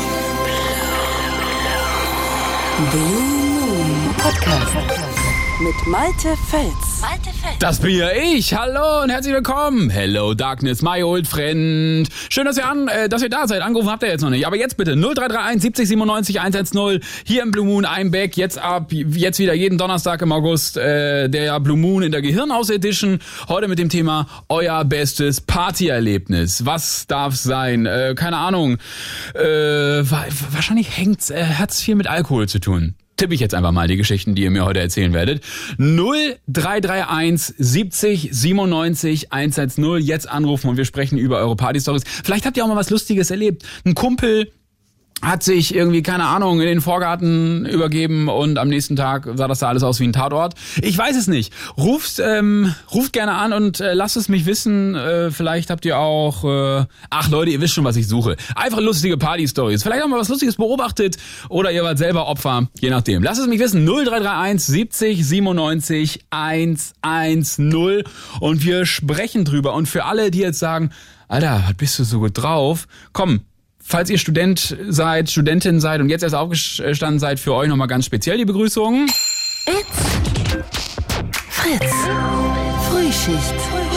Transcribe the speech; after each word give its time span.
Blue 2.90 3.66
Moon 3.66 4.14
Podcast. 4.16 4.74
Mit 5.60 5.86
Malte 5.86 6.36
Fels. 6.48 7.00
Malte 7.00 7.30
Fels. 7.32 7.37
Das 7.58 7.80
bin 7.80 7.96
ja 7.96 8.08
ich. 8.12 8.54
Hallo 8.54 9.02
und 9.02 9.10
herzlich 9.10 9.34
willkommen. 9.34 9.90
Hello 9.90 10.32
Darkness, 10.32 10.80
my 10.80 11.02
old 11.02 11.26
friend. 11.26 12.08
Schön, 12.30 12.44
dass 12.44 12.56
ihr 12.56 12.64
an, 12.68 12.86
äh, 12.86 13.08
dass 13.08 13.20
ihr 13.20 13.28
da 13.30 13.48
seid. 13.48 13.62
Angerufen 13.62 13.90
habt 13.90 14.04
ihr 14.04 14.08
jetzt 14.10 14.20
noch 14.22 14.30
nicht. 14.30 14.46
Aber 14.46 14.56
jetzt 14.56 14.76
bitte 14.76 14.92
0331 14.94 15.60
70 15.62 15.88
97 15.88 16.40
110 16.40 17.00
hier 17.24 17.42
im 17.42 17.50
Blue 17.50 17.66
Moon 17.66 17.84
I'm 17.84 18.12
back. 18.12 18.36
Jetzt 18.36 18.58
ab 18.58 18.92
jetzt 18.92 19.40
wieder 19.40 19.54
jeden 19.54 19.76
Donnerstag 19.76 20.22
im 20.22 20.30
August 20.30 20.76
äh, 20.76 21.28
der 21.28 21.58
Blue 21.58 21.76
Moon 21.76 22.04
in 22.04 22.12
der 22.12 22.22
Gehirnhaus 22.22 22.70
Edition. 22.70 23.18
Heute 23.48 23.66
mit 23.66 23.80
dem 23.80 23.88
Thema 23.88 24.28
euer 24.48 24.84
bestes 24.84 25.40
Partyerlebnis. 25.40 26.64
Was 26.64 27.08
darf 27.08 27.34
sein? 27.34 27.86
Äh, 27.86 28.14
keine 28.16 28.36
Ahnung. 28.36 28.78
Äh, 29.34 29.42
wa- 29.42 30.26
wahrscheinlich 30.52 30.96
hängt's 30.96 31.30
äh, 31.30 31.42
hat's 31.44 31.82
viel 31.82 31.96
mit 31.96 32.06
Alkohol 32.06 32.48
zu 32.48 32.60
tun 32.60 32.94
tippe 33.18 33.34
ich 33.34 33.40
jetzt 33.40 33.54
einfach 33.54 33.72
mal 33.72 33.86
die 33.88 33.96
Geschichten, 33.96 34.34
die 34.34 34.42
ihr 34.42 34.50
mir 34.50 34.64
heute 34.64 34.80
erzählen 34.80 35.12
werdet. 35.12 35.44
0331 35.76 37.54
70 37.58 38.30
97 38.32 39.32
110. 39.32 39.98
Jetzt 39.98 40.28
anrufen 40.28 40.70
und 40.70 40.76
wir 40.76 40.86
sprechen 40.86 41.18
über 41.18 41.38
eure 41.38 41.56
Party-Stories. 41.56 42.04
Vielleicht 42.24 42.46
habt 42.46 42.56
ihr 42.56 42.64
auch 42.64 42.68
mal 42.68 42.76
was 42.76 42.90
Lustiges 42.90 43.30
erlebt. 43.30 43.64
Ein 43.84 43.94
Kumpel 43.94 44.52
hat 45.22 45.42
sich 45.42 45.74
irgendwie, 45.74 46.02
keine 46.02 46.26
Ahnung, 46.26 46.60
in 46.60 46.66
den 46.66 46.80
Vorgarten 46.80 47.66
übergeben 47.66 48.28
und 48.28 48.58
am 48.58 48.68
nächsten 48.68 48.96
Tag 48.96 49.28
sah 49.34 49.48
das 49.48 49.58
da 49.58 49.68
alles 49.68 49.82
aus 49.82 49.98
wie 50.00 50.04
ein 50.04 50.12
Tatort. 50.12 50.54
Ich 50.80 50.96
weiß 50.96 51.16
es 51.16 51.26
nicht. 51.26 51.52
Ruft, 51.76 52.20
ähm, 52.20 52.74
ruft 52.92 53.12
gerne 53.12 53.32
an 53.32 53.52
und 53.52 53.80
äh, 53.80 53.94
lasst 53.94 54.16
es 54.16 54.28
mich 54.28 54.46
wissen. 54.46 54.94
Äh, 54.94 55.30
vielleicht 55.30 55.70
habt 55.70 55.84
ihr 55.84 55.98
auch, 55.98 56.44
äh, 56.44 56.86
ach 57.10 57.28
Leute, 57.30 57.50
ihr 57.50 57.60
wisst 57.60 57.74
schon, 57.74 57.84
was 57.84 57.96
ich 57.96 58.06
suche. 58.06 58.36
Einfach 58.54 58.80
lustige 58.80 59.16
Party-Stories. 59.16 59.82
Vielleicht 59.82 60.04
auch 60.04 60.08
mal 60.08 60.20
was 60.20 60.28
Lustiges 60.28 60.56
beobachtet 60.56 61.16
oder 61.48 61.72
ihr 61.72 61.82
wart 61.82 61.98
selber 61.98 62.26
Opfer, 62.26 62.68
je 62.80 62.90
nachdem. 62.90 63.22
Lasst 63.22 63.40
es 63.40 63.46
mich 63.48 63.60
wissen. 63.60 63.84
0331 63.84 64.66
70 64.66 65.26
97 65.26 66.20
110 66.30 68.04
und 68.40 68.64
wir 68.64 68.86
sprechen 68.86 69.44
drüber. 69.44 69.74
Und 69.74 69.86
für 69.86 70.04
alle, 70.04 70.30
die 70.30 70.38
jetzt 70.38 70.58
sagen, 70.58 70.90
Alter, 71.26 71.64
was 71.66 71.74
bist 71.74 71.98
du 71.98 72.04
so 72.04 72.20
gut 72.20 72.38
drauf? 72.38 72.86
Komm, 73.12 73.40
Falls 73.90 74.10
ihr 74.10 74.18
Student 74.18 74.76
seid, 74.90 75.30
Studentin 75.30 75.80
seid 75.80 76.02
und 76.02 76.10
jetzt 76.10 76.22
erst 76.22 76.34
aufgestanden 76.34 77.18
seid, 77.18 77.40
für 77.40 77.54
euch 77.54 77.70
nochmal 77.70 77.88
ganz 77.88 78.04
speziell 78.04 78.36
die 78.36 78.44
Begrüßung. 78.44 79.06
It's 79.64 79.88
Fritz. 81.48 81.90
Frühschicht. 82.90 83.87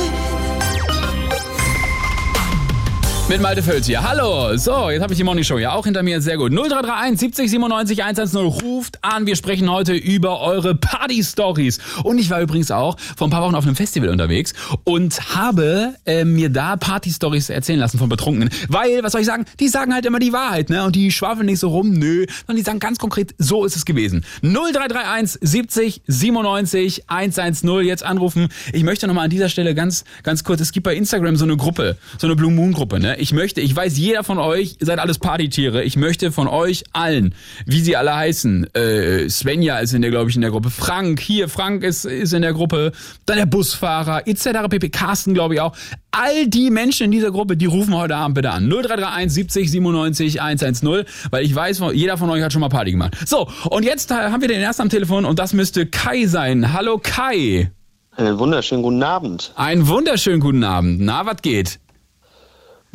Mit 3.32 3.40
Malte 3.40 3.64
Völz 3.64 3.86
hier. 3.86 4.04
Hallo. 4.04 4.58
So, 4.58 4.90
jetzt 4.90 5.02
habe 5.02 5.14
ich 5.14 5.18
die 5.18 5.24
Morning 5.24 5.46
Show 5.46 5.58
ja 5.58 5.72
auch 5.72 5.86
hinter 5.86 6.04
mir. 6.04 6.20
Sehr 6.20 6.36
gut. 6.36 6.52
0331 6.52 7.18
70 7.18 7.50
97 7.50 8.04
110. 8.04 8.42
Ruft 8.42 9.02
an. 9.06 9.26
Wir 9.26 9.38
sprechen 9.38 9.72
heute 9.72 9.94
über 9.94 10.42
eure 10.42 10.76
Party-Stories. 10.76 11.80
Und 12.04 12.18
ich 12.18 12.30
war 12.30 12.42
übrigens 12.42 12.72
auch 12.72 13.00
vor 13.16 13.28
ein 13.28 13.30
paar 13.30 13.42
Wochen 13.44 13.56
auf 13.56 13.66
einem 13.66 13.78
Festival 13.78 14.10
unterwegs 14.10 14.54
und 14.84 15.34
habe 15.34 15.94
äh, 16.06 16.26
mir 16.26 16.50
da 16.50 16.76
Party-Stories 16.76 17.50
erzählen 17.50 17.80
lassen 17.80 18.00
von 18.00 18.10
Betrunkenen. 18.10 18.50
Weil, 18.68 19.02
was 19.02 19.14
soll 19.14 19.22
ich 19.22 19.28
sagen, 19.28 19.46
die 19.62 19.70
sagen 19.70 19.94
halt 19.94 20.06
immer 20.06 20.20
die 20.20 20.34
Wahrheit, 20.34 20.70
ne? 20.70 20.84
Und 20.84 20.98
die 20.98 21.10
schwafeln 21.10 21.46
nicht 21.46 21.60
so 21.60 21.70
rum, 21.70 21.94
nö. 21.94 22.26
Sondern 22.48 22.58
die 22.58 22.64
sagen 22.64 22.80
ganz 22.80 23.00
konkret, 23.00 23.34
so 23.38 23.64
ist 23.64 23.78
es 23.78 23.86
gewesen. 23.86 24.26
0331 24.42 25.40
70 25.40 26.02
97 26.06 27.04
110. 27.08 27.80
Jetzt 27.86 28.04
anrufen. 28.04 28.50
Ich 28.74 28.84
möchte 28.84 29.08
nochmal 29.08 29.24
an 29.24 29.30
dieser 29.30 29.48
Stelle 29.48 29.74
ganz, 29.74 30.04
ganz 30.24 30.44
kurz, 30.44 30.60
es 30.60 30.74
gibt 30.74 30.84
bei 30.84 30.96
Instagram 30.96 31.38
so 31.38 31.46
eine 31.46 31.56
Gruppe, 31.56 31.96
so 32.18 32.28
eine 32.28 32.36
Blue 32.36 32.52
Moon 32.52 32.74
Gruppe, 32.74 33.00
ne? 33.00 33.21
Ich 33.22 33.34
möchte, 33.34 33.62
ich 33.62 33.76
weiß, 33.76 34.00
jeder 34.00 34.24
von 34.24 34.40
euch, 34.40 34.78
ihr 34.80 34.88
seid 34.88 34.98
alles 34.98 35.20
Partytiere. 35.20 35.84
Ich 35.84 35.96
möchte 35.96 36.32
von 36.32 36.48
euch 36.48 36.84
allen, 36.92 37.36
wie 37.68 37.80
sie 37.80 37.96
alle 37.96 38.16
heißen, 38.16 38.74
äh, 38.74 39.30
Svenja 39.30 39.78
ist 39.78 39.94
in 39.94 40.02
der, 40.02 40.10
glaube 40.10 40.32
ich, 40.32 40.36
in 40.36 40.42
der 40.42 40.50
Gruppe, 40.50 40.72
Frank, 40.72 41.20
hier, 41.20 41.48
Frank 41.48 41.84
ist, 41.84 42.04
ist 42.06 42.34
in 42.34 42.42
der 42.42 42.54
Gruppe, 42.54 42.94
dann 43.28 43.38
der 43.38 43.46
Busfahrer, 43.46 44.28
etc. 44.28 44.68
pp. 44.68 44.90
Carsten, 44.90 45.36
glaube 45.36 45.54
ich 45.54 45.62
auch. 45.62 45.76
All 46.10 46.48
die 46.48 46.72
Menschen 46.72 47.06
in 47.06 47.12
dieser 47.12 47.30
Gruppe, 47.30 47.56
die 47.56 47.68
rufen 47.68 47.96
heute 47.96 48.16
Abend 48.16 48.34
bitte 48.34 48.50
an. 48.50 48.68
0331 48.68 49.32
70 49.32 49.70
97 49.70 50.42
110, 50.42 51.06
weil 51.30 51.46
ich 51.46 51.54
weiß, 51.54 51.84
jeder 51.94 52.18
von 52.18 52.28
euch 52.32 52.42
hat 52.42 52.52
schon 52.52 52.62
mal 52.62 52.70
Party 52.70 52.90
gemacht. 52.90 53.16
So, 53.28 53.48
und 53.70 53.86
jetzt 53.86 54.10
äh, 54.10 54.16
haben 54.16 54.42
wir 54.42 54.48
den 54.48 54.62
ersten 54.62 54.82
am 54.82 54.90
Telefon 54.90 55.26
und 55.26 55.38
das 55.38 55.54
müsste 55.54 55.86
Kai 55.86 56.26
sein. 56.26 56.74
Hallo 56.74 56.98
Kai. 56.98 57.70
Einen 58.18 58.40
wunderschönen 58.40 58.84
guten 58.84 59.04
Abend. 59.04 59.54
Einen 59.56 59.88
wunderschönen 59.88 60.42
guten 60.42 60.64
Abend. 60.64 61.00
Na, 61.02 61.26
was 61.26 61.42
geht? 61.42 61.80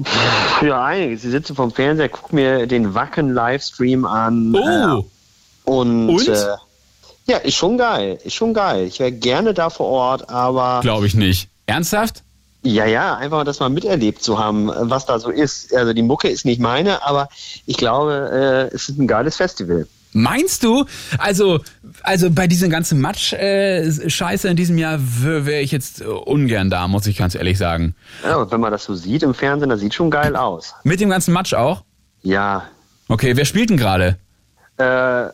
Für 0.04 0.78
einiges. 0.78 1.24
Ich 1.24 1.30
sitze 1.30 1.54
vom 1.54 1.70
Fernseher, 1.70 2.08
gucke 2.08 2.34
mir 2.34 2.66
den 2.66 2.94
Wacken-Livestream 2.94 4.04
an. 4.04 4.54
Oh, 4.54 4.58
Äh, 4.58 5.70
und 5.70 6.08
Und? 6.10 6.28
Äh, 6.28 6.56
ja, 7.28 7.38
ist 7.38 7.56
schon 7.56 7.76
geil. 7.78 8.18
Ist 8.22 8.34
schon 8.34 8.54
geil. 8.54 8.84
Ich 8.84 9.00
wäre 9.00 9.10
gerne 9.10 9.52
da 9.54 9.70
vor 9.70 9.86
Ort, 9.86 10.30
aber 10.30 10.80
glaube 10.82 11.06
ich 11.06 11.14
nicht. 11.14 11.48
Ernsthaft? 11.66 12.22
ja, 12.66 12.84
ja, 12.84 13.16
einfach 13.16 13.44
das 13.44 13.60
mal 13.60 13.68
miterlebt 13.68 14.22
zu 14.22 14.38
haben, 14.38 14.70
was 14.74 15.06
da 15.06 15.18
so 15.18 15.30
ist. 15.30 15.74
Also 15.74 15.92
die 15.92 16.02
Mucke 16.02 16.28
ist 16.28 16.44
nicht 16.44 16.60
meine, 16.60 17.04
aber 17.06 17.28
ich 17.64 17.76
glaube, 17.76 18.68
äh, 18.72 18.74
es 18.74 18.88
ist 18.88 18.98
ein 18.98 19.06
geiles 19.06 19.36
Festival. 19.36 19.86
Meinst 20.16 20.64
du? 20.64 20.86
Also, 21.18 21.60
also 22.02 22.30
bei 22.30 22.46
diesem 22.46 22.70
ganzen 22.70 23.00
Matsch-Scheiße 23.00 24.48
in 24.48 24.56
diesem 24.56 24.78
Jahr 24.78 24.98
wäre 25.00 25.60
ich 25.60 25.72
jetzt 25.72 26.00
äh, 26.00 26.04
ungern 26.04 26.70
da, 26.70 26.88
muss 26.88 27.06
ich 27.06 27.18
ganz 27.18 27.34
ehrlich 27.34 27.58
sagen. 27.58 27.94
Ja, 28.24 28.36
und 28.36 28.50
wenn 28.50 28.60
man 28.60 28.72
das 28.72 28.84
so 28.84 28.94
sieht 28.94 29.22
im 29.22 29.34
Fernsehen, 29.34 29.68
das 29.68 29.80
sieht 29.80 29.94
schon 29.94 30.10
geil 30.10 30.34
aus. 30.34 30.74
Mit 30.84 31.00
dem 31.00 31.10
ganzen 31.10 31.32
Matsch 31.32 31.52
auch? 31.52 31.84
Ja. 32.22 32.64
Okay, 33.08 33.36
wer 33.36 33.44
spielt 33.44 33.70
denn 33.70 33.76
gerade? 33.76 34.16
Äh, 34.78 35.26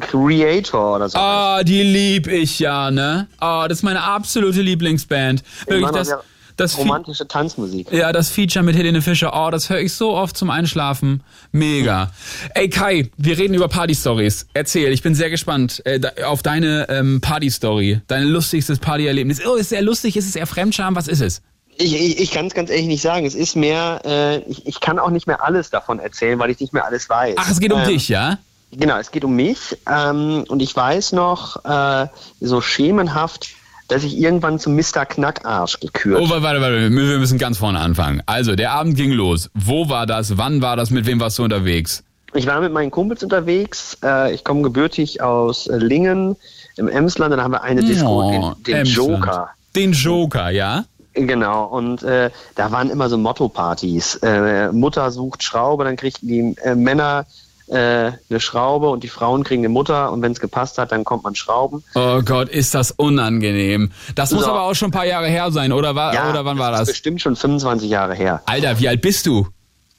Creator 0.00 0.96
oder 0.96 1.08
so. 1.08 1.16
Ah, 1.16 1.62
die 1.62 1.82
lieb 1.82 2.26
ich 2.26 2.58
ja, 2.58 2.90
ne? 2.90 3.28
Ah, 3.38 3.68
das 3.68 3.78
ist 3.78 3.82
meine 3.82 4.02
absolute 4.02 4.60
Lieblingsband. 4.62 5.42
Wirklich, 5.66 5.90
das, 5.90 6.08
sehr 6.08 6.20
das, 6.56 6.78
romantische 6.78 7.26
Tanzmusik. 7.26 7.90
ja, 7.92 8.12
das 8.12 8.30
Feature 8.30 8.64
mit 8.64 8.76
Helene 8.76 9.02
Fischer, 9.02 9.32
oh, 9.34 9.50
das 9.50 9.70
höre 9.70 9.80
ich 9.80 9.92
so 9.92 10.12
oft 10.14 10.36
zum 10.36 10.50
Einschlafen. 10.50 11.22
Mega. 11.52 12.10
Ey 12.54 12.68
Kai, 12.68 13.10
wir 13.16 13.38
reden 13.38 13.54
über 13.54 13.68
Party-Stories. 13.68 14.46
Erzähl, 14.54 14.92
ich 14.92 15.02
bin 15.02 15.14
sehr 15.14 15.30
gespannt 15.30 15.82
äh, 15.84 16.00
auf 16.24 16.42
deine 16.42 16.88
ähm, 16.88 17.20
Party-Story. 17.20 18.00
Dein 18.06 18.24
lustigstes 18.24 18.78
Party-Erlebnis. 18.78 19.40
Oh, 19.46 19.54
ist 19.54 19.66
es 19.66 19.72
eher 19.72 19.82
lustig? 19.82 20.16
Ist 20.16 20.28
es 20.28 20.36
eher 20.36 20.46
Fremdscham? 20.46 20.94
Was 20.96 21.08
ist 21.08 21.20
es? 21.20 21.42
Ich, 21.76 21.94
ich, 21.94 22.20
ich 22.20 22.30
kann 22.30 22.46
es 22.46 22.54
ganz 22.54 22.70
ehrlich 22.70 22.86
nicht 22.86 23.02
sagen. 23.02 23.26
Es 23.26 23.34
ist 23.34 23.56
mehr, 23.56 24.00
äh, 24.04 24.38
ich, 24.48 24.64
ich 24.66 24.80
kann 24.80 25.00
auch 25.00 25.10
nicht 25.10 25.26
mehr 25.26 25.44
alles 25.44 25.70
davon 25.70 25.98
erzählen, 25.98 26.38
weil 26.38 26.50
ich 26.50 26.60
nicht 26.60 26.72
mehr 26.72 26.84
alles 26.84 27.08
weiß. 27.08 27.34
Ach, 27.36 27.50
es 27.50 27.58
geht 27.58 27.72
um 27.72 27.80
Ähm, 27.80 27.88
dich, 27.88 28.08
ja? 28.08 28.38
Genau, 28.70 28.96
es 28.98 29.10
geht 29.10 29.24
um 29.24 29.34
mich. 29.34 29.76
Ähm, 29.90 30.44
und 30.48 30.60
ich 30.62 30.74
weiß 30.74 31.12
noch, 31.12 31.64
äh, 31.64 32.06
so 32.40 32.60
schemenhaft, 32.60 33.50
dass 33.88 34.04
ich 34.04 34.16
irgendwann 34.18 34.58
zum 34.58 34.74
Mr. 34.76 35.04
Knackarsch 35.06 35.80
gekürt 35.80 36.20
Oh, 36.20 36.28
warte, 36.30 36.42
warte, 36.42 36.60
warte, 36.60 36.80
wir 36.90 37.18
müssen 37.18 37.38
ganz 37.38 37.58
vorne 37.58 37.78
anfangen. 37.80 38.22
Also, 38.26 38.54
der 38.56 38.72
Abend 38.72 38.96
ging 38.96 39.12
los. 39.12 39.50
Wo 39.54 39.88
war 39.88 40.06
das? 40.06 40.36
Wann 40.38 40.62
war 40.62 40.76
das? 40.76 40.90
Mit 40.90 41.06
wem 41.06 41.20
warst 41.20 41.38
du 41.38 41.44
unterwegs? 41.44 42.02
Ich 42.32 42.46
war 42.46 42.60
mit 42.60 42.72
meinen 42.72 42.90
Kumpels 42.90 43.22
unterwegs. 43.22 43.96
Äh, 44.02 44.34
ich 44.34 44.42
komme 44.42 44.62
gebürtig 44.62 45.22
aus 45.22 45.66
äh, 45.68 45.76
Lingen 45.76 46.36
im 46.76 46.88
Emsland. 46.88 47.32
Dann 47.32 47.40
haben 47.42 47.52
wir 47.52 47.62
eine 47.62 47.82
Disco, 47.82 48.24
Oh, 48.24 48.54
den, 48.66 48.74
den. 48.74 48.84
Joker. 48.86 49.50
Den 49.76 49.92
Joker, 49.92 50.50
ja? 50.50 50.84
Genau, 51.16 51.66
und 51.66 52.02
äh, 52.02 52.30
da 52.56 52.72
waren 52.72 52.90
immer 52.90 53.08
so 53.08 53.16
Motto-Partys. 53.16 54.16
Äh, 54.16 54.72
Mutter 54.72 55.12
sucht 55.12 55.44
Schraube, 55.44 55.84
dann 55.84 55.94
kriegten 55.94 56.26
die 56.26 56.56
äh, 56.64 56.74
Männer 56.74 57.24
eine 57.72 58.40
Schraube 58.40 58.90
und 58.90 59.02
die 59.04 59.08
Frauen 59.08 59.42
kriegen 59.44 59.62
eine 59.62 59.68
Mutter 59.70 60.12
und 60.12 60.22
wenn 60.22 60.32
es 60.32 60.40
gepasst 60.40 60.78
hat, 60.78 60.92
dann 60.92 61.04
kommt 61.04 61.24
man 61.24 61.34
Schrauben. 61.34 61.82
Oh 61.94 62.20
Gott, 62.22 62.48
ist 62.48 62.74
das 62.74 62.90
unangenehm. 62.90 63.90
Das 64.14 64.32
muss 64.32 64.44
So. 64.44 64.50
aber 64.50 64.62
auch 64.62 64.74
schon 64.74 64.88
ein 64.88 64.92
paar 64.92 65.06
Jahre 65.06 65.28
her 65.28 65.50
sein, 65.50 65.72
oder, 65.72 65.94
war, 65.94 66.12
oder 66.30 66.44
wann 66.44 66.58
war 66.58 66.70
das? 66.70 66.80
das? 66.80 66.88
ist 66.88 66.94
bestimmt 66.94 67.22
schon 67.22 67.36
25 67.36 67.88
Jahre 67.88 68.14
her. 68.14 68.42
Alter, 68.46 68.78
wie 68.78 68.88
alt 68.88 69.00
bist 69.00 69.26
du? 69.26 69.46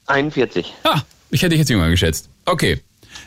41. 0.06 0.72
Ha, 0.84 1.02
ich 1.30 1.42
hätte 1.42 1.50
dich 1.50 1.58
jetzt 1.60 1.70
jünger 1.70 1.88
geschätzt. 1.90 2.28
Okay. 2.44 2.80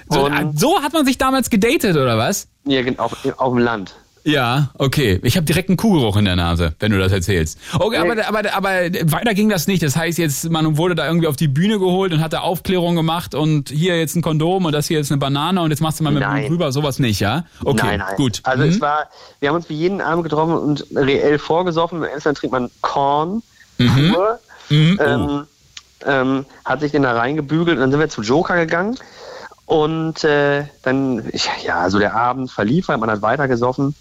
So, 0.10 0.28
äh, 0.28 0.48
so 0.56 0.82
hat 0.82 0.94
man 0.94 1.06
sich 1.06 1.18
damals 1.18 1.50
gedatet, 1.50 1.96
oder 1.96 2.18
was? 2.18 2.48
Ja, 2.66 2.82
auf, 2.98 3.16
auf 3.38 3.54
dem 3.54 3.60
Land. 3.60 3.96
Ja, 4.24 4.70
okay. 4.78 5.20
Ich 5.24 5.38
habe 5.38 5.46
direkt 5.46 5.70
einen 5.70 5.78
Kuhgeruch 5.78 6.18
in 6.18 6.26
der 6.26 6.36
Nase, 6.36 6.74
wenn 6.80 6.92
du 6.92 7.00
das 7.00 7.12
erzählst. 7.12 7.58
Okay, 7.74 7.98
aber, 7.98 8.28
aber, 8.28 8.54
aber 8.54 8.70
weiter 9.12 9.34
ging 9.34 9.50
das 9.50 9.68
nicht. 9.68 9.82
Das 9.82 9.96
heißt 9.96 10.18
jetzt, 10.18 10.50
man 10.50 10.78
wurde 10.78 10.96
da 10.96 11.08
irgendwie 11.08 11.28
auf 11.28 11.36
die 11.36 11.48
Bühne 11.48 11.80
geholt 11.80 12.14
und 12.14 12.22
hat 12.22 12.34
da 12.34 12.40
Aufklärung 12.42 12.96
gemacht 12.96 13.34
und 13.34 13.70
hier 13.70 13.98
jetzt 13.98 14.16
ein 14.16 14.22
Kondom 14.22 14.66
und 14.66 14.74
das 14.74 14.88
hier 14.88 14.98
jetzt 14.98 15.12
eine 15.12 15.20
Banane 15.20 15.62
und 15.62 15.72
jetzt 15.72 15.80
machst 15.82 16.00
du 16.00 16.04
mal 16.04 16.12
mit 16.12 16.22
Nein. 16.22 16.42
Blut 16.48 16.52
rüber. 16.52 16.72
Sowas 16.72 17.00
nicht, 17.00 17.20
ja? 17.20 17.46
Okay, 17.64 17.86
nein, 17.86 18.00
nein. 18.00 18.16
gut. 18.18 18.42
Also 18.44 18.64
Mhm. 18.66 18.70
es 18.70 18.82
war, 18.82 19.08
wir 19.40 19.50
haben 19.50 19.56
uns 19.56 19.70
wie 19.70 19.76
jeden 19.76 20.02
Abend 20.02 20.24
getroffen 20.24 20.54
und 20.58 20.86
reell 20.96 21.40
vorgesoffen. 21.40 22.00
Im 22.04 22.10
Emsland 22.10 22.38
trinkt 22.38 22.52
man 22.52 22.70
Korn 22.82 23.42
pur. 23.78 24.40
Mhm. 24.70 25.00
Oh. 25.00 25.04
Ähm, 25.04 25.48
ähm, 26.06 26.46
hat 26.66 26.82
sich 26.82 26.92
den 26.92 27.04
da 27.04 27.14
reingebügelt 27.14 27.78
und 27.78 27.82
dann 27.82 27.92
sind 27.92 28.00
wir 28.00 28.10
zu 28.10 28.22
Joker 28.22 28.56
gegangen. 28.58 28.98
Und 29.66 30.24
äh, 30.24 30.64
dann, 30.84 31.24
ich, 31.32 31.50
ja, 31.64 31.90
so 31.90 32.00
der 32.00 32.16
Abend 32.16 32.52
verlief, 32.52 32.88
halt, 32.88 33.00
man 33.00 33.10
hat 33.12 33.22
weiter 33.22 33.48
gesoffen. 33.48 33.96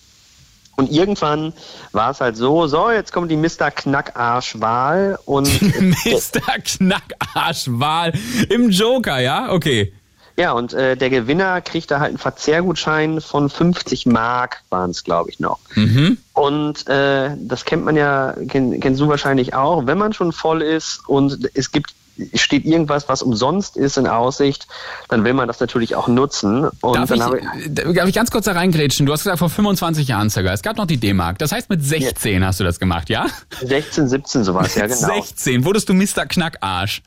Und 0.78 0.92
irgendwann 0.92 1.52
war 1.90 2.12
es 2.12 2.20
halt 2.20 2.36
so, 2.36 2.68
so, 2.68 2.88
jetzt 2.88 3.12
kommt 3.12 3.32
die 3.32 3.36
Mr. 3.36 3.72
Knackarschwahl 3.72 5.18
und 5.24 5.50
Mr. 6.06 6.60
Knackarschwahl 6.64 8.12
im 8.48 8.70
Joker, 8.70 9.18
ja? 9.18 9.50
Okay. 9.50 9.92
ja, 10.36 10.52
und 10.52 10.74
äh, 10.74 10.96
der 10.96 11.10
Gewinner 11.10 11.60
kriegt 11.62 11.90
da 11.90 11.98
halt 11.98 12.10
einen 12.10 12.18
Verzehrgutschein 12.18 13.20
von 13.20 13.50
50 13.50 14.06
Mark, 14.06 14.62
waren 14.70 14.92
es, 14.92 15.02
glaube 15.02 15.30
ich, 15.30 15.40
noch. 15.40 15.58
Mhm. 15.74 16.16
Und 16.32 16.86
äh, 16.86 17.30
das 17.36 17.64
kennt 17.64 17.84
man 17.84 17.96
ja, 17.96 18.36
kenn, 18.46 18.78
kennst 18.78 19.00
du 19.00 19.08
wahrscheinlich 19.08 19.54
auch, 19.54 19.84
wenn 19.86 19.98
man 19.98 20.12
schon 20.12 20.30
voll 20.30 20.62
ist 20.62 21.00
und 21.08 21.50
es 21.54 21.72
gibt 21.72 21.92
steht 22.34 22.64
irgendwas, 22.64 23.08
was 23.08 23.22
umsonst 23.22 23.76
ist 23.76 23.96
in 23.96 24.06
Aussicht, 24.06 24.66
dann 25.08 25.24
will 25.24 25.34
man 25.34 25.46
das 25.48 25.60
natürlich 25.60 25.94
auch 25.94 26.08
nutzen. 26.08 26.68
Und 26.80 26.96
Darf 26.96 27.08
dann 27.08 27.18
ich, 27.18 27.24
habe 27.24 27.38
ich, 27.38 27.94
darf 27.94 28.08
ich 28.08 28.14
ganz 28.14 28.30
kurz 28.30 28.44
da 28.46 28.52
reingrätschen? 28.52 29.06
Du 29.06 29.12
hast 29.12 29.24
gesagt, 29.24 29.38
vor 29.38 29.50
25 29.50 30.08
Jahren 30.08 30.30
circa. 30.30 30.52
Es 30.52 30.62
gab 30.62 30.76
noch 30.76 30.86
die 30.86 30.98
D-Mark. 30.98 31.38
Das 31.38 31.52
heißt, 31.52 31.70
mit 31.70 31.84
16 31.84 32.44
hast 32.44 32.60
du 32.60 32.64
das 32.64 32.78
gemacht, 32.80 33.08
ja? 33.08 33.26
16, 33.62 34.08
17 34.08 34.44
sowas, 34.44 34.74
ja 34.74 34.86
genau. 34.86 35.14
16 35.14 35.64
wurdest 35.64 35.88
du 35.88 35.94
Mr. 35.94 36.26
Knackarsch. 36.26 37.02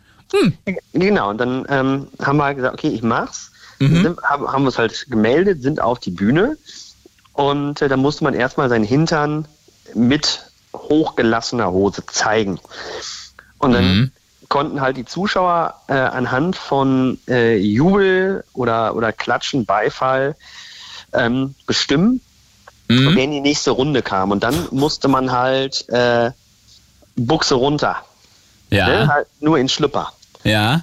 Genau, 0.93 1.29
und 1.29 1.37
dann 1.39 1.65
ähm, 1.69 2.07
haben 2.21 2.37
wir 2.37 2.45
halt 2.45 2.57
gesagt, 2.57 2.73
okay, 2.75 2.89
ich 2.89 3.03
mach's. 3.03 3.51
Sind, 3.79 4.21
haben, 4.21 4.47
haben 4.47 4.63
wir 4.63 4.69
es 4.69 4.77
halt 4.77 5.07
gemeldet, 5.09 5.63
sind 5.63 5.81
auf 5.81 5.99
die 5.99 6.11
Bühne 6.11 6.55
und 7.33 7.81
äh, 7.81 7.89
da 7.89 7.97
musste 7.97 8.23
man 8.23 8.35
erstmal 8.35 8.69
seinen 8.69 8.85
Hintern 8.85 9.47
mit 9.95 10.45
hochgelassener 10.75 11.71
Hose 11.71 12.05
zeigen. 12.05 12.59
Und 13.57 13.73
dann 13.73 13.83
Mhm. 13.83 14.11
Konnten 14.51 14.81
halt 14.81 14.97
die 14.97 15.05
Zuschauer 15.05 15.73
äh, 15.87 15.93
anhand 15.93 16.55
von 16.57 17.17
äh, 17.27 17.55
Jubel 17.57 18.43
oder, 18.53 18.95
oder 18.95 19.11
Klatschen, 19.13 19.65
Beifall 19.65 20.35
ähm, 21.13 21.55
bestimmen, 21.65 22.21
Mhm. 22.89 23.15
wer 23.15 23.23
in 23.23 23.31
die 23.31 23.39
nächste 23.39 23.71
Runde 23.71 24.01
kam. 24.01 24.31
Und 24.31 24.43
dann 24.43 24.67
musste 24.71 25.07
man 25.07 25.31
halt 25.31 25.87
äh, 25.89 26.31
Buchse 27.15 27.55
runter, 27.55 27.95
ne? 28.69 28.77
Ja, 28.77 29.07
halt 29.07 29.27
nur 29.39 29.57
in 29.57 29.67
Schlüpper. 29.69 30.11
ja. 30.43 30.81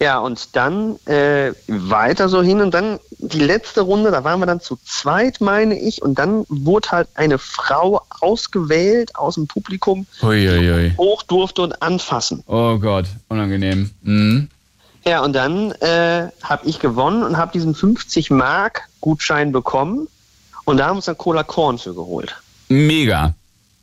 Ja, 0.00 0.18
und 0.18 0.56
dann 0.56 0.96
äh, 1.06 1.52
weiter 1.68 2.28
so 2.28 2.42
hin 2.42 2.60
und 2.60 2.74
dann 2.74 2.98
die 3.28 3.40
letzte 3.40 3.82
Runde, 3.82 4.10
da 4.10 4.24
waren 4.24 4.40
wir 4.40 4.46
dann 4.46 4.60
zu 4.60 4.76
zweit, 4.84 5.40
meine 5.40 5.78
ich, 5.78 6.02
und 6.02 6.18
dann 6.18 6.44
wurde 6.48 6.90
halt 6.90 7.08
eine 7.14 7.38
Frau 7.38 8.02
ausgewählt 8.20 9.16
aus 9.16 9.34
dem 9.34 9.46
Publikum, 9.46 10.06
Uiuiui. 10.22 10.94
hoch 10.96 11.22
durfte 11.22 11.62
und 11.62 11.82
anfassen. 11.82 12.42
Oh 12.46 12.78
Gott, 12.78 13.06
unangenehm. 13.28 13.90
Mhm. 14.02 14.48
Ja, 15.04 15.22
und 15.22 15.34
dann 15.34 15.72
äh, 15.72 16.28
habe 16.42 16.66
ich 16.66 16.78
gewonnen 16.78 17.22
und 17.22 17.36
habe 17.36 17.52
diesen 17.52 17.74
50 17.74 18.30
Mark 18.30 18.82
Gutschein 19.00 19.52
bekommen 19.52 20.08
und 20.64 20.78
da 20.78 20.84
haben 20.86 20.92
wir 20.92 20.96
uns 20.96 21.04
dann 21.06 21.18
Cola 21.18 21.42
Korn 21.42 21.78
für 21.78 21.94
geholt. 21.94 22.34
Mega. 22.68 23.34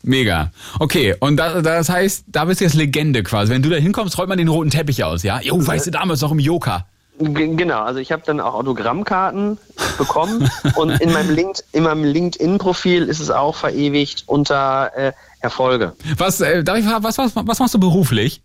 Mega. 0.03 0.51
Okay, 0.79 1.15
und 1.19 1.37
das, 1.37 1.61
das 1.61 1.89
heißt, 1.89 2.23
da 2.27 2.45
bist 2.45 2.59
du 2.59 2.65
jetzt 2.65 2.73
Legende 2.73 3.21
quasi. 3.21 3.51
Wenn 3.51 3.61
du 3.61 3.69
da 3.69 3.75
hinkommst, 3.75 4.17
rollt 4.17 4.29
man 4.29 4.39
den 4.39 4.47
roten 4.47 4.71
Teppich 4.71 5.03
aus, 5.03 5.21
ja? 5.21 5.39
Jo, 5.41 5.65
weißt 5.65 5.87
du, 5.87 5.91
damals 5.91 6.21
noch 6.21 6.31
im 6.31 6.39
Joker. 6.39 6.87
Genau, 7.21 7.83
also 7.83 7.99
ich 7.99 8.11
habe 8.11 8.23
dann 8.25 8.39
auch 8.39 8.55
Autogrammkarten 8.55 9.57
bekommen 9.97 10.49
und 10.75 10.89
in 11.01 11.11
meinem, 11.11 11.33
Link 11.33 11.57
in 11.71 11.83
meinem 11.83 12.03
LinkedIn-Profil 12.03 13.03
ist 13.03 13.19
es 13.19 13.29
auch 13.29 13.55
verewigt 13.55 14.23
unter 14.25 14.91
äh, 14.95 15.11
Erfolge. 15.39 15.93
Was, 16.17 16.41
äh, 16.41 16.63
darf 16.63 16.77
ich 16.77 16.85
was, 16.85 17.17
was, 17.17 17.35
was 17.35 17.59
machst 17.59 17.73
du 17.73 17.79
beruflich? 17.79 18.41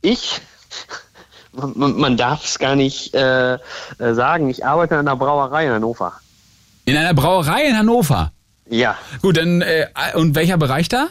Ich, 0.00 0.40
man, 1.52 1.98
man 1.98 2.16
darf 2.16 2.44
es 2.44 2.58
gar 2.58 2.76
nicht 2.76 3.14
äh, 3.14 3.54
äh, 3.54 3.58
sagen, 3.98 4.48
ich 4.48 4.64
arbeite 4.64 4.94
in 4.94 5.00
einer 5.00 5.16
Brauerei 5.16 5.66
in 5.66 5.72
Hannover. 5.72 6.14
In 6.86 6.96
einer 6.96 7.14
Brauerei 7.14 7.66
in 7.66 7.76
Hannover. 7.76 8.32
Ja, 8.70 8.96
Gut, 9.22 9.36
dann, 9.36 9.62
äh, 9.62 9.86
und 10.14 10.34
welcher 10.34 10.56
Bereich 10.56 10.88
da? 10.88 11.08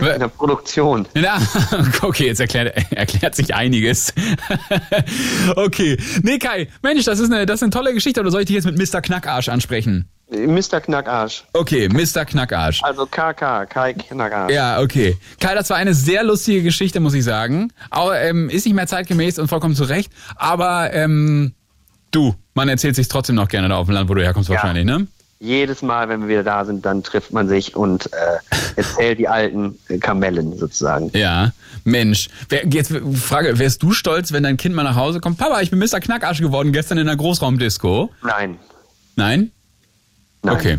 In 0.00 0.20
der 0.20 0.28
Produktion. 0.28 1.06
Ja, 1.14 1.38
okay, 2.02 2.26
jetzt 2.26 2.40
erklärt, 2.40 2.74
erklärt 2.92 3.34
sich 3.34 3.54
einiges. 3.54 4.12
okay. 5.56 5.96
Nee, 6.22 6.38
Kai, 6.38 6.68
Mensch, 6.82 7.04
das 7.04 7.18
ist, 7.18 7.32
eine, 7.32 7.46
das 7.46 7.56
ist 7.56 7.62
eine 7.62 7.70
tolle 7.70 7.94
Geschichte. 7.94 8.20
Oder 8.20 8.30
soll 8.30 8.42
ich 8.42 8.46
dich 8.46 8.56
jetzt 8.56 8.64
mit 8.66 8.76
Mr. 8.78 9.00
Knackarsch 9.00 9.48
ansprechen? 9.48 10.08
Mr. 10.30 10.80
Knackarsch. 10.80 11.44
Okay, 11.52 11.88
Mr. 11.88 12.24
Knackarsch. 12.24 12.82
Also 12.84 13.04
KK, 13.06 13.66
Kai 13.66 13.94
Knackarsch. 13.94 14.52
Ja, 14.52 14.80
okay. 14.80 15.16
Kai, 15.40 15.54
das 15.54 15.70
war 15.70 15.76
eine 15.76 15.92
sehr 15.94 16.22
lustige 16.22 16.62
Geschichte, 16.62 17.00
muss 17.00 17.14
ich 17.14 17.24
sagen. 17.24 17.72
Aber, 17.90 18.20
ähm, 18.20 18.48
ist 18.48 18.64
nicht 18.64 18.74
mehr 18.74 18.86
zeitgemäß 18.86 19.38
und 19.40 19.48
vollkommen 19.48 19.74
zu 19.74 19.84
Recht. 19.84 20.12
Aber 20.36 20.92
ähm, 20.92 21.52
du, 22.12 22.34
man 22.54 22.68
erzählt 22.68 22.94
sich 22.94 23.08
trotzdem 23.08 23.34
noch 23.36 23.48
gerne 23.48 23.68
da 23.68 23.76
auf 23.76 23.86
dem 23.86 23.94
Land, 23.94 24.08
wo 24.08 24.14
du 24.14 24.22
herkommst 24.22 24.48
Ja. 24.48 24.54
wahrscheinlich, 24.56 24.84
ne? 24.84 25.08
Jedes 25.42 25.80
Mal, 25.80 26.10
wenn 26.10 26.20
wir 26.20 26.28
wieder 26.28 26.42
da 26.42 26.66
sind, 26.66 26.84
dann 26.84 27.02
trifft 27.02 27.32
man 27.32 27.48
sich 27.48 27.74
und 27.74 28.12
äh, 28.12 28.38
erzählt 28.76 29.18
die 29.18 29.26
alten 29.26 29.78
Kamellen 30.00 30.58
sozusagen. 30.58 31.10
Ja, 31.14 31.52
Mensch. 31.82 32.28
Wer, 32.50 32.66
jetzt 32.66 32.92
Frage, 33.14 33.58
wärst 33.58 33.82
du 33.82 33.92
stolz, 33.92 34.32
wenn 34.32 34.42
dein 34.42 34.58
Kind 34.58 34.74
mal 34.74 34.82
nach 34.82 34.96
Hause 34.96 35.18
kommt? 35.18 35.38
Papa, 35.38 35.62
ich 35.62 35.70
bin 35.70 35.78
Mr. 35.78 35.98
Knackarsch 35.98 36.42
geworden 36.42 36.72
gestern 36.72 36.98
in 36.98 37.06
der 37.06 37.16
Großraumdisco. 37.16 38.10
Nein. 38.22 38.58
Nein? 39.16 39.50
Nein. 40.42 40.54
Okay. 40.54 40.78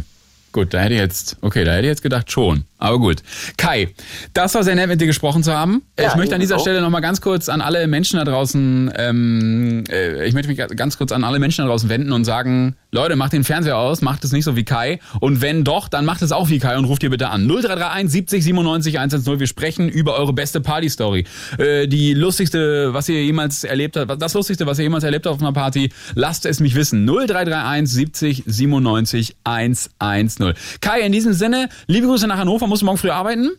Gut, 0.52 0.76
da 0.76 0.82
hätte 0.82 0.94
ich 0.94 1.00
jetzt, 1.00 1.38
okay, 1.42 1.64
da 1.64 1.72
hätte 1.72 1.88
ich 1.88 1.90
jetzt 1.90 2.04
gedacht 2.04 2.32
schon. 2.32 2.66
Aber 2.82 2.98
gut. 2.98 3.18
Kai, 3.58 3.90
das 4.34 4.56
war 4.56 4.64
sehr 4.64 4.74
nett, 4.74 4.88
mit 4.88 5.00
dir 5.00 5.06
gesprochen 5.06 5.44
zu 5.44 5.54
haben. 5.54 5.84
Ja, 6.00 6.10
ich 6.10 6.16
möchte 6.16 6.34
an 6.34 6.42
dieser 6.42 6.56
ebenso. 6.56 6.64
Stelle 6.64 6.82
nochmal 6.82 7.02
ganz 7.02 7.22
kurz 7.22 7.48
an 7.48 7.62
alle 7.62 7.86
Menschen 7.86 8.18
da 8.18 8.26
draußen, 8.26 8.92
ähm, 8.98 9.84
äh, 9.88 10.26
ich 10.26 10.34
möchte 10.34 10.48
mich 10.48 10.58
ganz 10.76 10.98
kurz 10.98 11.12
an 11.12 11.24
alle 11.24 11.38
Menschen 11.38 11.64
da 11.64 11.70
draußen 11.70 11.90
wenden 11.90 12.12
und 12.12 12.26
sagen, 12.26 12.76
Leute, 12.90 13.16
macht 13.16 13.34
den 13.34 13.44
Fernseher 13.44 13.78
aus, 13.78 14.02
macht 14.02 14.24
es 14.24 14.32
nicht 14.32 14.46
so 14.46 14.56
wie 14.56 14.64
Kai. 14.64 15.00
Und 15.20 15.42
wenn 15.42 15.64
doch, 15.64 15.90
dann 15.90 16.06
macht 16.06 16.24
es 16.24 16.32
auch 16.32 16.50
wie 16.50 16.58
Kai 16.58 16.76
und 16.76 16.86
ruft 16.86 17.04
ihr 17.04 17.12
bitte 17.12 17.30
an. 17.30 17.48
0331 17.48 18.12
70 18.12 18.44
97 18.46 18.98
110. 18.98 19.40
Wir 19.40 19.48
sprechen 19.48 19.88
über 19.88 20.16
eure 20.16 20.34
beste 20.34 20.60
Party-Story. 20.60 21.26
Äh, 21.60 21.88
die 21.88 22.16
lustigste, 22.16 22.96
was 22.96 23.08
ihr 23.10 23.24
jemals 23.24 23.64
erlebt 23.64 23.96
habt, 23.96 24.20
das 24.20 24.34
lustigste, 24.34 24.66
was 24.66 24.80
ihr 24.80 24.86
jemals 24.86 25.04
erlebt 25.04 25.28
habt 25.28 25.36
auf 25.36 25.42
einer 25.42 25.54
Party, 25.54 25.92
lasst 26.16 26.48
es 26.48 26.60
mich 26.60 26.74
wissen. 26.74 27.06
0331 27.06 27.94
70 27.94 28.44
97 28.48 29.36
110. 29.44 30.54
Kai, 30.82 31.02
in 31.02 31.12
diesem 31.12 31.34
Sinne, 31.34 31.70
liebe 31.86 32.08
Grüße 32.08 32.26
nach 32.26 32.38
Hannover. 32.38 32.71
Musst 32.72 32.84
du 32.84 32.86
morgen 32.86 32.98
früh 33.00 33.10
arbeiten? 33.10 33.52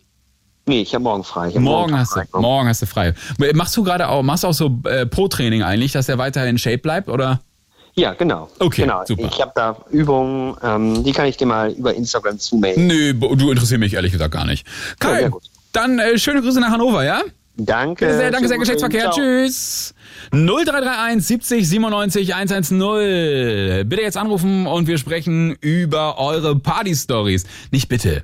Nee, 0.65 0.81
ich 0.81 0.95
habe 0.95 1.05
morgen 1.05 1.23
frei. 1.23 1.49
Ich 1.49 1.55
hab 1.55 1.61
Morgen 1.61 1.99
hast, 1.99 2.17
du, 2.17 2.21
frei. 2.21 2.41
morgen 2.41 2.67
hast 2.67 2.81
du 2.81 2.87
frei. 2.87 3.13
Machst 3.53 3.77
du 3.77 3.85
gerade 3.85 4.09
auch, 4.09 4.23
machst 4.23 4.43
du 4.43 4.49
auch 4.49 4.55
so 4.55 4.81
äh, 4.85 5.05
Pro-Training 5.05 5.63
eigentlich, 5.63 5.93
dass 5.93 6.07
der 6.07 6.17
weiter 6.17 6.47
in 6.47 6.57
Shape 6.57 6.79
bleibt, 6.79 7.11
oder? 7.11 7.43
Ja, 7.95 8.15
genau. 8.15 8.49
Okay, 8.59 8.83
genau. 8.83 9.05
super. 9.05 9.29
Ich 9.31 9.39
habe 9.43 9.53
da 9.55 9.77
Übungen, 9.91 10.57
ähm, 10.63 11.05
die 11.05 11.13
kann 11.13 11.27
ich 11.27 11.37
dir 11.37 11.45
mal 11.45 11.73
über 11.73 11.93
Instagram 11.93 12.39
zumailen. 12.39 12.87
Nö, 12.87 13.13
du 13.13 13.51
interessierst 13.51 13.81
mich 13.81 13.93
ehrlich 13.93 14.13
gesagt 14.13 14.33
gar 14.33 14.47
nicht. 14.47 14.67
Kai, 14.99 15.29
gut. 15.29 15.43
dann 15.73 15.99
äh, 15.99 16.17
schöne 16.17 16.41
Grüße 16.41 16.59
nach 16.59 16.71
Hannover, 16.71 17.05
ja? 17.05 17.21
Danke. 17.57 18.07
Bitte 18.07 18.17
sehr, 18.17 18.31
danke 18.31 18.49
sehr, 18.49 18.55
Schönen 18.55 18.61
Geschlechtsverkehr. 18.61 19.11
Ciao. 19.11 19.15
Tschüss. 19.15 19.95
0331 20.31 21.23
70 21.27 21.69
97 21.69 22.35
110. 22.35 23.89
Bitte 23.91 24.01
jetzt 24.01 24.17
anrufen 24.17 24.67
und 24.67 24.87
wir 24.87 24.97
sprechen 24.97 25.55
über 25.61 26.19
eure 26.19 26.59
Party-Stories. 26.59 27.45
Nicht 27.71 27.91
bitte. 27.91 28.23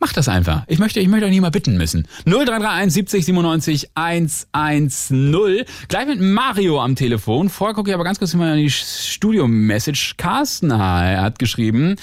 Macht 0.00 0.16
das 0.16 0.28
einfach. 0.28 0.64
Ich 0.66 0.78
möchte, 0.78 0.98
ich 0.98 1.08
möchte 1.08 1.26
euch 1.26 1.30
nicht 1.30 1.42
mal 1.42 1.50
bitten 1.50 1.76
müssen. 1.76 2.08
0331 2.24 2.94
70 2.94 3.24
97 3.26 3.90
110. 3.92 5.66
Gleich 5.88 6.06
mit 6.06 6.20
Mario 6.22 6.80
am 6.82 6.96
Telefon. 6.96 7.50
Vorher 7.50 7.74
gucke 7.74 7.90
ich 7.90 7.94
aber 7.94 8.04
ganz 8.04 8.18
kurz 8.18 8.32
mal 8.32 8.56
in 8.56 8.64
die 8.64 8.70
Studio-Message. 8.70 10.16
Carsten 10.16 10.76
hat 10.76 11.38
geschrieben. 11.38 11.96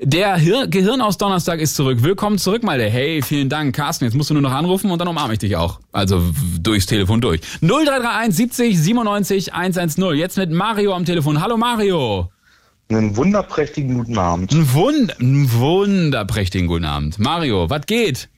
Der 0.00 0.36
Hir 0.36 0.68
Gehirn 0.68 1.00
aus 1.00 1.18
Donnerstag 1.18 1.58
ist 1.58 1.74
zurück. 1.74 2.04
Willkommen 2.04 2.38
zurück, 2.38 2.62
Malte. 2.62 2.88
Hey, 2.88 3.20
vielen 3.20 3.48
Dank, 3.48 3.74
Carsten. 3.74 4.04
Jetzt 4.04 4.14
musst 4.14 4.30
du 4.30 4.34
nur 4.34 4.42
noch 4.44 4.52
anrufen 4.52 4.88
und 4.92 5.00
dann 5.00 5.08
umarme 5.08 5.32
ich 5.32 5.40
dich 5.40 5.56
auch. 5.56 5.80
Also 5.90 6.22
durchs 6.60 6.86
Telefon 6.86 7.20
durch. 7.20 7.40
0331 7.62 8.36
70 8.36 8.78
97 8.78 9.54
110. 9.54 10.14
Jetzt 10.14 10.36
mit 10.36 10.52
Mario 10.52 10.94
am 10.94 11.04
Telefon. 11.04 11.42
Hallo 11.42 11.56
Mario. 11.56 12.28
Einen 12.90 13.16
wunderprächtigen 13.16 13.98
guten 13.98 14.16
Abend. 14.18 14.50
Ein, 14.52 14.72
Wund 14.72 15.20
ein 15.20 15.52
wunderprächtigen 15.52 16.66
guten 16.68 16.86
Abend. 16.86 17.18
Mario, 17.18 17.68
was 17.68 17.82
geht? 17.86 18.28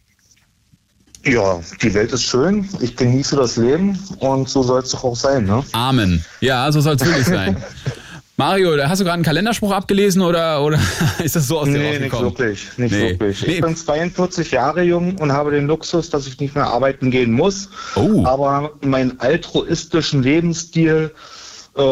Ja, 1.25 1.61
die 1.83 1.95
Welt 1.95 2.13
ist 2.13 2.25
schön. 2.25 2.69
Ich 2.81 2.97
genieße 2.97 3.37
das 3.37 3.57
Leben 3.57 3.97
und 4.19 4.49
so 4.49 4.63
soll 4.63 4.81
es 4.81 4.91
doch 4.91 5.05
auch 5.05 5.15
sein, 5.17 5.45
ne? 5.45 5.63
Amen. 5.73 6.25
Ja, 6.41 6.71
so 6.73 6.81
soll 6.81 6.95
es 6.97 7.05
wirklich 7.05 7.27
sein. 7.27 7.63
Mario, 8.37 8.75
da 8.75 8.89
hast 8.89 9.01
du 9.01 9.05
gerade 9.05 9.17
einen 9.17 9.23
Kalenderspruch 9.23 9.71
abgelesen 9.71 10.23
oder, 10.23 10.65
oder 10.65 10.81
ist 11.23 11.37
das 11.37 11.47
so 11.47 11.59
aus 11.59 11.67
dir 11.67 11.73
Nee, 11.75 11.99
nicht 11.99 12.13
rausgekommen? 12.13 12.39
wirklich. 12.39 12.69
Nicht 12.79 12.93
Nee. 12.93 13.11
wirklich. 13.11 13.47
Nee. 13.47 13.53
Ich 13.57 13.61
bin 13.61 13.77
42 13.77 14.51
Jahre 14.51 14.83
jung 14.83 15.17
und 15.19 15.31
habe 15.31 15.51
den 15.51 15.67
Luxus, 15.67 16.09
dass 16.09 16.27
ich 16.27 16.41
nicht 16.41 16.55
mehr 16.55 16.67
arbeiten 16.67 17.11
gehen 17.11 17.33
muss. 17.33 17.69
Oh. 17.97 18.25
Aber 18.25 18.73
meinen 18.81 19.21
altruistischen 19.21 20.23
Lebensstil 20.23 21.13
äh, 21.77 21.83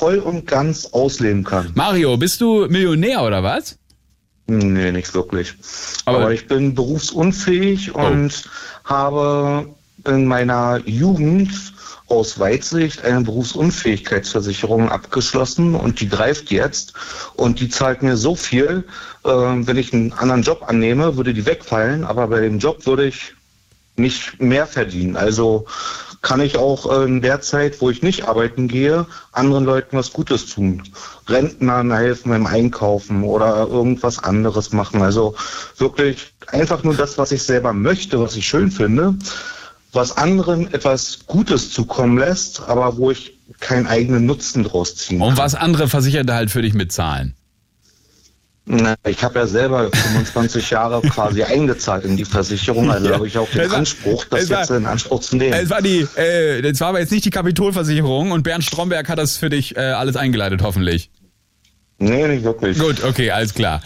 voll 0.00 0.18
und 0.18 0.46
ganz 0.46 0.86
ausleben 0.86 1.44
kann. 1.44 1.72
Mario, 1.74 2.16
bist 2.16 2.40
du 2.40 2.66
Millionär 2.68 3.22
oder 3.22 3.42
was? 3.42 3.76
Nee, 4.46 4.92
nicht 4.92 5.12
wirklich. 5.14 5.54
Aber- 6.06 6.16
Oh. 6.18 6.20
Aber, 6.22 6.32
ich 6.32 6.48
bin 6.48 6.74
berufsunfähig 6.74 7.94
und 7.94 8.32
habe 8.84 9.66
in 10.06 10.24
meiner 10.24 10.80
Jugend 10.86 11.50
aus 12.08 12.38
Weitsicht 12.40 13.04
eine 13.04 13.20
Berufsunfähigkeitsversicherung 13.20 14.88
abgeschlossen 14.88 15.74
und 15.74 16.00
die 16.00 16.08
greift 16.08 16.50
jetzt 16.50 16.94
und 17.34 17.60
die 17.60 17.68
zahlt 17.68 18.02
mir 18.02 18.16
so 18.16 18.34
viel, 18.34 18.84
äh, 19.24 19.28
wenn 19.28 19.76
ich 19.76 19.92
einen 19.92 20.12
anderen 20.14 20.42
Job 20.42 20.64
annehme, 20.66 21.16
würde 21.16 21.34
die 21.34 21.44
wegfallen, 21.46 22.04
aber 22.04 22.26
bei 22.28 22.40
dem 22.40 22.58
Job 22.58 22.86
würde 22.86 23.04
ich 23.06 23.34
nicht 23.96 24.40
mehr 24.40 24.66
verdienen. 24.66 25.16
Also 25.16 25.66
kann 26.22 26.40
ich 26.40 26.58
auch 26.58 26.90
äh, 26.90 27.04
in 27.04 27.22
der 27.22 27.40
Zeit, 27.40 27.80
wo 27.80 27.90
ich 27.90 28.02
nicht 28.02 28.28
arbeiten 28.28 28.68
gehe, 28.68 29.06
anderen 29.32 29.64
Leuten 29.64 29.96
was 29.96 30.12
Gutes 30.12 30.46
tun. 30.46 30.82
Rentnern 31.28 31.92
helfen 31.92 32.30
beim 32.30 32.46
Einkaufen 32.46 33.24
oder 33.24 33.66
irgendwas 33.68 34.18
anderes 34.18 34.72
machen. 34.72 35.02
Also 35.02 35.34
wirklich 35.78 36.32
einfach 36.48 36.82
nur 36.82 36.94
das, 36.94 37.16
was 37.18 37.32
ich 37.32 37.42
selber 37.42 37.72
möchte, 37.72 38.20
was 38.20 38.36
ich 38.36 38.46
schön 38.46 38.70
finde 38.70 39.14
was 39.92 40.16
anderen 40.16 40.72
etwas 40.72 41.20
Gutes 41.26 41.72
zukommen 41.72 42.18
lässt, 42.18 42.62
aber 42.68 42.96
wo 42.96 43.10
ich 43.10 43.38
keinen 43.58 43.86
eigenen 43.86 44.26
Nutzen 44.26 44.64
draus 44.64 44.96
ziehen 44.96 45.18
kann. 45.18 45.28
Und 45.28 45.38
was 45.38 45.54
andere 45.54 45.88
Versicherte 45.88 46.34
halt 46.34 46.50
für 46.50 46.62
dich 46.62 46.74
mitzahlen. 46.74 47.34
Na, 48.72 48.94
ich 49.04 49.24
habe 49.24 49.40
ja 49.40 49.46
selber 49.48 49.90
25 49.90 50.70
Jahre 50.70 51.00
quasi 51.08 51.42
eingezahlt 51.42 52.04
in 52.04 52.16
die 52.16 52.24
Versicherung, 52.24 52.88
also 52.90 53.08
ja. 53.08 53.14
habe 53.14 53.26
ich 53.26 53.36
auch 53.36 53.48
den 53.50 53.68
war, 53.68 53.78
Anspruch, 53.78 54.24
das 54.26 54.48
jetzt 54.48 54.70
war, 54.70 54.76
in 54.76 54.86
Anspruch 54.86 55.20
zu 55.20 55.36
nehmen. 55.36 55.54
Es 55.54 55.70
war 55.70 55.82
die, 55.82 56.06
äh, 56.14 56.62
das 56.62 56.80
war 56.80 56.88
aber 56.88 57.00
jetzt 57.00 57.10
nicht 57.10 57.24
die 57.24 57.30
Kapitolversicherung 57.30 58.30
und 58.30 58.44
Bernd 58.44 58.64
Stromberg 58.64 59.08
hat 59.08 59.18
das 59.18 59.36
für 59.36 59.50
dich 59.50 59.76
äh, 59.76 59.80
alles 59.80 60.14
eingeleitet, 60.16 60.62
hoffentlich. 60.62 61.10
Nee, 62.02 62.26
nicht 62.28 62.44
wirklich. 62.44 62.78
Gut, 62.78 63.04
okay, 63.04 63.30
alles 63.30 63.52
klar. 63.52 63.82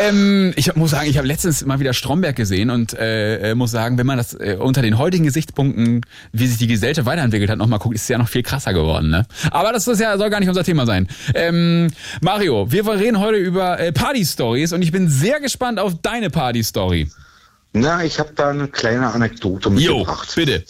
Ähm, 0.00 0.52
ich 0.54 0.72
muss 0.76 0.92
sagen, 0.92 1.10
ich 1.10 1.18
habe 1.18 1.26
letztens 1.26 1.66
mal 1.66 1.80
wieder 1.80 1.94
Stromberg 1.94 2.36
gesehen 2.36 2.70
und 2.70 2.96
äh, 2.96 3.50
äh, 3.50 3.54
muss 3.56 3.72
sagen, 3.72 3.98
wenn 3.98 4.06
man 4.06 4.18
das 4.18 4.34
äh, 4.34 4.56
unter 4.56 4.82
den 4.82 4.98
heutigen 4.98 5.24
Gesichtspunkten, 5.24 6.02
wie 6.30 6.46
sich 6.46 6.58
die 6.58 6.68
Gesellschaft 6.68 7.06
weiterentwickelt 7.06 7.50
hat, 7.50 7.58
nochmal 7.58 7.80
guckt, 7.80 7.96
ist 7.96 8.02
es 8.02 8.08
ja 8.08 8.18
noch 8.18 8.28
viel 8.28 8.44
krasser 8.44 8.72
geworden. 8.72 9.10
Ne? 9.10 9.26
Aber 9.50 9.72
das 9.72 9.88
ist 9.88 10.00
ja 10.00 10.16
soll 10.16 10.30
gar 10.30 10.38
nicht 10.38 10.48
unser 10.48 10.62
Thema 10.62 10.86
sein. 10.86 11.08
Ähm, 11.34 11.88
Mario, 12.20 12.70
wir 12.70 12.86
reden 12.86 13.18
heute 13.18 13.38
über 13.38 13.80
äh, 13.80 13.90
Party-Stories 13.90 14.72
und 14.72 14.82
ich 14.82 14.92
bin 14.92 15.08
sehr 15.08 15.40
gespannt 15.40 15.80
auf 15.80 16.00
deine 16.00 16.30
Party-Story. 16.30 17.10
Na, 17.72 18.04
ich 18.04 18.20
habe 18.20 18.30
da 18.36 18.50
eine 18.50 18.68
kleine 18.68 19.08
Anekdote 19.08 19.70
mitgebracht. 19.70 20.28
Jo, 20.36 20.44
bitte. 20.44 20.64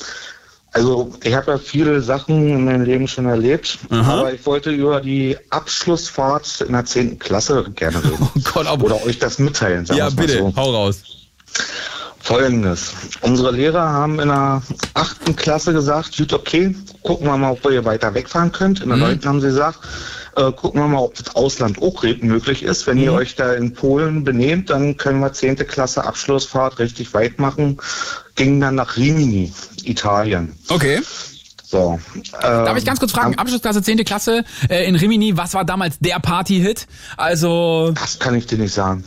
Also 0.77 1.11
ich 1.25 1.33
habe 1.33 1.53
ja 1.53 1.59
viele 1.59 2.03
Sachen 2.03 2.51
in 2.51 2.67
meinem 2.67 2.83
Leben 2.83 3.09
schon 3.09 3.25
erlebt, 3.25 3.79
Aha. 3.89 4.19
aber 4.19 4.35
ich 4.35 4.45
wollte 4.45 4.71
über 4.71 5.01
die 5.01 5.35
Abschlussfahrt 5.49 6.61
in 6.61 6.73
der 6.73 6.85
10. 6.85 7.19
Klasse 7.19 7.65
gerne 7.75 8.05
reden. 8.05 8.19
Oh 8.37 8.41
Gott, 8.53 8.67
aber 8.67 8.85
Oder 8.85 9.07
euch 9.07 9.19
das 9.19 9.39
mitteilen. 9.39 9.87
Ja, 9.87 10.11
bitte, 10.11 10.37
so. 10.37 10.53
hau 10.55 10.73
raus. 10.73 11.03
Folgendes. 12.21 12.93
Unsere 13.23 13.53
Lehrer 13.53 13.89
haben 13.89 14.21
in 14.21 14.29
der 14.29 14.61
8. 14.93 15.35
Klasse 15.39 15.73
gesagt, 15.73 16.15
gut, 16.19 16.35
okay, 16.35 16.77
gucken 17.03 17.27
wir 17.27 17.39
mal, 17.39 17.53
ob 17.53 17.65
ihr 17.71 17.87
weiter 17.87 18.13
wegfahren 18.13 18.53
könnt. 18.53 18.83
In 18.83 18.91
der 18.91 18.99
mhm. 18.99 19.05
9. 19.05 19.25
haben 19.25 19.41
sie 19.41 19.47
gesagt, 19.47 19.79
äh, 20.37 20.53
gucken 20.53 20.83
wir 20.83 20.89
mal, 20.89 20.99
ob 20.99 21.15
das 21.15 21.35
Ausland 21.35 21.81
auch 21.81 22.03
möglich 22.03 22.63
ist. 22.63 22.87
Wenn 22.87 22.99
mhm. 22.99 23.05
ihr 23.05 23.13
euch 23.15 23.35
da 23.37 23.55
in 23.55 23.73
Polen 23.73 24.25
benehmt, 24.25 24.69
dann 24.69 24.99
können 24.99 25.21
wir 25.21 25.33
10. 25.33 25.57
Klasse 25.57 26.05
Abschlussfahrt 26.05 26.79
richtig 26.79 27.15
weit 27.15 27.39
machen. 27.39 27.79
Ging 28.37 28.61
dann 28.61 28.75
nach 28.77 28.97
Rimini, 28.97 29.53
Italien. 29.85 30.53
Okay. 30.69 31.01
So. 31.65 31.99
Äh, 32.15 32.41
Darf 32.41 32.79
ich 32.79 32.85
ganz 32.85 33.01
kurz 33.01 33.13
fragen, 33.13 33.35
Abschlussklasse 33.35 33.83
10. 33.83 34.05
Klasse 34.05 34.45
äh, 34.69 34.87
in 34.87 34.95
Rimini, 34.95 35.37
was 35.37 35.55
war 35.55 35.65
damals 35.65 35.99
der 35.99 36.21
Party-Hit? 36.21 36.87
Also. 37.17 37.93
Das 37.95 38.19
kann 38.19 38.35
ich 38.35 38.47
dir 38.47 38.59
nicht 38.59 38.73
sagen. 38.73 39.05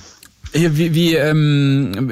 Hier, 0.51 0.77
wie, 0.77 0.93
wie, 0.93 1.13
ähm, 1.13 2.09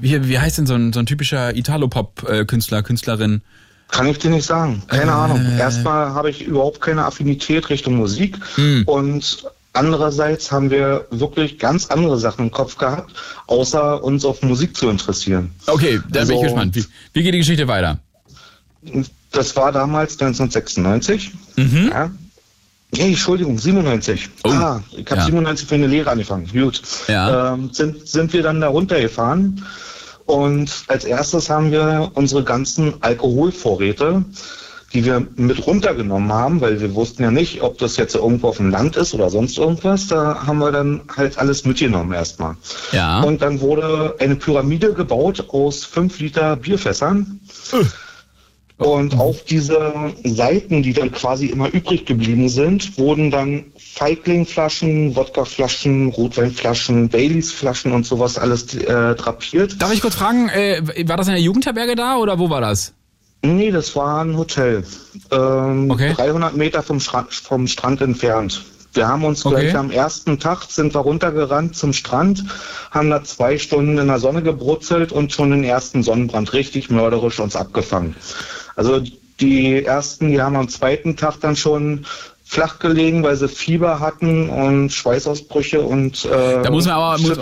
wie, 0.00 0.28
wie 0.28 0.38
heißt 0.38 0.58
denn 0.58 0.66
so 0.66 0.74
ein, 0.74 0.92
so 0.92 1.00
ein 1.00 1.06
typischer 1.06 1.54
Italo-Pop-Künstler, 1.56 2.82
Künstlerin? 2.82 3.42
Kann 3.88 4.06
ich 4.06 4.18
dir 4.18 4.30
nicht 4.30 4.46
sagen. 4.46 4.82
Keine 4.86 5.10
äh, 5.10 5.14
Ahnung. 5.14 5.58
Erstmal 5.58 6.14
habe 6.14 6.30
ich 6.30 6.42
überhaupt 6.42 6.80
keine 6.80 7.04
Affinität 7.04 7.68
Richtung 7.68 7.96
Musik 7.96 8.38
mh. 8.56 8.84
und 8.86 9.44
andererseits 9.72 10.52
haben 10.52 10.70
wir 10.70 11.06
wirklich 11.10 11.58
ganz 11.58 11.86
andere 11.86 12.18
Sachen 12.18 12.46
im 12.46 12.50
Kopf 12.50 12.76
gehabt, 12.76 13.12
außer 13.46 14.02
uns 14.02 14.24
auf 14.24 14.42
Musik 14.42 14.76
zu 14.76 14.88
interessieren. 14.88 15.50
Okay, 15.66 16.00
da 16.10 16.20
also, 16.20 16.32
bin 16.32 16.38
ich 16.38 16.44
also 16.44 16.54
gespannt. 16.54 16.76
Wie, 16.76 16.84
wie 17.12 17.22
geht 17.22 17.34
die 17.34 17.38
Geschichte 17.38 17.68
weiter? 17.68 17.98
Das 19.30 19.56
war 19.56 19.72
damals 19.72 20.12
1996. 20.20 21.32
Mhm. 21.56 21.90
Ja. 21.90 22.10
Nee, 22.94 23.08
Entschuldigung, 23.08 23.58
97. 23.58 24.28
Oh. 24.44 24.50
Ah, 24.50 24.82
ich 24.90 25.06
habe 25.06 25.20
ja. 25.20 25.24
97 25.24 25.66
für 25.66 25.76
eine 25.76 25.86
Lehre 25.86 26.10
angefangen. 26.10 26.46
Gut. 26.52 26.82
Ja. 27.08 27.54
Ähm, 27.54 27.70
sind, 27.72 28.06
sind 28.06 28.32
wir 28.34 28.42
dann 28.42 28.60
da 28.60 28.68
runtergefahren 28.68 29.64
und 30.26 30.84
als 30.88 31.04
erstes 31.04 31.50
haben 31.50 31.72
wir 31.72 32.10
unsere 32.14 32.44
ganzen 32.44 33.02
Alkoholvorräte, 33.02 34.24
die 34.92 35.04
wir 35.04 35.26
mit 35.36 35.66
runtergenommen 35.66 36.32
haben, 36.32 36.60
weil 36.60 36.80
wir 36.80 36.94
wussten 36.94 37.22
ja 37.22 37.30
nicht, 37.30 37.62
ob 37.62 37.78
das 37.78 37.96
jetzt 37.96 38.14
irgendwo 38.14 38.48
auf 38.48 38.58
dem 38.58 38.70
Land 38.70 38.96
ist 38.96 39.14
oder 39.14 39.30
sonst 39.30 39.58
irgendwas. 39.58 40.06
Da 40.06 40.46
haben 40.46 40.58
wir 40.58 40.72
dann 40.72 41.02
halt 41.16 41.38
alles 41.38 41.64
mitgenommen 41.64 42.12
erstmal. 42.12 42.56
Ja. 42.92 43.22
Und 43.22 43.42
dann 43.42 43.60
wurde 43.60 44.16
eine 44.18 44.36
Pyramide 44.36 44.92
gebaut 44.92 45.46
aus 45.48 45.84
fünf 45.84 46.18
Liter 46.20 46.56
Bierfässern. 46.56 47.40
Äh. 47.72 47.84
Und 48.78 49.18
auf 49.18 49.44
diese 49.44 49.92
Seiten, 50.24 50.82
die 50.82 50.92
dann 50.92 51.12
quasi 51.12 51.46
immer 51.46 51.72
übrig 51.72 52.04
geblieben 52.04 52.48
sind, 52.48 52.98
wurden 52.98 53.30
dann 53.30 53.66
Feiglingflaschen, 53.76 55.14
Wodkaflaschen, 55.14 56.08
Rotweinflaschen, 56.08 57.08
Baileys-Flaschen 57.08 57.92
und 57.92 58.06
sowas 58.06 58.38
alles 58.38 58.74
äh, 58.74 59.14
drapiert. 59.14 59.80
Darf 59.80 59.92
ich 59.92 60.00
kurz 60.00 60.16
fragen, 60.16 60.48
äh, 60.48 60.82
war 61.06 61.16
das 61.16 61.28
in 61.28 61.34
der 61.34 61.42
Jugendherberge 61.42 61.94
da 61.94 62.16
oder 62.16 62.38
wo 62.38 62.50
war 62.50 62.60
das? 62.60 62.94
Nee, 63.42 63.70
das 63.72 63.94
war 63.96 64.24
ein 64.24 64.36
Hotel. 64.36 64.84
Ähm, 65.30 65.90
okay. 65.90 66.14
300 66.14 66.56
Meter 66.56 66.82
vom, 66.82 67.00
Strand, 67.00 67.34
vom 67.34 67.66
Strand 67.66 68.00
entfernt. 68.00 68.64
Wir 68.94 69.08
haben 69.08 69.24
uns 69.24 69.44
okay. 69.44 69.62
gleich 69.62 69.76
am 69.76 69.90
ersten 69.90 70.38
Tag 70.38 70.64
sind 70.68 70.94
wir 70.94 71.00
runtergerannt 71.00 71.74
zum 71.74 71.92
Strand, 71.92 72.44
haben 72.90 73.10
da 73.10 73.24
zwei 73.24 73.58
Stunden 73.58 73.98
in 73.98 74.06
der 74.06 74.18
Sonne 74.18 74.42
gebrutzelt 74.42 75.12
und 75.12 75.32
schon 75.32 75.50
den 75.50 75.64
ersten 75.64 76.02
Sonnenbrand 76.02 76.52
richtig 76.52 76.90
mörderisch 76.90 77.40
uns 77.40 77.56
abgefangen. 77.56 78.14
Also 78.76 79.02
die 79.40 79.84
ersten, 79.84 80.30
die 80.30 80.40
haben 80.40 80.56
am 80.56 80.68
zweiten 80.68 81.16
Tag 81.16 81.40
dann 81.40 81.56
schon 81.56 82.06
flach 82.52 82.78
gelegen, 82.78 83.22
weil 83.22 83.34
sie 83.34 83.48
Fieber 83.48 83.98
hatten 83.98 84.50
und 84.50 84.92
Schweißausbrüche 84.92 85.80
und 85.80 86.26
äh, 86.26 86.62
da 86.62 86.70
muss 86.70 86.84
man 86.84 86.94
aber, 86.94 87.18
muss, 87.18 87.38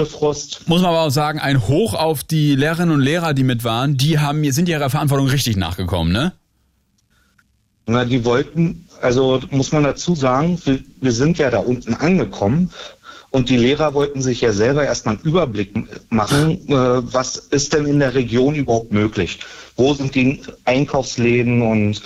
muss, 0.67 0.83
man 0.83 0.85
aber 0.85 1.01
auch 1.01 1.11
sagen, 1.11 1.41
ein 1.41 1.67
Hoch 1.67 1.95
auf 1.95 2.23
die 2.23 2.55
Lehrerinnen 2.55 2.95
und 2.95 3.01
Lehrer, 3.01 3.35
die 3.35 3.43
mit 3.43 3.65
waren, 3.65 3.97
die 3.97 4.21
haben 4.21 4.49
sind 4.53 4.69
ihrer 4.69 4.89
Verantwortung 4.89 5.27
richtig 5.27 5.57
nachgekommen, 5.57 6.13
ne? 6.13 6.33
Na, 7.87 8.05
die 8.05 8.25
wollten, 8.25 8.87
also 9.03 9.41
muss 9.51 9.73
man 9.73 9.83
dazu 9.83 10.15
sagen, 10.15 10.61
wir, 10.65 10.79
wir 11.01 11.13
sind 11.13 11.39
ja 11.39 11.51
da 11.51 11.59
unten 11.59 11.95
angekommen 11.95 12.71
und 13.31 13.49
die 13.49 13.57
Lehrer 13.57 13.95
wollten 13.95 14.23
sich 14.23 14.41
ja 14.41 14.53
selber 14.53 14.85
erstmal 14.85 15.17
einen 15.17 15.25
Überblick 15.25 15.73
machen, 16.11 16.69
äh, 16.69 16.75
was 16.75 17.37
ist 17.37 17.73
denn 17.73 17.87
in 17.87 18.01
der 18.01 18.15
Region 18.15 18.55
überhaupt 18.55 18.93
möglich? 18.93 19.39
Wo 19.77 19.95
sind 19.95 20.15
die 20.15 20.43
Einkaufsläden 20.65 21.63
und 21.63 22.03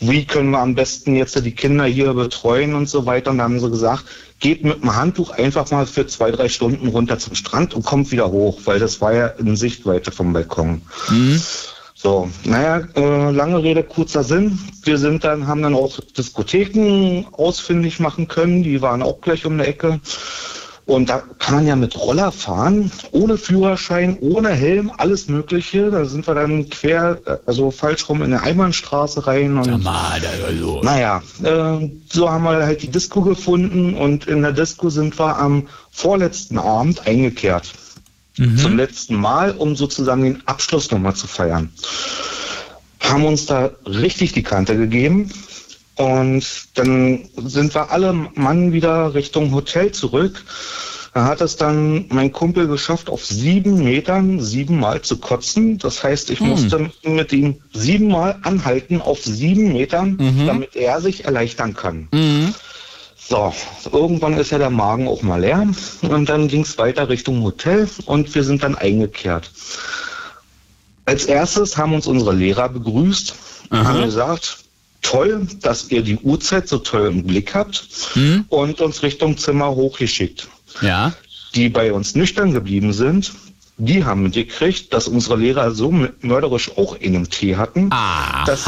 wie 0.00 0.24
können 0.24 0.50
wir 0.50 0.60
am 0.60 0.74
besten 0.74 1.16
jetzt 1.16 1.44
die 1.44 1.52
Kinder 1.52 1.84
hier 1.84 2.14
betreuen 2.14 2.74
und 2.74 2.88
so 2.88 3.04
weiter. 3.06 3.32
Und 3.32 3.38
da 3.38 3.44
haben 3.44 3.58
sie 3.58 3.68
gesagt, 3.68 4.04
geht 4.38 4.62
mit 4.62 4.82
dem 4.82 4.94
Handtuch 4.94 5.30
einfach 5.30 5.68
mal 5.70 5.86
für 5.86 6.06
zwei, 6.06 6.30
drei 6.30 6.48
Stunden 6.48 6.88
runter 6.88 7.18
zum 7.18 7.34
Strand 7.34 7.74
und 7.74 7.84
kommt 7.84 8.12
wieder 8.12 8.30
hoch, 8.30 8.60
weil 8.64 8.78
das 8.78 9.00
war 9.00 9.12
ja 9.12 9.26
in 9.26 9.56
Sichtweite 9.56 10.12
vom 10.12 10.32
Balkon. 10.32 10.82
Mhm. 11.10 11.42
So, 11.94 12.30
naja, 12.44 12.86
äh, 12.94 13.30
lange 13.32 13.60
Rede, 13.60 13.82
kurzer 13.82 14.22
Sinn. 14.22 14.56
Wir 14.84 14.98
sind 14.98 15.24
dann, 15.24 15.48
haben 15.48 15.62
dann 15.62 15.74
auch 15.74 15.98
Diskotheken 16.16 17.26
ausfindig 17.32 17.98
machen 17.98 18.28
können, 18.28 18.62
die 18.62 18.80
waren 18.80 19.02
auch 19.02 19.20
gleich 19.20 19.44
um 19.44 19.58
die 19.58 19.64
Ecke. 19.64 19.98
Und 20.88 21.10
da 21.10 21.22
kann 21.38 21.56
man 21.56 21.66
ja 21.66 21.76
mit 21.76 21.98
Roller 21.98 22.32
fahren, 22.32 22.90
ohne 23.10 23.36
Führerschein, 23.36 24.16
ohne 24.20 24.48
Helm, 24.48 24.90
alles 24.96 25.28
Mögliche. 25.28 25.90
Da 25.90 26.06
sind 26.06 26.26
wir 26.26 26.34
dann 26.34 26.70
quer, 26.70 27.18
also 27.44 27.70
falsch 27.70 28.08
rum 28.08 28.22
in 28.22 28.30
der 28.30 28.42
Einbahnstraße 28.42 29.26
rein. 29.26 29.58
Und, 29.58 29.66
ja, 29.66 29.76
mal, 29.76 30.18
also. 30.46 30.80
Naja, 30.82 31.22
äh, 31.42 31.90
so 32.10 32.30
haben 32.30 32.44
wir 32.44 32.64
halt 32.64 32.80
die 32.80 32.88
Disco 32.88 33.20
gefunden 33.20 33.96
und 33.96 34.28
in 34.28 34.40
der 34.40 34.52
Disco 34.52 34.88
sind 34.88 35.18
wir 35.18 35.36
am 35.36 35.68
vorletzten 35.90 36.56
Abend 36.56 37.06
eingekehrt. 37.06 37.70
Mhm. 38.38 38.56
Zum 38.56 38.76
letzten 38.78 39.16
Mal, 39.16 39.50
um 39.50 39.76
sozusagen 39.76 40.22
den 40.22 40.48
Abschluss 40.48 40.90
nochmal 40.90 41.14
zu 41.14 41.26
feiern. 41.26 41.70
Haben 43.00 43.26
uns 43.26 43.44
da 43.44 43.72
richtig 43.84 44.32
die 44.32 44.42
Kante 44.42 44.74
gegeben. 44.74 45.30
Und 45.98 46.44
dann 46.74 47.28
sind 47.36 47.74
wir 47.74 47.90
alle 47.90 48.12
Mann 48.12 48.72
wieder 48.72 49.14
Richtung 49.14 49.52
Hotel 49.52 49.90
zurück. 49.90 50.44
Da 51.12 51.24
hat 51.24 51.40
es 51.40 51.56
dann 51.56 52.06
mein 52.10 52.32
Kumpel 52.32 52.68
geschafft, 52.68 53.10
auf 53.10 53.26
sieben 53.26 53.82
Metern 53.82 54.40
siebenmal 54.40 55.02
zu 55.02 55.18
kotzen. 55.18 55.76
Das 55.78 56.04
heißt, 56.04 56.30
ich 56.30 56.38
hm. 56.38 56.50
musste 56.50 56.90
mit 57.02 57.32
ihm 57.32 57.56
siebenmal 57.72 58.38
anhalten 58.44 59.00
auf 59.00 59.24
sieben 59.24 59.72
Metern, 59.72 60.16
mhm. 60.20 60.46
damit 60.46 60.76
er 60.76 61.00
sich 61.00 61.24
erleichtern 61.24 61.74
kann. 61.74 62.06
Mhm. 62.12 62.54
So, 63.16 63.52
irgendwann 63.92 64.38
ist 64.38 64.52
ja 64.52 64.58
der 64.58 64.70
Magen 64.70 65.08
auch 65.08 65.22
mal 65.22 65.40
leer 65.40 65.66
und 66.02 66.28
dann 66.28 66.46
ging 66.46 66.62
es 66.62 66.78
weiter 66.78 67.08
Richtung 67.08 67.42
Hotel 67.42 67.88
und 68.06 68.32
wir 68.34 68.44
sind 68.44 68.62
dann 68.62 68.76
eingekehrt. 68.76 69.50
als 71.04 71.26
erstes 71.26 71.76
haben 71.76 71.92
uns 71.94 72.06
unsere 72.06 72.32
Lehrer 72.32 72.68
begrüßt, 72.68 73.34
haben 73.70 74.02
gesagt, 74.04 74.58
toll, 75.02 75.46
dass 75.60 75.90
ihr 75.90 76.02
die 76.02 76.16
Uhrzeit 76.16 76.68
so 76.68 76.78
toll 76.78 77.06
im 77.08 77.24
Blick 77.24 77.54
habt 77.54 77.88
und 78.48 78.80
uns 78.80 79.02
Richtung 79.02 79.38
Zimmer 79.38 79.70
hochgeschickt. 79.70 80.48
Ja. 80.80 81.12
Die 81.54 81.68
bei 81.68 81.92
uns 81.92 82.14
nüchtern 82.14 82.52
geblieben 82.52 82.92
sind, 82.92 83.32
die 83.78 84.04
haben 84.04 84.24
mitgekriegt, 84.24 84.92
dass 84.92 85.08
unsere 85.08 85.36
Lehrer 85.36 85.70
so 85.70 85.90
mörderisch 86.20 86.76
auch 86.76 86.96
in 86.96 87.12
dem 87.12 87.30
Tee 87.30 87.56
hatten, 87.56 87.88
Aha. 87.90 88.44
dass, 88.44 88.64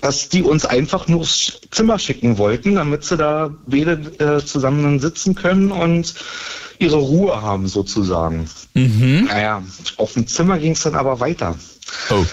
dass 0.00 0.28
die 0.28 0.42
uns 0.42 0.64
einfach 0.64 1.08
nur 1.08 1.20
aufs 1.20 1.60
Zimmer 1.70 1.98
schicken 1.98 2.38
wollten, 2.38 2.76
damit 2.76 3.04
sie 3.04 3.16
da 3.16 3.50
beide 3.66 3.92
äh, 4.18 4.44
zusammen 4.44 5.00
sitzen 5.00 5.34
können 5.34 5.72
und 5.72 6.14
ihre 6.78 6.96
Ruhe 6.96 7.42
haben 7.42 7.66
sozusagen. 7.66 8.48
Naja, 9.26 9.62
auf 9.96 10.14
dem 10.14 10.26
Zimmer 10.26 10.58
ging 10.58 10.72
es 10.72 10.82
dann 10.82 10.94
aber 10.94 11.20
weiter. 11.20 11.56
Oh. 12.10 12.24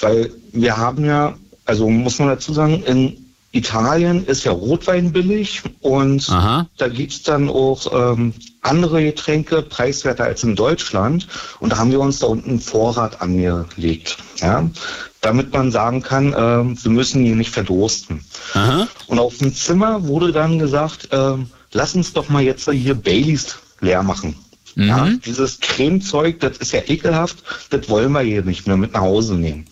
Weil 0.00 0.32
wir 0.52 0.76
haben 0.76 1.04
ja, 1.04 1.36
also 1.68 1.88
muss 1.88 2.18
man 2.18 2.28
dazu 2.28 2.54
sagen, 2.54 2.82
in 2.84 3.26
Italien 3.52 4.24
ist 4.26 4.44
ja 4.44 4.52
Rotwein 4.52 5.12
billig 5.12 5.62
und 5.80 6.28
Aha. 6.30 6.66
da 6.78 6.88
gibt's 6.88 7.22
dann 7.22 7.48
auch 7.48 8.12
ähm, 8.12 8.32
andere 8.62 9.04
Getränke 9.04 9.62
preiswerter 9.62 10.24
als 10.24 10.42
in 10.42 10.56
Deutschland. 10.56 11.28
Und 11.60 11.72
da 11.72 11.78
haben 11.78 11.90
wir 11.90 12.00
uns 12.00 12.20
da 12.20 12.26
unten 12.26 12.50
einen 12.50 12.60
Vorrat 12.60 13.20
angelegt. 13.20 14.16
Ja? 14.38 14.68
Damit 15.20 15.52
man 15.52 15.70
sagen 15.70 16.02
kann, 16.02 16.34
ähm, 16.36 16.78
wir 16.82 16.90
müssen 16.90 17.22
hier 17.22 17.36
nicht 17.36 17.50
verdursten. 17.50 18.24
Aha. 18.54 18.88
Und 19.06 19.18
auf 19.18 19.36
dem 19.38 19.54
Zimmer 19.54 20.06
wurde 20.06 20.32
dann 20.32 20.58
gesagt, 20.58 21.08
ähm, 21.12 21.50
lass 21.72 21.94
uns 21.94 22.14
doch 22.14 22.30
mal 22.30 22.42
jetzt 22.42 22.70
hier 22.70 22.94
Baileys 22.94 23.58
leer 23.80 24.02
machen. 24.02 24.36
Ja, 24.74 25.08
dieses 25.26 25.58
Cremezeug, 25.58 26.38
das 26.38 26.58
ist 26.58 26.70
ja 26.70 26.80
ekelhaft, 26.86 27.38
das 27.70 27.88
wollen 27.88 28.12
wir 28.12 28.20
hier 28.20 28.42
nicht 28.42 28.68
mehr 28.68 28.76
mit 28.76 28.92
nach 28.92 29.00
Hause 29.00 29.34
nehmen. 29.34 29.66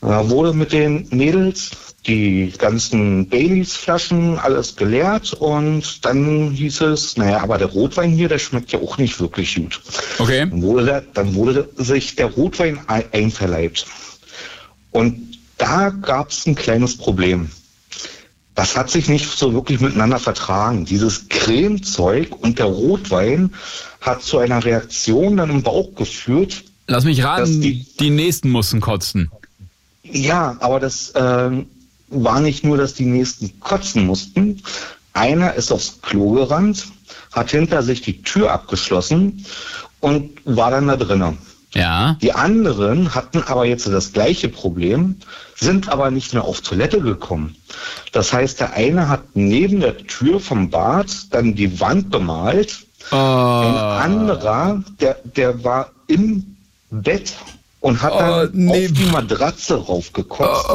Da 0.00 0.28
wurde 0.30 0.52
mit 0.52 0.72
den 0.72 1.06
Mädels 1.10 1.70
die 2.06 2.52
ganzen 2.56 3.28
Baileys-Flaschen 3.28 4.38
alles 4.38 4.76
geleert 4.76 5.32
und 5.34 6.04
dann 6.04 6.52
hieß 6.52 6.80
es, 6.82 7.16
naja, 7.16 7.40
aber 7.42 7.58
der 7.58 7.66
Rotwein 7.66 8.12
hier, 8.12 8.28
der 8.28 8.38
schmeckt 8.38 8.70
ja 8.72 8.78
auch 8.80 8.96
nicht 8.98 9.18
wirklich 9.20 9.56
gut. 9.56 9.80
Okay. 10.18 10.46
Dann 10.48 10.62
wurde, 10.62 10.84
der, 10.84 11.00
dann 11.14 11.34
wurde 11.34 11.68
sich 11.76 12.14
der 12.16 12.26
Rotwein 12.26 12.78
ein- 12.86 13.04
einverleibt. 13.12 13.86
Und 14.92 15.38
da 15.58 15.90
gab 15.90 16.30
es 16.30 16.46
ein 16.46 16.54
kleines 16.54 16.96
Problem. 16.96 17.50
Das 18.54 18.76
hat 18.76 18.90
sich 18.90 19.08
nicht 19.08 19.26
so 19.28 19.52
wirklich 19.52 19.80
miteinander 19.80 20.18
vertragen. 20.18 20.84
Dieses 20.84 21.28
Cremezeug 21.28 22.28
und 22.42 22.58
der 22.58 22.66
Rotwein 22.66 23.52
hat 24.00 24.22
zu 24.22 24.38
einer 24.38 24.64
Reaktion 24.64 25.36
dann 25.36 25.50
im 25.50 25.62
Bauch 25.62 25.94
geführt. 25.94 26.64
Lass 26.86 27.04
mich 27.04 27.22
raten, 27.22 27.60
die, 27.60 27.84
die- 28.00 28.10
nächsten 28.10 28.48
mussten 28.50 28.80
kotzen. 28.80 29.30
Ja, 30.12 30.56
aber 30.60 30.80
das 30.80 31.12
ähm, 31.14 31.66
war 32.08 32.40
nicht 32.40 32.64
nur, 32.64 32.76
dass 32.76 32.94
die 32.94 33.04
Nächsten 33.06 33.58
kotzen 33.60 34.06
mussten. 34.06 34.62
Einer 35.12 35.54
ist 35.54 35.72
aufs 35.72 36.00
Klo 36.02 36.32
gerannt, 36.32 36.86
hat 37.32 37.50
hinter 37.50 37.82
sich 37.82 38.00
die 38.02 38.22
Tür 38.22 38.52
abgeschlossen 38.52 39.44
und 40.00 40.30
war 40.44 40.70
dann 40.70 40.86
da 40.86 40.96
drinnen. 40.96 41.38
Ja. 41.74 42.16
Die 42.22 42.32
anderen 42.32 43.14
hatten 43.14 43.42
aber 43.42 43.66
jetzt 43.66 43.86
das 43.86 44.12
gleiche 44.12 44.48
Problem, 44.48 45.16
sind 45.56 45.88
aber 45.90 46.10
nicht 46.10 46.32
mehr 46.32 46.44
auf 46.44 46.62
Toilette 46.62 47.00
gekommen. 47.00 47.56
Das 48.12 48.32
heißt, 48.32 48.60
der 48.60 48.72
eine 48.72 49.08
hat 49.08 49.22
neben 49.34 49.80
der 49.80 49.98
Tür 49.98 50.40
vom 50.40 50.70
Bad 50.70 51.08
dann 51.30 51.54
die 51.54 51.78
Wand 51.80 52.10
bemalt. 52.10 52.86
Ein 53.10 53.18
Oh. 53.18 53.18
anderer, 53.18 54.82
der, 55.00 55.18
der 55.24 55.62
war 55.64 55.90
im 56.08 56.56
Bett 56.90 57.34
und 57.80 58.02
hat 58.02 58.12
dann 58.12 58.46
Oh, 58.48 58.50
nee. 58.52 58.86
auf 58.86 58.92
die 58.92 59.04
Matratze 59.10 59.74
raufgekotzt. 59.76 60.68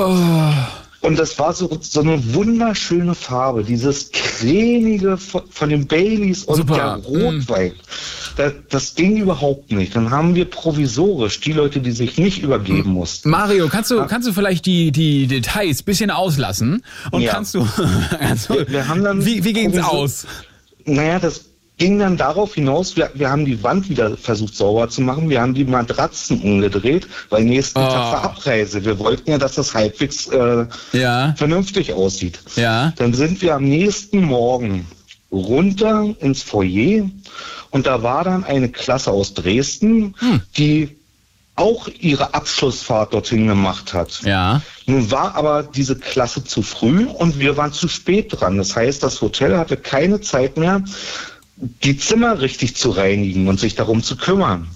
Und 1.02 1.20
das 1.20 1.38
war 1.38 1.52
so, 1.52 1.78
so 1.82 2.00
eine 2.00 2.34
wunderschöne 2.34 3.14
Farbe, 3.14 3.66
dieses 3.66 4.10
cremige 4.12 5.18
von, 5.18 5.42
von 5.50 5.70
den 5.70 5.86
Baileys 5.86 6.46
und 6.46 6.56
Super, 6.56 6.76
der 6.76 6.96
Rotwein. 6.96 7.74
Das, 8.38 8.54
das 8.70 8.96
ging 8.96 9.18
überhaupt 9.18 9.70
nicht. 9.74 9.94
Dann 9.98 10.12
haben 10.12 10.34
wir 10.34 10.46
provisorisch 10.46 11.42
die 11.42 11.52
Leute, 11.52 11.82
die 11.82 11.92
sich 11.92 12.18
nicht 12.18 12.42
übergeben 12.42 12.92
mussten. 12.92 13.30
Mario, 13.32 13.68
kannst 13.68 13.92
du, 13.92 14.06
kannst 14.06 14.30
du 14.30 14.32
vielleicht 14.32 14.66
die, 14.66 14.94
die 14.94 15.28
Details 15.28 15.84
bisschen 15.84 16.10
auslassen? 16.10 16.84
Und 17.12 17.22
Ja. 17.22 17.34
kannst 17.34 17.54
du, 17.56 17.68
also, 18.22 18.54
Wir- 18.54 18.70
wir 18.70 18.88
haben 18.88 19.04
dann 19.04 19.26
wie, 19.26 19.44
wie 19.44 19.52
ging's 19.52 19.78
aus? 19.84 20.26
Naja, 20.86 21.20
das 21.20 21.46
ging 21.84 22.00
dann 22.00 22.16
darauf 22.16 22.56
hinaus, 22.56 22.96
wir, 22.96 23.12
wir 23.14 23.30
haben 23.30 23.44
die 23.44 23.62
Wand 23.62 23.90
wieder 23.90 24.16
versucht 24.16 24.56
sauber 24.56 24.88
zu 24.88 25.02
machen, 25.02 25.30
wir 25.30 25.42
haben 25.42 25.54
die 25.54 25.66
Matratzen 25.66 26.40
umgedreht, 26.42 27.08
weil 27.30 27.44
nächsten 27.44 27.80
Oh. 27.80 27.82
Tag 27.82 28.14
war 28.14 28.24
Abreise. 28.24 28.86
Wir 28.86 28.98
wollten 29.00 29.30
ja, 29.32 29.38
dass 29.38 29.56
das 29.56 29.74
halbwegs 29.74 30.28
äh, 30.28 30.66
Ja. 30.94 31.34
vernünftig 31.36 31.92
aussieht. 31.92 32.40
Ja. 32.56 32.94
Dann 32.96 33.14
sind 33.14 33.42
wir 33.42 33.56
am 33.56 33.66
nächsten 33.66 34.24
Morgen 34.24 34.88
runter 35.30 36.06
ins 36.22 36.42
Foyer 36.42 37.10
und 37.72 37.86
da 37.86 38.02
war 38.02 38.24
dann 38.24 38.46
eine 38.46 38.70
Klasse 38.70 39.12
aus 39.12 39.34
Dresden, 39.34 40.16
Hm. 40.20 40.42
die 40.56 40.96
auch 41.56 41.88
ihre 42.00 42.34
Abschlussfahrt 42.34 43.14
dorthin 43.14 43.46
gemacht 43.48 43.94
hat. 43.94 44.22
Ja. 44.24 44.62
Nun 44.88 45.12
war 45.12 45.36
aber 45.36 45.62
diese 45.64 45.96
Klasse 45.98 46.44
zu 46.46 46.62
früh 46.64 47.06
und 47.06 47.40
wir 47.40 47.58
waren 47.58 47.74
zu 47.74 47.88
spät 47.88 48.30
dran. 48.40 48.58
Das 48.58 48.76
heißt, 48.76 49.04
das 49.04 49.22
Hotel 49.22 49.58
hatte 49.58 49.78
keine 49.78 50.22
Zeit 50.22 50.58
mehr, 50.58 50.82
die 51.56 51.98
Zimmer 51.98 52.42
richtig 52.42 52.76
zu 52.76 52.90
reinigen 52.90 53.48
und 53.48 53.60
sich 53.60 53.76
darum 53.76 54.02
zu 54.02 54.18
kümmern. 54.18 54.68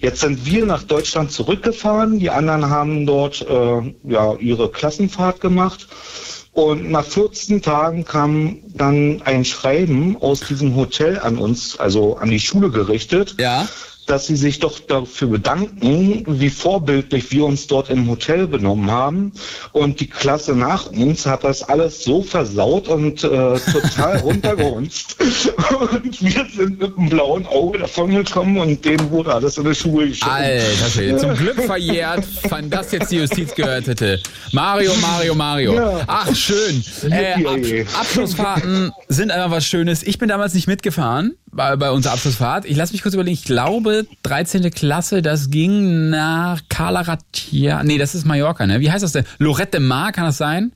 Jetzt 0.00 0.20
sind 0.20 0.46
wir 0.46 0.64
nach 0.66 0.84
Deutschland 0.84 1.32
zurückgefahren. 1.32 2.18
Die 2.18 2.30
anderen 2.30 2.70
haben 2.70 3.06
dort 3.06 3.42
äh, 3.48 3.94
ja 4.04 4.34
ihre 4.36 4.70
Klassenfahrt 4.70 5.40
gemacht. 5.40 5.88
Und 6.52 6.90
nach 6.90 7.04
14 7.06 7.62
Tagen 7.62 8.04
kam 8.04 8.58
dann 8.74 9.22
ein 9.24 9.44
Schreiben 9.46 10.18
aus 10.20 10.40
diesem 10.40 10.76
Hotel 10.76 11.18
an 11.18 11.38
uns, 11.38 11.80
also 11.80 12.18
an 12.18 12.30
die 12.30 12.40
Schule 12.40 12.70
gerichtet, 12.70 13.36
Ja. 13.38 13.66
Dass 14.06 14.26
sie 14.26 14.36
sich 14.36 14.58
doch 14.58 14.78
dafür 14.80 15.28
bedanken, 15.28 16.24
wie 16.26 16.50
vorbildlich 16.50 17.30
wir 17.32 17.44
uns 17.44 17.66
dort 17.66 17.90
im 17.90 18.08
Hotel 18.08 18.46
benommen 18.46 18.90
haben. 18.90 19.32
Und 19.72 20.00
die 20.00 20.06
Klasse 20.06 20.54
nach 20.54 20.86
uns 20.86 21.26
hat 21.26 21.44
das 21.44 21.62
alles 21.62 22.04
so 22.04 22.22
versaut 22.22 22.88
und 22.88 23.24
äh, 23.24 23.28
total 23.28 24.18
runtergehunzt. 24.22 25.16
Und 25.20 26.22
wir 26.22 26.46
sind 26.54 26.80
mit 26.80 26.96
einem 26.96 27.08
blauen 27.08 27.46
Auge 27.46 27.80
davon 27.80 28.10
gekommen 28.10 28.58
und 28.58 28.84
denen 28.84 29.10
wurde 29.10 29.34
alles 29.34 29.58
in 29.58 29.64
die 29.64 29.74
Schuhe 29.74 30.08
geschoben. 30.08 30.32
Alter 30.32 30.90
Schwede, 30.90 31.16
zum 31.16 31.34
Glück 31.34 31.62
verjährt, 31.62 32.24
wenn 32.50 32.70
das 32.70 32.92
jetzt 32.92 33.10
die 33.10 33.16
Justiz 33.16 33.54
gehört 33.54 33.86
hätte. 33.86 34.20
Mario, 34.52 34.92
Mario, 35.00 35.34
Mario. 35.34 35.74
Ja. 35.74 36.00
Ach, 36.06 36.34
schön. 36.34 36.82
Äh. 37.10 37.84
Ab 37.94 38.12
Abschlussfahrten 38.12 38.92
sind 39.08 39.30
einfach 39.30 39.50
was 39.50 39.66
Schönes. 39.66 40.02
Ich 40.02 40.18
bin 40.18 40.28
damals 40.28 40.52
nicht 40.54 40.66
mitgefahren 40.66 41.34
bei, 41.52 41.76
bei 41.76 41.90
unserer 41.90 42.14
Abschlussfahrt. 42.14 42.64
Ich 42.64 42.76
lasse 42.76 42.92
mich 42.92 43.02
kurz 43.02 43.14
überlegen. 43.14 43.34
Ich 43.34 43.44
glaube, 43.44 44.06
13. 44.22 44.70
Klasse, 44.70 45.22
das 45.22 45.50
ging 45.50 46.10
nach 46.10 46.62
Calaratia. 46.68 47.82
Nee, 47.84 47.98
das 47.98 48.14
ist 48.14 48.24
Mallorca, 48.26 48.66
ne? 48.66 48.80
Wie 48.80 48.90
heißt 48.90 49.04
das 49.04 49.12
denn? 49.12 49.24
Lorette 49.38 49.78
de 49.78 49.80
Mar, 49.80 50.12
kann 50.12 50.24
das 50.24 50.38
sein? 50.38 50.72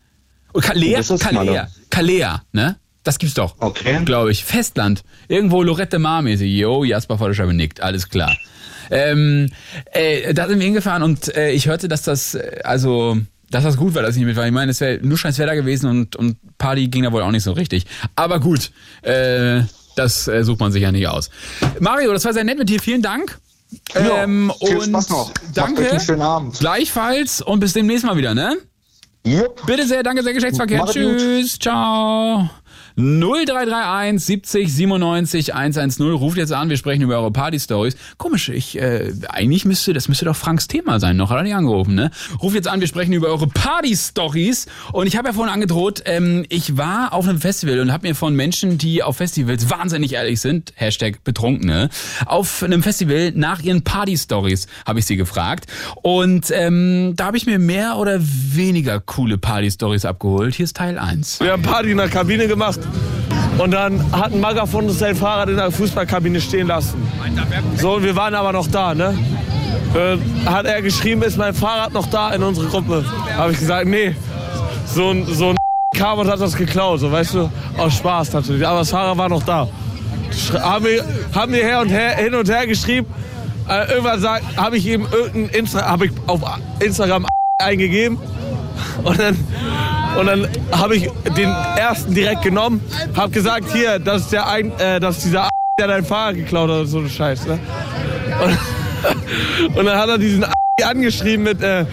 Oh, 0.53 0.61
Calea? 0.61 0.99
Das 0.99 1.11
ist 1.11 1.23
Calea. 1.23 1.69
Calea, 1.91 2.43
ne? 2.53 2.77
Das 3.03 3.19
gibt's 3.19 3.35
doch. 3.35 3.57
Okay. 3.59 4.01
Glaube 4.05 4.33
ich. 4.33 4.45
Festland. 4.45 5.03
Irgendwo 5.29 5.63
Lorette 5.63 5.91
de 5.91 5.99
Mar 5.99 6.23
mäßig. 6.23 6.53
Jo, 6.53 6.85
Jasper 6.85 7.19
vor 7.19 7.29
der 7.29 7.35
Scheibe 7.35 7.55
nickt. 7.55 7.81
Alles 7.81 8.09
klar. 8.09 8.37
Ähm, 8.91 9.49
äh, 9.93 10.35
da 10.35 10.47
sind 10.47 10.59
wir 10.59 10.65
hingefahren 10.65 11.03
und 11.03 11.35
äh, 11.37 11.51
ich 11.51 11.67
hörte, 11.67 11.89
dass 11.89 12.03
das, 12.03 12.35
äh, 12.35 12.61
also, 12.63 13.19
dass 13.51 13.65
das 13.65 13.77
gut 13.77 13.95
war, 13.95 14.03
dass 14.03 14.13
ich 14.13 14.19
nicht 14.19 14.27
mit 14.27 14.37
war. 14.37 14.47
Ich 14.47 14.53
meine, 14.53 14.71
es 14.71 14.81
wäre 14.81 15.01
nur 15.03 15.19
scheiß 15.19 15.39
Wetter 15.39 15.57
gewesen 15.57 15.89
und, 15.89 16.17
und 16.17 16.37
Party 16.59 16.89
ging 16.89 17.03
da 17.03 17.13
wohl 17.13 17.23
auch 17.23 17.31
nicht 17.31 17.43
so 17.43 17.53
richtig. 17.53 17.87
Aber 18.15 18.41
gut, 18.41 18.71
äh, 19.03 19.63
das 19.97 20.29
äh, 20.29 20.45
sucht 20.45 20.61
man 20.61 20.73
sich 20.73 20.83
ja 20.83 20.93
nicht 20.93 21.09
aus. 21.09 21.31
Mario, 21.81 22.13
das 22.13 22.25
war 22.25 22.33
sehr 22.33 22.45
nett 22.45 22.59
mit 22.59 22.69
dir. 22.69 22.81
Vielen 22.81 23.03
Dank. 23.03 23.39
Ja, 23.95 24.23
ähm, 24.23 24.53
viel 24.65 24.77
und 24.77 24.85
Spaß 24.85 25.09
noch. 25.09 25.29
Macht 25.29 25.57
danke. 25.57 25.83
euch 25.83 25.91
einen 25.91 26.01
schönen 26.01 26.23
Abend. 26.23 26.59
Gleichfalls 26.59 27.43
und 27.43 27.61
bis 27.61 27.73
demnächst 27.73 28.05
mal 28.05 28.17
wieder, 28.17 28.35
ne? 28.35 28.57
Jupp. 29.25 29.67
Bitte 29.67 29.87
sehr, 29.87 30.03
danke 30.05 30.23
sehr, 30.23 30.35
Geschlechtsverkehr. 30.35 30.79
Macht's 30.79 30.95
gut. 30.95 31.19
Tschüss, 31.19 31.59
ciao. 31.59 32.49
0331 32.97 34.25
70 34.25 34.73
97 34.73 35.55
110. 35.55 36.13
Ruft 36.13 36.39
jetzt 36.39 36.53
an, 36.53 36.71
wir 36.71 36.79
sprechen 36.79 37.03
über 37.03 37.19
eure 37.19 37.31
Party-Stories. 37.31 37.95
Komisch, 38.17 38.49
ich, 38.49 38.81
äh, 38.81 39.13
eigentlich 39.29 39.67
müsste, 39.67 39.93
das 39.93 40.09
müsste 40.09 40.25
doch 40.25 40.37
Franks 40.37 40.67
Thema 40.67 40.99
sein, 40.99 41.19
noch 41.19 41.29
hat 41.29 41.37
er 41.37 41.43
nicht 41.43 41.55
angerufen, 41.55 41.95
ne? 41.95 42.11
Ruft 42.41 42.55
jetzt 42.55 42.69
an, 42.69 42.81
wir 42.81 42.87
sprechen 42.87 43.13
über 43.13 43.29
eure 43.29 43.49
Party-Stories. 43.49 44.67
Und 44.93 45.07
ich 45.07 45.19
habe 45.19 45.29
ja 45.29 45.35
vorhin 45.35 45.53
angedroht, 45.53 46.05
ähm, 46.07 46.47
ich 46.49 46.79
war 46.79 47.13
auf 47.13 47.29
einem 47.29 47.39
Festival 47.39 47.81
und 47.81 47.93
habe 47.93 48.09
mir 48.09 48.15
von 48.15 48.35
Menschen, 48.35 48.79
die 48.79 49.03
auf 49.03 49.19
Festivals 49.19 49.69
wahnsinnig 49.69 50.15
ehrlich 50.15 50.41
sind, 50.41 50.73
Hashtag 50.77 51.23
Betrunkene, 51.23 51.91
auf 52.25 52.63
einem 52.63 52.83
Festival 52.83 53.33
nach 53.35 53.61
ihren 53.63 53.83
Party-Stories 53.83 54.69
habe 54.87 55.01
ich 55.01 55.07
sie 55.07 55.19
gefragt. 55.19 55.67
Und 55.97 56.51
ähm, 56.51 57.13
da 57.15 57.27
habe 57.27 57.37
ich 57.37 57.45
mir 57.45 57.59
mehr 57.59 57.99
oder 57.99 58.19
weniger 58.23 59.01
coole 59.01 59.37
Party-Stories 59.37 60.07
abgeholt. 60.07 60.55
Hier 60.55 60.65
ist 60.65 60.77
Teil 60.77 60.99
1. 60.99 61.41
Wir 61.41 61.53
haben 61.53 61.63
Party 61.63 61.91
in 61.91 61.99
der 61.99 62.09
Kabine 62.09 62.49
gemacht 62.49 62.86
und 63.59 63.71
dann 63.71 64.13
hat 64.13 64.33
ein 64.33 64.41
Magger 64.41 64.67
von 64.67 64.85
uns 64.85 64.99
sein 64.99 65.17
Fahrrad 65.17 65.49
in 65.49 65.57
der 65.57 65.71
Fußballkabine 65.71 66.41
stehen 66.41 66.67
lassen. 66.67 67.07
So, 67.77 67.95
und 67.95 68.03
wir 68.03 68.15
waren 68.17 68.35
aber 68.35 68.53
noch 68.53 68.67
da, 68.67 68.95
ne? 68.95 69.17
Äh, 69.95 70.19
hat 70.49 70.67
er 70.67 70.83
geschrieben, 70.83 71.23
ist 71.23 71.39
mein 71.39 71.55
Fahrrad 71.55 71.93
noch 71.93 72.07
da 72.07 72.33
in 72.33 72.43
unsere 72.43 72.67
Gruppe? 72.67 73.05
Habe 73.37 73.53
ich 73.53 73.59
gesagt, 73.59 73.87
nee. 73.87 74.15
So 74.87 75.11
ein, 75.11 75.27
so 75.27 75.51
ein 75.51 75.57
Carbon 75.95 76.29
hat 76.29 76.41
das 76.41 76.57
geklaut, 76.57 77.01
so 77.01 77.11
weißt 77.11 77.35
du, 77.35 77.51
aus 77.79 77.95
Spaß 77.95 78.33
natürlich. 78.35 78.67
Aber 78.67 78.81
das 78.81 78.91
Fahrrad 78.91 79.17
war 79.17 79.29
noch 79.29 79.43
da. 79.43 79.69
Haben, 80.61 80.85
wir, 80.85 81.05
haben 81.35 81.53
wir 81.53 81.65
her 81.65 81.81
und 81.81 81.89
her, 81.89 82.17
hin 82.17 82.35
und 82.35 82.49
her 82.49 82.67
geschrieben. 82.67 83.07
Äh, 83.69 83.93
irgendwann 83.93 84.23
habe 84.57 84.77
ich 84.77 84.87
ihm 84.87 85.07
irgendein 85.11 85.61
Insta 85.61 85.89
hab 85.89 86.03
ich 86.03 86.13
auf 86.27 86.41
Instagram 86.81 87.27
eingegeben. 87.59 88.19
Und 89.03 89.19
dann, 89.19 89.37
und 90.19 90.27
dann 90.27 90.49
habe 90.73 90.97
ich 90.97 91.09
den 91.37 91.51
ersten 91.77 92.15
direkt 92.15 92.43
genommen, 92.43 92.81
habe 93.15 93.31
gesagt, 93.31 93.73
hier, 93.73 93.99
das 93.99 94.23
ist, 94.23 94.33
der 94.33 94.49
ein, 94.49 94.73
äh, 94.79 95.01
das 95.01 95.19
ist 95.19 95.27
dieser 95.27 95.49
der 95.79 95.89
dein 95.89 96.05
Fahrrad 96.05 96.37
geklaut 96.37 96.71
hat 96.71 96.81
und 96.81 96.87
so 96.87 96.99
eine 96.99 97.11
Scheiß. 97.11 97.47
Ne? 97.47 97.59
Und, 98.43 99.77
und, 99.77 99.85
dann 99.85 99.99
hat 99.99 100.09
er 100.09 100.17
diesen 100.17 100.47
angeschrieben 100.83 101.45
mit, 101.45 101.61
äh, 101.63 101.85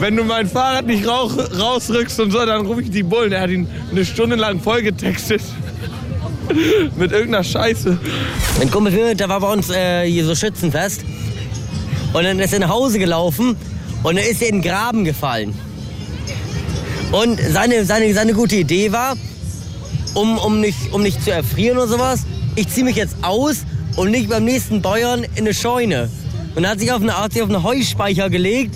wenn 0.00 0.16
du 0.16 0.24
mein 0.24 0.48
Fahrrad 0.48 0.86
nicht 0.86 1.06
rauch, 1.06 1.32
rausrückst 1.58 2.20
und 2.20 2.30
so, 2.30 2.44
dann 2.46 2.64
rufe 2.64 2.82
ich 2.82 2.90
die 2.90 3.02
Bullen. 3.02 3.32
Er 3.32 3.42
hat 3.42 3.50
ihn 3.50 3.68
eine 3.90 4.04
Stunde 4.04 4.36
lang 4.36 4.60
vollgetextet. 4.60 5.42
mit 6.96 7.12
irgendeiner 7.12 7.44
Scheiße. 7.44 7.98
Mein 8.58 8.70
Kumpel, 8.70 9.14
der 9.14 9.28
war 9.28 9.40
bei 9.40 9.52
uns 9.52 9.70
äh, 9.70 10.06
hier 10.06 10.24
so 10.24 10.34
Schützenfest. 10.34 11.04
Und 12.12 12.24
dann 12.24 12.38
ist 12.38 12.52
er 12.52 12.60
nach 12.60 12.70
Hause 12.70 12.98
gelaufen 12.98 13.56
und 14.02 14.16
dann 14.16 14.24
ist 14.24 14.42
er 14.42 14.48
in 14.48 14.56
den 14.56 14.62
Graben 14.62 15.04
gefallen. 15.04 15.54
Und 17.12 17.40
seine, 17.40 17.84
seine, 17.84 18.12
seine 18.12 18.34
gute 18.34 18.56
Idee 18.56 18.92
war, 18.92 19.16
um, 20.14 20.38
um, 20.38 20.60
nicht, 20.60 20.92
um 20.92 21.02
nicht 21.02 21.22
zu 21.22 21.30
erfrieren 21.30 21.78
oder 21.78 21.88
sowas, 21.88 22.20
ich 22.54 22.68
ziehe 22.68 22.84
mich 22.84 22.96
jetzt 22.96 23.16
aus 23.22 23.64
und 23.96 24.10
nicht 24.10 24.28
beim 24.28 24.44
nächsten 24.44 24.82
Bäuern 24.82 25.24
in 25.24 25.38
eine 25.38 25.54
Scheune. 25.54 26.10
Und 26.54 26.66
hat 26.66 26.80
sich 26.80 26.92
auf 26.92 27.00
eine, 27.00 27.16
hat 27.18 27.32
sich 27.32 27.42
auf 27.42 27.48
einen 27.48 27.62
Heuspeicher 27.62 28.28
gelegt 28.28 28.74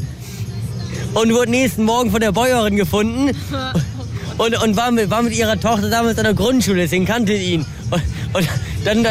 und 1.15 1.33
wurde 1.33 1.51
nächsten 1.51 1.85
Morgen 1.85 2.11
von 2.11 2.21
der 2.21 2.33
Bäuerin 2.33 2.77
gefunden 2.77 3.37
und, 4.39 4.63
und 4.63 4.77
war, 4.77 4.91
mit, 4.91 5.11
war 5.11 5.23
mit 5.23 5.37
ihrer 5.37 5.59
Tochter 5.61 5.91
damals 5.91 6.17
an 6.17 6.25
der 6.25 6.35
Grundschule, 6.35 6.83
deswegen 6.83 7.05
kannte 7.05 7.35
ihn. 7.35 7.67
Und, 7.91 8.03
und 8.35 8.49
dann, 8.85 9.07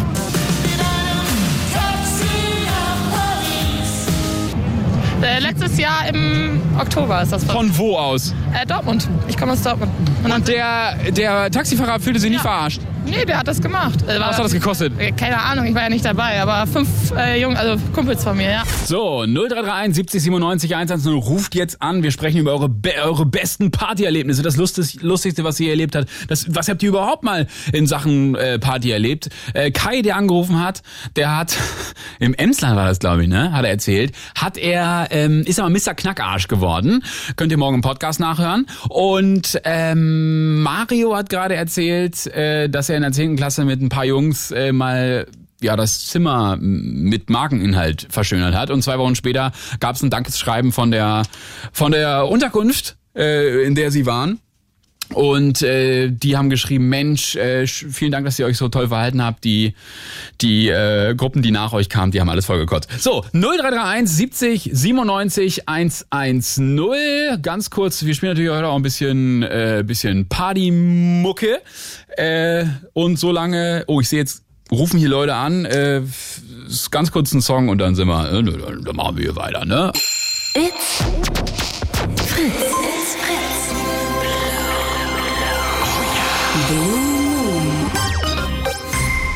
Äh, 5.22 5.40
letztes 5.40 5.78
Jahr 5.78 6.09
im 6.09 6.61
Oktober 6.78 7.22
ist 7.22 7.33
das. 7.33 7.42
Von 7.44 7.76
wo 7.76 7.96
aus? 7.96 8.35
Äh, 8.54 8.64
Dortmund. 8.66 9.09
Ich 9.26 9.37
komme 9.37 9.52
aus 9.52 9.62
Dortmund. 9.62 9.90
Und, 10.22 10.33
Und 10.33 10.48
der, 10.48 10.94
der 11.11 11.50
Taxifahrer 11.50 11.98
fühlte 11.98 12.20
sich 12.20 12.31
ja. 12.31 12.37
nie 12.37 12.42
verarscht? 12.42 12.81
Nee, 13.10 13.24
der 13.24 13.38
hat 13.38 13.48
das 13.48 13.60
gemacht. 13.60 14.02
Äh, 14.06 14.20
Was 14.20 14.36
hat 14.36 14.44
das 14.44 14.52
gekostet? 14.52 14.92
Äh, 14.98 15.12
keine 15.12 15.40
Ahnung, 15.40 15.66
ich 15.66 15.74
war 15.74 15.82
ja 15.82 15.88
nicht 15.88 16.04
dabei, 16.04 16.40
aber 16.42 16.66
fünf 16.66 16.88
äh, 17.16 17.40
Jungen, 17.40 17.56
also 17.56 17.82
Kumpels 17.94 18.22
von 18.22 18.36
mir, 18.36 18.50
ja. 18.50 18.62
So, 18.84 19.24
0331 19.24 19.94
70 19.96 20.22
97 20.24 20.74
110 20.76 21.12
ruft 21.14 21.54
jetzt 21.54 21.80
an. 21.80 22.02
Wir 22.02 22.10
sprechen 22.10 22.38
über 22.38 22.52
eure, 22.52 22.68
be 22.68 22.92
eure 23.02 23.24
besten 23.24 23.70
Partyerlebnisse. 23.70 24.42
Das 24.42 24.56
Lustig 24.56 25.02
Lustigste, 25.02 25.42
was 25.42 25.58
ihr 25.58 25.70
erlebt 25.70 25.96
habt. 25.96 26.08
Das, 26.28 26.46
was 26.54 26.68
habt 26.68 26.82
ihr 26.82 26.90
überhaupt 26.90 27.22
mal 27.22 27.46
in 27.72 27.86
Sachen 27.86 28.34
äh, 28.34 28.58
Party 28.58 28.90
erlebt? 28.90 29.30
Äh, 29.54 29.70
Kai, 29.70 30.02
der 30.02 30.16
angerufen 30.16 30.62
hat, 30.62 30.82
der 31.16 31.36
hat, 31.36 31.56
im 32.18 32.34
Emsland 32.34 32.76
war 32.76 32.86
das, 32.86 32.98
glaube 32.98 33.22
ich, 33.22 33.28
ne? 33.28 33.52
Hat 33.52 33.64
er 33.64 33.70
erzählt, 33.70 34.12
hat 34.34 34.58
er, 34.58 35.08
ähm, 35.10 35.42
ist 35.46 35.58
aber 35.60 35.70
Mr. 35.70 35.94
Knackarsch 35.94 36.48
geworden. 36.48 37.02
Könnt 37.36 37.52
ihr 37.52 37.58
morgen 37.58 37.76
im 37.76 37.82
Podcast 37.82 38.20
nachhören. 38.20 38.66
Und 38.90 39.60
ähm, 39.64 40.62
Mario 40.62 41.16
hat 41.16 41.30
gerade 41.30 41.54
erzählt, 41.54 42.26
äh, 42.26 42.68
dass 42.68 42.90
er 42.90 42.97
in 42.98 43.02
der 43.02 43.12
10. 43.12 43.37
Klasse 43.37 43.64
mit 43.64 43.80
ein 43.80 43.88
paar 43.88 44.04
Jungs 44.04 44.50
äh, 44.50 44.72
mal 44.72 45.26
ja 45.61 45.76
das 45.76 46.06
Zimmer 46.06 46.56
mit 46.61 47.30
Markeninhalt 47.30 48.06
verschönert 48.11 48.54
hat 48.54 48.70
und 48.70 48.82
zwei 48.82 48.98
Wochen 48.98 49.14
später 49.14 49.52
gab 49.80 49.96
es 49.96 50.02
ein 50.02 50.11
Dankesschreiben 50.11 50.72
von 50.72 50.90
der 50.90 51.22
von 51.72 51.92
der 51.92 52.28
Unterkunft, 52.28 52.96
äh, 53.16 53.64
in 53.64 53.74
der 53.74 53.90
sie 53.90 54.06
waren. 54.06 54.40
Und 55.14 55.62
äh, 55.62 56.10
die 56.10 56.36
haben 56.36 56.50
geschrieben, 56.50 56.88
Mensch, 56.88 57.34
äh, 57.36 57.66
vielen 57.66 58.12
Dank, 58.12 58.26
dass 58.26 58.38
ihr 58.38 58.46
euch 58.46 58.58
so 58.58 58.68
toll 58.68 58.88
verhalten 58.88 59.22
habt. 59.22 59.44
Die, 59.44 59.74
die 60.40 60.68
äh, 60.68 61.14
Gruppen, 61.14 61.42
die 61.42 61.50
nach 61.50 61.72
euch 61.72 61.88
kamen, 61.88 62.12
die 62.12 62.20
haben 62.20 62.28
alles 62.28 62.46
vollgekotzt. 62.46 62.90
So, 63.00 63.24
0331 63.32 64.16
70 64.16 64.70
97 64.72 65.68
110. 65.68 67.40
Ganz 67.42 67.70
kurz, 67.70 68.04
wir 68.04 68.14
spielen 68.14 68.32
natürlich 68.32 68.50
heute 68.50 68.68
auch 68.68 68.76
ein 68.76 68.82
bisschen, 68.82 69.42
äh, 69.42 69.82
bisschen 69.86 70.28
Partymucke. 70.28 71.60
Äh, 72.16 72.66
und 72.92 73.18
so 73.18 73.32
lange, 73.32 73.84
oh, 73.86 74.00
ich 74.00 74.08
sehe 74.08 74.18
jetzt, 74.18 74.42
rufen 74.70 74.98
hier 74.98 75.08
Leute 75.08 75.34
an. 75.34 75.64
Äh, 75.64 76.02
ganz 76.90 77.10
kurz 77.10 77.32
ein 77.32 77.40
Song 77.40 77.68
und 77.68 77.78
dann 77.78 77.94
sind 77.94 78.08
wir, 78.08 78.30
äh, 78.30 78.42
dann 78.42 78.96
machen 78.96 79.16
wir 79.16 79.24
hier 79.24 79.36
weiter, 79.36 79.64
ne? 79.64 79.92
It's 80.54 81.02
Fritz. 82.26 82.77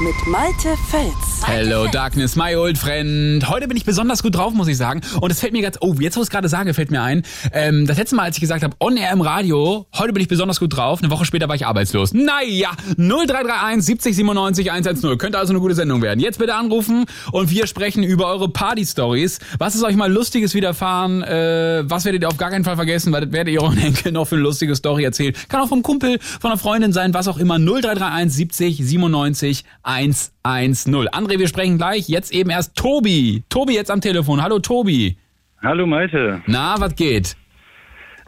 Mit 0.02 0.26
Malte 0.26 0.76
Fels. 0.76 1.31
Hello 1.44 1.86
Darkness, 1.88 2.36
my 2.36 2.54
old 2.54 2.78
friend. 2.78 3.48
Heute 3.48 3.66
bin 3.66 3.76
ich 3.76 3.84
besonders 3.84 4.22
gut 4.22 4.36
drauf, 4.36 4.54
muss 4.54 4.68
ich 4.68 4.76
sagen. 4.76 5.00
Und 5.20 5.30
es 5.30 5.40
fällt 5.40 5.52
mir 5.52 5.60
ganz, 5.60 5.76
oh, 5.80 5.94
jetzt 5.98 6.16
wo 6.16 6.20
ich 6.20 6.26
es 6.26 6.30
gerade 6.30 6.48
sage, 6.48 6.72
fällt 6.72 6.90
mir 6.90 7.02
ein. 7.02 7.22
Ähm, 7.52 7.86
das 7.86 7.98
letzte 7.98 8.14
Mal, 8.16 8.24
als 8.24 8.36
ich 8.36 8.40
gesagt 8.40 8.62
habe, 8.62 8.76
on 8.80 8.96
air 8.96 9.12
im 9.12 9.20
Radio, 9.20 9.86
heute 9.98 10.12
bin 10.12 10.22
ich 10.22 10.28
besonders 10.28 10.60
gut 10.60 10.76
drauf. 10.76 11.00
Eine 11.02 11.10
Woche 11.10 11.24
später 11.24 11.48
war 11.48 11.56
ich 11.56 11.66
arbeitslos. 11.66 12.14
Naja, 12.14 12.70
0331 12.96 13.84
70 13.84 14.16
97 14.16 14.70
110. 14.70 15.18
Könnte 15.18 15.38
also 15.38 15.52
eine 15.52 15.60
gute 15.60 15.74
Sendung 15.74 16.00
werden. 16.00 16.20
Jetzt 16.20 16.38
bitte 16.38 16.54
anrufen 16.54 17.06
und 17.32 17.50
wir 17.50 17.66
sprechen 17.66 18.02
über 18.02 18.28
eure 18.28 18.48
Party-Stories. 18.48 19.40
Was 19.58 19.74
ist 19.74 19.82
euch 19.82 19.96
mal 19.96 20.10
Lustiges 20.10 20.54
widerfahren? 20.54 21.22
Äh, 21.22 21.82
was 21.84 22.04
werdet 22.04 22.22
ihr 22.22 22.28
auf 22.28 22.36
gar 22.36 22.50
keinen 22.50 22.64
Fall 22.64 22.76
vergessen? 22.76 23.12
Was 23.12 23.30
werdet 23.32 23.52
ihr 23.52 23.62
euren 23.62 23.78
Enkel 23.78 24.12
noch 24.12 24.26
für 24.26 24.36
eine 24.36 24.44
lustige 24.44 24.76
Story 24.76 25.04
erzählen? 25.04 25.34
Kann 25.48 25.60
auch 25.60 25.68
vom 25.68 25.82
Kumpel, 25.82 26.18
von 26.20 26.50
einer 26.50 26.58
Freundin 26.58 26.92
sein, 26.92 27.12
was 27.14 27.26
auch 27.28 27.38
immer. 27.38 27.58
0331 27.58 28.32
70 28.32 28.76
97 28.78 29.64
110. 29.82 30.41
André, 30.42 31.38
wir 31.38 31.48
sprechen 31.48 31.78
gleich. 31.78 32.08
Jetzt 32.08 32.32
eben 32.32 32.50
erst 32.50 32.76
Tobi. 32.76 33.44
Tobi 33.48 33.74
jetzt 33.74 33.90
am 33.90 34.00
Telefon. 34.00 34.42
Hallo 34.42 34.58
Tobi. 34.58 35.16
Hallo 35.62 35.86
Malte. 35.86 36.42
Na, 36.46 36.74
was 36.78 36.94
geht? 36.96 37.36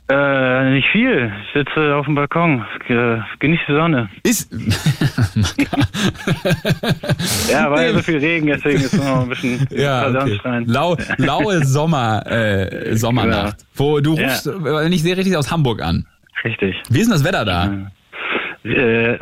Äh, 0.06 0.72
nicht 0.72 0.86
viel. 0.92 1.32
Ich 1.46 1.52
sitze 1.54 1.96
auf 1.96 2.04
dem 2.04 2.14
Balkon, 2.14 2.62
genieße 3.38 3.62
die 3.66 3.72
Sonne. 3.72 4.10
Ist. 4.22 4.52
ja, 7.50 7.70
war 7.70 7.82
ja 7.82 7.94
so 7.94 8.00
viel 8.00 8.18
Regen, 8.18 8.48
deswegen 8.48 8.82
ist 8.82 8.92
noch 8.92 9.22
ein 9.22 9.30
bisschen 9.30 9.66
ja, 9.70 10.10
okay. 10.10 10.38
Lau, 10.66 10.98
laue 11.16 11.64
Sommer, 11.64 12.22
äh, 12.26 12.94
Sommernacht. 12.96 13.62
Ja. 13.62 13.66
Wo 13.76 14.00
du 14.00 14.12
rufst, 14.12 14.44
ja. 14.44 14.82
Äh, 14.82 14.90
nicht 14.90 15.02
sehr 15.02 15.16
richtig 15.16 15.38
aus 15.38 15.50
Hamburg 15.50 15.80
an. 15.80 16.06
Richtig. 16.44 16.76
Wie 16.90 17.00
ist 17.00 17.06
denn 17.06 17.14
das 17.14 17.24
Wetter 17.24 17.46
da? 17.46 17.90
Äh, 18.64 19.18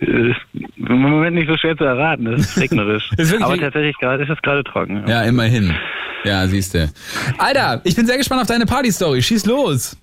im 0.00 0.34
Moment 0.76 1.36
nicht 1.36 1.48
so 1.48 1.56
schwer 1.56 1.76
zu 1.76 1.84
erraten, 1.84 2.26
das 2.26 2.40
ist 2.40 2.60
regnerisch. 2.60 3.10
Aber 3.40 3.56
tatsächlich 3.56 3.96
gerade 3.98 4.22
ist 4.22 4.30
es 4.30 4.40
gerade 4.42 4.62
trocken. 4.64 5.04
Ja, 5.06 5.22
immerhin. 5.22 5.74
Ja, 6.24 6.46
siehst 6.46 6.74
du. 6.74 6.90
Alter, 7.38 7.80
ich 7.84 7.96
bin 7.96 8.06
sehr 8.06 8.18
gespannt 8.18 8.42
auf 8.42 8.48
deine 8.48 8.66
Party-Story. 8.66 9.22
Schieß 9.22 9.46
los. 9.46 9.96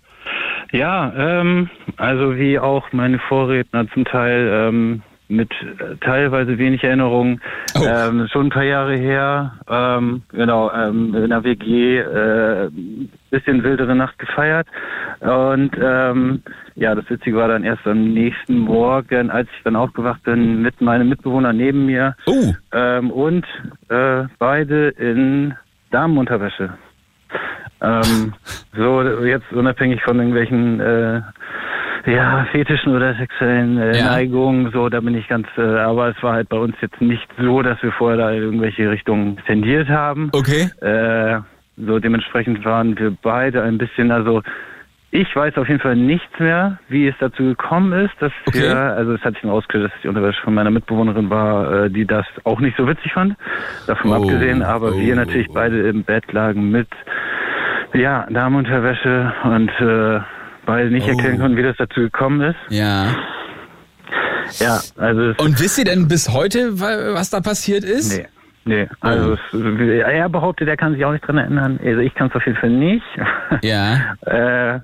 Ja, 0.71 1.13
ähm, 1.15 1.69
also 1.97 2.35
wie 2.37 2.57
auch 2.57 2.91
meine 2.91 3.19
Vorredner 3.19 3.87
zum 3.93 4.05
Teil 4.05 4.49
ähm, 4.51 5.01
mit 5.27 5.49
teilweise 6.01 6.57
wenig 6.57 6.83
Erinnerungen. 6.83 7.41
Oh. 7.75 7.85
Ähm, 7.85 8.27
schon 8.31 8.47
ein 8.47 8.51
paar 8.51 8.63
Jahre 8.63 8.95
her, 8.95 9.53
ähm, 9.69 10.23
genau, 10.29 10.71
ähm, 10.71 11.15
in 11.15 11.29
der 11.29 11.43
WG 11.43 11.99
äh, 11.99 12.69
bisschen 13.31 13.63
wildere 13.63 13.95
Nacht 13.95 14.17
gefeiert. 14.19 14.67
Und 15.21 15.71
ähm, 15.81 16.43
ja, 16.75 16.93
das 16.93 17.09
Witzige 17.09 17.37
war 17.37 17.47
dann 17.47 17.63
erst 17.63 17.87
am 17.87 18.13
nächsten 18.13 18.59
Morgen, 18.59 19.29
als 19.29 19.47
ich 19.57 19.63
dann 19.63 19.75
aufgewacht 19.75 20.23
bin, 20.23 20.61
mit 20.61 20.81
meinem 20.81 21.09
Mitbewohner 21.09 21.53
neben 21.53 21.85
mir. 21.85 22.15
Oh. 22.25 22.53
Ähm, 22.73 23.11
und 23.11 23.45
äh, 23.89 24.25
beide 24.39 24.89
in 24.89 25.53
Damenunterwäsche. 25.91 26.73
Ähm, 27.81 28.33
so 28.75 29.01
jetzt 29.23 29.51
unabhängig 29.53 30.01
von 30.03 30.17
irgendwelchen 30.17 30.79
äh, 30.81 31.21
ja, 32.05 32.45
Fetischen 32.51 32.95
oder 32.95 33.15
sexuellen 33.15 33.77
äh, 33.77 33.97
ja. 33.97 34.05
Neigungen, 34.05 34.71
so, 34.71 34.89
da 34.89 34.99
bin 34.99 35.15
ich 35.15 35.27
ganz, 35.27 35.47
äh, 35.57 35.61
aber 35.61 36.09
es 36.09 36.21
war 36.21 36.33
halt 36.33 36.49
bei 36.49 36.57
uns 36.57 36.75
jetzt 36.81 37.01
nicht 37.01 37.27
so, 37.39 37.61
dass 37.61 37.81
wir 37.81 37.91
vorher 37.93 38.17
da 38.17 38.31
in 38.31 38.43
irgendwelche 38.43 38.89
Richtungen 38.89 39.37
tendiert 39.47 39.89
haben. 39.89 40.29
Okay. 40.33 40.69
Äh, 40.81 41.39
so 41.77 41.99
dementsprechend 41.99 42.63
waren 42.63 42.97
wir 42.97 43.15
beide 43.21 43.63
ein 43.63 43.77
bisschen, 43.77 44.11
also 44.11 44.41
ich 45.21 45.35
weiß 45.35 45.57
auf 45.57 45.67
jeden 45.67 45.79
Fall 45.79 45.95
nichts 45.95 46.37
mehr, 46.39 46.77
wie 46.89 47.07
es 47.07 47.15
dazu 47.19 47.43
gekommen 47.43 47.93
ist, 48.05 48.13
dass 48.19 48.31
Okay. 48.47 48.61
wir, 48.63 48.77
also 48.77 49.13
es 49.13 49.21
hat 49.21 49.33
sich 49.35 49.43
herausgestellt, 49.43 49.85
dass 49.91 50.01
die 50.01 50.07
Unterwäsche 50.07 50.41
von 50.43 50.53
meiner 50.53 50.71
Mitbewohnerin 50.71 51.29
war, 51.29 51.85
äh, 51.85 51.89
die 51.89 52.05
das 52.05 52.25
auch 52.43 52.59
nicht 52.59 52.75
so 52.77 52.87
witzig 52.87 53.13
fand, 53.13 53.35
davon 53.87 54.11
Oh, 54.11 54.15
abgesehen, 54.15 54.61
aber 54.61 54.89
oh, 54.93 54.99
wir 54.99 55.15
natürlich 55.15 55.47
oh. 55.49 55.53
beide 55.53 55.87
im 55.87 56.03
Bett 56.03 56.31
lagen 56.33 56.69
mit, 56.71 56.87
ja, 57.93 58.25
Damenunterwäsche 58.29 59.33
und 59.43 59.69
äh, 59.79 60.19
beide 60.65 60.89
nicht 60.91 61.07
Oh. 61.07 61.11
erkennen 61.11 61.39
konnten, 61.39 61.57
wie 61.57 61.63
das 61.63 61.77
dazu 61.77 62.01
gekommen 62.01 62.41
ist. 62.41 62.57
Ja. 62.69 63.07
Ja, 64.59 64.79
also 64.97 65.33
Und 65.43 65.59
wisst 65.59 65.77
ihr 65.79 65.85
denn 65.85 66.07
bis 66.07 66.29
heute, 66.31 66.79
wa- 66.79 67.13
was 67.15 67.29
da 67.31 67.41
passiert 67.41 67.83
ist? 67.83 68.17
nee. 68.17 68.27
Nee, 68.67 68.87
also 68.99 69.33
es, 69.33 69.39
er 69.53 70.27
behauptet, 70.27 70.67
er 70.67 70.75
kann 70.75 70.93
sich 70.93 71.05
auch 71.05 71.11
nicht 71.11 71.25
dran 71.25 71.37
erinnern. 71.37 71.79
Also 71.83 71.99
ich 71.99 72.15
kann 72.15 72.29
es 72.29 72.35
auf 72.35 72.45
jeden 72.45 72.57
Fall 72.57 72.71
nicht. 72.71 73.05
Ja. 73.61 74.15
äh, 74.25 74.79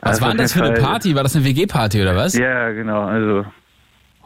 Was 0.00 0.12
also 0.12 0.22
war 0.22 0.28
denn 0.30 0.38
das 0.38 0.54
für 0.54 0.64
eine 0.64 0.74
Party? 0.74 1.14
War 1.14 1.22
das 1.22 1.36
eine 1.36 1.44
WG-Party 1.44 2.00
oder 2.00 2.16
was? 2.16 2.36
Ja, 2.36 2.70
genau. 2.70 3.02
Also 3.02 3.44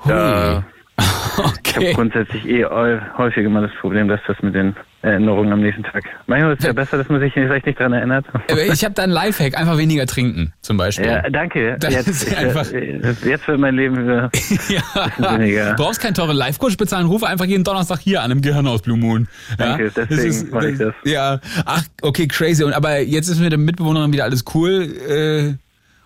Hui. 0.04 0.62
ja. 1.38 1.52
Ich 1.64 1.76
habe 1.76 1.86
Okay. 1.86 1.92
grundsätzlich 1.94 2.44
eh 2.46 2.64
häufig 2.64 3.44
immer 3.44 3.62
das 3.62 3.70
Problem, 3.80 4.08
dass 4.08 4.20
das 4.26 4.36
mit 4.42 4.54
den 4.54 4.74
Erinnerungen 5.02 5.52
am 5.52 5.60
nächsten 5.60 5.82
Tag. 5.82 6.04
Manchmal 6.26 6.52
ist 6.52 6.58
es 6.60 6.66
ja 6.66 6.72
besser, 6.74 6.98
dass 6.98 7.08
man 7.08 7.20
sich 7.20 7.32
vielleicht 7.32 7.64
nicht 7.64 7.78
dran 7.78 7.92
erinnert. 7.92 8.26
Ich 8.72 8.84
habe 8.84 8.92
da 8.94 9.04
einen 9.04 9.12
Lifehack, 9.12 9.56
einfach 9.56 9.78
weniger 9.78 10.04
trinken, 10.04 10.52
zum 10.60 10.76
Beispiel. 10.76 11.06
Ja, 11.06 11.22
danke. 11.30 11.76
Das 11.78 11.94
jetzt, 11.94 12.08
ist 12.08 12.36
einfach- 12.36 12.70
äh, 12.72 13.00
jetzt 13.24 13.46
wird 13.48 13.58
mein 13.60 13.76
Leben 13.76 14.02
wieder. 14.02 14.30
Ja. 14.68 15.38
weniger. 15.38 15.70
Du 15.74 15.82
brauchst 15.84 16.00
keinen 16.02 16.14
teuren 16.14 16.36
Live-Coach 16.36 16.76
bezahlen, 16.76 17.06
ruf 17.06 17.22
einfach 17.24 17.46
jeden 17.46 17.64
Donnerstag 17.64 18.00
hier 18.00 18.22
an 18.22 18.30
im 18.32 18.42
Gehirn 18.42 18.66
aus 18.66 18.82
Blue 18.82 18.98
Moon. 18.98 19.26
Ja? 19.58 19.76
Danke, 19.76 19.90
deswegen 19.96 20.48
mach 20.50 20.62
ich 20.64 20.76
das. 20.78 20.92
Ja, 21.04 21.40
ach, 21.64 21.82
okay, 22.02 22.26
crazy. 22.28 22.62
Und 22.64 22.74
aber 22.74 22.98
jetzt 23.00 23.28
ist 23.28 23.40
mit 23.40 23.52
der 23.52 23.58
Mitbewohnerin 23.58 24.12
wieder 24.12 24.24
alles 24.24 24.44
cool. 24.54 24.82
Äh, 25.08 25.54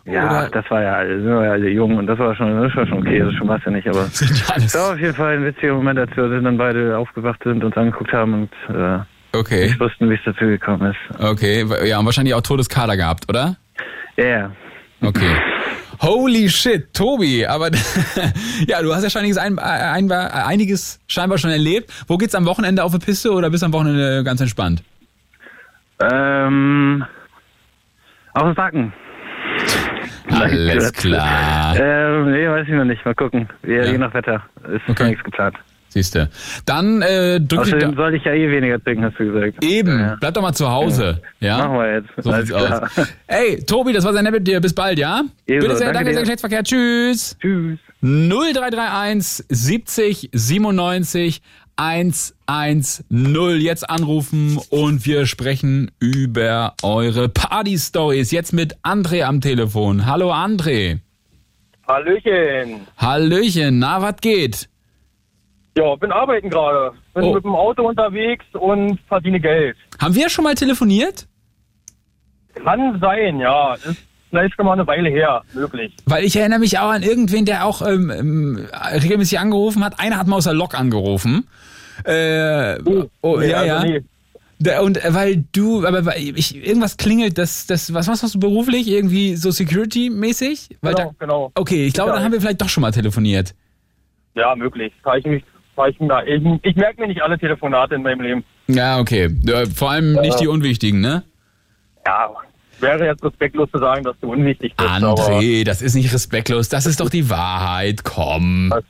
Ja, 0.06 0.24
Oder- 0.42 0.50
das 0.50 0.70
war 0.70 0.82
ja, 0.82 0.92
alle- 0.96 1.16
sind 1.16 1.26
wir 1.26 1.44
ja 1.46 1.52
alle 1.52 1.68
jung 1.70 1.96
und 1.96 2.06
das 2.06 2.18
war 2.18 2.34
schon, 2.36 2.60
das 2.60 2.74
war 2.76 2.86
schon 2.86 2.98
okay, 2.98 3.20
das 3.20 3.28
ist 3.30 3.38
schon 3.38 3.48
was 3.48 3.62
ja 3.64 3.70
nicht, 3.70 3.88
aber 3.88 4.00
es 4.12 4.74
war 4.74 4.92
auf 4.92 4.98
jeden 4.98 5.14
Fall 5.14 5.36
ein 5.38 5.44
witziger 5.44 5.72
Moment, 5.74 5.98
als 5.98 6.14
wir 6.16 6.28
dann 6.40 6.58
beide 6.58 6.98
aufgewacht 6.98 7.40
sind, 7.42 7.64
uns 7.64 7.74
angeguckt 7.76 8.12
haben 8.12 8.34
und 8.68 8.76
äh, 8.76 8.98
Okay, 9.36 9.66
nicht 9.66 9.80
wussten, 9.80 10.08
wie 10.10 10.14
es 10.14 10.20
dazu 10.24 10.44
gekommen 10.44 10.92
ist. 10.92 11.20
okay. 11.20 11.64
Ja, 11.88 11.98
und 11.98 12.04
wahrscheinlich 12.04 12.34
auch 12.34 12.42
Todeskader 12.42 12.96
gehabt, 12.96 13.24
oder? 13.28 13.56
Ja, 14.16 14.24
ja. 14.26 14.50
Okay. 15.02 15.34
Holy 16.02 16.48
shit, 16.50 16.92
Tobi, 16.92 17.46
aber 17.46 17.70
ja, 18.68 18.82
du 18.82 18.94
hast 18.94 19.04
ja 19.04 19.10
schon 19.10 19.20
einiges, 19.22 19.38
ein, 19.38 19.58
ein, 19.58 20.12
einiges 20.12 21.00
scheinbar 21.08 21.38
schon 21.38 21.50
erlebt. 21.50 21.90
Wo 22.08 22.16
geht's 22.18 22.34
am 22.34 22.44
Wochenende 22.46 22.84
auf 22.84 22.92
die 22.92 22.98
Piste 23.04 23.32
oder 23.32 23.48
bist 23.48 23.62
du 23.62 23.66
am 23.66 23.72
Wochenende 23.72 24.22
ganz 24.22 24.40
entspannt? 24.40 24.82
Ähm, 26.00 27.04
auf 28.34 28.42
den 28.42 28.54
Backen. 28.54 28.92
Alles 30.28 30.92
klar. 30.92 31.76
Ähm, 31.78 32.30
nee, 32.32 32.48
weiß 32.48 32.66
ich 32.66 32.74
noch 32.74 32.84
nicht. 32.84 33.04
Mal 33.04 33.14
gucken. 33.14 33.48
Je, 33.66 33.76
Ja. 33.76 33.84
je 33.84 33.98
nach 33.98 34.12
Wetter. 34.14 34.42
Ist 34.74 34.88
Okay. 34.88 35.08
nichts 35.08 35.24
geplant. 35.24 35.56
Siehste. 35.88 36.28
Dann 36.66 37.02
äh, 37.02 37.38
drück 37.40 37.60
Außerdem 37.60 37.94
da, 37.94 37.96
soll 37.96 38.14
ich 38.16 38.24
ja 38.24 38.32
eh 38.32 38.50
weniger 38.50 38.82
trinken, 38.82 39.04
hast 39.04 39.16
du 39.20 39.30
gesagt. 39.32 39.62
eben. 39.64 40.00
Ja. 40.00 40.16
Bleib 40.18 40.34
doch 40.34 40.42
mal 40.42 40.52
zu 40.52 40.68
Hause. 40.68 41.20
Ja. 41.38 41.58
Machen 41.58 41.78
wir 41.78 41.92
jetzt. 41.94 42.08
So 42.16 42.30
Alles 42.30 42.48
klar. 42.48 42.82
aus. 42.96 43.12
Ey, 43.28 43.64
Tobi, 43.64 43.92
das 43.92 44.04
war 44.04 44.12
sehr 44.12 44.22
nett 44.22 44.32
mit 44.32 44.44
dir. 44.48 44.60
Bis 44.60 44.74
bald, 44.74 44.98
ja? 44.98 45.22
Ebenso. 45.46 45.68
Bitte 45.68 45.78
sehr, 45.78 45.92
Danke 45.92 45.98
danke, 45.98 46.12
sehr 46.14 46.22
Geschlechtsverkehr. 46.22 46.64
Tschüss. 46.64 47.36
Tschüss. 47.40 47.78
0331 48.02 49.44
70 49.48 50.30
97 50.32 51.42
110. 51.76 53.60
Jetzt 53.60 53.88
anrufen 53.90 54.58
und 54.70 55.04
wir 55.06 55.26
sprechen 55.26 55.90
über 55.98 56.74
eure 56.82 57.28
Party-Stories. 57.28 58.30
Jetzt 58.30 58.52
mit 58.52 58.76
André 58.82 59.22
am 59.24 59.40
Telefon. 59.40 60.06
Hallo 60.06 60.32
André. 60.32 61.00
Hallöchen. 61.86 62.86
Hallöchen, 62.96 63.78
na, 63.78 64.00
was 64.00 64.16
geht? 64.20 64.68
Ja, 65.76 65.96
bin 65.96 66.12
arbeiten 66.12 66.48
gerade. 66.50 66.92
Bin 67.14 67.24
Oh. 67.24 67.34
mit 67.34 67.44
dem 67.44 67.54
Auto 67.54 67.86
unterwegs 67.86 68.44
und 68.52 68.98
verdiene 69.08 69.40
Geld. 69.40 69.76
Haben 70.00 70.14
wir 70.14 70.28
schon 70.30 70.44
mal 70.44 70.54
telefoniert? 70.54 71.26
Kann 72.54 72.98
sein, 73.00 73.40
ja. 73.40 73.74
Ist 73.74 73.96
vielleicht 74.34 74.54
schon 74.56 74.66
mal 74.66 74.72
eine 74.72 74.86
Weile 74.86 75.08
her, 75.10 75.42
möglich. 75.54 75.94
Weil 76.06 76.24
ich 76.24 76.34
erinnere 76.36 76.58
mich 76.58 76.78
auch 76.78 76.90
an 76.90 77.02
irgendwen, 77.02 77.44
der 77.44 77.64
auch 77.64 77.82
ähm, 77.86 78.10
ähm, 78.10 78.66
regelmäßig 79.02 79.38
angerufen 79.38 79.84
hat. 79.84 80.00
Einer 80.00 80.18
hat 80.18 80.26
mal 80.26 80.36
aus 80.36 80.44
der 80.44 80.52
Lok 80.54 80.74
angerufen. 80.74 81.46
Äh, 82.04 82.78
oh, 83.22 83.38
Nee, 83.38 83.50
ja, 83.50 83.56
also 83.58 83.66
ja. 83.68 83.84
nee. 83.84 84.02
Da- 84.58 84.80
Und 84.80 85.04
äh, 85.04 85.14
weil 85.14 85.44
du, 85.52 85.86
aber 85.86 86.04
weil 86.04 86.20
ich, 86.36 86.56
irgendwas 86.56 86.96
klingelt, 86.96 87.38
das, 87.38 87.66
das, 87.66 87.92
was 87.94 88.06
machst 88.06 88.34
du 88.34 88.40
beruflich? 88.40 88.88
Irgendwie 88.88 89.36
so 89.36 89.50
Security-mäßig? 89.50 90.76
Genau, 90.82 90.94
da, 90.96 91.10
genau. 91.18 91.52
okay, 91.54 91.86
ich 91.86 91.92
glaube, 91.92 92.10
Ja, 92.10 92.16
dann 92.16 92.24
haben 92.24 92.32
wir 92.32 92.40
vielleicht 92.40 92.60
doch 92.60 92.68
schon 92.68 92.80
mal 92.82 92.90
telefoniert. 92.92 93.54
Ja, 94.34 94.54
möglich. 94.56 94.92
Kann 95.02 95.18
ich, 95.18 95.24
mich, 95.26 95.44
ich, 95.86 96.00
ich, 96.62 96.76
merke 96.76 97.00
mir 97.00 97.08
nicht 97.08 97.22
alle 97.22 97.38
Telefonate 97.38 97.94
in 97.94 98.02
meinem 98.02 98.20
Leben. 98.20 98.44
Ja, 98.66 98.98
okay. 98.98 99.30
Vor 99.74 99.90
allem 99.90 100.14
nicht 100.14 100.40
die 100.40 100.48
unwichtigen, 100.48 101.00
ne? 101.00 101.22
Ja, 102.06 102.30
wäre 102.84 103.06
jetzt 103.06 103.24
respektlos 103.24 103.70
zu 103.70 103.78
sagen, 103.78 104.04
dass 104.04 104.14
du 104.20 104.32
unwichtig 104.32 104.76
bist. 104.76 104.88
André, 104.88 105.64
das 105.64 105.82
ist 105.82 105.94
nicht 105.94 106.12
respektlos, 106.12 106.68
das 106.68 106.86
ist 106.86 107.00
doch 107.00 107.10
die 107.10 107.28
Wahrheit. 107.30 108.04
Komm. 108.04 108.70
aber 108.72 108.84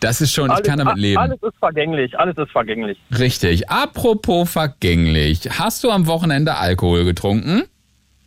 Das 0.00 0.20
ist 0.20 0.32
schon, 0.32 0.46
ich 0.46 0.52
alles, 0.52 0.66
kann 0.66 0.78
damit 0.78 0.96
leben. 0.96 1.18
Alles 1.18 1.42
ist 1.42 1.56
vergänglich, 1.58 2.18
alles 2.18 2.36
ist 2.36 2.50
vergänglich. 2.50 2.98
Richtig. 3.16 3.70
Apropos 3.70 4.50
vergänglich. 4.50 5.48
Hast 5.58 5.84
du 5.84 5.90
am 5.90 6.06
Wochenende 6.06 6.56
Alkohol 6.56 7.04
getrunken? 7.04 7.62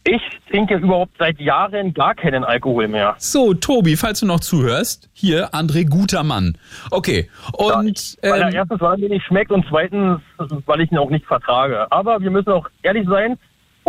Ich 0.05 0.21
trinke 0.49 0.77
überhaupt 0.77 1.11
seit 1.19 1.39
Jahren 1.39 1.93
gar 1.93 2.15
keinen 2.15 2.43
Alkohol 2.43 2.87
mehr. 2.87 3.15
So, 3.19 3.53
Tobi, 3.53 3.95
falls 3.95 4.21
du 4.21 4.25
noch 4.25 4.39
zuhörst, 4.39 5.09
hier, 5.13 5.53
André, 5.53 5.87
guter 5.87 6.23
Mann. 6.23 6.57
Okay. 6.89 7.29
Und 7.51 8.17
Weil 8.21 8.41
er 8.41 8.47
ähm, 8.47 8.55
erstens, 8.55 8.81
weil 8.81 8.93
er 8.93 8.97
mir 8.97 9.09
nicht 9.09 9.25
schmeckt 9.25 9.51
und 9.51 9.65
zweitens, 9.69 10.21
weil 10.65 10.81
ich 10.81 10.91
ihn 10.91 10.97
auch 10.97 11.11
nicht 11.11 11.25
vertrage. 11.25 11.91
Aber 11.91 12.21
wir 12.21 12.31
müssen 12.31 12.49
auch 12.49 12.67
ehrlich 12.81 13.07
sein, 13.07 13.37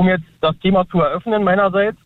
um 0.01 0.09
jetzt 0.09 0.25
das 0.41 0.59
Thema 0.61 0.89
zu 0.89 1.01
eröffnen 1.01 1.45
meinerseits. 1.45 1.99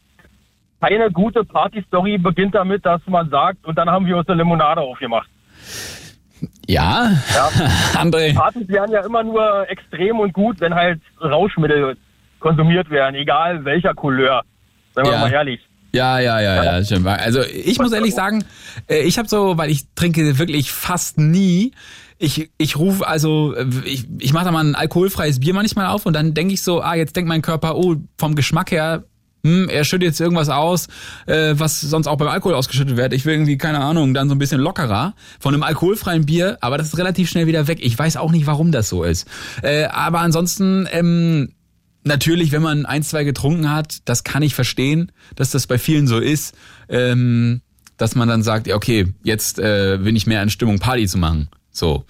Keine 0.80 1.10
gute 1.12 1.44
Party-Story 1.44 2.18
beginnt 2.18 2.54
damit, 2.56 2.84
dass 2.84 3.00
man 3.06 3.30
sagt, 3.30 3.64
und 3.64 3.78
dann 3.78 3.88
haben 3.88 4.04
wir 4.06 4.16
uns 4.16 4.28
eine 4.28 4.38
Limonade 4.42 4.80
aufgemacht. 4.80 5.28
ja, 6.66 7.10
Ja. 7.34 7.48
André. 7.94 8.34
Partys 8.34 8.68
werden 8.68 8.90
ja 8.92 9.00
immer 9.06 9.22
nur 9.22 9.70
extrem 9.70 10.18
und 10.18 10.32
gut, 10.32 10.60
wenn 10.60 10.74
halt 10.74 11.00
Rauschmittel 11.22 11.96
konsumiert 12.40 12.90
werden, 12.90 13.14
egal 13.14 13.64
welcher 13.64 13.94
Couleur. 13.94 14.42
Seien 14.94 15.06
wir 15.06 15.12
Ja. 15.12 15.20
mal 15.20 15.32
ehrlich. 15.32 15.60
Ja, 15.92 16.18
ja, 16.18 16.40
ja, 16.40 16.64
ja, 16.64 16.84
stimmt. 16.84 17.06
Also 17.06 17.40
ich 17.42 17.78
muss 17.78 17.92
ehrlich 17.92 18.14
sagen, 18.16 18.44
äh, 18.88 19.02
ich 19.02 19.16
habe 19.16 19.28
so, 19.28 19.56
weil 19.56 19.70
ich 19.70 19.84
trinke 19.94 20.38
wirklich 20.40 20.72
fast 20.72 21.18
nie. 21.18 21.70
Ich, 22.24 22.50
ich 22.56 22.76
rufe 22.78 23.06
also, 23.06 23.54
ich, 23.84 24.06
ich 24.18 24.32
mache 24.32 24.46
da 24.46 24.50
mal 24.50 24.64
ein 24.64 24.74
alkoholfreies 24.74 25.40
Bier 25.40 25.52
manchmal 25.52 25.88
auf 25.88 26.06
und 26.06 26.14
dann 26.14 26.32
denke 26.32 26.54
ich 26.54 26.62
so, 26.62 26.80
ah, 26.80 26.94
jetzt 26.94 27.14
denkt 27.16 27.28
mein 27.28 27.42
Körper, 27.42 27.76
oh, 27.76 27.96
vom 28.16 28.34
Geschmack 28.34 28.70
her, 28.70 29.04
hm, 29.44 29.68
er 29.68 29.84
schüttet 29.84 30.08
jetzt 30.08 30.20
irgendwas 30.20 30.48
aus, 30.48 30.88
äh, 31.26 31.54
was 31.56 31.82
sonst 31.82 32.06
auch 32.06 32.16
beim 32.16 32.28
Alkohol 32.28 32.54
ausgeschüttet 32.54 32.96
wird. 32.96 33.12
Ich 33.12 33.26
will 33.26 33.34
irgendwie, 33.34 33.58
keine 33.58 33.80
Ahnung, 33.80 34.14
dann 34.14 34.30
so 34.30 34.34
ein 34.34 34.38
bisschen 34.38 34.60
lockerer 34.60 35.14
von 35.38 35.52
einem 35.52 35.62
alkoholfreien 35.62 36.24
Bier, 36.24 36.56
aber 36.62 36.78
das 36.78 36.88
ist 36.88 36.98
relativ 36.98 37.28
schnell 37.28 37.46
wieder 37.46 37.68
weg. 37.68 37.78
Ich 37.82 37.98
weiß 37.98 38.16
auch 38.16 38.32
nicht, 38.32 38.46
warum 38.46 38.72
das 38.72 38.88
so 38.88 39.04
ist. 39.04 39.28
Äh, 39.62 39.84
aber 39.84 40.20
ansonsten, 40.20 40.88
ähm, 40.90 41.50
Natürlich, 42.06 42.52
wenn 42.52 42.60
man 42.60 42.84
ein, 42.84 43.02
zwei 43.02 43.24
getrunken 43.24 43.70
hat, 43.70 44.06
das 44.06 44.24
kann 44.24 44.42
ich 44.42 44.54
verstehen, 44.54 45.10
dass 45.36 45.50
das 45.50 45.66
bei 45.66 45.78
vielen 45.78 46.06
so 46.06 46.18
ist, 46.18 46.54
ähm, 46.90 47.62
dass 47.96 48.14
man 48.14 48.28
dann 48.28 48.42
sagt, 48.42 48.66
ja, 48.66 48.76
okay, 48.76 49.06
jetzt 49.22 49.58
äh, 49.58 49.98
bin 50.02 50.14
ich 50.14 50.26
mehr 50.26 50.42
in 50.42 50.50
Stimmung, 50.50 50.78
Party 50.78 51.06
zu 51.06 51.16
machen. 51.16 51.48
So. 51.76 52.04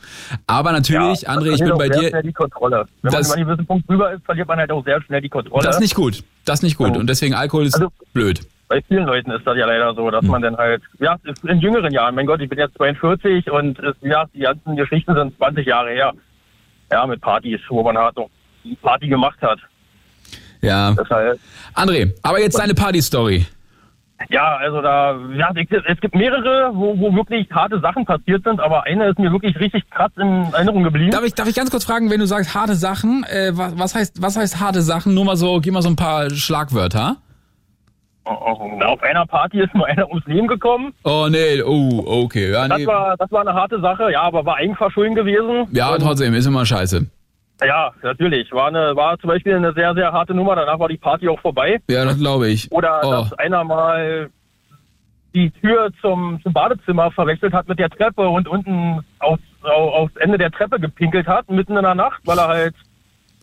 Aber 0.46 0.72
natürlich, 0.72 1.22
Ja, 1.22 1.30
André, 1.30 1.54
ich 1.54 1.60
bin 1.60 1.76
bei 1.78 1.88
dir. 1.88 2.22
die 2.22 2.32
Kontrolle. 2.34 2.86
Wenn 3.00 3.12
Das- 3.12 3.30
man 3.30 3.38
über 3.40 3.52
gewissen 3.52 3.66
Punkt 3.66 3.88
drüber 3.88 4.12
ist, 4.12 4.22
verliert 4.24 4.46
man 4.46 4.58
halt 4.58 4.70
auch 4.70 4.84
sehr 4.84 5.00
schnell 5.02 5.22
die 5.22 5.30
Kontrolle. 5.30 5.64
Das 5.64 5.76
ist 5.76 5.80
nicht 5.80 5.94
gut. 5.94 6.22
Das 6.44 6.58
ist 6.60 6.62
nicht 6.64 6.76
gut. 6.76 6.96
Und 6.98 7.06
deswegen 7.08 7.34
Alkohol 7.34 7.64
ist 7.64 7.74
Also- 7.74 7.90
blöd. 8.12 8.40
Bei 8.68 8.82
vielen 8.82 9.06
Leuten 9.06 9.30
ist 9.30 9.46
das 9.46 9.56
ja 9.56 9.66
leider 9.66 9.94
so, 9.94 10.10
dass 10.10 10.22
Hm. 10.22 10.28
man 10.30 10.42
dann 10.42 10.56
halt, 10.56 10.82
ja, 11.00 11.16
in 11.46 11.60
jüngeren 11.60 11.92
Jahren, 11.92 12.14
mein 12.14 12.26
Gott, 12.26 12.40
ich 12.42 12.48
bin 12.48 12.58
jetzt 12.58 12.76
42 12.76 13.50
und 13.50 13.78
es, 13.78 13.94
ja, 14.02 14.26
die 14.34 14.40
ganzen 14.40 14.76
Geschichten 14.76 15.14
sind 15.14 15.34
20 15.38 15.66
Jahre 15.66 15.90
her. 15.90 16.12
Ja, 16.92 17.06
mit 17.06 17.20
Partys, 17.22 17.60
wo 17.68 17.82
man 17.82 17.96
halt 17.96 18.16
noch 18.16 18.28
Party 18.82 19.08
gemacht 19.08 19.40
hat. 19.40 19.58
Ja. 20.60 20.92
Deshalb, 20.98 21.38
André, 21.74 22.12
aber 22.22 22.40
jetzt 22.40 22.58
deine 22.58 22.74
Party-Story. 22.74 23.46
Ja, 24.30 24.56
also 24.56 24.80
da, 24.80 25.16
ja, 25.36 25.50
es 25.54 26.00
gibt 26.00 26.14
mehrere, 26.14 26.70
wo, 26.74 26.98
wo 26.98 27.14
wirklich 27.14 27.50
harte 27.50 27.80
Sachen 27.80 28.04
passiert 28.04 28.44
sind, 28.44 28.60
aber 28.60 28.84
eine 28.84 29.08
ist 29.08 29.18
mir 29.18 29.32
wirklich 29.32 29.58
richtig 29.58 29.88
krass 29.90 30.12
in 30.16 30.48
Erinnerung 30.52 30.84
geblieben. 30.84 31.10
Darf 31.10 31.24
ich, 31.24 31.34
darf 31.34 31.48
ich 31.48 31.54
ganz 31.56 31.70
kurz 31.70 31.84
fragen, 31.84 32.10
wenn 32.10 32.20
du 32.20 32.26
sagst 32.26 32.54
harte 32.54 32.74
Sachen, 32.74 33.24
äh, 33.24 33.50
was, 33.52 33.78
was 33.78 33.94
heißt, 33.94 34.22
was 34.22 34.36
heißt 34.36 34.60
harte 34.60 34.82
Sachen? 34.82 35.14
Nur 35.14 35.24
mal 35.24 35.36
so, 35.36 35.60
gib 35.60 35.74
mal 35.74 35.82
so 35.82 35.88
ein 35.88 35.96
paar 35.96 36.30
Schlagwörter. 36.30 37.16
Na, 38.26 38.86
auf 38.86 39.02
einer 39.02 39.26
Party 39.26 39.60
ist 39.60 39.74
nur 39.74 39.86
einer 39.86 40.08
ums 40.08 40.24
Leben 40.26 40.46
gekommen. 40.46 40.94
Oh 41.02 41.26
nee, 41.30 41.60
oh, 41.62 42.02
okay. 42.06 42.52
Ja, 42.52 42.66
Das 42.68 42.78
nee. 42.78 42.86
war, 42.86 43.16
das 43.18 43.30
war 43.30 43.42
eine 43.42 43.52
harte 43.52 43.80
Sache, 43.80 44.10
ja, 44.12 44.22
aber 44.22 44.46
war 44.46 44.56
Eigenverschulden 44.56 45.14
gewesen. 45.14 45.68
ja 45.72 45.96
trotzdem, 45.98 46.32
ist 46.32 46.46
immer 46.46 46.64
scheiße. 46.64 47.06
Ja, 47.62 47.92
natürlich. 48.02 48.50
War, 48.52 48.68
eine, 48.68 48.96
war 48.96 49.18
zum 49.18 49.28
Beispiel 49.28 49.54
eine 49.54 49.72
sehr, 49.74 49.94
sehr 49.94 50.12
harte 50.12 50.34
Nummer. 50.34 50.56
Danach 50.56 50.78
war 50.78 50.88
die 50.88 50.96
Party 50.96 51.28
auch 51.28 51.38
vorbei. 51.40 51.80
Ja, 51.88 52.04
das 52.04 52.18
glaube 52.18 52.48
ich. 52.48 52.70
Oder 52.72 53.00
Oh. 53.04 53.10
dass 53.10 53.32
einer 53.34 53.62
mal 53.64 54.28
die 55.34 55.50
Tür 55.50 55.90
zum, 56.00 56.40
zum 56.42 56.52
Badezimmer 56.52 57.10
verwechselt 57.10 57.52
hat 57.52 57.68
mit 57.68 57.78
der 57.78 57.90
Treppe 57.90 58.28
und 58.28 58.46
unten 58.48 59.04
aufs, 59.18 59.42
au- 59.62 59.90
aufs 59.90 60.16
Ende 60.16 60.38
der 60.38 60.50
Treppe 60.50 60.78
gepinkelt 60.78 61.26
hat, 61.26 61.48
mitten 61.50 61.76
in 61.76 61.82
der 61.82 61.94
Nacht, 61.96 62.20
weil 62.24 62.38
er 62.38 62.46
halt, 62.48 62.74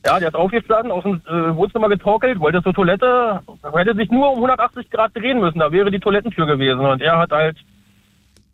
ja, 0.05 0.17
der 0.19 0.29
ist 0.29 0.35
aufgestanden, 0.35 0.91
aus 0.91 1.03
dem 1.03 1.21
äh, 1.27 1.53
Wohnzimmer 1.55 1.89
getorkelt, 1.89 2.39
wollte 2.39 2.63
zur 2.63 2.73
Toilette, 2.73 3.41
hätte 3.73 3.95
sich 3.95 4.09
nur 4.09 4.29
um 4.31 4.35
180 4.37 4.89
Grad 4.89 5.15
drehen 5.15 5.39
müssen, 5.41 5.59
da 5.59 5.71
wäre 5.71 5.91
die 5.91 5.99
Toilettentür 5.99 6.45
gewesen 6.45 6.79
und 6.79 7.01
er 7.01 7.17
hat 7.17 7.31
halt 7.31 7.57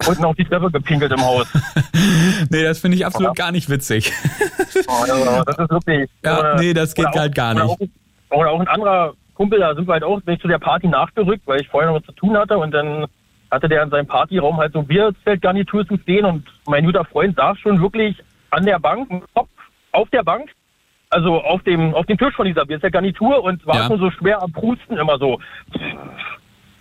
unten 0.06 0.26
auf 0.26 0.36
die 0.36 0.44
Treppe 0.46 0.70
gepinkelt 0.72 1.12
im 1.12 1.22
Haus. 1.22 1.48
Nee, 2.50 2.64
das 2.64 2.80
finde 2.80 2.96
ich 2.96 3.06
absolut 3.06 3.36
gar 3.36 3.52
nicht 3.52 3.70
witzig. 3.70 4.14
Also, 4.88 5.44
das 5.44 5.58
ist 5.58 5.70
wirklich. 5.72 6.10
Ja, 6.24 6.54
äh, 6.54 6.60
nee, 6.60 6.74
das 6.74 6.94
geht 6.94 7.08
oder 7.08 7.20
halt 7.22 7.34
gar 7.36 7.56
oder 7.56 7.66
nicht. 7.66 7.92
Auch, 8.30 8.38
oder 8.40 8.52
auch 8.52 8.60
ein 8.60 8.68
anderer 8.68 9.14
Kumpel, 9.34 9.60
da 9.60 9.74
sind 9.74 9.88
wir 9.88 9.94
halt 9.94 10.04
auch 10.04 10.22
bin 10.22 10.36
ich 10.36 10.42
zu 10.42 10.48
der 10.48 10.60
Party 10.60 10.88
nachgerückt, 10.88 11.42
weil 11.48 11.62
ich 11.62 11.68
vorher 11.68 11.90
noch 11.92 11.98
was 12.00 12.06
zu 12.06 12.12
tun 12.14 12.38
hatte 12.38 12.58
und 12.58 12.72
dann 12.72 13.06
hatte 13.50 13.68
der 13.68 13.84
in 13.84 13.90
seinem 13.90 14.06
Partyraum 14.08 14.58
halt 14.58 14.74
so 14.74 14.84
Bierzeltgarnitur 14.84 15.88
zu 15.88 15.98
stehen 15.98 16.26
und 16.26 16.46
mein 16.68 16.86
guter 16.86 17.04
Freund 17.06 17.36
saß 17.36 17.58
schon 17.60 17.82
wirklich 17.82 18.16
an 18.52 18.66
der 18.66 18.78
Bank, 18.80 19.10
Kopf 19.34 19.50
auf 19.92 20.10
der 20.12 20.24
Bank, 20.24 20.50
also 21.10 21.42
auf 21.42 21.64
dem 21.64 21.94
auf 21.96 22.06
dem 22.06 22.18
Tisch 22.18 22.36
von 22.36 22.46
dieser 22.46 22.66
Bierzeltgarnitur 22.66 23.44
und 23.44 23.66
war 23.66 23.76
Ja. 23.78 23.88
schon 23.88 24.00
so 24.00 24.12
schwer 24.12 24.42
am 24.42 24.52
Prusten 24.52 24.98
immer 24.98 25.18
so. 25.18 25.40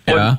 Ja. 0.09 0.39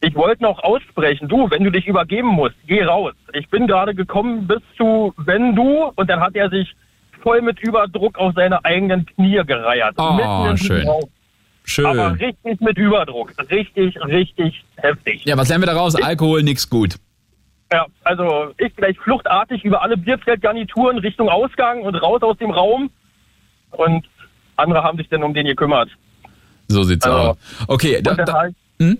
Ich 0.00 0.14
wollte 0.14 0.42
noch 0.44 0.62
aussprechen, 0.62 1.28
du, 1.28 1.50
wenn 1.50 1.64
du 1.64 1.70
dich 1.70 1.86
übergeben 1.86 2.28
musst, 2.28 2.54
geh 2.66 2.84
raus. 2.84 3.14
Ich 3.32 3.48
bin 3.48 3.66
gerade 3.66 3.94
gekommen 3.94 4.46
bis 4.46 4.60
zu 4.76 5.12
wenn 5.16 5.56
du 5.56 5.90
und 5.96 6.08
dann 6.08 6.20
hat 6.20 6.36
er 6.36 6.50
sich 6.50 6.72
voll 7.22 7.42
mit 7.42 7.58
Überdruck 7.60 8.16
auf 8.16 8.32
seine 8.34 8.64
eigenen 8.64 9.06
Knie 9.06 9.42
gereiert. 9.44 9.94
Oh, 9.98 10.56
schön. 10.56 10.86
Raum. 10.86 11.02
Schön. 11.64 11.84
Aber 11.86 12.18
richtig 12.18 12.60
mit 12.60 12.78
Überdruck. 12.78 13.32
Richtig, 13.50 14.00
richtig 14.02 14.64
heftig. 14.76 15.24
Ja, 15.24 15.36
was 15.36 15.48
lernen 15.48 15.62
wir 15.62 15.66
daraus? 15.66 15.94
Alkohol, 15.96 16.42
nix 16.42 16.70
gut. 16.70 16.96
Ja, 17.70 17.86
also 18.04 18.54
ich 18.56 18.74
gleich 18.76 18.98
fluchtartig 19.00 19.64
über 19.64 19.82
alle 19.82 19.96
Bierzeltgarnituren 19.98 20.98
Richtung 20.98 21.28
Ausgang 21.28 21.82
und 21.82 21.94
raus 21.96 22.22
aus 22.22 22.38
dem 22.38 22.50
Raum. 22.50 22.90
Und 23.72 24.06
andere 24.56 24.82
haben 24.82 24.96
sich 24.96 25.08
dann 25.10 25.22
um 25.22 25.34
den 25.34 25.44
gekümmert. 25.46 25.90
So 26.68 26.84
sieht's 26.84 27.04
Also, 27.04 27.30
aus. 27.30 27.36
Okay, 27.66 28.00
da, 28.00 28.14
da, 28.14 28.32
halt, 28.32 28.54
hm? 28.80 28.96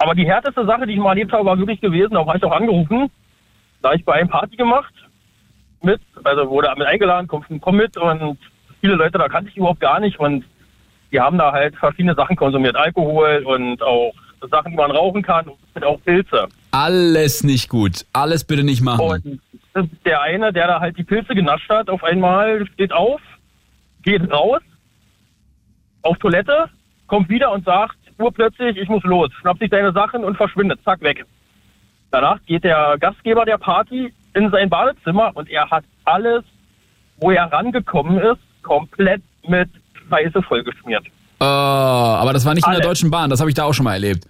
Aber 0.00 0.14
die 0.14 0.26
härteste 0.26 0.64
Sache, 0.64 0.86
die 0.86 0.94
ich 0.94 0.98
mal 0.98 1.10
erlebt 1.10 1.30
habe, 1.32 1.44
war 1.44 1.58
wirklich 1.58 1.80
gewesen, 1.80 2.14
da 2.14 2.26
war 2.26 2.34
ich 2.34 2.42
auch 2.42 2.56
angerufen. 2.56 3.10
Da 3.82 3.90
habe 3.90 3.98
ich 3.98 4.04
bei 4.04 4.14
einem 4.14 4.30
Party 4.30 4.56
gemacht. 4.56 4.92
Mit, 5.82 6.00
also 6.24 6.48
wurde 6.48 6.72
mit 6.76 6.86
eingeladen, 6.86 7.26
komm, 7.28 7.44
komm 7.60 7.76
mit 7.76 7.96
und 7.98 8.38
viele 8.80 8.94
Leute, 8.94 9.18
da 9.18 9.28
kannte 9.28 9.50
ich 9.50 9.56
überhaupt 9.58 9.80
gar 9.80 10.00
nicht 10.00 10.18
und 10.18 10.44
die 11.12 11.20
haben 11.20 11.36
da 11.36 11.52
halt 11.52 11.76
verschiedene 11.76 12.14
Sachen 12.14 12.34
konsumiert. 12.34 12.76
Alkohol 12.76 13.42
und 13.44 13.82
auch 13.82 14.12
Sachen, 14.50 14.70
die 14.70 14.76
man 14.76 14.90
rauchen 14.90 15.22
kann 15.22 15.46
und 15.74 15.84
auch 15.84 16.00
Pilze. 16.02 16.48
alles 16.70 17.44
nicht 17.44 17.68
gut. 17.68 18.06
Alles 18.14 18.44
bitte 18.44 18.64
nicht 18.64 18.80
machen. 18.80 19.40
Und 19.74 19.90
der 20.06 20.22
eine, 20.22 20.50
der 20.52 20.66
da 20.66 20.80
halt 20.80 20.96
die 20.96 21.04
Pilze 21.04 21.34
genascht 21.34 21.68
hat, 21.68 21.90
auf 21.90 22.02
einmal 22.04 22.66
steht 22.72 22.92
auf, 22.92 23.20
geht 24.02 24.30
raus, 24.32 24.62
auf 26.02 26.16
Toilette, 26.18 26.70
kommt 27.06 27.28
wieder 27.28 27.52
und 27.52 27.66
sagt 27.66 27.96
urplötzlich, 28.20 28.76
ich 28.76 28.88
muss 28.88 29.02
los, 29.04 29.30
schnappt 29.40 29.60
sich 29.60 29.70
seine 29.70 29.92
Sachen 29.92 30.24
und 30.24 30.36
verschwindet, 30.36 30.80
zack, 30.84 31.00
weg. 31.02 31.24
Danach 32.10 32.38
geht 32.46 32.64
der 32.64 32.96
Gastgeber 32.98 33.44
der 33.44 33.58
Party 33.58 34.12
in 34.34 34.50
sein 34.50 34.68
Badezimmer 34.68 35.30
und 35.34 35.48
er 35.50 35.68
hat 35.70 35.84
alles, 36.04 36.42
wo 37.18 37.30
er 37.30 37.44
rangekommen 37.52 38.18
ist, 38.18 38.40
komplett 38.62 39.22
mit 39.46 39.68
Scheiße 40.08 40.42
vollgeschmiert. 40.42 41.04
Oh, 41.40 41.44
aber 41.44 42.32
das 42.32 42.44
war 42.44 42.54
nicht 42.54 42.66
in 42.66 42.72
der 42.72 42.78
Alles. 42.80 42.88
Deutschen 42.88 43.10
Bahn, 43.10 43.30
das 43.30 43.40
habe 43.40 43.48
ich 43.50 43.54
da 43.54 43.64
auch 43.64 43.72
schon 43.72 43.84
mal 43.84 43.94
erlebt. 43.94 44.26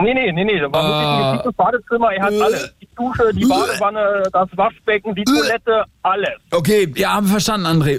Nee, 0.00 0.14
nee, 0.14 0.32
nee, 0.32 0.44
nee, 0.44 0.58
das 0.58 0.72
war 0.72 0.82
wirklich 0.84 1.06
ein 1.06 1.22
Ah. 1.22 1.30
gediegtes 1.32 1.52
Badezimmer, 1.54 2.12
er 2.12 2.22
hat 2.22 2.32
alles. 2.32 2.74
Die 2.80 2.88
Dusche, 2.96 3.30
die 3.34 3.44
Badewanne, 3.44 4.22
das 4.32 4.48
Waschbecken, 4.56 5.14
die 5.14 5.24
Toilette, 5.24 5.84
alles. 6.02 6.30
Okay, 6.50 6.90
ja, 6.96 7.14
haben 7.14 7.26
wir 7.26 7.32
verstanden, 7.32 7.66
André. 7.66 7.98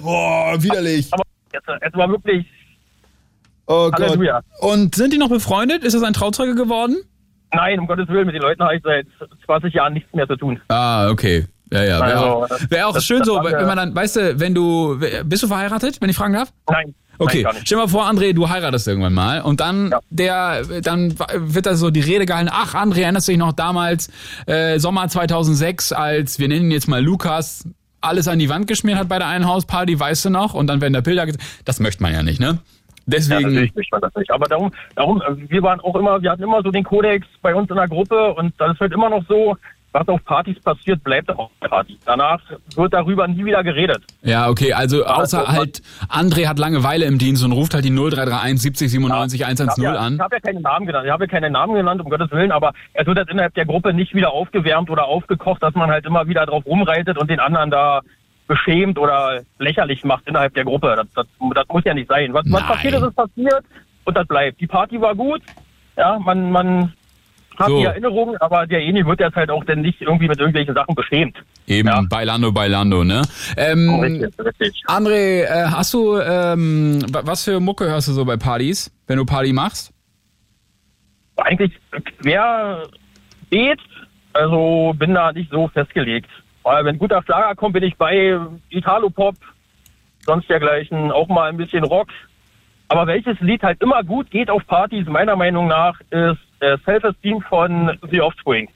Boah, 0.00 0.54
widerlich. 0.62 1.12
Aber 1.12 1.22
es, 1.52 1.60
es 1.80 1.94
war 1.94 2.08
wirklich, 2.08 2.46
Oh 3.66 3.90
Halleluja. 3.92 4.40
Und 4.60 4.94
sind 4.94 5.12
die 5.12 5.18
noch 5.18 5.28
befreundet? 5.30 5.84
Ist 5.84 5.94
das 5.94 6.02
ein 6.02 6.12
Trauzeuge 6.12 6.54
geworden? 6.54 6.96
nein, 7.52 7.78
um 7.78 7.86
Gottes 7.86 8.08
Willen, 8.08 8.26
mit 8.26 8.34
den 8.34 8.42
Leuten 8.42 8.62
habe 8.64 8.74
ich 8.76 8.82
seit 8.82 9.06
20 9.46 9.72
Jahren 9.74 9.92
nichts 9.92 10.12
mehr 10.12 10.26
zu 10.26 10.34
tun. 10.36 10.60
Ah, 10.68 11.08
okay. 11.08 11.46
Ja, 11.72 11.84
ja. 11.84 12.00
Wäre 12.00 12.14
Also, 12.18 12.24
auch, 12.26 12.48
wär 12.70 12.88
auch 12.88 12.94
das- 12.94 13.04
schön 13.04 13.20
das 13.20 13.28
so, 13.28 13.40
wenn 13.44 13.66
man 13.66 13.76
dann, 13.76 13.94
weißt 13.94 14.16
du, 14.16 14.40
wenn 14.40 14.54
du, 14.56 14.98
bist 15.24 15.44
du 15.44 15.46
verheiratet, 15.46 15.98
wenn 16.00 16.10
ich 16.10 16.16
fragen 16.16 16.34
darf? 16.34 16.52
Nein. 16.68 16.94
Okay, 17.18 17.44
Nein, 17.44 17.54
stell 17.64 17.78
mal 17.78 17.86
vor, 17.86 18.10
André, 18.10 18.32
du 18.32 18.48
heiratest 18.48 18.88
irgendwann 18.88 19.14
mal 19.14 19.40
und 19.40 19.60
dann 19.60 19.90
Ja. 19.92 20.00
der, 20.10 20.64
dann 20.82 21.14
wird 21.32 21.64
da 21.66 21.76
so 21.76 21.90
die 21.90 22.00
Rede 22.00 22.26
gehalten. 22.26 22.50
Ach, 22.52 22.74
André, 22.74 23.02
erinnerst 23.02 23.28
du 23.28 23.32
dich 23.32 23.38
noch 23.38 23.52
damals 23.52 24.10
äh, 24.46 24.80
Sommer 24.80 25.06
2006, 25.08 25.92
als 25.92 26.40
wir 26.40 26.48
nennen 26.48 26.64
ihn 26.66 26.70
jetzt 26.72 26.88
mal 26.88 27.00
Lukas 27.00 27.68
alles 28.00 28.26
an 28.26 28.40
die 28.40 28.48
Wand 28.48 28.66
geschmiert 28.66 28.98
hat 28.98 29.08
bei 29.08 29.18
der 29.20 29.28
einen 29.28 29.46
Hausparty, 29.46 29.98
weißt 29.98 30.24
du 30.24 30.30
noch? 30.30 30.54
Und 30.54 30.66
dann 30.66 30.80
werden 30.80 30.92
da 30.92 31.00
Bilder. 31.02 31.24
Das 31.64 31.78
möchte 31.78 32.02
man 32.02 32.12
ja 32.12 32.22
nicht, 32.24 32.40
ne? 32.40 32.58
Ja, 33.06 33.16
Deswegen. 33.16 33.42
natürlich 33.42 33.74
möchte 33.74 33.94
man 33.94 34.00
das 34.00 34.14
nicht. 34.14 34.30
Aber 34.30 34.46
darum, 34.46 34.70
darum, 34.96 35.22
wir 35.36 35.62
waren 35.62 35.80
auch 35.80 35.94
immer, 35.96 36.22
wir 36.22 36.30
hatten 36.30 36.42
immer 36.42 36.62
so 36.62 36.70
den 36.70 36.84
Kodex 36.84 37.26
bei 37.42 37.54
uns 37.54 37.68
in 37.70 37.76
der 37.76 37.88
Gruppe 37.88 38.34
und 38.34 38.54
das 38.58 38.72
ist 38.72 38.80
halt 38.80 38.92
immer 38.92 39.10
noch 39.10 39.24
so, 39.28 39.56
was 39.94 40.08
auf 40.08 40.24
Partys 40.24 40.58
passiert, 40.60 41.04
bleibt 41.04 41.30
auf 41.30 41.50
Party. 41.60 41.96
Danach 42.04 42.40
wird 42.74 42.92
darüber 42.92 43.28
nie 43.28 43.44
wieder 43.44 43.62
geredet. 43.62 44.02
Ja, 44.22 44.48
okay, 44.48 44.72
also 44.72 45.04
außer 45.04 45.46
halt, 45.46 45.82
André 46.08 46.48
hat 46.48 46.58
Langeweile 46.58 47.04
im 47.04 47.18
Dienst 47.18 47.44
und 47.44 47.52
ruft 47.52 47.74
halt 47.74 47.84
die 47.84 47.90
0331 47.90 48.60
70 48.60 48.90
97 48.90 49.40
Ich 49.40 49.46
110 49.46 49.86
habe 49.86 49.96
ja, 49.96 50.00
an. 50.00 50.14
ich 50.14 50.20
hab 50.20 50.32
ja 50.32 50.40
keine 50.40 50.60
Namen 50.60 50.86
genannt. 50.86 51.06
Ich 51.06 51.12
habe 51.12 51.24
ja 51.24 51.28
keine 51.28 51.50
Namen 51.50 51.74
genannt, 51.74 52.00
um 52.00 52.10
Gottes 52.10 52.30
Willen, 52.32 52.50
aber 52.50 52.72
es 52.92 53.06
wird 53.06 53.18
jetzt 53.18 53.30
innerhalb 53.30 53.54
der 53.54 53.66
Gruppe 53.66 53.94
nicht 53.94 54.14
wieder 54.14 54.32
aufgewärmt 54.32 54.90
oder 54.90 55.04
aufgekocht, 55.04 55.62
dass 55.62 55.74
man 55.74 55.90
halt 55.90 56.04
immer 56.06 56.26
wieder 56.26 56.44
drauf 56.44 56.66
rumreitet 56.66 57.16
und 57.16 57.30
den 57.30 57.38
anderen 57.38 57.70
da 57.70 58.00
beschämt 58.46 58.98
oder 58.98 59.42
lächerlich 59.58 60.04
macht 60.04 60.26
innerhalb 60.26 60.54
der 60.54 60.64
Gruppe. 60.64 60.94
Das, 60.96 61.06
das, 61.14 61.26
das 61.54 61.68
muss 61.68 61.84
ja 61.84 61.94
nicht 61.94 62.08
sein. 62.08 62.32
Was, 62.32 62.44
was 62.50 62.62
passiert 62.66 62.94
ist, 62.94 63.02
ist 63.02 63.16
passiert 63.16 63.64
und 64.04 64.16
das 64.16 64.26
bleibt. 64.26 64.60
Die 64.60 64.66
Party 64.66 65.00
war 65.00 65.14
gut, 65.14 65.42
ja, 65.96 66.18
man, 66.18 66.50
man 66.50 66.92
hat 67.56 67.68
So. 67.68 67.78
die 67.78 67.84
Erinnerung, 67.84 68.36
aber 68.38 68.66
derjenige 68.66 69.06
wird 69.06 69.20
jetzt 69.20 69.36
halt 69.36 69.48
auch 69.50 69.64
dann 69.64 69.80
nicht 69.80 70.00
irgendwie 70.02 70.26
mit 70.28 70.38
irgendwelchen 70.38 70.74
Sachen 70.74 70.94
beschämt. 70.94 71.36
Eben, 71.66 71.88
Ja. 71.88 72.02
Bailando, 72.08 72.50
Bailando, 72.52 73.04
ne? 73.04 73.22
Ähm, 73.56 73.88
Richtig, 74.00 74.38
richtig. 74.44 74.82
André, 74.88 75.44
äh, 75.44 75.64
hast 75.70 75.94
du, 75.94 76.18
ähm, 76.18 77.00
wa- 77.12 77.22
was 77.24 77.44
für 77.44 77.60
Mucke 77.60 77.84
hörst 77.86 78.08
du 78.08 78.12
so 78.12 78.24
bei 78.24 78.36
Partys, 78.36 78.90
wenn 79.06 79.16
du 79.18 79.24
Party 79.24 79.52
machst? 79.52 79.92
eigentlich 81.36 81.72
quer 82.22 82.84
geht, 83.50 83.80
also 84.32 84.94
bin 84.96 85.14
da 85.14 85.32
nicht 85.32 85.50
so 85.50 85.68
festgelegt. 85.68 86.28
Wenn 86.64 86.98
guter 86.98 87.22
Schlager 87.22 87.54
kommt, 87.54 87.74
bin 87.74 87.82
ich 87.84 87.96
bei 87.96 88.38
Italo-Pop, 88.70 89.36
sonst 90.24 90.48
dergleichen, 90.48 91.12
auch 91.12 91.28
mal 91.28 91.50
ein 91.50 91.56
bisschen 91.56 91.84
Rock. 91.84 92.08
Aber 92.88 93.06
welches 93.06 93.38
Lied 93.40 93.62
halt 93.62 93.80
immer 93.82 94.02
gut 94.02 94.30
geht 94.30 94.50
auf 94.50 94.66
Partys, 94.66 95.06
meiner 95.06 95.36
Meinung 95.36 95.66
nach, 95.68 95.98
ist 96.10 96.38
äh, 96.60 96.76
Self-Esteem 96.84 97.40
von 97.42 97.98
The 98.10 98.20
Offspring. 98.20 98.68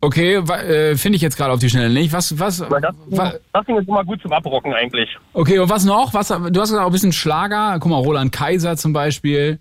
Okay, 0.00 0.34
äh, 0.34 0.96
finde 0.96 1.16
ich 1.16 1.22
jetzt 1.22 1.36
gerade 1.36 1.52
auf 1.52 1.60
die 1.60 1.70
Schnelle 1.70 1.88
nicht. 1.90 2.12
Was, 2.12 2.38
was, 2.38 2.58
das, 2.58 2.68
wa- 3.06 3.34
das 3.52 3.66
Ding 3.66 3.78
ist 3.78 3.86
immer 3.86 4.04
gut 4.04 4.20
zum 4.20 4.32
Abrocken 4.32 4.74
eigentlich. 4.74 5.16
okay, 5.32 5.58
und 5.60 5.70
was 5.70 5.84
noch? 5.84 6.12
Was, 6.12 6.28
du 6.28 6.34
hast 6.36 6.50
gesagt, 6.52 6.80
auch 6.82 6.86
ein 6.86 6.92
bisschen 6.92 7.12
Schlager. 7.12 7.76
Guck 7.78 7.90
mal, 7.90 7.98
Roland 7.98 8.32
Kaiser 8.32 8.76
zum 8.76 8.92
Beispiel. 8.92 9.60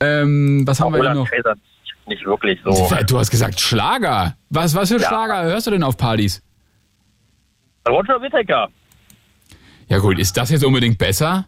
Ähm, 0.00 0.62
was 0.66 0.80
haben 0.80 0.92
wir 0.94 1.02
denn 1.02 1.12
Roland 1.12 1.20
noch? 1.20 1.30
Kaiser 1.30 1.54
nicht 2.06 2.24
wirklich 2.24 2.58
so. 2.64 2.88
Du 3.06 3.18
hast 3.18 3.30
gesagt 3.30 3.60
Schlager. 3.60 4.34
Was, 4.50 4.74
was 4.74 4.88
für 4.90 5.00
Ja. 5.00 5.08
Schlager 5.08 5.42
hörst 5.44 5.66
du 5.66 5.70
denn 5.70 5.82
auf 5.82 5.96
Partys? 5.96 6.42
Roger 7.88 8.20
Whittaker. 8.20 8.68
Ja 9.88 9.98
gut, 9.98 10.18
ist 10.18 10.36
das 10.36 10.50
jetzt 10.50 10.64
unbedingt 10.64 10.98
besser? 10.98 11.46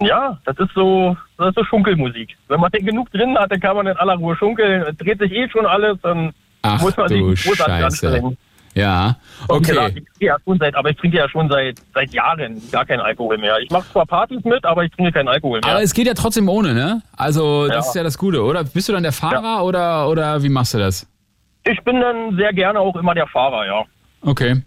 Ja, 0.00 0.40
das 0.44 0.58
ist 0.58 0.70
so, 0.74 1.16
das 1.38 1.48
ist 1.48 1.54
so 1.56 1.64
Schunkelmusik. 1.64 2.36
Wenn 2.48 2.60
man 2.60 2.70
den 2.70 2.84
genug 2.86 3.10
drin 3.10 3.36
hat, 3.38 3.52
dann 3.52 3.60
kann 3.60 3.76
man 3.76 3.86
in 3.86 3.96
aller 3.96 4.14
Ruhe 4.16 4.36
schunkeln. 4.36 4.96
Dreht 4.96 5.18
sich 5.20 5.30
eh 5.32 5.48
schon 5.48 5.66
alles, 5.66 5.98
dann 6.02 6.32
Ach 6.62 6.80
muss 6.80 6.96
man 6.96 7.08
sich 7.08 7.20
großartig 7.44 7.84
anstrengen. 7.84 8.36
Ja, 8.74 9.16
okay. 9.48 9.72
ich 9.72 9.76
trinke 9.94 10.04
ja 10.20 10.36
schon 10.44 10.58
seit, 10.58 10.74
aber 10.74 10.90
ich 10.90 10.96
trinke 10.96 11.16
ja 11.18 11.28
schon 11.28 11.48
seit 11.50 11.78
seit 11.92 12.12
Jahren 12.14 12.62
gar 12.70 12.86
keinen 12.86 13.00
Alkohol 13.00 13.36
mehr. 13.36 13.58
Ich 13.60 13.70
mache 13.70 13.84
zwar 13.92 14.06
Partys 14.06 14.42
mit, 14.44 14.64
aber 14.64 14.84
ich 14.84 14.90
trinke 14.92 15.12
keinen 15.12 15.28
Alkohol 15.28 15.60
mehr. 15.62 15.70
Aber 15.72 15.82
es 15.82 15.92
geht 15.92 16.06
ja 16.06 16.14
trotzdem 16.14 16.48
ohne, 16.48 16.72
ne? 16.72 17.02
Also, 17.16 17.66
das 17.68 17.74
Ja. 17.86 17.90
ist 17.90 17.94
ja 17.96 18.02
das 18.02 18.16
Gute, 18.16 18.42
oder? 18.42 18.64
Bist 18.64 18.88
du 18.88 18.92
dann 18.94 19.02
der 19.02 19.12
Fahrer 19.12 19.64
oder, 19.64 20.08
oder 20.08 20.42
wie 20.42 20.48
machst 20.48 20.74
du 20.74 20.78
das? 20.78 21.06
ich 21.64 21.80
bin 21.84 22.00
dann 22.00 22.34
sehr 22.36 22.52
gerne 22.52 22.80
auch 22.80 22.96
immer 22.96 23.14
der 23.14 23.26
Fahrer, 23.28 23.64
ja. 23.66 23.84
Okay. 24.22 24.62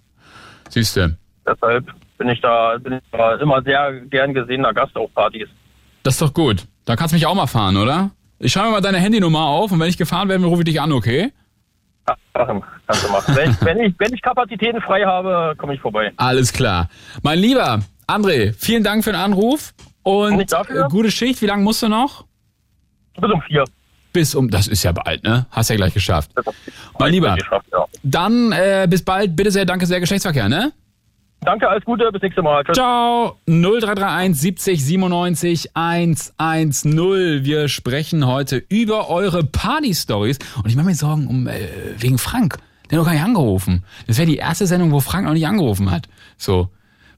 Siehst 0.69 0.95
du. 0.95 1.17
Deshalb 1.45 1.85
bin 2.17 2.29
ich 2.29 2.39
da, 2.41 2.77
bin 2.79 2.93
ich 2.93 2.99
da 3.11 3.35
immer 3.35 3.61
sehr 3.63 3.91
gern 4.09 4.33
gesehener 4.33 4.73
Gast 4.73 4.95
auf 4.95 5.13
Partys. 5.13 5.49
Das 6.03 6.13
ist 6.13 6.21
doch 6.21 6.33
gut. 6.33 6.65
Da 6.85 6.95
kannst 6.95 7.11
du 7.11 7.15
mich 7.17 7.25
auch 7.25 7.35
mal 7.35 7.47
fahren, 7.47 7.75
oder? 7.77 8.11
Ich 8.39 8.51
schreibe 8.53 8.67
mir 8.67 8.73
mal 8.73 8.81
deine 8.81 8.99
Handynummer 8.99 9.41
auf 9.45 9.71
und 9.71 9.79
wenn 9.79 9.89
ich 9.89 9.97
gefahren 9.97 10.29
werde, 10.29 10.45
rufe 10.45 10.61
ich 10.61 10.65
dich 10.65 10.79
an, 10.79 10.91
okay? 10.93 11.31
Kannst 12.33 13.03
du 13.03 13.11
machen. 13.11 13.35
Wenn, 13.35 13.57
wenn, 13.61 13.79
ich, 13.79 13.95
wenn 13.97 14.13
ich 14.13 14.21
Kapazitäten 14.21 14.81
frei 14.81 15.03
habe, 15.05 15.55
komme 15.57 15.73
ich 15.73 15.81
vorbei. 15.81 16.11
Alles 16.17 16.53
klar. 16.53 16.89
Mein 17.23 17.39
Lieber, 17.39 17.79
André, 18.07 18.53
vielen 18.57 18.83
Dank 18.83 19.03
für 19.03 19.11
den 19.11 19.19
Anruf 19.19 19.73
und 20.03 20.53
gute 20.89 21.11
Schicht. 21.11 21.41
Wie 21.41 21.47
lange 21.47 21.63
musst 21.63 21.81
du 21.81 21.87
noch? 21.87 22.25
Bis 23.19 23.31
um 23.31 23.41
vier. 23.41 23.63
Bis 24.13 24.35
um, 24.35 24.49
das 24.49 24.67
ist 24.67 24.83
ja 24.83 24.91
bald, 24.91 25.23
ne? 25.23 25.45
Hast 25.51 25.69
ja 25.69 25.75
gleich 25.75 25.93
geschafft. 25.93 26.31
Mein 26.99 27.11
Lieber, 27.11 27.35
Geschafft, 27.35 27.67
ja. 27.71 27.85
dann 28.03 28.51
äh, 28.51 28.87
bis 28.89 29.03
bald. 29.03 29.35
Bitte 29.35 29.51
sehr, 29.51 29.65
danke 29.65 29.85
sehr, 29.85 29.99
Geschlechtsverkehr, 29.99 30.47
ne? 30.47 30.71
Danke, 31.45 31.69
alles 31.69 31.85
Gute, 31.85 32.11
bis 32.11 32.21
nächstes 32.23 32.43
Mal. 32.43 32.63
Tschüss. 32.63 32.75
Ciao. 32.75 33.39
0331 33.45 34.35
70 34.35 34.83
97 34.85 35.71
110. 35.75 37.45
Wir 37.45 37.67
sprechen 37.67 38.25
heute 38.25 38.63
über 38.67 39.09
eure 39.09 39.43
Party-Stories. 39.43 40.39
Und 40.57 40.69
ich 40.69 40.75
mache 40.75 40.87
mir 40.87 40.95
Sorgen 40.95 41.27
um 41.27 41.47
äh, 41.47 41.59
wegen 41.97 42.17
Frank. 42.17 42.57
Der 42.89 42.97
hat 42.97 43.05
noch 43.05 43.11
gar 43.11 43.13
nicht 43.13 43.23
angerufen. 43.23 43.83
Das 44.07 44.17
wäre 44.17 44.27
die 44.27 44.37
erste 44.37 44.65
Sendung, 44.65 44.91
wo 44.91 44.99
Frank 44.99 45.25
noch 45.25 45.33
nicht 45.33 45.45
angerufen 45.45 45.91
hat. 45.91 46.07
So. 46.37 46.69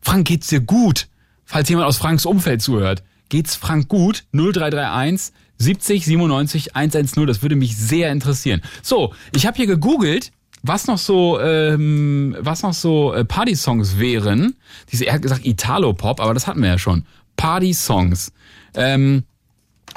Frank, 0.01 0.27
geht's 0.27 0.47
dir 0.47 0.59
gut? 0.59 1.07
Falls 1.45 1.69
jemand 1.69 1.87
aus 1.87 1.97
Franks 1.97 2.25
Umfeld 2.25 2.61
zuhört. 2.61 3.03
Geht's 3.29 3.55
Frank 3.55 3.87
gut? 3.87 4.25
0331 4.33 5.33
70 5.57 6.05
97 6.05 6.75
110. 6.75 7.25
Das 7.27 7.41
würde 7.41 7.55
mich 7.55 7.77
sehr 7.77 8.11
interessieren. 8.11 8.61
So, 8.81 9.13
ich 9.33 9.47
habe 9.47 9.55
hier 9.55 9.67
gegoogelt, 9.67 10.31
was 10.63 10.87
noch 10.87 10.97
so, 10.97 11.39
ähm, 11.39 12.35
was 12.39 12.63
noch 12.63 12.73
so 12.73 13.13
äh, 13.13 13.25
Party-Songs 13.25 13.99
wären. 13.99 14.55
Diese, 14.91 15.05
er 15.05 15.15
hat 15.15 15.21
gesagt 15.21 15.45
Italo-Pop, 15.45 16.19
aber 16.19 16.33
das 16.33 16.47
hatten 16.47 16.61
wir 16.61 16.69
ja 16.69 16.77
schon. 16.77 17.05
Party-Songs. 17.37 18.31
Ähm, 18.75 19.23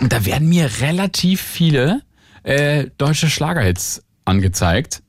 und 0.00 0.12
da 0.12 0.24
werden 0.24 0.48
mir 0.48 0.70
relativ 0.80 1.40
viele 1.40 2.02
äh, 2.42 2.86
deutsche 2.98 3.28
Schlagerhits 3.28 4.02
angezeigt. 4.24 5.02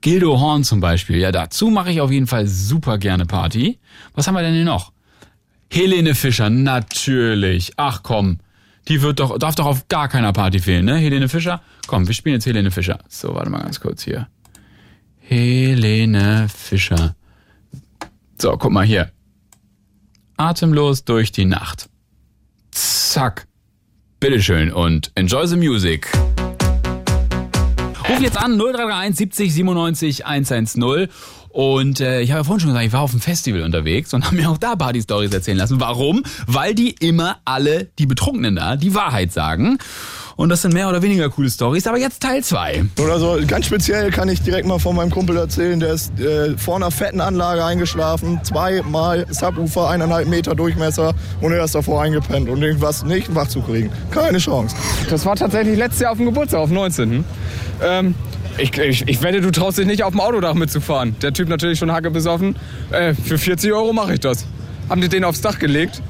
Gildo 0.00 0.40
Horn 0.40 0.64
zum 0.64 0.80
Beispiel. 0.80 1.18
Ja, 1.18 1.30
dazu 1.30 1.68
mache 1.68 1.90
ich 1.90 2.00
auf 2.00 2.10
jeden 2.10 2.26
Fall 2.26 2.46
super 2.46 2.98
gerne 2.98 3.26
Party. 3.26 3.78
Was 4.14 4.26
haben 4.26 4.34
wir 4.34 4.42
denn 4.42 4.54
hier 4.54 4.64
noch? 4.64 4.92
Helene 5.70 6.14
Fischer, 6.14 6.50
natürlich. 6.50 7.72
Ach 7.76 8.02
komm, 8.02 8.38
die 8.88 9.02
wird 9.02 9.20
doch, 9.20 9.38
darf 9.38 9.54
doch 9.54 9.66
auf 9.66 9.88
gar 9.88 10.08
keiner 10.08 10.32
Party 10.32 10.58
fehlen, 10.58 10.86
ne? 10.86 10.96
Helene 10.96 11.28
Fischer? 11.28 11.62
Komm, 11.86 12.08
wir 12.08 12.14
spielen 12.14 12.34
jetzt 12.34 12.46
Helene 12.46 12.70
Fischer. 12.70 12.98
So, 13.08 13.34
warte 13.34 13.50
mal 13.50 13.62
ganz 13.62 13.78
kurz 13.78 14.02
hier. 14.02 14.26
Helene 15.30 16.48
Fischer. 16.52 17.14
So, 18.36 18.56
guck 18.56 18.72
mal 18.72 18.84
hier. 18.84 19.12
Atemlos 20.36 21.04
durch 21.04 21.30
die 21.30 21.44
Nacht. 21.44 21.88
Zack. 22.72 23.46
Bitteschön 24.18 24.72
und 24.72 25.12
enjoy 25.14 25.46
the 25.46 25.54
music. 25.54 26.10
Ruf 28.08 28.20
jetzt 28.20 28.38
an 28.38 28.58
0331 28.58 29.16
70 29.16 29.54
97 29.54 30.26
110. 30.26 31.08
Und 31.50 32.00
äh, 32.00 32.22
ich 32.22 32.30
habe 32.30 32.40
ja 32.40 32.44
vorhin 32.44 32.60
schon 32.60 32.70
gesagt, 32.70 32.86
ich 32.86 32.92
war 32.92 33.02
auf 33.02 33.12
einem 33.12 33.20
Festival 33.20 33.62
unterwegs 33.62 34.12
und 34.12 34.24
habe 34.26 34.34
mir 34.34 34.50
auch 34.50 34.58
da 34.58 34.74
Party-Stories 34.74 35.32
erzählen 35.32 35.58
lassen. 35.58 35.80
Warum? 35.80 36.24
Weil 36.48 36.74
die 36.74 36.90
immer 36.90 37.38
alle, 37.44 37.84
die 38.00 38.06
Betrunkenen 38.06 38.56
da, 38.56 38.74
die 38.74 38.94
Wahrheit 38.94 39.32
sagen. 39.32 39.78
Und 40.40 40.48
das 40.48 40.62
sind 40.62 40.72
mehr 40.72 40.88
oder 40.88 41.02
weniger 41.02 41.28
coole 41.28 41.50
Stories. 41.50 41.86
Aber 41.86 41.98
jetzt 41.98 42.22
Teil 42.22 42.42
2. 42.42 42.84
Oder 42.98 43.18
so, 43.18 43.38
ganz 43.46 43.66
speziell 43.66 44.10
kann 44.10 44.30
ich 44.30 44.40
direkt 44.40 44.66
mal 44.66 44.78
von 44.78 44.96
meinem 44.96 45.10
Kumpel 45.10 45.36
erzählen, 45.36 45.78
der 45.78 45.92
ist 45.92 46.18
äh, 46.18 46.56
vor 46.56 46.76
einer 46.76 46.90
fetten 46.90 47.20
Anlage 47.20 47.62
eingeschlafen, 47.62 48.40
zweimal 48.42 49.26
Subwoofer, 49.28 49.90
eineinhalb 49.90 50.28
Meter 50.28 50.54
Durchmesser 50.54 51.12
und 51.42 51.52
er 51.52 51.62
ist 51.62 51.74
davor 51.74 52.00
eingepennt 52.00 52.48
und 52.48 52.62
irgendwas 52.62 53.04
nicht 53.04 53.34
wach 53.34 53.48
zu 53.48 53.60
kriegen. 53.60 53.90
Keine 54.12 54.38
Chance. 54.38 54.74
Das 55.10 55.26
war 55.26 55.36
tatsächlich 55.36 55.76
letztes 55.76 56.00
Jahr 56.00 56.12
auf 56.12 56.16
dem 56.16 56.24
Geburtstag, 56.24 56.60
auf 56.60 56.70
19. 56.70 57.22
Ähm, 57.82 58.14
ich, 58.56 58.74
ich, 58.78 59.06
ich 59.06 59.22
wette, 59.22 59.42
du 59.42 59.50
traust 59.50 59.76
dich 59.76 59.86
nicht 59.86 60.04
auf 60.04 60.12
dem 60.12 60.20
Autodach 60.20 60.54
mitzufahren. 60.54 61.16
Der 61.20 61.34
Typ 61.34 61.50
natürlich 61.50 61.78
schon 61.78 61.92
hacke 61.92 62.10
besoffen. 62.10 62.56
Äh, 62.92 63.12
für 63.12 63.36
40 63.36 63.74
Euro 63.74 63.92
mache 63.92 64.14
ich 64.14 64.20
das. 64.20 64.46
Haben 64.88 65.02
die 65.02 65.10
den 65.10 65.24
aufs 65.24 65.42
Dach 65.42 65.58
gelegt, 65.58 66.00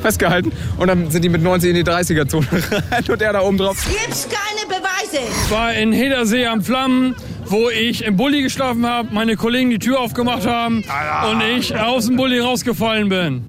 festgehalten 0.00 0.52
und 0.76 0.88
dann 0.88 1.10
sind 1.10 1.22
die 1.22 1.28
mit 1.28 1.42
90 1.42 1.70
in 1.70 1.76
die 1.76 1.84
30er-Zone 1.84 2.46
rein 2.90 3.04
und 3.08 3.22
er 3.22 3.32
da 3.32 3.40
oben 3.40 3.58
drauf. 3.58 3.76
Gibt's 3.88 4.28
keine 4.28 4.66
Beweise. 4.66 5.24
Ich 5.44 5.50
war 5.50 5.74
in 5.74 5.92
Hedersee 5.92 6.46
am 6.46 6.62
Flammen, 6.62 7.14
wo 7.46 7.70
ich 7.70 8.04
im 8.04 8.16
Bulli 8.16 8.42
geschlafen 8.42 8.86
habe, 8.86 9.08
meine 9.12 9.36
Kollegen 9.36 9.70
die 9.70 9.78
Tür 9.78 10.00
aufgemacht 10.00 10.46
haben 10.46 10.84
und 11.30 11.40
ich 11.56 11.74
aus 11.76 12.06
dem 12.06 12.16
Bulli 12.16 12.40
rausgefallen 12.40 13.08
bin. 13.08 13.46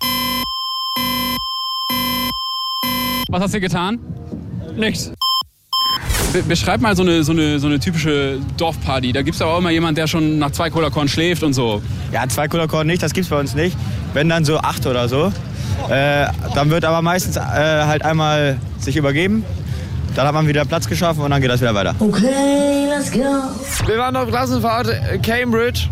Was 3.30 3.44
hast 3.44 3.54
du 3.54 3.60
getan? 3.60 4.00
Nichts. 4.76 5.12
Be 6.34 6.44
beschreib 6.44 6.82
mal 6.82 6.96
so 6.96 7.02
eine, 7.04 7.24
so 7.24 7.32
eine, 7.32 7.60
so 7.60 7.68
eine 7.68 7.80
typische 7.80 8.40
Dorfparty. 8.58 9.14
Da 9.14 9.22
gibt's 9.24 9.42
aber 9.42 9.54
auch 9.54 9.60
immer 9.60 9.72
jemand, 9.72 9.98
der 9.98 10.08
schon 10.08 10.40
nach 10.40 10.52
zwei 10.52 10.70
Cola 10.70 10.90
Korn 10.90 11.08
schläft 11.08 11.44
und 11.44 11.54
so. 11.54 11.82
Ja, 12.12 12.28
zwei 12.28 12.48
Cola 12.48 12.68
Korn 12.68 12.88
nicht, 12.88 13.02
das 13.02 13.14
gibt's 13.14 13.30
bei 13.30 13.40
uns 13.40 13.56
nicht. 13.56 13.76
Wenn 14.14 14.30
dann 14.30 14.46
so 14.46 14.58
acht 14.60 14.86
oder 14.86 15.08
so. 15.10 15.32
Äh, 15.90 16.28
dann 16.56 16.70
wird 16.70 16.86
aber 16.86 17.02
meistens 17.02 17.38
äh, 17.38 17.40
halt 17.40 18.04
einmal 18.04 18.58
sich 18.80 18.96
übergeben. 18.98 19.46
Dann 20.16 20.28
hat 20.28 20.34
man 20.34 20.48
wieder 20.48 20.66
Platz 20.66 20.88
geschaffen 20.88 21.22
und 21.22 21.32
dann 21.32 21.42
geht 21.42 21.50
das 21.50 21.62
wieder 21.62 21.76
weiter. 21.76 21.96
Okay, 22.00 22.88
let's 22.90 23.12
go. 23.12 23.20
Wir 23.88 23.98
waren 23.98 24.16
auf 24.16 24.28
Klassenfahrt 24.28 24.88
äh, 24.88 25.18
Cambridge 25.20 25.88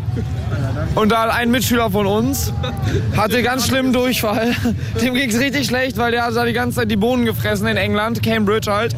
und 0.96 1.12
da 1.12 1.30
ein 1.30 1.52
Mitschüler 1.52 1.90
von 1.92 2.08
uns 2.08 2.52
hatte 3.16 3.44
ganz 3.44 3.68
schlimmen 3.68 3.94
Durchfall. 3.94 4.56
Dem 5.02 5.14
ging's 5.14 5.40
richtig 5.40 5.68
schlecht, 5.68 5.98
weil 5.98 6.12
der 6.12 6.26
hat 6.26 6.36
da 6.36 6.46
die 6.46 6.54
ganze 6.54 6.80
Zeit 6.80 6.92
die 6.92 6.98
Bohnen 6.98 7.26
gefressen 7.26 7.68
in 7.68 7.78
England, 7.78 8.24
Cambridge 8.24 8.72
halt. 8.72 8.96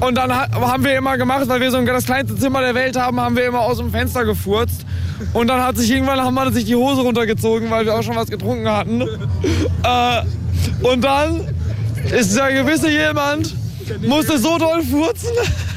Und 0.00 0.14
dann 0.16 0.30
ha- 0.34 0.48
haben 0.52 0.84
wir 0.84 0.96
immer 0.96 1.16
gemacht, 1.16 1.48
weil 1.48 1.60
wir 1.60 1.70
so 1.70 1.80
das 1.82 2.04
kleinste 2.04 2.36
Zimmer 2.36 2.60
der 2.60 2.74
Welt 2.74 2.96
haben, 2.96 3.20
haben 3.20 3.36
wir 3.36 3.46
immer 3.46 3.60
aus 3.60 3.78
dem 3.78 3.90
Fenster 3.90 4.24
gefurzt. 4.24 4.84
Und 5.32 5.48
dann 5.48 5.62
hat 5.62 5.76
sich 5.78 5.90
irgendwann 5.90 6.20
haben 6.20 6.34
wir 6.34 6.52
sich 6.52 6.66
die 6.66 6.76
Hose 6.76 7.00
runtergezogen, 7.00 7.70
weil 7.70 7.86
wir 7.86 7.94
auch 7.94 8.02
schon 8.02 8.16
was 8.16 8.28
getrunken 8.28 8.68
hatten. 8.68 9.02
Äh, 9.84 10.22
und 10.84 11.02
dann 11.04 11.42
ist 12.12 12.36
der 12.36 12.52
gewisse 12.52 12.90
jemand 12.90 13.54
musste 14.06 14.38
so 14.38 14.58
doll 14.58 14.82
furzen, 14.82 15.30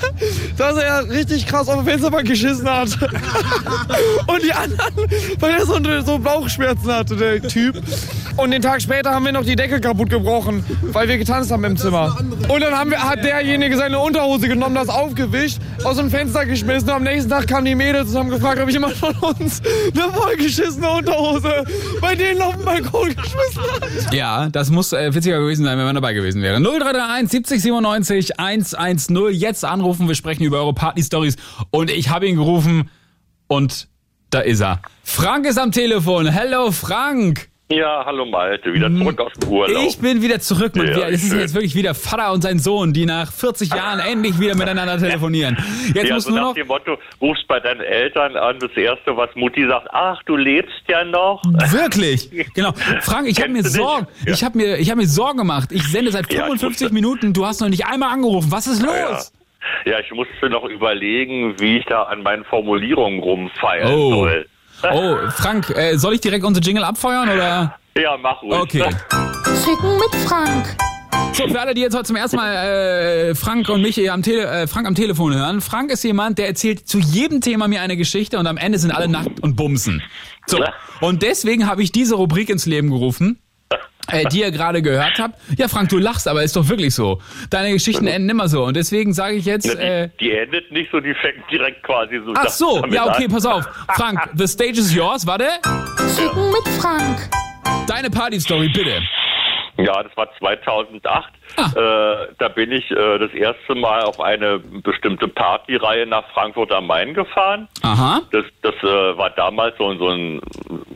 dass 0.57 0.78
er 0.78 1.10
richtig 1.10 1.45
krass 1.45 1.68
auf 1.68 1.84
die 1.84 1.89
Fensterbank 1.89 2.28
geschissen 2.28 2.70
hat. 2.70 2.89
Und 4.28 4.43
die 4.43 4.53
anderen, 4.53 4.95
weil 5.39 5.51
er 5.51 5.66
so, 5.66 5.80
so 6.05 6.20
Bauchschmerzen 6.20 6.93
hatte, 6.93 7.16
der 7.16 7.41
Typ. 7.41 7.82
Und 8.38 8.51
den 8.51 8.62
Tag 8.62 8.82
später 8.82 9.12
haben 9.12 9.26
wir 9.26 9.34
noch 9.34 9.43
die 9.43 9.55
Decke 9.55 9.82
kaputt 9.82 10.10
gebrochen, 10.10 10.64
weil 10.82 11.07
wir 11.10 11.18
getanzt 11.18 11.51
haben 11.51 11.64
im 11.66 11.76
Zimmer. 11.76 12.18
Und 12.47 12.62
dann 12.62 12.74
haben 12.74 12.89
wir, 12.89 13.03
hat 13.03 13.24
derjenige 13.24 13.76
seine 13.76 13.99
Unterhose 13.99 14.47
genommen, 14.47 14.76
das 14.76 14.88
aufgewischt, 14.88 15.60
aus 15.84 15.97
dem 15.97 16.10
Fenster 16.10 16.45
geschmissen. 16.45 16.89
Und 16.89 16.95
am 16.95 17.03
nächsten 17.03 17.30
Tag 17.30 17.47
kamen 17.47 17.66
die 17.66 17.76
Mädels 17.76 18.12
und 18.12 18.18
haben 18.18 18.30
gefragt, 18.30 18.62
ob 18.62 18.70
jemand 18.70 18.95
von 18.95 19.14
uns 19.16 19.62
eine 19.93 20.14
vollgeschissene 20.14 20.89
Unterhose 20.89 21.66
bei 22.01 22.16
denen 22.16 22.41
auf 22.41 22.55
dem 22.55 22.66
Balkon 22.66 23.10
geschmissen 23.10 23.62
hat. 23.74 24.14
Ja, 24.14 24.47
das 24.49 24.70
muss 24.70 24.93
äh, 24.93 25.14
witziger 25.14 25.39
gewesen 25.39 25.66
sein, 25.66 25.78
wenn 25.78 25.86
man 25.86 25.95
dabei 25.95 26.14
gewesen 26.14 26.41
wäre. 26.41 26.60
0331 26.62 27.32
70 27.32 27.62
97 27.62 27.99
110. 28.08 29.32
Jetzt 29.32 29.66
anrufen, 29.66 30.08
wir 30.08 30.16
sprechen 30.16 30.43
über 30.43 30.58
eure 30.60 30.74
Party-Stories. 30.74 31.36
Und 31.72 31.91
ich 31.91 32.10
habe 32.10 32.28
ihn 32.28 32.36
gerufen 32.36 32.89
und 33.47 33.88
da 34.30 34.39
ist 34.39 34.62
er. 34.62 34.82
Frank 35.04 35.45
ist 35.45 35.58
am 35.58 35.72
Telefon. 35.72 36.28
Hello, 36.28 36.72
Frank. 36.72 37.49
Ja, 37.72 38.01
hallo 38.03 38.26
Malte, 38.26 38.74
wieder 38.74 38.91
zurück 38.91 39.22
aus 39.22 39.32
dem 39.34 39.47
Urlaub. 39.51 39.84
Ich 39.88 39.99
bin 39.99 40.24
wieder 40.24 40.39
zurück. 40.39 40.76
Man, 40.76 40.88
Ja, 40.88 41.11
das 41.11 41.22
ist 41.22 41.30
schön. 41.30 41.39
jetzt 41.39 41.53
wirklich 41.53 41.76
wieder 41.76 41.93
Vater 41.93 42.34
und 42.34 42.41
sein 42.41 42.57
Sohn, 42.57 42.93
die 42.93 43.05
nach 43.05 43.32
40 43.32 43.72
Jahren 43.72 43.99
endlich 44.11 44.39
wieder 44.39 44.55
miteinander 44.55 44.97
telefonieren. 44.97 45.55
Jetzt 45.93 46.07
ja, 46.09 46.15
muss 46.15 46.24
so 46.24 46.32
nur 46.32 46.39
nach 46.39 46.47
noch... 46.47 46.53
dem 46.55 46.65
Motto, 46.65 46.97
rufst 47.22 47.47
bei 47.47 47.59
deinen 47.59 47.82
Eltern 47.82 48.36
an, 48.38 48.57
das 48.57 48.72
Erste, 48.76 49.15
was 49.15 49.30
Mutti 49.36 49.67
sagt, 49.67 49.88
ach, 49.91 50.20
du 50.24 50.36
lebst 50.36 50.82
ja 50.88 51.03
noch. 51.03 51.43
Wirklich? 51.45 52.32
Genau. 52.55 52.72
Frank, 53.01 53.28
ich 53.28 53.39
habe 53.39 53.49
mir? 53.51 53.63
Sorgen, 53.63 54.07
Ja. 54.26 54.34
ich 54.34 54.43
habe 54.43 54.57
mir, 54.57 54.78
ich 54.78 54.89
habe 54.89 55.01
mir 55.01 55.07
Sorgen 55.07 55.38
gemacht. 55.38 55.72
Ich 55.72 55.84
sende 55.84 56.11
seit 56.11 56.26
Ja, 56.34 56.39
ich 56.39 56.45
55 56.45 56.89
Minuten. 56.91 57.34
Du 57.34 57.45
hast 57.45 57.61
noch 57.61 57.70
nicht 57.70 57.86
einmal 57.86 58.11
angerufen. 58.11 58.51
Was 58.51 58.65
ist 58.65 58.82
los? 58.82 59.32
Ja. 59.86 59.91
ja, 59.91 59.99
ich 59.99 60.11
musste 60.11 60.49
noch 60.49 60.63
überlegen, 60.65 61.53
wie 61.59 61.78
ich 61.78 61.86
da 61.86 62.03
an 62.03 62.24
meinen 62.24 62.45
Formulierungen 62.45 63.20
rumfeiern 63.20 63.93
Oh. 63.93 64.09
soll. 64.26 64.47
Oh, 64.84 65.17
Frank, 65.32 65.69
äh, 65.71 65.97
soll 65.97 66.13
ich 66.13 66.21
direkt 66.21 66.45
unsere 66.45 66.65
Jingle 66.65 66.84
abfeuern 66.84 67.30
oder? 67.30 67.75
Ja, 67.95 68.17
mach 68.17 68.41
ruhig. 68.41 68.59
Okay. 68.59 68.89
Ficken 69.63 69.97
mit 69.97 70.15
Frank. 70.27 70.77
So, 71.34 71.47
für 71.47 71.59
alle, 71.59 71.73
die 71.73 71.82
jetzt 71.82 71.93
heute 71.93 72.05
zum 72.05 72.15
ersten 72.15 72.38
Mal 72.38 72.53
äh, 72.53 73.36
Frank 73.36 73.69
und 73.69 73.82
mich 73.82 73.95
hier 73.95 74.13
am, 74.13 74.23
Tele 74.23 74.45
äh, 74.45 74.67
Frank 74.67 74.88
am 74.88 74.95
Telefon 74.95 75.34
hören. 75.34 75.61
Frank 75.61 75.91
ist 75.91 76.03
jemand, 76.03 76.38
der 76.38 76.47
erzählt 76.47 76.88
zu 76.88 76.99
jedem 76.99 77.41
Thema 77.41 77.67
mir 77.67 77.82
eine 77.82 77.97
Geschichte 77.97 78.39
und 78.39 78.47
am 78.47 78.57
Ende 78.57 78.77
sind 78.80 78.91
alle 78.91 79.07
nackt 79.07 79.39
und 79.41 79.55
bumsen. 79.55 80.01
So, 80.47 80.63
und 81.01 81.21
deswegen 81.21 81.67
habe 81.67 81.84
ich 81.84 81.91
diese 81.91 82.15
Rubrik 82.15 82.49
ins 82.49 82.65
Leben 82.65 82.89
gerufen. 82.89 83.39
Äh, 84.11 84.26
die 84.30 84.39
ihr 84.39 84.49
gerade 84.51 84.82
gehört 84.82 85.20
habt. 85.20 85.39
Ja, 85.57 85.67
Frank, 85.67 85.89
du 85.89 85.97
lachst, 85.99 86.28
aber 86.28 86.41
ist 86.43 86.55
doch 86.55 86.67
wirklich 86.67 86.95
so. 86.95 87.22
Deine 87.51 87.72
Geschichten 87.72 88.07
enden 88.07 88.30
immer 88.30 88.47
so. 88.47 88.63
Und 88.63 88.76
deswegen 88.76 89.13
sage 89.13 89.36
ich 89.36 89.45
jetzt, 89.45 89.67
Ja, 89.67 89.80
äh, 89.80 90.09
die, 90.20 90.26
die 90.26 90.32
endet 90.32 90.72
nicht 90.72 90.89
so, 90.91 90.99
die 90.99 91.13
fängt 91.13 91.43
direkt 91.51 91.84
quasi 91.84 92.20
so. 92.26 92.34
ach 92.36 92.49
so, 92.49 92.84
ja, 92.88 93.07
okay, 93.07 93.26
an. 93.26 93.32
pass 93.32 93.45
auf. 93.45 93.65
Frank, 93.95 94.20
the 94.36 94.47
stage 94.47 94.80
is 94.80 94.93
yours, 94.95 95.28
warte. 95.28 95.45
Ficken 96.15 96.51
mit 96.51 96.67
Frank. 96.82 97.30
Deine 97.88 98.09
Party-Story, 98.09 98.70
bitte. 98.70 98.99
Ja, 99.86 100.03
das 100.03 100.15
war 100.17 100.30
2008. 100.38 101.34
Äh, 101.57 102.34
da 102.38 102.47
bin 102.53 102.71
ich 102.71 102.89
äh, 102.91 103.17
das 103.17 103.32
erste 103.32 103.75
Mal 103.75 104.01
auf 104.03 104.19
eine 104.19 104.59
bestimmte 104.59 105.27
Partyreihe 105.27 106.05
nach 106.05 106.27
Frankfurt 106.32 106.71
am 106.71 106.88
Main 106.88 107.13
gefahren. 107.13 107.67
Aha. 107.82 108.21
Das, 108.32 108.45
das 108.61 108.75
äh, 108.75 109.17
war 109.17 109.30
damals 109.32 109.77
so, 109.77 109.93
so 109.95 110.09
ein, 110.09 110.41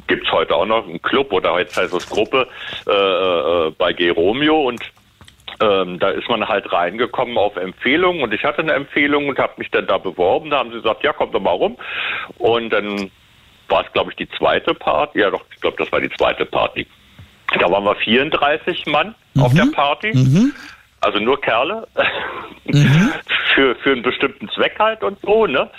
gibt's 0.08 0.32
heute 0.32 0.56
auch 0.56 0.66
noch, 0.66 0.88
ein 0.88 1.02
Club 1.02 1.32
oder 1.32 1.58
jetzt 1.60 1.78
heißt 1.78 1.94
es 1.94 2.10
Gruppe 2.10 2.48
äh, 2.88 2.92
äh, 2.92 3.72
bei 3.78 3.94
G. 3.94 4.10
Romeo 4.10 4.68
und 4.68 4.82
ähm, 5.60 6.00
da 6.00 6.10
ist 6.10 6.28
man 6.30 6.48
halt 6.48 6.72
reingekommen 6.72 7.38
auf 7.38 7.56
Empfehlung 7.56 8.22
und 8.22 8.34
ich 8.34 8.44
hatte 8.44 8.62
eine 8.62 8.74
Empfehlung 8.74 9.30
und 9.30 9.40
habe 9.40 9.54
mich 9.58 9.70
dann 9.72 9.88
da 9.88 9.98
beworben. 9.98 10.50
Da 10.50 10.60
haben 10.60 10.72
sie 10.72 10.78
gesagt, 10.78 11.04
ja, 11.04 11.14
kommt 11.14 11.34
doch 11.34 11.40
mal 11.40 11.52
rum. 11.52 11.78
Und 12.38 12.72
dann 12.72 13.12
war 13.70 13.86
es, 13.86 13.92
glaube 13.94 14.12
ich, 14.12 14.18
die 14.18 14.30
zweite 14.38 14.74
Party. 14.74 15.20
Ja, 15.20 15.30
doch, 15.30 15.46
ich 15.54 15.62
glaube, 15.62 15.78
das 15.78 15.92
war 15.92 16.02
die 16.02 16.10
zweite 16.10 16.46
Party. 16.46 16.88
Da 17.60 17.70
waren 17.70 17.84
wir 17.84 17.96
34 17.96 18.86
Mann 18.88 19.16
auf 19.38 19.54
der 19.54 19.68
Party. 19.74 20.52
Also 21.02 21.20
nur 21.20 21.40
Kerle. 21.42 21.88
für, 23.56 23.76
für 23.76 23.92
einen 23.92 24.04
bestimmten 24.04 24.50
Zweck 24.50 24.76
halt 24.80 25.04
und 25.04 25.20
so, 25.22 25.46
ne? 25.46 25.70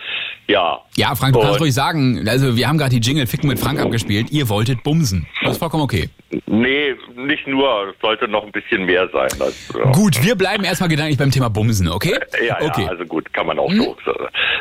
Ja. 0.46 0.80
Ja, 0.96 1.14
Frank, 1.14 1.32
du 1.32 1.40
kannst 1.40 1.60
ruhig 1.60 1.72
sagen, 1.72 2.28
also 2.28 2.56
wir 2.56 2.68
haben 2.68 2.76
gerade 2.76 2.90
die 2.90 3.00
Jingle 3.00 3.26
Ficken 3.26 3.48
mit 3.48 3.58
Frank 3.58 3.80
abgespielt. 3.80 4.30
Ihr 4.30 4.48
wolltet 4.48 4.82
bumsen. 4.82 5.26
Das 5.42 5.52
ist 5.52 5.58
vollkommen 5.58 5.82
okay. 5.82 6.10
Nee, 6.46 6.94
nicht 7.16 7.46
nur. 7.46 7.88
Es 7.88 8.00
sollte 8.02 8.28
noch 8.28 8.44
ein 8.44 8.52
bisschen 8.52 8.84
mehr 8.84 9.08
sein. 9.08 9.30
Als, 9.40 9.72
ja. 9.74 9.90
Gut, 9.92 10.22
wir 10.22 10.34
bleiben 10.34 10.64
erstmal 10.64 10.90
gedanklich 10.90 11.16
beim 11.16 11.30
Thema 11.30 11.48
Bumsen, 11.48 11.88
okay? 11.88 12.18
Ja, 12.46 12.58
okay. 12.60 12.82
ja, 12.82 12.88
also 12.88 13.04
gut, 13.06 13.32
kann 13.32 13.46
man 13.46 13.58
auch 13.58 13.72
so. 13.72 13.96
so. 14.04 14.14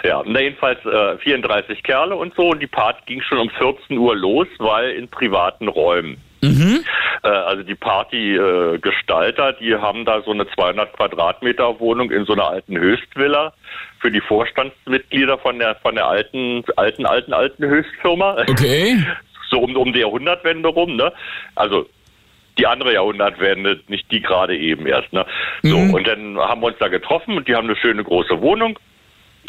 Ja, 0.03 0.23
na 0.25 0.39
jedenfalls 0.39 0.79
äh, 0.85 1.17
34 1.17 1.83
Kerle 1.83 2.15
und 2.15 2.33
so 2.35 2.51
und 2.51 2.61
die 2.61 2.67
Party 2.67 3.01
ging 3.05 3.21
schon 3.21 3.39
um 3.39 3.49
14 3.49 3.97
Uhr 3.97 4.15
los, 4.15 4.47
weil 4.59 4.91
in 4.91 5.09
privaten 5.09 5.67
Räumen. 5.67 6.17
Äh, 7.23 7.27
also 7.27 7.63
die 7.63 7.75
Partygestalter, 7.75 8.79
Gestalter, 8.79 9.53
die 9.53 9.75
haben 9.75 10.05
da 10.05 10.21
so 10.21 10.31
eine 10.31 10.47
200 10.47 10.93
Quadratmeter 10.93 11.79
Wohnung 11.79 12.11
in 12.11 12.25
so 12.25 12.33
einer 12.33 12.47
alten 12.47 12.77
Höchstvilla 12.77 13.53
für 13.99 14.11
die 14.11 14.21
Vorstandsmitglieder 14.21 15.37
von 15.37 15.59
der 15.59 15.75
von 15.75 15.95
der 15.95 16.07
alten 16.07 16.63
alten 16.75 17.05
alten 17.05 17.33
alten 17.33 17.65
Höchstfirma. 17.65 18.37
Okay. 18.47 19.03
So 19.49 19.59
um, 19.59 19.75
um 19.75 19.93
die 19.93 19.99
Jahrhundertwende 19.99 20.67
rum, 20.67 20.95
ne? 20.95 21.13
Also 21.53 21.87
die 22.57 22.65
andere 22.65 22.93
Jahrhundertwende, 22.93 23.81
nicht 23.87 24.09
die 24.11 24.19
gerade 24.19 24.57
eben 24.57 24.87
erst. 24.87 25.13
Ne? 25.13 25.27
So, 25.61 25.77
und 25.77 26.07
dann 26.07 26.39
haben 26.39 26.61
wir 26.61 26.67
uns 26.67 26.77
da 26.79 26.87
getroffen 26.87 27.37
und 27.37 27.47
die 27.47 27.55
haben 27.55 27.67
eine 27.67 27.75
schöne 27.75 28.03
große 28.03 28.41
Wohnung. 28.41 28.79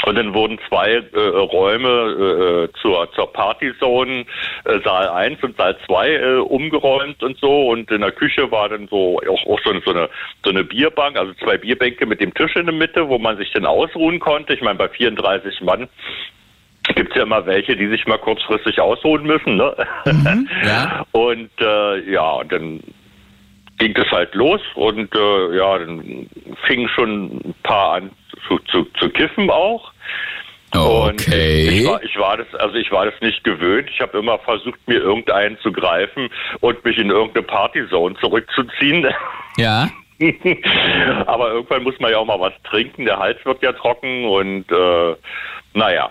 Und 0.07 0.17
dann 0.17 0.35
wurden 0.35 0.59
zwei 0.69 1.03
äh, 1.13 1.19
Räume 1.19 2.69
äh, 2.69 2.81
zur, 2.81 3.11
zur 3.13 3.33
Partyzone, 3.33 4.27
äh, 4.65 4.81
Saal 4.85 5.09
1 5.09 5.43
und 5.43 5.57
Saal 5.57 5.77
2 5.87 6.11
äh, 6.11 6.37
umgeräumt 6.37 7.23
und 7.23 7.39
so. 7.39 7.69
Und 7.69 7.91
in 7.91 8.03
der 8.03 8.13
Küche 8.13 8.51
war 8.51 8.69
dann 8.69 8.87
so 8.89 9.21
auch, 9.21 9.47
auch 9.47 9.61
so, 9.65 9.71
eine, 9.71 9.81
so, 9.81 9.93
eine, 9.93 10.11
so 10.45 10.51
eine 10.51 10.65
Bierbank, 10.65 11.19
also 11.19 11.33
zwei 11.35 11.57
Bierbänke 11.57 12.07
mit 12.07 12.21
dem 12.21 12.35
Tisch 12.35 12.55
in 12.57 12.67
der 12.67 12.75
Mitte, 12.75 13.09
wo 13.09 13.19
man 13.19 13.37
sich 13.39 13.51
dann 13.53 13.65
ausruhen 13.65 14.21
konnte. 14.21 14.53
Ich 14.53 14.61
meine, 14.61 14.79
bei 14.79 14.89
34 14.89 15.63
Mann 15.63 15.89
gibt's 16.95 17.17
ja 17.17 17.23
immer 17.23 17.47
welche, 17.47 17.77
die 17.77 17.89
sich 17.89 18.07
mal 18.07 18.19
kurzfristig 18.19 18.81
ausruhen 18.81 19.25
müssen. 19.25 19.57
Ne? 19.57 19.75
ja. 20.67 21.07
Und 21.13 21.51
äh, 21.61 22.11
ja, 22.11 22.31
und 22.31 22.53
dann 22.53 22.81
ging 23.79 23.97
es 23.97 24.11
halt 24.11 24.35
los 24.35 24.61
und 24.75 25.15
äh, 25.15 25.57
ja, 25.57 25.79
dann 25.79 26.29
fingen 26.67 26.89
schon 26.91 27.41
ein 27.45 27.55
paar 27.63 27.95
an 27.95 28.11
zu, 28.49 28.59
zu, 28.70 28.84
zu 28.99 29.11
kiffen 29.11 29.51
auch. 29.51 29.92
Und 30.74 31.20
Okay. 31.20 31.68
ich 31.68 31.86
war, 31.86 32.03
ich 32.03 32.18
war 32.18 32.36
das, 32.36 32.53
also 32.57 32.74
ich 32.74 32.90
war 32.90 33.05
das 33.05 33.14
nicht 33.20 33.45
gewöhnt. 33.45 33.88
Ich 33.92 34.01
habe 34.01 34.18
immer 34.18 34.38
versucht, 34.40 34.80
mir 34.88 34.99
irgendeinen 34.99 35.57
zu 35.61 35.70
greifen 35.70 36.28
und 36.61 36.84
mich 36.84 36.99
in 36.99 37.11
irgendeine 37.11 37.47
Partyzone 37.47 38.16
zurückzuziehen. 38.20 39.07
Ja. 39.57 39.88
Aber 41.26 41.51
irgendwann 41.53 41.84
muss 41.84 41.99
man 42.01 42.11
ja 42.11 42.18
auch 42.18 42.24
mal 42.24 42.40
was 42.40 42.53
trinken. 42.64 43.05
Der 43.05 43.20
Hals 43.20 43.38
wird 43.45 43.62
ja 43.62 43.72
trocken 43.72 44.24
und 44.24 44.64
äh, 44.72 45.14
naja. 45.74 46.11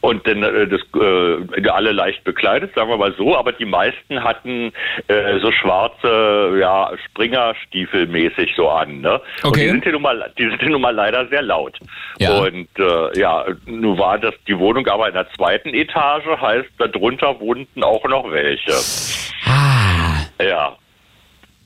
Und 0.00 0.26
dann 0.26 0.42
äh, 0.42 0.66
das, 0.68 0.80
äh, 1.00 1.68
alle 1.68 1.92
leicht 1.92 2.24
bekleidet, 2.24 2.74
sagen 2.74 2.90
wir 2.90 2.96
mal 2.96 3.14
so, 3.16 3.36
aber 3.36 3.52
die 3.52 3.64
meisten 3.64 4.22
hatten 4.22 4.72
äh, 5.08 5.38
so 5.40 5.50
schwarze, 5.50 6.58
ja, 6.60 6.90
Springerstiefel 7.06 8.06
mäßig 8.06 8.52
so 8.54 8.68
an, 8.68 9.00
ne? 9.00 9.20
Und 9.42 9.50
Okay. 9.50 9.64
die 9.64 9.70
sind 9.70 9.82
hier 9.82 9.92
nun 9.92 10.02
mal, 10.02 10.32
die 10.38 10.44
sind 10.44 10.60
hier 10.60 10.70
nun 10.70 10.82
mal 10.82 10.94
leider 10.94 11.26
sehr 11.28 11.42
laut. 11.42 11.78
Ja. 12.18 12.38
Und 12.38 12.68
äh, 12.78 13.18
ja, 13.18 13.46
nun 13.66 13.98
war 13.98 14.18
das 14.18 14.34
die 14.46 14.58
Wohnung 14.58 14.86
aber 14.88 15.08
in 15.08 15.14
der 15.14 15.30
zweiten 15.32 15.72
Etage, 15.72 16.26
heißt, 16.40 16.68
darunter 16.78 17.40
wohnten 17.40 17.82
auch 17.82 18.04
noch 18.04 18.30
welche. 18.30 18.72
Ja. 20.40 20.76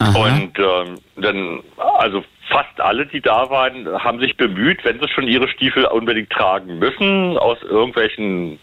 Und 0.00 0.52
ähm, 0.59 0.98
dann, 1.16 1.61
also 1.98 2.22
fast 2.51 2.80
alle, 2.80 3.07
die 3.07 3.20
da 3.20 3.49
waren, 3.51 3.86
haben 4.03 4.20
sich 4.20 4.36
bemüht, 4.36 4.84
wenn 4.84 5.01
sie 5.01 5.09
schon 5.09 5.28
ihre 5.28 5.49
Stiefel 5.49 5.84
unbedingt 5.86 6.30
tragen 6.30 6.78
müssen, 6.78 7.36
aus 7.38 7.59
irgendwelchen, 7.62 8.59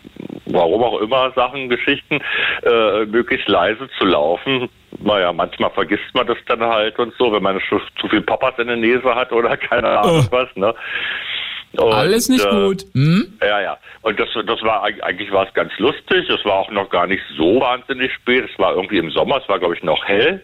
warum 0.46 0.84
auch 0.84 1.00
immer, 1.00 1.32
Sachen, 1.32 1.70
Geschichten, 1.70 2.20
äh, 2.64 3.06
möglichst 3.06 3.48
leise 3.48 3.88
zu 3.98 4.06
laufen. 4.06 4.70
Naja, 5.00 5.34
manchmal 5.34 5.70
vergisst 5.72 6.14
man 6.14 6.26
das 6.28 6.38
dann 6.48 6.62
halt 6.62 6.98
und 7.00 7.14
so, 7.18 7.32
wenn 7.32 7.44
man 7.44 7.60
schon 7.62 7.82
zu 8.00 8.08
viel 8.08 8.22
Papas 8.22 8.58
in 8.58 8.68
der 8.68 8.78
Nase 8.78 9.14
hat 9.14 9.32
oder 9.32 9.58
keine 9.58 10.00
Ahnung 10.00 10.28
was, 10.32 10.56
ne? 10.56 10.74
Und, 11.78 11.92
Alles 11.94 12.30
nicht 12.30 12.46
äh, 12.46 12.50
gut. 12.50 12.84
Hm? 12.94 13.38
ja, 13.42 13.60
ja. 13.60 13.78
Und 14.02 14.18
das, 14.18 14.30
das 14.46 14.62
war 14.62 14.86
eig- 14.86 15.02
eigentlich 15.02 15.30
war 15.34 15.46
es 15.46 15.54
ganz 15.54 15.78
lustig. 15.78 16.30
Es 16.30 16.46
war 16.46 16.54
auch 16.54 16.72
noch 16.72 16.90
gar 16.90 17.06
nicht 17.06 17.22
so 17.38 17.60
wahnsinnig 17.60 18.14
spät. 18.14 18.50
Es 18.50 18.58
war 18.58 18.76
irgendwie 18.76 18.98
im 18.98 19.12
Sommer. 19.12 19.42
Es 19.42 19.50
war 19.50 19.60
glaube 19.60 19.76
ich 19.76 19.84
noch 19.84 20.06
hell. 20.06 20.42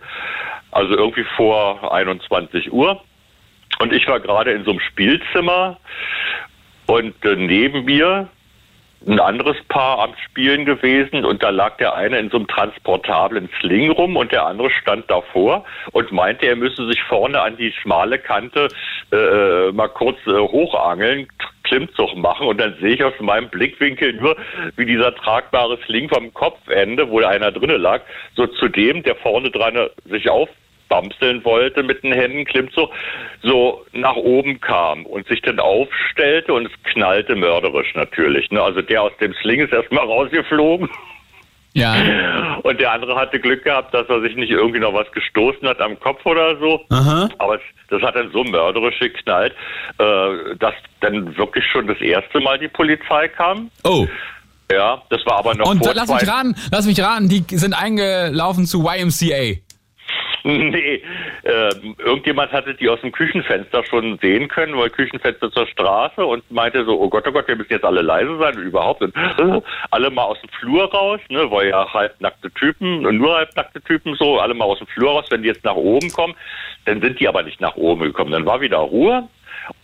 Also 0.72 0.94
irgendwie 0.94 1.24
vor 1.38 1.94
21 1.94 2.74
Uhr. 2.74 3.02
Und 3.82 3.94
ich 3.94 4.08
war 4.08 4.20
gerade 4.20 4.52
in 4.52 4.64
so 4.64 4.72
einem 4.72 4.80
Spielzimmer 4.80 5.78
und 6.86 7.16
äh, 7.26 7.36
neben 7.36 7.86
mir 7.86 8.30
ein 9.08 9.20
anderes 9.20 9.58
Paar 9.70 9.98
am 9.98 10.14
Spielen 10.26 10.66
gewesen 10.66 11.26
und 11.26 11.42
da 11.42 11.50
lag 11.50 11.78
der 11.78 11.96
eine 11.96 12.20
in 12.20 12.30
so 12.30 12.38
einem 12.38 12.48
transportablen 12.48 13.50
Sling 13.60 13.90
rum 13.90 14.16
und 14.16 14.32
der 14.32 14.46
andere 14.46 14.70
stand 14.70 15.10
davor 15.10 15.66
und 15.94 16.12
meinte, 16.12 16.46
er 16.46 16.56
müsse 16.56 16.86
sich 16.88 17.02
vorne 17.04 17.42
an 17.42 17.58
die 17.58 17.72
schmale 17.72 18.20
Kante 18.20 18.68
äh, 19.12 19.72
mal 19.72 19.88
kurz 19.88 20.20
äh, 20.28 20.38
hochangeln, 20.38 21.28
Klimmzug 21.64 22.16
machen 22.16 22.46
und 22.46 22.60
dann 22.60 22.76
sehe 22.80 22.94
ich 22.94 23.04
aus 23.04 23.14
meinem 23.20 23.50
Blickwinkel 23.50 24.14
nur, 24.14 24.38
wie 24.76 24.86
dieser 24.86 25.16
tragbare 25.16 25.80
Sling 25.88 26.08
vom 26.08 26.32
Kopfende, 26.36 27.10
wo 27.10 27.22
einer 27.22 27.52
drinne 27.52 27.78
lag, 27.78 28.02
so 28.36 28.46
zu 28.46 28.68
dem, 28.68 29.02
der 29.02 29.16
vorne 29.16 29.50
dran 29.50 29.76
äh, 29.76 29.90
sich 30.06 30.30
auf 30.30 30.50
bamseln 30.92 31.44
wollte 31.46 31.84
mit 31.84 32.04
den 32.04 32.12
Händen, 32.12 32.44
Klimmzug, 32.44 32.90
so 33.42 33.86
nach 33.94 34.18
oben 34.18 34.60
kam 34.60 35.06
und 35.06 35.26
sich 35.28 35.42
dann 35.42 35.60
aufstellte 35.60 36.54
und 36.54 36.66
es 36.66 36.72
knallte 36.92 37.36
mörderisch 37.36 37.96
natürlich. 37.96 38.52
Ne? 38.52 38.62
Also 38.62 38.82
der 38.82 39.04
aus 39.04 39.14
dem 39.22 39.34
Sling 39.42 39.62
ist 39.62 39.72
erstmal 39.72 40.06
rausgeflogen. 40.06 40.90
Ja. 41.74 42.60
Und 42.64 42.82
der 42.82 42.92
andere 42.92 43.16
hatte 43.16 43.40
Glück 43.40 43.64
gehabt, 43.64 43.94
dass 43.94 44.08
er 44.10 44.20
sich 44.20 44.36
nicht 44.36 44.52
irgendwie 44.52 44.80
noch 44.80 44.94
was 44.94 45.10
gestoßen 45.14 45.66
hat 45.66 45.80
am 45.80 45.98
Kopf 45.98 46.26
oder 46.26 46.60
so. 46.60 46.82
Aha. 46.90 47.30
Aber 47.38 47.56
es, 47.56 47.62
das 47.90 48.02
hat 48.02 48.18
dann 48.18 48.30
so 48.34 48.44
mörderisch 48.44 49.00
geknallt, 49.00 49.54
äh, 49.98 50.56
dass 50.60 50.74
dann 51.00 51.38
wirklich 51.38 51.64
schon 51.72 51.88
das 51.88 52.02
erste 52.02 52.42
Mal 52.42 52.60
die 52.60 52.68
Polizei 52.68 53.30
kam. 53.30 53.72
Oh. 53.86 54.06
Ja, 54.70 55.02
das 55.10 55.26
war 55.26 55.40
aber 55.40 55.56
noch 55.56 55.70
Und 55.70 55.86
lass 55.94 56.10
mich 56.10 56.28
raten, 56.28 56.56
lass 56.72 56.86
mich 56.86 57.02
raten, 57.02 57.30
die 57.30 57.46
sind 57.58 57.74
eingelaufen 57.74 58.66
zu 58.66 58.86
YMCA. 58.86 59.62
Nee, 60.72 61.02
äh, 61.44 61.70
irgendjemand 62.00 62.52
hatte 62.52 62.74
die 62.74 62.90
aus 62.90 63.00
dem 63.02 63.12
Küchenfenster 63.12 63.84
schon 63.84 64.18
sehen 64.20 64.48
können, 64.48 64.78
weil 64.78 64.90
Küchenfenster 64.90 65.52
zur 65.52 65.68
Straße 65.68 66.26
und 66.26 66.50
meinte 66.52 66.84
so, 66.86 67.00
oh 67.00 67.10
Gott, 67.10 67.28
oh 67.28 67.32
Gott, 67.32 67.48
wir 67.48 67.56
müssen 67.56 67.74
jetzt 67.74 67.86
alle 67.86 68.02
leise 68.02 68.38
sein 68.38 68.58
und 68.58 68.64
überhaupt. 68.64 69.02
Und, 69.02 69.16
äh, 69.16 69.62
alle 69.92 70.10
mal 70.10 70.24
aus 70.24 70.40
dem 70.42 70.50
Flur 70.50 70.92
raus, 70.92 71.20
ne, 71.30 71.50
weil 71.52 71.70
ja 71.70 71.94
halbnackte 71.94 72.52
Typen, 72.52 73.02
nur 73.02 73.36
halbnackte 73.36 73.82
Typen 73.82 74.16
so, 74.16 74.40
alle 74.40 74.54
mal 74.54 74.66
aus 74.66 74.80
dem 74.80 74.88
Flur 74.88 75.12
raus, 75.12 75.26
wenn 75.30 75.44
die 75.44 75.50
jetzt 75.50 75.64
nach 75.64 75.76
oben 75.76 76.12
kommen, 76.12 76.34
dann 76.86 77.02
sind 77.02 77.20
die 77.20 77.28
aber 77.28 77.44
nicht 77.44 77.62
nach 77.62 77.76
oben 77.76 78.02
gekommen. 78.02 78.32
Dann 78.32 78.46
war 78.46 78.62
wieder 78.62 78.78
Ruhe 78.78 79.28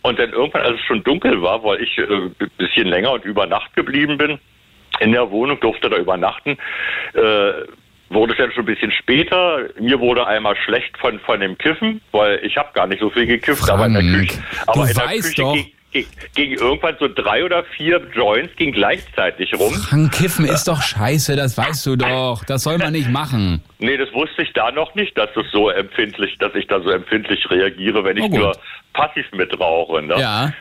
und 0.02 0.18
dann 0.18 0.32
irgendwann, 0.32 0.62
als 0.62 0.80
es 0.80 0.86
schon 0.86 1.04
dunkel 1.04 1.40
war, 1.42 1.62
weil 1.62 1.82
ich 1.82 1.98
äh, 1.98 2.02
ein 2.02 2.34
bisschen 2.56 2.88
länger 2.88 3.12
und 3.12 3.24
über 3.24 3.46
Nacht 3.46 3.74
geblieben 3.74 4.18
bin, 4.18 4.38
in 5.00 5.12
der 5.12 5.30
Wohnung, 5.30 5.60
durfte 5.60 5.88
da 5.88 5.96
übernachten, 5.96 6.58
äh, 7.14 7.52
wurde 8.10 8.32
es 8.32 8.38
dann 8.38 8.52
schon 8.52 8.62
ein 8.64 8.66
bisschen 8.66 8.92
später. 8.92 9.60
Mir 9.78 10.00
wurde 10.00 10.26
einmal 10.26 10.56
schlecht 10.56 10.96
von, 10.98 11.18
von 11.20 11.40
dem 11.40 11.56
Kiffen, 11.58 12.00
weil 12.12 12.40
ich 12.42 12.56
habe 12.56 12.70
gar 12.74 12.86
nicht 12.86 13.00
so 13.00 13.10
viel 13.10 13.26
gekifft, 13.26 13.68
aber 13.70 13.86
in 13.86 13.94
der 13.94 14.02
Küche, 14.02 14.42
aber 14.66 14.84
du 14.84 14.88
in 14.90 14.94
der 14.96 15.04
weißt 15.06 15.22
Küche 15.36 15.42
doch. 15.42 15.56
ging, 16.34 16.52
irgendwann 16.52 16.96
so 17.00 17.08
drei 17.08 17.44
oder 17.44 17.64
vier 17.76 18.00
Joints 18.14 18.54
ging 18.56 18.72
gleichzeitig 18.72 19.52
rum. 19.58 19.72
Frank, 19.74 20.12
Kiffen 20.12 20.44
ist 20.46 20.68
doch 20.68 20.82
scheiße, 20.82 21.34
das 21.36 21.56
weißt 21.56 21.86
du 21.86 21.96
doch. 21.96 22.44
Das 22.46 22.62
soll 22.62 22.78
man 22.78 22.92
nicht 22.92 23.10
machen. 23.10 23.62
Nee, 23.78 23.96
das 23.96 24.12
wusste 24.12 24.42
ich 24.42 24.52
da 24.52 24.70
noch 24.70 24.94
nicht, 24.94 25.16
dass 25.16 25.30
es 25.36 25.50
so 25.50 25.70
empfindlich, 25.70 26.36
dass 26.38 26.54
ich 26.54 26.66
da 26.66 26.80
so 26.80 26.90
empfindlich 26.90 27.48
reagiere, 27.50 28.04
wenn 28.04 28.16
ich 28.16 28.24
Oh, 28.24 28.28
nur 28.36 28.52
passiv 28.92 29.26
mitrauche. 29.32 30.02
Ne? 30.02 30.14
Ja. 30.18 30.52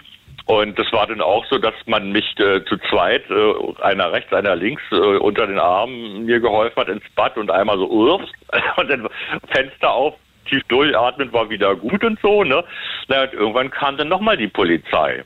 Und 0.48 0.80
das 0.80 0.91
war 0.93 1.06
dann 1.08 1.20
auch 1.20 1.45
so, 1.48 1.58
dass 1.58 1.74
man 1.88 2.12
mich 2.14 2.26
äh, 2.39 2.64
zu 2.64 2.78
zweit, 2.89 3.30
äh, 3.30 3.82
einer 3.82 4.14
rechts, 4.14 4.32
einer 4.32 4.56
links, 4.56 4.82
äh, 4.91 4.95
unter 4.95 5.45
den 5.45 5.60
Armen 5.60 6.26
mir 6.26 6.39
geholfen 6.39 6.78
hat 6.78 6.88
ins 6.88 7.04
Bad 7.16 7.38
und 7.38 7.52
einmal 7.52 7.78
so, 7.78 7.89
ups, 7.89 8.32
und 8.78 8.89
dann 8.89 9.10
Fenster 9.50 9.91
auf, 9.91 10.16
tief 10.50 10.64
durchatmen, 10.70 11.34
war 11.34 11.50
wieder 11.50 11.76
gut 11.76 12.02
und 12.06 12.18
so, 12.22 12.45
ne? 12.45 12.64
Na, 13.10 13.24
und 13.24 13.34
irgendwann 13.34 13.70
kam 13.70 13.98
dann 13.98 14.08
nochmal 14.08 14.38
die 14.38 14.48
Polizei. 14.48 15.26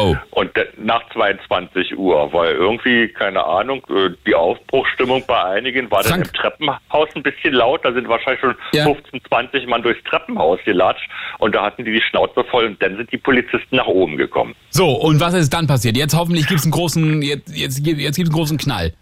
Oh. 0.00 0.16
Und 0.30 0.50
nach 0.78 1.02
22 1.12 1.96
Uhr, 1.96 2.32
weil 2.32 2.54
irgendwie, 2.54 3.08
keine 3.08 3.44
Ahnung, 3.44 3.84
äh, 3.90 4.10
die 4.26 4.34
Aufbruchsstimmung 4.34 5.24
bei 5.26 5.42
einigen 5.42 5.90
war 5.90 6.02
dann 6.02 6.22
im 6.22 6.32
Treppenhaus 6.32 7.08
ein 7.14 7.22
bisschen 7.22 7.54
laut. 7.54 7.84
Da 7.84 7.92
sind 7.92 8.08
wahrscheinlich 8.08 8.40
schon 8.40 8.54
15, 8.84 9.20
20 9.28 9.66
Mann 9.66 9.82
durchs 9.82 10.02
Treppenhaus 10.04 10.58
gelatscht 10.64 11.08
und 11.38 11.54
da 11.54 11.62
hatten 11.64 11.84
die 11.84 11.92
die 11.92 12.02
Schnauze 12.02 12.44
voll 12.44 12.66
und 12.66 12.82
dann 12.82 12.96
sind 12.96 13.10
die 13.12 13.18
Polizisten 13.18 13.76
nach 13.76 13.86
oben 13.86 14.16
gekommen. 14.16 14.54
So, 14.70 14.88
und 14.88 15.20
was 15.20 15.34
ist 15.34 15.52
dann 15.52 15.66
passiert? 15.66 15.96
Jetzt 15.96 16.16
hoffentlich 16.16 16.46
gibt's 16.46 16.64
einen 16.64 16.72
großen, 16.72 17.22
jetzt, 17.22 17.54
jetzt, 17.56 17.84
gibt- 17.84 18.00
jetzt 18.00 18.16
gibt's 18.16 18.30
einen 18.30 18.36
großen 18.36 18.58
Knall. 18.58 18.92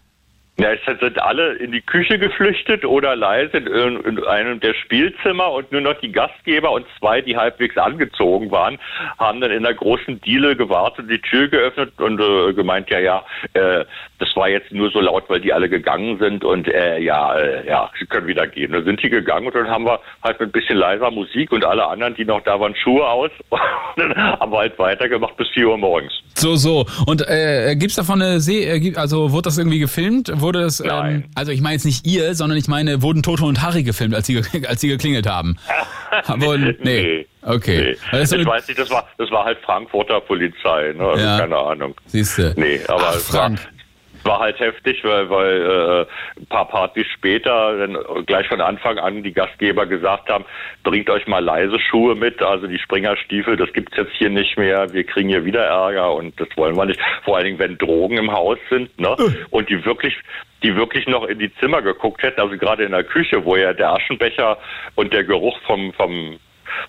Ja, 0.61 0.72
es 0.72 0.80
sind 1.00 1.22
alle 1.22 1.52
in 1.54 1.70
die 1.70 1.80
Küche 1.80 2.18
geflüchtet 2.18 2.84
oder 2.84 3.14
leise 3.14 3.59
in, 3.59 3.66
in 3.68 4.18
in 4.18 4.24
einem 4.24 4.59
der 4.61 4.74
Spielzimmer 4.74 5.52
und 5.52 5.70
nur 5.70 5.80
noch 5.80 5.94
die 6.00 6.11
Gastgeber 6.11 6.72
und 6.72 6.84
zwei, 6.98 7.20
die 7.20 7.36
halbwegs 7.36 7.76
angezogen 7.76 8.50
waren, 8.50 8.78
haben 9.18 9.40
dann 9.40 9.50
in 9.52 9.62
der 9.62 9.74
großen 9.74 10.20
Diele 10.22 10.56
gewartet, 10.56 11.06
die 11.09 11.20
Tür 11.20 11.48
geöffnet 11.48 11.92
und 11.98 12.20
äh, 12.20 12.52
gemeint, 12.54 12.90
ja, 12.90 12.98
ja, 12.98 13.24
äh, 13.52 13.84
das 14.18 14.34
war 14.34 14.48
jetzt 14.48 14.72
nur 14.72 14.90
so 14.90 15.00
laut, 15.00 15.24
weil 15.28 15.40
die 15.40 15.52
alle 15.52 15.68
gegangen 15.68 16.18
sind 16.18 16.44
und 16.44 16.66
äh, 16.66 16.98
ja, 16.98 17.36
äh, 17.36 17.66
ja, 17.66 17.88
sie 17.98 18.06
können 18.06 18.26
wieder 18.26 18.46
gehen. 18.48 18.72
Dann 18.72 18.84
sind 18.84 19.00
die 19.02 19.11
gegangen 19.11 19.46
und 19.46 19.54
dann 19.54 19.68
haben 19.68 19.84
wir 19.84 20.00
halt 20.24 20.40
mit 20.40 20.48
ein 20.48 20.52
bisschen 20.52 20.76
leiser 20.78 21.11
Musik 21.12 21.52
und 21.52 21.64
alle 21.64 21.86
anderen, 21.86 22.14
die 22.16 22.24
noch 22.24 22.40
da 22.42 22.59
waren, 22.59 22.74
Schuhe 22.74 23.06
aus 23.06 23.30
und 23.50 23.61
dann 23.96 24.16
haben 24.16 24.50
wir 24.50 24.59
halt 24.59 24.78
weitergemacht 24.78 25.36
bis 25.36 25.48
4 25.50 25.68
Uhr 25.68 25.78
morgens. 25.78 26.12
So, 26.34 26.56
so. 26.56 26.84
Und 27.06 27.22
äh, 27.28 27.76
gibt's 27.76 27.96
davon 27.96 28.22
eine 28.22 28.40
See, 28.40 28.64
äh, 28.64 28.80
gibt- 28.80 28.96
also 28.98 29.30
wurde 29.32 29.42
das 29.42 29.59
irgendwie 29.59 29.78
gefilmt? 29.78 30.30
Wurde 30.40 30.47
das, 30.53 30.80
ähm, 30.80 31.24
also 31.34 31.53
ich 31.53 31.61
meine 31.61 31.74
jetzt 31.74 31.84
nicht 31.84 32.07
ihr, 32.07 32.34
sondern 32.34 32.59
ich 32.59 32.68
meine, 32.68 33.03
wurden 33.03 33.22
Toto 33.22 33.46
und 33.46 33.62
Harry 33.62 33.82
gefilmt, 33.82 34.14
als 34.14 34.26
sie, 34.26 34.42
als 34.68 34.80
sie 34.80 34.88
geklingelt 34.88 35.26
haben? 35.26 35.57
Wurden, 36.38 36.76
nee. 36.82 37.26
Okay. 37.42 37.96
Weil 38.11 38.20
das 38.20 38.30
so 38.30 38.36
ich 38.36 38.46
weiß 38.46 38.66
nicht, 38.68 38.78
das 38.80 38.90
war, 38.90 39.07
das 39.18 39.30
war 39.30 39.44
halt 39.44 39.59
Frankfurter 39.64 40.20
Polizei, 40.20 40.92
ne? 40.96 41.05
Also 41.05 41.24
Ja. 41.24 41.38
keine 41.38 41.57
Ahnung. 41.57 41.94
Siehste. 42.07 42.55
Nee, 42.57 42.80
aber 42.88 43.01
Ach, 43.01 43.12
war, 43.14 43.20
Frank. 43.20 43.61
es 43.61 43.78
war 44.24 44.40
halt 44.40 44.58
heftig, 44.60 45.02
weil, 45.04 45.30
weil 45.30 45.62
äh, 45.62 46.40
ein 46.40 46.46
paar 46.46 46.68
Partys 46.68 47.06
später 47.14 47.76
dann 47.78 48.24
gleich 48.26 48.46
von 48.48 48.60
Anfang 48.60 48.98
an 48.98 49.22
die 49.22 49.32
Gastgeber 49.32 49.86
gesagt 49.86 50.28
haben, 50.28 50.44
bringt 50.82 51.10
euch 51.10 51.26
mal 51.26 51.42
leise 51.42 51.78
Schuhe 51.78 52.14
mit, 52.14 52.42
also 52.42 52.66
die 52.66 52.78
Springerstiefel, 52.78 53.56
das 53.56 53.72
gibt's 53.72 53.96
jetzt 53.96 54.12
hier 54.18 54.30
nicht 54.30 54.56
mehr, 54.56 54.92
wir 54.92 55.04
kriegen 55.04 55.28
hier 55.28 55.44
wieder 55.44 55.64
Ärger 55.64 56.14
und 56.14 56.38
das 56.40 56.48
wollen 56.56 56.76
wir 56.76 56.86
nicht. 56.86 57.00
Vor 57.24 57.36
allen 57.36 57.46
Dingen, 57.46 57.58
wenn 57.58 57.78
Drogen 57.78 58.18
im 58.18 58.32
Haus 58.32 58.58
sind, 58.70 58.98
ne? 58.98 59.16
Und 59.50 59.68
die 59.68 59.84
wirklich 59.84 60.14
die 60.62 60.74
wirklich 60.74 61.06
noch 61.06 61.24
in 61.24 61.38
die 61.38 61.54
Zimmer 61.56 61.82
geguckt 61.82 62.22
hätten, 62.22 62.40
also 62.40 62.56
gerade 62.56 62.84
in 62.84 62.92
der 62.92 63.04
Küche, 63.04 63.44
wo 63.44 63.56
ja 63.56 63.72
der 63.72 63.92
Aschenbecher 63.92 64.58
und 64.96 65.12
der 65.12 65.24
Geruch 65.24 65.56
vom, 65.66 65.92
vom, 65.92 66.38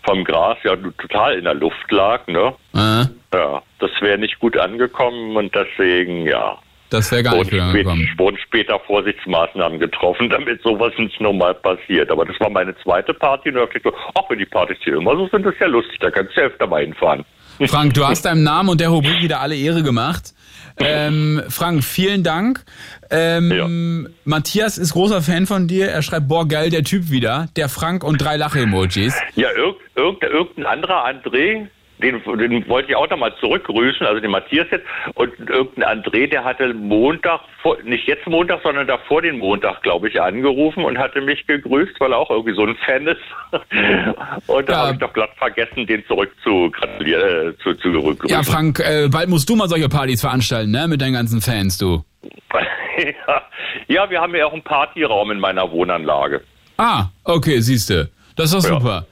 vom 0.03 0.23
Gras 0.23 0.57
ja 0.63 0.75
total 0.75 1.36
in 1.38 1.43
der 1.43 1.53
Luft 1.53 1.91
lag, 1.91 2.25
ne? 2.27 2.53
Äh, 2.73 3.05
Ja, 3.32 3.61
das 3.80 3.91
wäre 4.01 4.17
nicht 4.17 4.39
gut 4.39 4.57
angekommen 4.57 5.38
und 5.38 5.53
deswegen, 5.53 6.25
ja. 6.25 6.57
Das 6.90 7.12
wäre 7.12 7.24
gar 7.24 7.36
nicht 7.36 7.46
wurden, 7.46 7.54
wieder 7.54 7.66
angekommen. 7.66 8.10
wurden 8.18 8.38
später 8.38 8.80
Vorsichtsmaßnahmen 8.80 9.80
getroffen, 9.80 10.30
damit 10.30 10.62
sowas 10.62 10.94
nicht 10.98 11.20
normal 11.22 11.54
passiert. 11.56 12.10
Aber 12.12 12.26
das 12.26 12.40
war 12.40 12.50
meine 12.50 12.76
zweite 12.78 13.14
Party 13.14 13.50
und 13.50 13.56
da 13.56 13.62
dachte 13.66 13.78
ich 13.78 13.84
so, 13.84 13.94
ach, 14.16 14.30
wenn 14.30 14.40
die 14.40 14.46
Partys 14.46 14.78
hier 14.84 14.98
immer 14.98 15.16
so 15.16 15.28
sind, 15.28 15.46
das 15.46 15.54
ist 15.54 15.62
ja 15.62 15.68
lustig, 15.68 16.00
da 16.00 16.10
kannst 16.12 16.36
du 16.36 16.42
ja 16.42 16.48
öfter 16.48 16.68
mal 16.68 16.82
hinfahren. 16.82 17.26
Frank, 17.68 17.94
du 17.94 18.06
hast 18.06 18.24
deinem 18.24 18.44
Namen 18.44 18.70
und 18.70 18.80
der 18.80 18.90
Rubrik 18.90 19.22
wieder 19.22 19.42
alle 19.42 19.56
Ehre 19.56 19.84
gemacht. 19.84 20.34
Ähm, 20.82 21.44
Frank, 21.50 21.84
vielen 21.84 22.24
Dank. 22.24 22.64
Ähm, 23.10 24.08
Matthias 24.24 24.78
ist 24.78 24.94
großer 24.94 25.22
Fan 25.22 25.46
von 25.46 25.68
dir. 25.68 25.90
Er 25.90 26.02
schreibt, 26.02 26.30
boah, 26.30 26.48
geil, 26.48 26.70
der 26.70 26.84
Typ 26.84 27.12
wieder. 27.12 27.50
Der 27.58 27.68
Frank 27.68 28.04
und 28.04 28.20
drei 28.20 28.38
Lache-Emojis. 28.38 29.20
Ja, 29.36 29.50
irg 29.52 29.76
irgendein 30.24 30.66
anderer 30.66 31.06
André, 31.06 31.68
den, 32.02 32.22
den 32.39 32.68
wollte 32.68 32.89
ich 32.89 32.95
auch 32.95 33.10
nochmal 33.10 33.34
zurückgrüßen, 33.39 34.06
also 34.06 34.20
den 34.20 34.32
Matthias 34.32 34.68
jetzt, 34.72 34.86
und 35.16 35.32
irgendein 35.50 36.02
André, 36.02 36.28
der 36.28 36.43
hatte 36.43 36.74
Montag, 36.74 37.41
vor, 37.62 37.78
nicht 37.84 38.08
jetzt 38.08 38.26
Montag, 38.28 38.62
sondern 38.64 38.88
davor 38.88 39.22
den 39.22 39.38
Montag, 39.38 39.84
glaube 39.84 40.08
ich, 40.10 40.22
angerufen 40.22 40.84
und 40.86 40.97
hatte 40.97 41.22
mich 41.22 41.45
gegrüßt, 41.45 42.00
weil 42.00 42.14
er 42.14 42.18
auch 42.18 42.30
irgendwie 42.30 42.56
so 42.56 42.66
ein 42.66 42.76
Fan 42.86 43.08
ist. 43.08 43.22
und 44.47 44.70
da 44.70 44.78
habe 44.78 44.93
ich 44.93 45.00
doch 45.00 45.14
glatt 45.14 45.32
vergessen, 45.38 45.86
den 45.86 46.06
zurück 46.08 46.32
zu 46.43 46.72
gratulieren, 46.72 47.50
äh, 47.50 47.58
zu, 47.64 47.74
zu 47.76 47.91
grüßen. 47.91 48.28
Ja, 48.28 48.43
Frank, 48.43 48.80
äh, 48.80 49.08
bald 49.10 49.30
musst 49.30 49.50
du 49.50 49.56
mal 49.56 49.68
solche 49.68 49.89
Partys 49.89 50.22
veranstalten, 50.22 50.72
ne? 50.72 50.88
Mit 50.88 51.02
deinen 51.02 51.14
ganzen 51.14 51.41
Fans, 51.41 51.78
du. 51.78 52.04
ja. 52.97 53.41
ja, 53.88 54.10
wir 54.10 54.22
haben 54.22 54.36
ja 54.36 54.45
auch 54.45 54.54
einen 54.54 54.64
Partyraum 54.64 55.32
in 55.32 55.39
meiner 55.39 55.70
Wohnanlage. 55.72 56.41
Ah, 56.78 57.08
okay, 57.26 57.60
siehste. 57.60 58.10
Das 58.36 58.54
ist 58.54 58.64
doch 58.64 58.70
Ja. 58.70 58.80
super. 58.80 59.06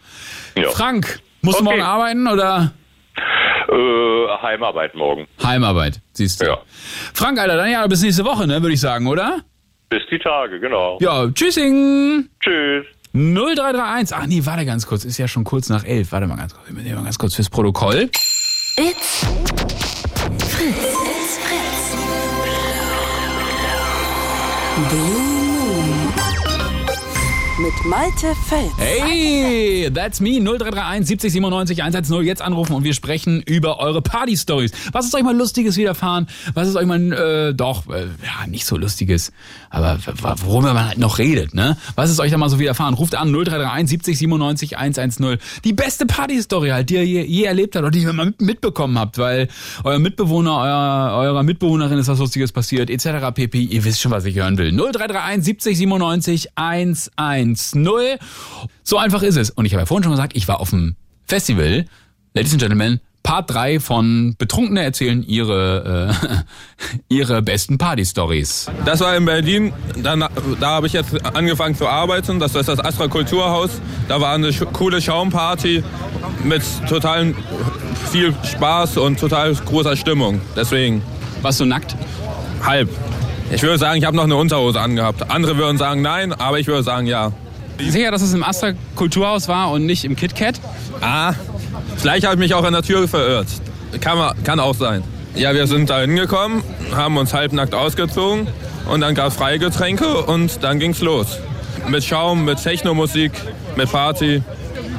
Ja. 0.56 0.70
Frank, 0.70 1.20
musst 1.42 1.60
du 1.60 1.64
Okay. 1.64 1.78
morgen 1.78 1.82
arbeiten 1.82 2.28
oder? 2.28 2.74
Äh, 3.70 4.42
Heimarbeit 4.42 4.96
morgen. 4.96 5.28
Heimarbeit, 5.44 6.00
siehst 6.14 6.42
du. 6.42 6.46
Ja. 6.46 6.58
Frank, 7.14 7.40
Alter, 7.40 7.58
dann 7.58 7.70
ja 7.72 7.86
bis 7.88 8.02
nächste 8.02 8.24
Woche, 8.26 8.48
ne, 8.48 8.62
würde 8.62 8.74
ich 8.74 8.80
sagen, 8.80 9.08
oder? 9.08 9.40
Bis 9.90 10.02
die 10.12 10.20
Tage, 10.20 10.60
genau. 10.60 10.98
Ja, 11.02 11.28
tschüssing. 11.30 12.30
Tschüss. 12.42 12.86
0331. 13.14 14.16
Ach 14.16 14.26
nee, 14.28 14.42
warte 14.46 14.66
ganz 14.66 14.86
kurz. 14.86 15.04
Ist 15.06 15.18
ja 15.18 15.28
schon 15.28 15.44
kurz 15.44 15.70
nach 15.70 15.84
elf. 15.86 16.12
Warte 16.12 16.28
mal 16.28 16.36
ganz 16.38 16.54
kurz. 16.54 16.68
Wir 16.70 16.84
nehmen 16.84 16.96
mal 16.96 17.04
ganz 17.06 17.18
kurz 17.18 17.36
fürs 17.36 17.50
Protokoll. 17.50 18.10
It's 18.78 19.26
Fritz. 20.38 20.76
It's 20.78 21.38
Fritz. 21.40 21.98
Blue. 24.90 25.27
Mit 27.60 27.74
Malte 27.86 28.36
Fels. 28.48 28.72
Hey, 28.78 29.90
that's 29.92 30.20
me. 30.20 30.40
0331 30.40 31.08
70 31.08 31.32
97 31.34 31.82
110. 31.82 32.22
Jetzt 32.24 32.42
anrufen 32.44 32.74
und 32.74 32.84
wir 32.84 32.94
sprechen 32.94 33.42
über 33.42 33.80
eure 33.80 34.04
Party-Stories. 34.04 34.72
Was 34.92 35.06
ist 35.08 35.16
euch 35.16 35.24
mal 35.24 35.36
Lustiges 35.36 35.76
widerfahren? 35.76 36.28
Was 36.54 36.68
ist 36.68 36.76
euch 36.76 36.86
mal, 36.86 37.12
äh, 37.14 37.54
doch, 37.56 37.88
äh, 37.90 38.02
ja, 38.24 38.46
nicht 38.48 38.68
so 38.68 38.78
Lustiges, 38.78 39.32
aber 39.72 39.98
worüber 40.46 40.76
man 40.76 40.88
halt 40.90 41.00
noch 41.00 41.18
redet, 41.18 41.56
ne? 41.56 41.78
Was 41.96 42.12
ist 42.12 42.20
euch 42.20 42.30
da 42.30 42.38
mal 42.38 42.50
so 42.50 42.60
widerfahren? 42.60 42.94
Ruft 42.94 43.16
an 43.16 43.32
0331 43.32 43.90
70 43.90 44.18
97 44.20 44.78
110. 44.78 45.38
Die 45.64 45.74
beste 45.74 46.06
Party-Story 46.06 46.70
halt, 46.70 46.92
die 46.92 46.96
ihr 46.96 47.06
je, 47.08 47.24
je 47.24 47.44
erlebt 47.46 47.76
habt 47.76 47.82
oder 47.84 47.92
die 47.92 48.04
ihr 48.04 48.14
mal 48.14 48.28
mit- 48.28 48.40
mitbekommen 48.42 49.00
habt, 49.00 49.18
weil 49.18 49.48
euer 49.84 49.98
Mitbewohner, 49.98 50.58
euer, 50.58 51.18
eurer 51.24 51.42
Mitbewohnerin 51.42 51.98
ist 51.98 52.08
was 52.08 52.20
Lustiges 52.20 52.52
passiert, 52.52 52.92
etc. 52.92 53.32
pp. 53.34 53.62
Ihr 53.64 53.84
wisst 53.84 54.00
schon, 54.00 54.12
was 54.12 54.26
ich 54.26 54.36
hören 54.36 54.60
will. 54.60 54.72
0331 54.72 55.44
70 55.44 55.78
97 55.78 56.50
110. 56.56 57.47
So 58.84 58.98
einfach 58.98 59.24
ist 59.24 59.38
es. 59.38 59.50
Und 59.50 59.66
ich 59.66 59.74
habe 59.74 59.82
ja 59.82 59.86
vorhin 59.86 60.04
schon 60.04 60.12
gesagt, 60.12 60.36
ich 60.36 60.48
war 60.48 60.60
auf 60.60 60.70
dem 60.72 60.96
Festival. 61.26 61.86
Ladies 62.34 62.54
and 62.54 62.62
Gentlemen, 62.62 63.02
Part 63.28 63.52
3 63.52 63.82
von 63.82 64.36
Betrunkene 64.38 64.84
erzählen 64.84 65.22
ihre, 65.22 66.14
äh, 66.14 66.36
ihre 67.14 67.42
besten 67.42 67.78
Party-Stories. 67.78 68.72
Das 68.86 69.02
war 69.02 69.18
in 69.18 69.26
Berlin. 69.26 69.74
Dann, 70.02 70.24
da 70.62 70.68
habe 70.70 70.88
ich 70.88 70.94
jetzt 70.94 71.26
angefangen 71.36 71.76
zu 71.76 71.90
arbeiten. 71.90 72.40
Das 72.40 72.56
ist 72.56 72.70
das 72.70 72.80
Astra 72.80 73.10
Kulturhaus. 73.10 73.82
Da 74.08 74.22
war 74.22 74.34
eine 74.34 74.54
coole 74.54 75.02
Schaumparty 75.02 75.84
mit 76.46 76.62
total 76.88 77.36
viel 78.12 78.34
Spaß 78.44 78.96
und 78.96 79.20
total 79.20 79.54
großer 79.54 79.98
Stimmung. 79.98 80.40
Deswegen. 80.56 81.02
Warst 81.42 81.60
du 81.60 81.66
nackt? 81.66 81.98
Halb. 82.64 82.90
Ich 83.50 83.62
würde 83.62 83.78
sagen, 83.78 83.98
ich 83.98 84.06
habe 84.06 84.16
noch 84.16 84.26
eine 84.26 84.36
Unterhose 84.36 84.80
angehabt. 84.80 85.32
Andere 85.32 85.58
würden 85.58 85.78
sagen 85.78 86.02
nein, 86.02 86.34
aber 86.34 86.60
ich 86.60 86.68
würde 86.68 86.84
sagen 86.84 87.08
ja. 87.08 87.32
Sicher, 87.80 88.12
dass 88.12 88.22
es 88.22 88.34
im 88.34 88.44
Astra 88.44 88.74
Kulturhaus 88.96 89.48
war 89.48 89.72
und 89.72 89.86
nicht 89.86 90.04
im 90.04 90.16
KitKat? 90.16 90.60
Ah, 91.00 91.34
vielleicht 91.98 92.26
habe 92.26 92.36
ich 92.36 92.40
mich 92.40 92.54
auch 92.54 92.64
an 92.64 92.74
der 92.74 92.82
Tür 92.82 93.08
verirrt. 93.08 93.48
Kann, 94.02 94.34
kann 94.44 94.60
auch 94.60 94.76
sein. 94.76 95.04
Ja, 95.36 95.54
wir 95.54 95.68
sind 95.68 95.90
da 95.90 96.00
hingekommen, 96.02 96.64
haben 96.94 97.18
uns 97.18 97.34
halbnackt 97.34 97.76
ausgezogen 97.76 98.48
und 98.92 99.02
dann 99.02 99.14
gab 99.14 99.28
es 99.28 99.36
Freigetränke 99.36 100.24
und 100.24 100.64
dann 100.64 100.80
ging's 100.80 101.02
los. 101.02 101.40
Mit 101.88 102.04
Schaum, 102.04 102.44
mit 102.44 102.62
Techno-Musik, 102.62 103.32
mit 103.76 103.92
Party. 103.92 104.42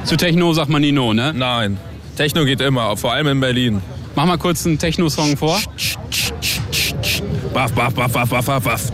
Zu 0.05 0.15
Techno 0.15 0.53
sagt 0.53 0.69
man 0.69 0.81
nie 0.81 0.93
no, 0.93 1.13
ne? 1.13 1.33
Nein. 1.35 1.77
Techno 2.15 2.45
geht 2.45 2.61
immer, 2.61 2.95
vor 2.95 3.13
allem 3.13 3.27
in 3.27 3.39
Berlin. 3.41 3.81
Mach 4.15 4.25
mal 4.25 4.37
kurz 4.37 4.65
einen 4.65 4.79
Techno-Song 4.79 5.37
vor. 5.37 5.59
Baff, 5.75 6.33
baff, 7.53 7.71
baff, 7.73 7.93
baff, 7.93 8.29
baff, 8.29 8.45
baff, 8.45 8.63
baff. 8.63 8.91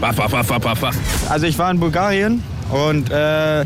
Baff, 0.00 0.16
baff, 0.16 0.30
baff, 0.30 0.46
baff, 0.46 0.60
baff, 0.60 0.80
baff. 0.80 0.96
Also 1.30 1.46
ich 1.46 1.58
war 1.58 1.70
in 1.70 1.80
Bulgarien 1.80 2.42
und 2.70 3.10
äh, 3.10 3.64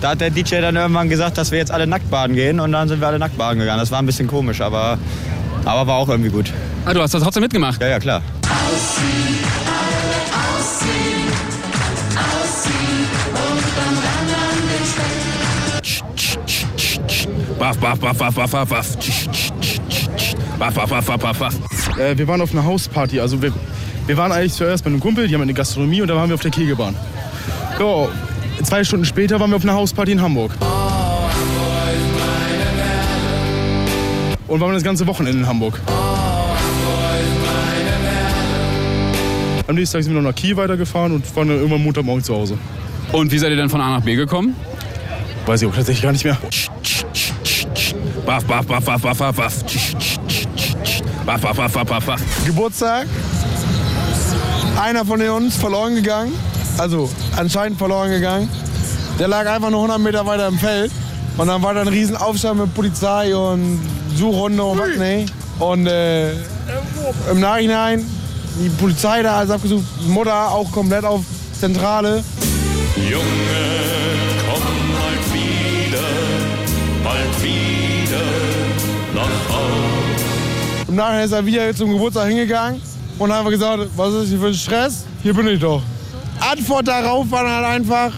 da 0.00 0.10
hat 0.10 0.20
der 0.20 0.30
DJ 0.30 0.60
dann 0.60 0.76
irgendwann 0.76 1.08
gesagt, 1.08 1.38
dass 1.38 1.50
wir 1.50 1.58
jetzt 1.58 1.70
alle 1.70 1.86
nackt 1.86 2.10
baden 2.10 2.34
gehen 2.34 2.60
und 2.60 2.72
dann 2.72 2.88
sind 2.88 3.00
wir 3.00 3.08
alle 3.08 3.18
nackt 3.18 3.36
baden 3.36 3.58
gegangen. 3.58 3.80
Das 3.80 3.90
war 3.90 3.98
ein 3.98 4.06
bisschen 4.06 4.28
komisch, 4.28 4.60
aber, 4.60 4.98
aber 5.64 5.86
war 5.86 5.96
auch 5.96 6.08
irgendwie 6.08 6.30
gut. 6.30 6.52
Ah, 6.84 6.94
du 6.94 7.02
hast 7.02 7.14
das 7.14 7.22
trotzdem 7.22 7.42
mitgemacht? 7.42 7.80
Ja, 7.80 7.88
ja, 7.88 7.98
klar. 7.98 8.22
Baff, 17.58 17.76
baff, 17.78 17.98
baff, 17.98 18.18
baff, 18.18 18.34
baff, 18.34 18.50
baff, 18.50 18.68
baff. 18.68 18.96
Baff, 20.58 20.74
baff, 20.74 20.88
baff, 20.88 21.06
baff, 21.06 21.20
baff, 21.20 21.38
baff. 21.38 21.77
Äh, 21.96 22.18
wir 22.18 22.28
waren 22.28 22.40
auf 22.40 22.52
einer 22.52 22.64
Hausparty. 22.64 23.20
Also 23.20 23.40
wir, 23.40 23.52
wir 24.06 24.16
waren 24.16 24.32
eigentlich 24.32 24.54
zuerst 24.54 24.84
bei 24.84 24.90
einem 24.90 25.00
Kumpel, 25.00 25.28
die 25.28 25.34
haben 25.34 25.42
eine 25.42 25.54
Gastronomie 25.54 26.02
und 26.02 26.08
da 26.08 26.16
waren 26.16 26.28
wir 26.28 26.34
auf 26.34 26.42
der 26.42 26.50
Kegelbahn. 26.50 26.94
Ja, 27.78 28.08
zwei 28.62 28.82
Stunden 28.84 29.04
später 29.04 29.38
waren 29.38 29.50
wir 29.50 29.56
auf 29.56 29.62
einer 29.62 29.74
Hausparty 29.74 30.12
in 30.12 30.20
Hamburg. 30.20 30.52
Und 34.46 34.60
waren 34.60 34.74
das 34.74 34.82
ganze 34.82 35.06
Wochenende 35.06 35.40
in 35.40 35.46
Hamburg. 35.46 35.78
Am 39.66 39.74
nächsten 39.74 39.98
Tag 39.98 40.04
sind 40.04 40.14
wir 40.14 40.22
noch 40.22 40.30
nach 40.30 40.34
Kiel 40.34 40.56
weitergefahren 40.56 41.12
und 41.12 41.36
waren 41.36 41.48
dann 41.48 41.58
irgendwann 41.58 41.82
Montagmorgen 41.82 42.24
zu 42.24 42.34
Hause. 42.34 42.56
Und 43.12 43.30
wie 43.30 43.38
seid 43.38 43.50
ihr 43.50 43.56
dann 43.56 43.68
von 43.68 43.82
A 43.82 43.90
nach 43.98 44.02
B 44.02 44.16
gekommen? 44.16 44.56
Weiß 45.44 45.60
ich 45.60 45.68
auch 45.68 45.74
tatsächlich 45.74 46.02
gar 46.02 46.12
nicht 46.12 46.24
mehr. 46.24 46.38
Baff, 48.24 48.44
baff, 48.44 48.66
baff, 48.66 48.84
baff, 48.84 49.02
baff, 49.02 49.36
baff, 49.36 50.17
baff. 51.28 51.40
Baff, 51.56 51.72
baff, 51.72 51.86
baff, 51.86 52.06
baff. 52.06 52.20
Geburtstag. 52.46 53.06
Einer 54.80 55.04
von 55.04 55.20
uns 55.20 55.56
verloren 55.56 55.94
gegangen. 55.94 56.32
Also 56.78 57.10
anscheinend 57.36 57.78
verloren 57.78 58.10
gegangen. 58.10 58.48
Der 59.18 59.28
lag 59.28 59.46
einfach 59.46 59.70
nur 59.70 59.80
100 59.80 60.00
Meter 60.00 60.24
weiter 60.24 60.48
im 60.48 60.58
Feld. 60.58 60.90
Und 61.36 61.48
dann 61.48 61.62
war 61.62 61.74
da 61.74 61.82
ein 61.82 61.88
riesen 61.88 62.16
Aufstand 62.16 62.60
mit 62.60 62.74
Polizei 62.74 63.36
und 63.36 63.80
Suchhunde 64.16 64.62
und 64.62 64.78
was, 64.78 64.96
nee. 64.98 65.26
Und 65.58 65.86
äh, 65.86 66.32
im 67.30 67.40
Nachhinein 67.40 68.04
die 68.60 68.70
Polizei 68.70 69.22
da 69.22 69.38
alles 69.38 69.50
abgesucht. 69.50 69.84
Mutter 70.08 70.50
auch 70.50 70.70
komplett 70.72 71.04
auf 71.04 71.22
Zentrale. 71.58 72.24
Junge, 72.96 73.77
Nachhinein 80.98 81.24
ist 81.26 81.32
er 81.32 81.46
wieder 81.46 81.74
zum 81.74 81.92
Geburtstag 81.92 82.26
hingegangen 82.26 82.82
und 83.18 83.30
hat 83.30 83.38
einfach 83.38 83.52
gesagt, 83.52 83.88
was 83.96 84.14
ist 84.14 84.30
hier 84.30 84.38
für 84.38 84.48
ein 84.48 84.54
Stress? 84.54 85.04
Hier 85.22 85.32
bin 85.32 85.46
ich 85.46 85.60
doch. 85.60 85.80
Antwort 86.40 86.88
darauf 86.88 87.30
war 87.30 87.44
dann 87.44 87.52
halt 87.52 87.66
einfach, 87.66 88.12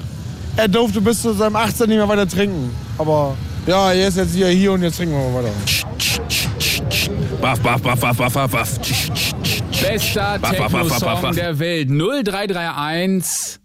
er 0.57 0.67
durfte 0.67 1.01
bis 1.01 1.21
zu 1.21 1.35
seinem 1.35 1.57
18 1.57 1.89
nicht 1.89 1.99
mehr 1.99 2.09
weiter 2.09 2.27
trinken. 2.27 2.75
Aber 2.97 3.37
ja, 3.67 3.93
er 3.93 4.09
ist 4.09 4.17
jetzt 4.17 4.35
wieder 4.35 4.49
hier 4.49 4.73
und 4.73 4.83
jetzt 4.83 4.97
trinken 4.97 5.15
wir 5.15 5.29
mal 5.29 5.45
weiter. 5.45 5.55
Baff, 7.41 7.61
baff, 7.61 7.83
baff, 7.83 8.01
baff, 8.01 8.17
baff, 8.17 8.33
baff, 8.33 8.51
baff. 8.51 8.79
Bester 9.83 10.41
Techno-Song 10.41 11.35
der 11.35 11.59
Welt. 11.59 11.89
0331 11.91 13.60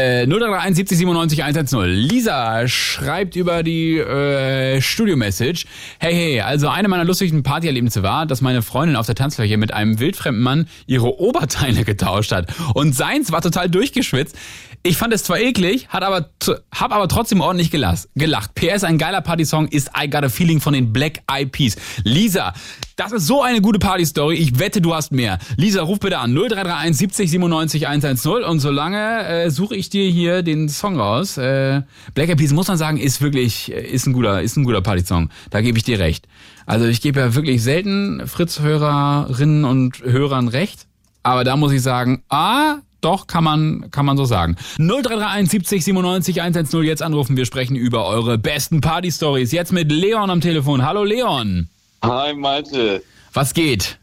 äh, 0.00 0.26
0331 0.26 0.76
70 0.76 0.98
97 0.98 1.44
110. 1.44 1.80
Lisa 1.84 2.66
schreibt 2.68 3.36
über 3.36 3.62
die 3.62 3.98
äh, 3.98 4.80
Studio-Message. 4.80 5.66
Hey, 5.98 6.14
hey, 6.14 6.40
also 6.40 6.68
eine 6.68 6.88
meiner 6.88 7.04
lustigen 7.04 7.42
Partyerlebnisse 7.42 8.02
war, 8.02 8.26
dass 8.26 8.40
meine 8.40 8.62
Freundin 8.62 8.96
auf 8.96 9.06
der 9.06 9.14
Tanzfläche 9.14 9.56
mit 9.56 9.74
einem 9.74 9.98
wildfremden 10.00 10.42
Mann 10.42 10.68
ihre 10.86 11.20
Oberteile 11.20 11.84
getauscht 11.84 12.32
hat. 12.32 12.48
Und 12.74 12.94
seins 12.94 13.32
war 13.32 13.42
total 13.42 13.68
durchgeschwitzt. 13.68 14.36
Ich 14.82 14.96
fand 14.96 15.12
es 15.12 15.24
zwar 15.24 15.38
eklig, 15.38 15.88
hat 15.88 16.02
aber, 16.02 16.30
hab 16.74 16.94
aber 16.94 17.06
trotzdem 17.06 17.42
ordentlich 17.42 17.70
gelacht. 17.70 18.08
PS, 18.54 18.82
ein 18.82 18.96
geiler 18.96 19.20
Partysong 19.20 19.68
ist 19.68 19.90
I 19.94 20.08
Got 20.08 20.24
a 20.24 20.30
Feeling 20.30 20.58
von 20.58 20.72
den 20.72 20.90
Black 20.90 21.20
Eyed 21.30 21.52
Peas. 21.52 21.76
Lisa, 22.02 22.54
das 22.96 23.12
ist 23.12 23.26
so 23.26 23.42
eine 23.42 23.60
gute 23.60 23.78
Party-Story. 23.78 24.36
Ich 24.36 24.58
wette, 24.58 24.80
du 24.80 24.94
hast 24.94 25.12
mehr. 25.12 25.38
Lisa, 25.58 25.82
ruf 25.82 26.00
bitte 26.00 26.18
an 26.18 26.32
0331 26.32 26.96
70 26.96 27.30
97 27.30 27.88
110 27.88 28.42
und 28.44 28.60
solange 28.60 29.26
äh, 29.26 29.50
suche 29.50 29.76
ich 29.76 29.90
dir 29.90 30.10
hier 30.10 30.42
den 30.42 30.70
Song 30.70 30.98
raus. 30.98 31.36
Äh, 31.36 31.82
Black 32.14 32.30
Eyed 32.30 32.38
Peas, 32.38 32.52
muss 32.52 32.68
man 32.68 32.78
sagen, 32.78 32.96
ist 32.96 33.20
wirklich, 33.20 33.70
äh, 33.70 33.86
ist 33.86 34.06
ein 34.06 34.14
guter, 34.14 34.40
ist 34.40 34.56
ein 34.56 34.64
guter 34.64 34.80
Party-Song. 34.80 35.28
Da 35.50 35.60
gebe 35.60 35.76
ich 35.76 35.84
dir 35.84 35.98
recht. 35.98 36.26
Also 36.64 36.86
ich 36.86 37.02
gebe 37.02 37.20
ja 37.20 37.34
wirklich 37.34 37.62
selten 37.62 38.26
Fritz-Hörerinnen 38.26 39.66
und 39.66 40.00
Hörern 40.02 40.48
recht. 40.48 40.86
Aber 41.22 41.44
da 41.44 41.56
muss 41.56 41.72
ich 41.72 41.82
sagen, 41.82 42.22
ah, 42.30 42.76
doch, 43.00 43.26
kann 43.26 43.44
man, 43.44 43.90
kann 43.90 44.06
man 44.06 44.16
so 44.16 44.24
sagen. 44.24 44.56
0331 44.78 45.50
70 45.50 45.84
97 45.84 46.42
110 46.42 46.82
jetzt 46.82 47.02
anrufen. 47.02 47.36
Wir 47.36 47.46
sprechen 47.46 47.76
über 47.76 48.06
eure 48.06 48.38
besten 48.38 48.80
Party-Stories. 48.80 49.52
Jetzt 49.52 49.72
mit 49.72 49.90
Leon 49.90 50.30
am 50.30 50.40
Telefon. 50.40 50.84
Hallo 50.84 51.04
Leon. 51.04 51.68
Hi 52.02 52.34
Malte. 52.34 53.02
Was 53.32 53.54
geht? 53.54 53.98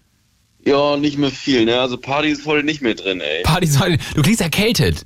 Ja, 0.66 0.98
nicht 0.98 1.18
mehr 1.18 1.32
viel, 1.32 1.66
ne? 1.66 1.80
Also 1.80 1.98
Party 1.98 2.30
ist 2.30 2.42
voll 2.42 2.64
nicht 2.64 2.82
mehr 2.82 2.96
drin, 2.96 3.22
ey. 3.22 3.44
Party 3.44 3.68
soll, 3.68 3.98
du 4.16 4.22
klingst 4.22 4.42
erkältet. 4.42 5.06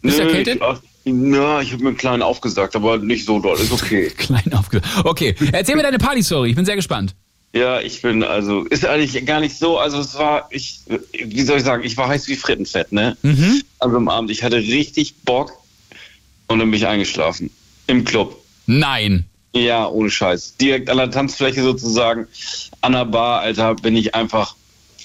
Bist 0.00 0.18
du 0.18 0.22
erkältet? 0.22 0.60
Ich, 1.04 1.12
ja, 1.12 1.60
ich 1.60 1.72
habe 1.72 1.82
mir 1.82 1.88
einen 1.88 1.96
kleinen 1.96 2.22
aufgesagt, 2.22 2.76
aber 2.76 2.98
nicht 2.98 3.26
so 3.26 3.40
doll, 3.40 3.58
ist 3.58 3.72
okay. 3.72 4.10
Klein 4.16 4.52
aufge... 4.52 4.80
Okay, 5.04 5.34
erzähl 5.52 5.74
mir 5.74 5.82
deine 5.82 5.98
Party-Story. 5.98 6.50
Ich 6.50 6.56
bin 6.56 6.64
sehr 6.64 6.76
gespannt. 6.76 7.16
Ja, 7.52 7.80
ich 7.80 8.00
bin 8.02 8.22
also, 8.22 8.64
ist 8.64 8.86
eigentlich 8.86 9.24
gar 9.26 9.40
nicht 9.40 9.56
so, 9.56 9.78
also 9.78 9.98
es 9.98 10.14
war, 10.14 10.46
ich, 10.50 10.80
wie 11.12 11.42
soll 11.42 11.58
ich 11.58 11.64
sagen, 11.64 11.82
ich 11.82 11.96
war 11.96 12.08
heiß 12.08 12.28
wie 12.28 12.36
Frittenfett, 12.36 12.92
ne? 12.92 13.16
Mhm. 13.22 13.62
Also 13.80 13.96
am 13.96 14.08
Abend, 14.08 14.30
ich 14.30 14.44
hatte 14.44 14.56
richtig 14.56 15.16
Bock 15.24 15.52
und 16.46 16.60
dann 16.60 16.70
bin 16.70 16.78
ich 16.78 16.86
eingeschlafen. 16.86 17.50
Im 17.88 18.04
Club. 18.04 18.40
Nein. 18.66 19.24
Ja, 19.52 19.88
ohne 19.88 20.10
Scheiß. 20.10 20.58
Direkt 20.58 20.88
an 20.90 20.98
der 20.98 21.10
Tanzfläche 21.10 21.62
sozusagen, 21.62 22.28
an 22.82 22.92
der 22.92 23.04
Bar, 23.04 23.40
Alter, 23.40 23.74
bin 23.74 23.96
ich 23.96 24.14
einfach, 24.14 24.54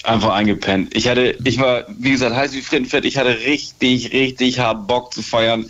einfach 0.04 0.32
eingepennt. 0.32 0.96
Ich 0.96 1.08
hatte, 1.08 1.36
ich 1.42 1.58
war, 1.58 1.84
wie 1.98 2.12
gesagt, 2.12 2.36
heiß 2.36 2.52
wie 2.52 2.62
Frittenfett, 2.62 3.04
ich 3.04 3.16
hatte 3.16 3.40
richtig, 3.40 4.12
richtig 4.12 4.60
hart 4.60 4.86
Bock 4.86 5.12
zu 5.12 5.22
feiern. 5.22 5.68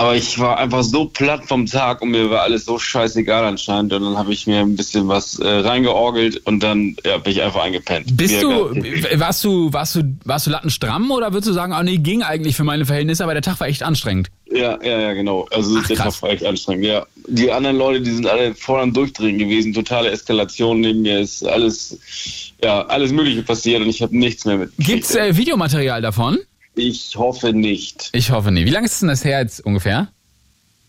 Aber 0.00 0.16
ich 0.16 0.38
war 0.38 0.56
einfach 0.56 0.82
so 0.82 1.04
platt 1.04 1.42
vom 1.46 1.66
Tag 1.66 2.00
und 2.00 2.12
mir 2.12 2.30
war 2.30 2.40
alles 2.40 2.64
so 2.64 2.78
scheißegal 2.78 3.44
anscheinend. 3.44 3.92
Und 3.92 4.02
dann 4.02 4.16
habe 4.16 4.32
ich 4.32 4.46
mir 4.46 4.60
ein 4.60 4.74
bisschen 4.74 5.08
was 5.08 5.38
äh, 5.38 5.46
reingeorgelt 5.46 6.38
und 6.46 6.62
dann 6.62 6.96
ja, 7.04 7.18
bin 7.18 7.32
ich 7.32 7.42
einfach 7.42 7.62
eingepennt. 7.62 8.16
Bist 8.16 8.42
du, 8.42 8.70
warst 9.16 9.44
du, 9.44 9.70
warst 9.74 9.96
du, 9.96 10.16
warst 10.24 10.46
du 10.46 10.50
lattenstramm 10.52 11.10
oder 11.10 11.34
würdest 11.34 11.48
du 11.48 11.52
sagen, 11.52 11.74
oh 11.78 11.82
nee, 11.82 11.98
ging 11.98 12.22
eigentlich 12.22 12.56
für 12.56 12.64
meine 12.64 12.86
Verhältnisse, 12.86 13.24
aber 13.24 13.34
der 13.34 13.42
Tag 13.42 13.60
war 13.60 13.66
echt 13.66 13.82
anstrengend? 13.82 14.28
Ja, 14.50 14.82
ja, 14.82 15.00
ja, 15.00 15.12
genau. 15.12 15.46
Also 15.50 15.76
Ach, 15.78 15.86
der 15.86 15.96
Tag 15.96 16.06
krass. 16.06 16.22
war 16.22 16.30
echt 16.30 16.46
anstrengend, 16.46 16.86
ja. 16.86 17.06
Die 17.28 17.52
anderen 17.52 17.76
Leute, 17.76 18.00
die 18.00 18.10
sind 18.10 18.26
alle 18.26 18.54
voll 18.54 18.80
am 18.80 18.94
Durchdrehen 18.94 19.36
gewesen, 19.36 19.74
totale 19.74 20.10
Eskalation 20.10 20.80
neben 20.80 21.02
mir 21.02 21.20
ist 21.20 21.46
alles, 21.46 22.50
ja, 22.64 22.86
alles 22.86 23.12
Mögliche 23.12 23.42
passiert 23.42 23.82
und 23.82 23.90
ich 23.90 24.00
habe 24.00 24.16
nichts 24.16 24.46
mehr 24.46 24.56
mit. 24.56 24.72
Gibt's 24.78 25.14
äh, 25.14 25.36
Videomaterial 25.36 26.00
davon? 26.00 26.38
Ich 26.74 27.16
hoffe 27.16 27.52
nicht. 27.52 28.10
Ich 28.12 28.30
hoffe 28.30 28.50
nicht. 28.50 28.64
Wie 28.66 28.70
lange 28.70 28.86
ist 28.86 29.00
denn 29.00 29.08
das 29.08 29.24
her 29.24 29.40
jetzt 29.40 29.60
ungefähr? 29.64 30.08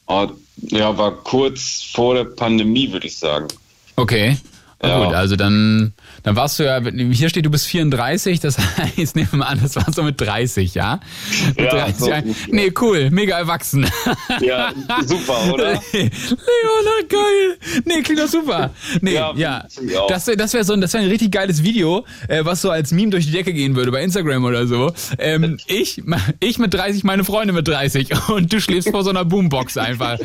Oh, 0.07 0.27
ja, 0.57 0.97
war 0.97 1.11
kurz 1.11 1.83
vor 1.93 2.15
der 2.15 2.25
Pandemie, 2.25 2.91
würde 2.91 3.07
ich 3.07 3.17
sagen. 3.17 3.47
Okay. 3.95 4.37
Na 4.81 4.89
Ja. 4.89 5.05
gut, 5.05 5.13
also 5.15 5.35
dann, 5.35 5.93
dann 6.23 6.35
warst 6.35 6.59
du 6.59 6.63
ja, 6.63 6.79
hier 7.11 7.29
steht, 7.29 7.45
du 7.45 7.49
bist 7.49 7.67
34, 7.67 8.39
das 8.39 8.57
heißt, 8.97 9.15
nehmen 9.15 9.27
wir 9.31 9.39
mal 9.39 9.45
an, 9.45 9.59
das 9.61 9.75
warst 9.75 9.97
du 9.97 10.03
mit 10.03 10.19
30, 10.19 10.73
ja? 10.75 10.99
Mit 11.49 11.59
Ja, 11.59 11.71
30 11.71 11.95
so. 11.97 12.11
Nee, 12.51 12.71
cool, 12.81 13.09
mega 13.11 13.37
erwachsen. 13.37 13.85
Ja, 14.41 14.71
super, 15.05 15.53
oder? 15.53 15.73
Leona, 15.93 17.07
geil. 17.09 17.57
Nee, 17.85 18.01
klingt 18.01 18.19
doch 18.19 18.27
super. 18.27 18.71
Nee, 19.01 19.13
ja. 19.13 19.33
Ja. 19.35 19.65
Das, 20.07 20.25
das 20.25 20.53
wäre 20.53 20.63
so 20.63 20.73
ein, 20.73 20.81
das 20.81 20.93
wär 20.93 21.01
ein 21.01 21.07
richtig 21.07 21.31
geiles 21.31 21.63
Video, 21.63 22.05
äh, 22.27 22.43
was 22.45 22.61
so 22.61 22.69
als 22.69 22.91
Meme 22.91 23.09
durch 23.11 23.25
die 23.25 23.31
Decke 23.31 23.53
gehen 23.53 23.75
würde, 23.75 23.91
bei 23.91 24.03
Instagram 24.03 24.45
oder 24.45 24.67
so. 24.67 24.91
Ähm, 25.17 25.57
ich, 25.67 26.01
ich 26.39 26.57
mit 26.59 26.73
30, 26.73 27.03
meine 27.03 27.23
Freunde 27.23 27.53
mit 27.53 27.67
30 27.67 28.09
und 28.29 28.51
du 28.51 28.59
schläfst 28.61 28.89
vor 28.89 29.03
so 29.03 29.09
einer 29.09 29.25
Boombox 29.25 29.77
einfach. 29.77 30.17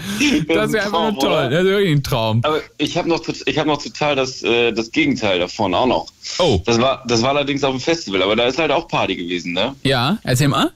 Das 0.49 0.72
wäre 0.72 0.84
ein 0.84 0.86
einfach 0.86 1.12
nur 1.12 1.18
toll. 1.18 1.30
oder? 1.30 1.51
Das 1.51 1.64
wäre 1.64 1.78
wirklich 1.78 1.92
ein 1.97 2.03
Traum. 2.03 2.40
Aber 2.44 2.61
ich 2.78 2.97
habe 2.97 3.09
noch, 3.09 3.22
ich 3.47 3.59
hab 3.59 3.66
noch 3.66 3.82
total 3.82 4.16
das, 4.16 4.42
äh, 4.42 4.72
das 4.72 4.90
Gegenteil 4.90 5.38
davon 5.38 5.74
auch 5.74 5.86
noch. 5.87 6.07
Oh. 6.39 6.61
Das 6.66 6.80
war, 6.80 7.03
das 7.07 7.22
war 7.22 7.30
allerdings 7.30 7.62
auf 7.64 7.72
dem 7.74 7.80
Festival, 7.80 8.22
aber 8.22 8.37
da 8.37 8.45
ist 8.45 8.59
halt 8.59 8.70
auch 8.70 8.89
Party 8.89 9.16
gewesen, 9.16 9.53
ne? 9.53 9.74
Ja, 9.82 10.18
erzähl 10.22 10.49
mal. 10.49 10.72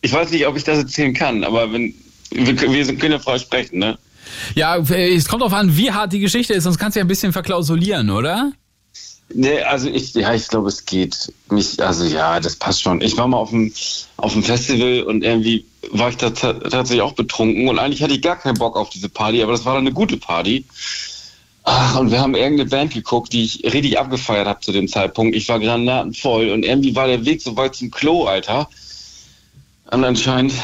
Ich 0.00 0.12
weiß 0.12 0.30
nicht, 0.30 0.46
ob 0.46 0.56
ich 0.56 0.64
das 0.64 0.78
erzählen 0.78 1.12
kann, 1.14 1.44
aber 1.44 1.72
wenn, 1.72 1.94
wir, 2.30 2.54
können- 2.56 2.72
wir 2.72 2.84
können 2.96 3.12
ja 3.12 3.18
frei 3.18 3.38
sprechen, 3.38 3.78
ne? 3.78 3.98
Ja, 4.54 4.76
es 4.76 5.26
kommt 5.28 5.42
drauf 5.42 5.52
an, 5.54 5.76
wie 5.76 5.90
hart 5.90 6.12
die 6.12 6.20
Geschichte 6.20 6.52
ist, 6.54 6.64
sonst 6.64 6.78
kannst 6.78 6.96
du 6.96 7.00
ja 7.00 7.04
ein 7.04 7.08
bisschen 7.08 7.32
verklausulieren, 7.32 8.10
oder? 8.10 8.52
Nee, 9.34 9.60
also 9.60 9.88
ich, 9.90 10.14
ja, 10.14 10.32
ich 10.32 10.48
glaube, 10.48 10.68
es 10.68 10.86
geht. 10.86 11.32
Mich, 11.50 11.82
also 11.82 12.04
ja, 12.04 12.40
das 12.40 12.56
passt 12.56 12.80
schon. 12.80 13.02
Ich 13.02 13.16
war 13.18 13.28
mal 13.28 13.36
auf 13.36 13.50
dem, 13.50 13.72
auf 14.16 14.32
dem 14.32 14.42
Festival 14.42 15.02
und 15.02 15.22
irgendwie 15.22 15.66
war 15.90 16.08
ich 16.08 16.16
da 16.16 16.30
ta- 16.30 16.54
tatsächlich 16.54 17.02
auch 17.02 17.12
betrunken 17.12 17.68
und 17.68 17.78
eigentlich 17.78 18.02
hatte 18.02 18.14
ich 18.14 18.22
gar 18.22 18.36
keinen 18.36 18.56
Bock 18.56 18.76
auf 18.76 18.88
diese 18.88 19.08
Party, 19.10 19.42
aber 19.42 19.52
das 19.52 19.64
war 19.66 19.74
dann 19.74 19.82
eine 19.86 19.92
gute 19.92 20.16
Party. 20.16 20.64
Ach, 21.70 21.98
und 22.00 22.10
wir 22.10 22.18
haben 22.18 22.34
irgendeine 22.34 22.66
Band 22.70 22.94
geguckt, 22.94 23.30
die 23.34 23.44
ich 23.44 23.62
richtig 23.62 23.98
abgefeiert 23.98 24.48
habe 24.48 24.60
zu 24.60 24.72
dem 24.72 24.88
Zeitpunkt. 24.88 25.36
Ich 25.36 25.46
war 25.50 25.60
granatenvoll 25.60 26.48
und 26.48 26.64
irgendwie 26.64 26.96
war 26.96 27.06
der 27.06 27.26
Weg 27.26 27.42
so 27.42 27.54
weit 27.58 27.74
zum 27.74 27.90
Klo, 27.90 28.24
Alter. 28.24 28.66
Und 29.90 30.02
anscheinend 30.02 30.54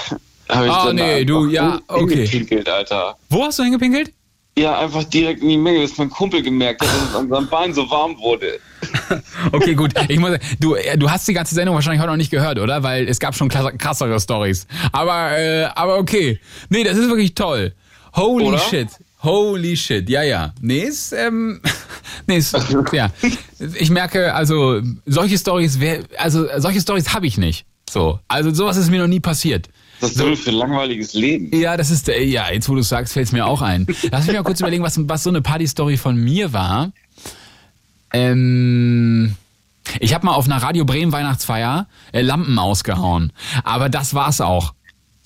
habe 0.49 0.67
ich 0.67 0.73
Ah, 0.73 0.87
dann 0.87 0.97
nee, 0.97 1.27
du, 1.27 1.47
ja, 1.49 1.79
okay. 1.89 2.27
hingepinkelt, 2.27 2.71
Alter. 2.71 3.19
Wo 3.29 3.45
hast 3.45 3.59
du 3.59 3.65
hingepinkelt? 3.65 4.13
Ja, 4.57 4.79
einfach 4.79 5.05
direkt 5.05 5.43
in 5.43 5.51
die 5.51 5.59
Menge, 5.59 5.81
bis 5.81 5.99
mein 5.99 6.09
Kumpel 6.09 6.41
gemerkt 6.41 6.81
hat, 6.81 6.89
dass 6.89 7.11
es 7.11 7.15
an 7.15 7.29
seinem 7.29 7.49
Bein 7.49 7.75
so 7.75 7.91
warm 7.91 8.17
wurde. 8.19 8.59
Okay, 9.53 9.75
gut. 9.75 9.93
Ich 10.09 10.19
muss, 10.19 10.39
du, 10.61 10.77
du 10.97 11.11
hast 11.11 11.29
die 11.29 11.35
ganze 11.35 11.55
Sendung 11.55 11.75
wahrscheinlich 11.75 12.01
heute 12.01 12.11
noch 12.11 12.17
nicht 12.17 12.31
gehört, 12.31 12.59
oder? 12.59 12.83
Weil 12.83 13.07
es 13.09 13.19
gab 13.19 13.35
schon 13.35 13.49
krassere 13.49 14.19
Stories. 14.21 14.67
Aber, 14.93 15.37
äh, 15.39 15.65
aber 15.75 15.99
okay. 15.99 16.41
Nee, 16.71 16.85
das 16.85 16.97
ist 16.97 17.09
wirklich 17.09 17.35
toll. 17.35 17.75
Holy 18.15 18.47
Oder? 18.47 18.59
shit. 18.59 18.89
Holy 19.25 19.77
shit. 19.77 20.09
Ja, 20.09 20.23
ja. 20.23 20.53
Nee, 20.61 20.81
ist, 20.81 21.13
ähm, 21.13 21.61
nee, 22.27 22.37
ist, 22.37 22.57
ja. 22.93 23.11
Ich 23.79 23.91
merke, 23.91 24.35
also, 24.35 24.81
solche 25.07 25.39
Stories, 25.39 25.79
also, 26.19 26.47
solche 26.59 26.81
Stories 26.81 27.15
habe 27.15 27.27
ich 27.27 27.39
nicht. 27.39 27.65
So. 27.89 28.21
Also, 28.29 28.53
sowas 28.53 28.77
ist 28.77 28.91
mir 28.91 29.01
noch 29.01 29.09
nie 29.09 29.21
passiert. 29.21 29.69
Was 30.01 30.11
ist 30.11 30.21
das 30.21 30.27
denn 30.27 30.37
für 30.37 30.51
ein 30.51 30.57
langweiliges 30.57 31.15
Leben? 31.15 31.57
Ja, 31.57 31.77
das 31.77 31.91
ist, 31.91 32.09
äh, 32.09 32.23
ja, 32.23 32.51
jetzt 32.53 32.69
wo 32.69 32.75
du 32.75 32.81
es 32.81 32.89
sagst, 32.89 33.13
fällt 33.15 33.27
es 33.27 33.33
mir 33.33 33.47
auch 33.47 33.63
ein. 33.63 33.87
Lass 34.11 34.27
mich 34.27 34.37
mal 34.37 34.43
kurz 34.43 34.61
überlegen, 34.61 34.83
was, 34.83 34.99
was 35.09 35.23
so 35.23 35.31
eine 35.31 35.41
Party-Story 35.41 35.97
von 35.97 36.17
mir 36.17 36.53
war. 36.53 36.93
Ähm, 38.13 39.37
ich 40.01 40.15
habe 40.15 40.27
mal 40.27 40.35
auf 40.35 40.47
einer 40.47 40.63
Radio 40.63 40.85
Bremen 40.85 41.13
Weihnachtsfeier 41.13 41.87
äh, 42.13 42.23
Lampen 42.23 42.59
ausgehauen. 42.59 43.33
Aber 43.63 43.89
das 43.89 44.15
war's 44.15 44.41
auch. 44.41 44.75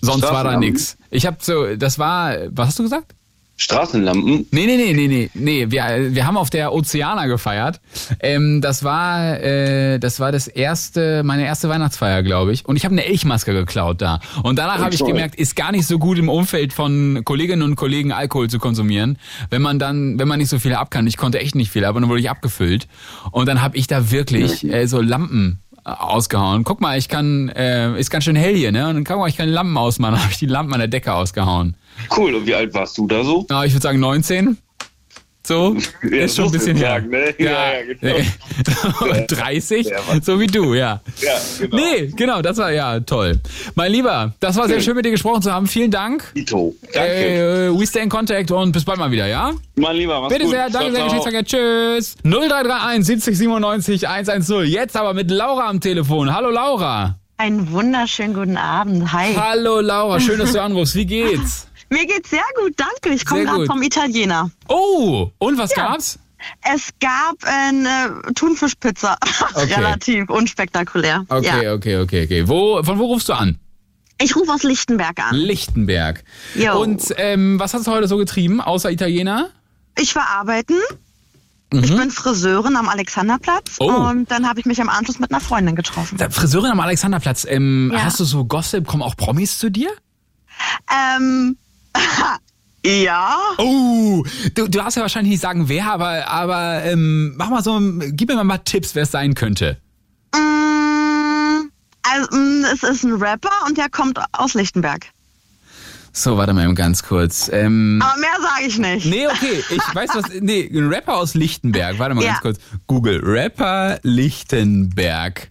Sonst 0.01 0.23
war 0.23 0.45
da 0.45 0.57
nix. 0.57 0.97
Ich 1.11 1.27
habe 1.27 1.39
so, 1.41 1.75
das 1.77 1.99
war, 1.99 2.37
was 2.51 2.69
hast 2.69 2.79
du 2.79 2.85
gesagt? 2.85 3.15
Straßenlampen? 3.61 4.47
Nee, 4.53 4.67
nee, 4.67 4.77
nee, 4.77 4.93
nee, 4.95 5.09
nee, 5.09 5.31
nee. 5.35 5.67
Wir, 5.69 6.15
wir 6.15 6.27
haben 6.27 6.37
auf 6.37 6.49
der 6.49 6.73
Ozeaner 6.73 7.27
gefeiert. 7.27 7.81
Ähm, 8.21 8.61
das 8.61 8.85
war, 8.85 9.41
äh, 9.41 9.99
das 9.99 10.21
war 10.21 10.31
das 10.31 10.47
erste, 10.47 11.23
meine 11.25 11.45
erste 11.45 11.69
Weihnachtsfeier, 11.69 12.23
glaube 12.23 12.53
ich. 12.53 12.65
Und 12.67 12.77
ich 12.77 12.85
habe 12.85 12.93
eine 12.95 13.05
Elchmaske 13.05 13.53
geklaut 13.53 14.01
da. 14.01 14.21
Und 14.45 14.59
danach 14.61 14.79
Oh, 14.79 14.85
habe 14.85 14.95
ich 14.95 15.05
gemerkt, 15.05 15.35
ist 15.35 15.57
gar 15.57 15.73
nicht 15.73 15.87
so 15.87 15.99
gut 15.99 16.19
im 16.19 16.29
Umfeld 16.29 16.73
von 16.73 17.23
Kolleginnen 17.25 17.63
und 17.63 17.75
Kollegen 17.75 18.13
Alkohol 18.13 18.49
zu 18.49 18.61
konsumieren, 18.61 19.19
wenn 19.51 19.61
man 19.61 19.81
dann, 19.81 20.21
wenn 20.21 20.29
man 20.29 20.39
nicht 20.39 20.51
so 20.51 20.61
viel 20.61 20.75
ab 20.75 20.93
kann. 20.93 21.07
Ich 21.09 21.17
konnte 21.17 21.41
echt 21.41 21.57
nicht 21.57 21.73
viel, 21.73 21.85
aber 21.85 22.01
dann 22.01 22.09
wurde 22.09 22.21
ich 22.21 22.31
abgefüllt. 22.31 22.87
Und 23.33 23.49
dann 23.49 23.61
habe 23.61 23.77
ich 23.77 23.89
da 23.89 24.13
wirklich 24.13 24.65
äh, 24.73 24.87
so 24.87 25.01
Lampen 25.01 25.59
äh, 25.85 25.91
ausgehauen. 25.91 26.63
Guck 26.63 26.81
mal, 26.81 26.97
ich 26.97 27.09
kann, 27.09 27.49
äh, 27.49 27.99
ist 27.99 28.11
ganz 28.11 28.23
schön 28.23 28.37
hell 28.37 28.55
hier, 28.55 28.71
ne? 28.71 28.87
Und 28.89 28.95
dann 28.95 29.05
guck 29.05 29.19
mal, 29.19 29.29
ich 29.29 29.37
kann 29.37 29.49
Lampen 29.49 29.77
ausmachen. 29.77 30.13
Dann 30.15 30.23
habe 30.23 30.33
ich 30.33 30.39
die 30.39 30.47
Lampen 30.47 30.73
an 30.73 30.79
der 30.79 30.89
Decke 30.89 31.13
ausgehauen. 31.13 31.75
Cool, 32.17 32.35
und 32.35 32.47
wie 32.47 32.55
alt 32.55 32.73
warst 32.75 32.97
du 32.99 33.07
da 33.07 33.23
so? 33.25 33.47
Ja, 33.51 33.65
ich 33.65 33.73
würde 33.73 33.83
sagen 33.83 34.01
19. 34.01 34.59
So, 35.47 35.75
Ja, 36.03 36.25
ist 36.25 36.37
schon 36.37 36.45
ein 36.47 36.51
bisschen 36.51 36.77
her. 36.77 36.89
sagen, 37.01 37.09
ne? 37.09 37.35
Ja, 37.39 37.73
ja, 37.73 37.83
genau. 37.87 38.17
Und 39.01 39.27
30, 39.29 39.89
so 40.23 40.39
wie 40.39 40.47
du, 40.47 40.75
ja. 40.75 41.01
Ja, 41.23 41.33
genau. 41.59 41.77
Nee, 41.77 42.13
genau, 42.15 42.43
das 42.43 42.59
war 42.59 42.71
ja 42.71 43.01
toll. 43.01 43.41
Mein 43.75 43.91
Lieber, 43.93 44.35
das 44.41 44.57
war 44.57 44.69
sehr 44.69 44.83
schön 44.83 44.95
mit 44.95 45.07
dir 45.07 45.11
gesprochen 45.11 45.41
zu 45.41 45.51
haben. 45.51 45.67
Vielen 45.67 45.91
Dank. 45.91 46.23
Ito, 46.35 46.75
danke. 46.93 47.71
Äh, 47.73 47.81
we 47.81 47.87
stay 47.87 48.03
in 48.03 48.11
contact 48.11 48.51
und 48.51 48.73
bis 48.73 48.85
bald 48.85 48.99
mal 48.99 49.11
wieder, 49.11 49.27
ja? 49.27 49.53
Mein 49.77 49.97
Lieber, 49.97 50.21
mach's 50.21 50.33
Bitte 50.35 50.45
gut. 50.45 50.53
sehr, 50.53 50.69
danke 50.69 50.93
sehr. 50.93 51.05
Geschichtsverkehr. 51.05 51.45
Tschüss. 51.45 52.17
0331 52.25 53.07
70 53.07 53.39
97 53.39 54.07
110. 54.09 54.67
Jetzt 54.67 54.97
aber 54.99 55.15
mit 55.15 55.31
Laura 55.31 55.67
am 55.71 55.81
Telefon. 55.81 56.35
Hallo 56.35 56.51
Laura. 56.51 57.19
Einen 57.39 57.71
wunderschönen 57.73 58.35
guten 58.35 58.57
Abend. 58.59 59.13
Hi. 59.15 59.33
Hallo 59.35 59.81
Laura, 59.81 60.21
schön, 60.21 60.39
dass 60.41 60.53
du 60.53 60.61
anrufst. 60.61 60.95
Wie 60.95 61.07
geht's? 61.07 61.68
Mir 61.91 62.07
geht's 62.07 62.31
sehr 62.31 62.43
gut, 62.61 62.75
danke. 62.77 63.15
Ich 63.15 63.25
komme 63.25 63.45
gerade 63.45 63.67
vom 63.67 63.83
Italiener. 63.83 64.51
Oh, 64.69 65.31
und 65.39 65.57
was 65.59 65.75
Ja. 65.75 65.89
gab's? 65.89 66.19
Es 66.63 66.91
gab 67.01 67.37
eine 67.43 68.23
Thunfischpizza. 68.35 69.17
Okay. 69.55 69.75
Relativ 69.75 70.29
unspektakulär. 70.31 71.25
Okay, 71.29 71.65
Ja. 71.65 71.73
okay, 71.75 71.97
okay, 71.99 72.25
okay. 72.25 72.47
Wo, 72.49 72.83
von 72.83 72.99
wo 72.99 73.07
rufst 73.07 73.29
du 73.29 73.33
an? 73.33 73.59
Ich 74.21 74.37
rufe 74.37 74.53
aus 74.53 74.63
Lichtenberg 74.63 75.19
an. 75.21 75.35
Lichtenberg. 75.35 76.23
Jo. 76.55 76.81
Und 76.81 77.13
ähm, 77.17 77.59
was 77.59 77.75
hast 77.75 77.87
du 77.87 77.91
heute 77.91 78.07
so 78.09 78.17
getrieben, 78.19 78.61
außer 78.61 78.91
Italiener? 78.91 79.51
Ich 79.99 80.15
war 80.15 80.29
arbeiten. 80.29 80.75
Mhm. 81.73 81.85
Ich 81.85 81.97
bin 81.97 82.11
Friseurin 82.11 82.77
am 82.77 82.89
Alexanderplatz 82.89 83.77
Oh. 83.81 83.91
und 83.91 84.31
dann 84.31 84.49
habe 84.49 84.61
ich 84.61 84.67
mich 84.67 84.81
am 84.81 84.89
Anschluss 84.89 85.19
mit 85.19 85.31
einer 85.31 85.41
Freundin 85.41 85.75
getroffen. 85.77 86.17
Da- 86.19 86.31
Friseurin 86.31 86.71
am 86.71 86.81
Alexanderplatz. 86.81 87.47
Ähm, 87.49 87.91
Ja. 87.93 88.05
Hast 88.05 88.21
du 88.21 88.25
so 88.25 88.45
Gossip? 88.45 88.87
Kommen 88.87 89.03
auch 89.03 89.17
Promis 89.17 89.59
zu 89.59 89.71
dir? 89.71 89.91
Ähm, 90.91 91.57
ja. 92.85 93.37
Oh, 93.59 94.25
du, 94.55 94.69
du 94.69 94.69
darfst 94.79 94.97
ja 94.97 95.03
wahrscheinlich 95.03 95.33
nicht 95.33 95.41
sagen, 95.43 95.69
wer, 95.69 95.93
aber, 95.93 96.29
aber 96.29 96.85
ähm, 96.85 97.35
mach 97.37 97.51
mal 97.51 97.63
so, 97.63 97.81
gib 98.13 98.29
mir 98.29 98.43
mal 98.45 98.59
Tipps, 98.59 98.95
wer 98.95 99.03
es 99.05 99.11
sein 99.11 99.35
könnte. 99.35 99.79
Mm, 100.35 101.69
also, 102.03 102.37
mm, 102.37 102.65
es 102.73 102.83
ist 102.83 103.05
ein 103.05 103.15
Rapper 103.15 103.51
und 103.67 103.77
der 103.79 103.89
kommt 103.91 104.19
aus 104.33 104.55
Lichtenberg. 104.55 105.07
So, 106.13 106.37
warte 106.37 106.53
mal 106.53 106.65
eben 106.65 106.75
ganz 106.75 107.03
kurz. 107.03 107.49
Ähm, 107.53 108.01
Aber 108.03 108.19
mehr 108.19 108.31
sage 108.41 108.67
ich 108.67 108.79
nicht. 108.79 109.07
nee, 109.07 109.27
okay, 109.29 109.63
ich 109.71 109.83
weiß 109.95 110.11
was. 110.15 110.25
Nee, 110.41 110.69
ein 110.73 110.89
Rapper 110.89 111.17
aus 111.17 111.35
Lichtenberg. 111.35 111.99
Warte 111.99 112.15
mal 112.15 112.25
Ja. 112.25 112.31
ganz 112.33 112.41
kurz. 112.41 112.59
Google. 112.87 113.21
Rapper 113.23 113.99
Lichtenberg. 114.03 115.51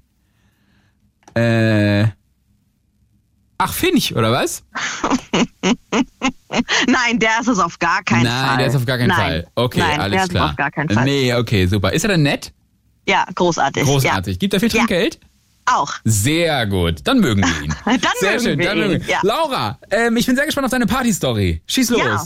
Äh. 1.36 2.08
Ach, 3.60 3.74
Finch, 3.74 4.16
oder 4.16 4.32
was? 4.32 4.64
Nein, 6.88 7.20
der 7.20 7.40
ist 7.42 7.48
es 7.48 7.60
auf 7.60 7.80
gar 7.80 8.04
keinen 8.04 8.24
Nein, 8.24 8.48
Fall. 8.48 8.58
der 8.58 8.68
ist 8.68 8.76
auf 8.76 8.86
gar 8.86 8.98
keinen 8.98 9.08
Nein. 9.10 9.18
Fall. 9.18 9.48
Okay, 9.56 9.80
Nein, 9.80 10.00
alles 10.00 10.12
der 10.16 10.24
ist 10.24 10.30
klar. 10.30 10.50
auf 10.52 10.56
gar 10.56 10.72
keinen 10.72 10.90
Fall. 10.90 11.04
Nee, 11.06 11.34
okay, 11.34 11.66
super. 11.66 11.92
Ist 11.92 12.04
er 12.04 12.10
denn 12.10 12.24
nett? 12.24 12.54
Ja, 13.08 13.26
großartig. 13.34 13.84
Großartig. 13.84 14.40
Gibt 14.40 14.54
er 14.54 14.60
viel 14.60 14.70
Trinkgeld? 14.70 15.16
Ja. 15.16 15.22
Auch. 15.76 15.94
Sehr 16.06 16.66
gut. 16.68 17.00
Dann 17.04 17.20
mögen 17.20 17.42
wir 17.44 17.64
ihn. 17.64 17.74
Dann 17.86 18.00
sehr 18.20 18.32
mögen 18.34 18.44
schön. 18.44 18.60
wir 18.60 18.66
dann 18.70 18.78
ihn, 18.78 18.88
mögen 18.88 19.06
wir. 19.08 19.14
ja. 19.14 19.20
Laura, 19.24 19.80
ähm, 19.92 20.16
ich 20.18 20.26
bin 20.26 20.36
sehr 20.36 20.46
gespannt 20.46 20.66
auf 20.66 20.72
deine 20.72 20.86
Party-Story. 20.88 21.62
Schieß 21.68 21.90
los. 21.90 22.02
Ja. 22.02 22.24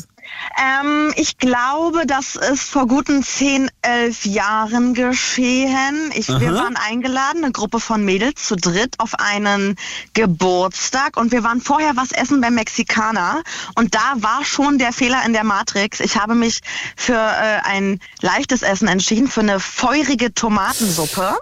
Ähm, 0.59 1.13
ich 1.15 1.37
glaube, 1.37 2.05
das 2.05 2.35
ist 2.35 2.63
vor 2.63 2.87
guten 2.87 3.23
10, 3.23 3.69
11 3.81 4.25
Jahren 4.25 4.93
geschehen. 4.93 6.11
Ich, 6.13 6.27
wir 6.27 6.53
waren 6.53 6.75
eingeladen, 6.75 7.43
eine 7.43 7.51
Gruppe 7.51 7.79
von 7.79 8.03
Mädels 8.03 8.47
zu 8.47 8.55
dritt 8.55 8.99
auf 8.99 9.15
einen 9.15 9.75
Geburtstag 10.13 11.17
und 11.17 11.31
wir 11.31 11.43
waren 11.43 11.61
vorher 11.61 11.95
was 11.95 12.11
essen 12.11 12.41
beim 12.41 12.55
Mexikaner 12.55 13.41
und 13.75 13.95
da 13.95 14.13
war 14.17 14.43
schon 14.43 14.77
der 14.77 14.93
Fehler 14.93 15.23
in 15.25 15.33
der 15.33 15.43
Matrix. 15.43 15.99
Ich 15.99 16.17
habe 16.17 16.35
mich 16.35 16.61
für 16.95 17.13
äh, 17.13 17.61
ein 17.63 17.99
leichtes 18.21 18.61
Essen 18.61 18.87
entschieden, 18.87 19.27
für 19.27 19.41
eine 19.41 19.59
feurige 19.59 20.33
Tomatensuppe. 20.33 21.37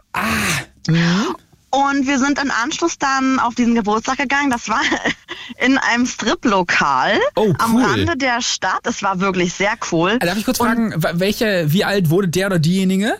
Und 1.72 2.08
wir 2.08 2.18
sind 2.20 2.40
im 2.42 2.52
Anschluss 2.64 2.98
dann 2.98 3.40
auf 3.40 3.54
diesen 3.56 3.76
Geburtstag 3.76 4.18
gegangen. 4.18 4.50
Das 4.50 4.70
war 4.70 4.82
in 5.58 5.78
einem 5.78 6.06
Striplokal 6.06 7.20
Oh, 7.36 7.54
am 7.60 7.76
cool. 7.76 7.84
Rande 7.84 8.18
der 8.18 8.42
Stadt. 8.42 8.80
Es 8.86 9.04
war 9.04 9.20
wirklich 9.20 9.54
sehr 9.54 9.74
cool. 9.92 10.18
Darf 10.20 10.38
ich 10.38 10.46
kurz 10.46 10.58
fragen, 10.58 10.94
wa- 10.98 11.12
welche, 11.14 11.72
wie 11.72 11.84
alt 11.84 12.10
wurde 12.10 12.28
der 12.28 12.48
oder 12.48 12.60
diejenige? 12.60 13.14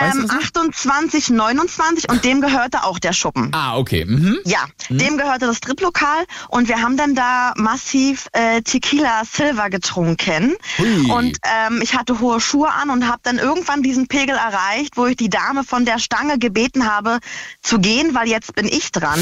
Ähm, 0.00 0.22
das 0.22 0.32
noch? 0.32 0.42
28, 0.42 1.30
29 1.30 2.10
und 2.10 2.24
dem 2.24 2.40
gehörte 2.40 2.84
auch 2.84 2.98
der 2.98 3.12
Schuppen. 3.12 3.50
Ah, 3.52 3.76
okay. 3.76 4.04
Mhm. 4.04 4.38
Ja, 4.44 4.66
dem 4.88 5.16
gehörte 5.18 5.46
das 5.46 5.56
Striplokal 5.56 6.24
und 6.48 6.68
wir 6.68 6.82
haben 6.82 6.96
dann 6.96 7.14
da 7.14 7.52
massiv 7.56 8.28
äh, 8.32 8.62
Tequila 8.62 9.22
Silver 9.24 9.70
getrunken. 9.70 10.56
Hui. 10.78 11.10
Und 11.10 11.38
ähm, 11.42 11.80
ich 11.82 11.94
hatte 11.96 12.20
hohe 12.20 12.40
Schuhe 12.40 12.72
an 12.72 12.90
und 12.90 13.08
habe 13.08 13.20
dann 13.22 13.38
irgendwann 13.38 13.82
diesen 13.82 14.08
Pegel 14.08 14.36
erreicht, 14.36 14.96
wo 14.96 15.06
ich 15.06 15.16
die 15.16 15.30
Dame 15.30 15.64
von 15.64 15.84
der 15.84 15.98
Stange 15.98 16.38
gebeten 16.38 16.90
habe 16.90 17.18
zu 17.62 17.78
gehen, 17.78 18.14
weil 18.14 18.28
jetzt 18.28 18.54
bin 18.54 18.66
ich 18.66 18.92
dran. 18.92 19.20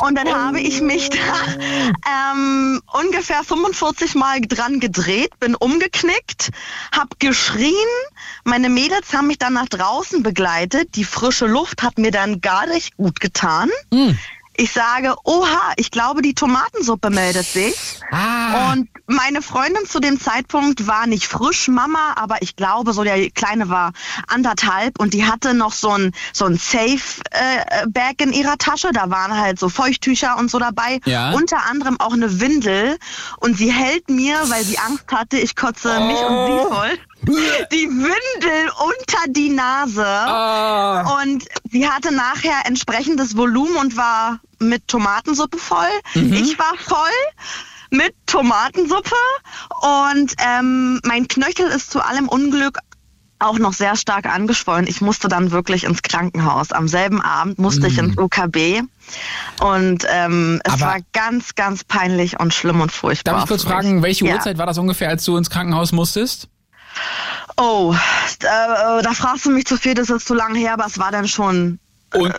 Und 0.00 0.14
dann 0.16 0.32
habe 0.32 0.60
ich 0.60 0.80
mich 0.80 1.10
da 1.10 2.32
ähm, 2.32 2.80
ungefähr 2.92 3.44
45 3.44 4.14
Mal 4.14 4.40
dran 4.40 4.80
gedreht, 4.80 5.38
bin 5.38 5.54
umgeknickt, 5.54 6.50
hab 6.92 7.20
geschrien. 7.20 7.74
Meine 8.44 8.70
Mädels 8.70 9.12
haben 9.12 9.26
mich 9.26 9.38
dann 9.38 9.52
nach 9.52 9.68
draußen 9.68 10.22
begleitet. 10.22 10.96
Die 10.96 11.04
frische 11.04 11.46
Luft 11.46 11.82
hat 11.82 11.98
mir 11.98 12.10
dann 12.10 12.40
gar 12.40 12.66
nicht 12.66 12.96
gut 12.96 13.20
getan. 13.20 13.68
Ich 14.60 14.72
sage, 14.72 15.14
oha, 15.24 15.72
ich 15.76 15.90
glaube, 15.90 16.20
die 16.20 16.34
Tomatensuppe 16.34 17.08
meldet 17.08 17.46
sich. 17.46 17.74
Und 18.70 18.90
meine 19.06 19.40
Freundin 19.40 19.86
zu 19.86 20.00
dem 20.00 20.20
Zeitpunkt 20.20 20.86
war 20.86 21.06
nicht 21.06 21.24
frisch 21.24 21.68
Mama, 21.68 22.12
aber 22.16 22.42
ich 22.42 22.56
glaube, 22.56 22.92
so 22.92 23.02
der 23.02 23.30
Kleine 23.30 23.70
war 23.70 23.92
anderthalb 24.28 25.00
und 25.00 25.14
die 25.14 25.24
hatte 25.24 25.54
noch 25.54 25.72
so 25.72 25.92
ein, 25.92 26.12
so 26.34 26.44
ein 26.44 26.58
Safe-Bag 26.58 28.20
in 28.20 28.34
ihrer 28.34 28.58
Tasche. 28.58 28.90
Da 28.92 29.08
waren 29.08 29.34
halt 29.34 29.58
so 29.58 29.70
Feuchttücher 29.70 30.36
und 30.36 30.50
so 30.50 30.58
dabei. 30.58 31.00
Ja. 31.06 31.32
Unter 31.32 31.64
anderem 31.64 31.98
auch 31.98 32.12
eine 32.12 32.40
Windel. 32.40 32.98
Und 33.38 33.56
sie 33.56 33.72
hält 33.72 34.10
mir, 34.10 34.38
weil 34.48 34.62
sie 34.62 34.78
Angst 34.78 35.06
hatte, 35.10 35.38
ich 35.38 35.56
kotze 35.56 35.88
mich 36.00 36.18
und 36.18 36.46
sie 36.46 36.68
voll, 36.68 36.98
die 37.72 37.88
Windel 37.88 38.70
unter 38.78 39.18
die 39.28 39.50
Nase. 39.50 40.06
Und 41.22 41.44
sie 41.70 41.88
hatte 41.88 42.14
nachher 42.14 42.66
entsprechendes 42.66 43.36
Volumen 43.36 43.76
und 43.76 43.96
war 43.96 44.40
mit 44.58 44.86
Tomatensuppe 44.88 45.58
voll. 45.58 45.86
Mhm. 46.14 46.32
Ich 46.32 46.58
war 46.58 46.72
voll 46.78 46.96
mit 47.90 48.14
Tomatensuppe 48.26 49.16
und 49.80 50.32
ähm, 50.38 51.00
mein 51.04 51.26
Knöchel 51.28 51.66
ist 51.66 51.90
zu 51.90 52.00
allem 52.04 52.28
Unglück 52.28 52.78
auch 53.42 53.58
noch 53.58 53.72
sehr 53.72 53.96
stark 53.96 54.26
angeschwollen. 54.26 54.86
Ich 54.86 55.00
musste 55.00 55.28
dann 55.28 55.50
wirklich 55.50 55.84
ins 55.84 56.02
Krankenhaus. 56.02 56.72
Am 56.72 56.88
selben 56.88 57.22
Abend 57.22 57.58
musste 57.58 57.86
ich 57.86 57.96
ins 57.96 58.16
UKB 58.18 58.82
und 59.62 60.04
ähm, 60.10 60.60
es 60.62 60.76
Mhm. 60.76 60.82
Aber- 60.82 60.92
war 60.92 60.96
ganz, 61.14 61.54
ganz 61.54 61.82
peinlich 61.82 62.38
und 62.38 62.52
schlimm 62.52 62.80
und 62.82 62.92
furchtbar. 62.92 63.32
Darf 63.32 63.44
ich 63.44 63.48
kurz 63.48 63.64
fragen, 63.64 64.02
welche 64.02 64.26
Ja. 64.26 64.34
Uhrzeit 64.34 64.58
war 64.58 64.66
das 64.66 64.76
ungefähr, 64.78 65.08
als 65.08 65.24
du 65.24 65.36
ins 65.38 65.48
Krankenhaus 65.50 65.90
musstest? 65.92 66.48
Oh, 67.56 67.94
da, 68.40 69.02
da 69.02 69.12
fragst 69.12 69.44
du 69.46 69.50
mich 69.50 69.66
zu 69.66 69.76
viel, 69.76 69.94
das 69.94 70.10
ist 70.10 70.26
zu 70.26 70.34
lange 70.34 70.58
her, 70.58 70.72
aber 70.74 70.86
es 70.86 70.98
war 70.98 71.10
dann 71.12 71.28
schon. 71.28 71.78
Und, 72.14 72.32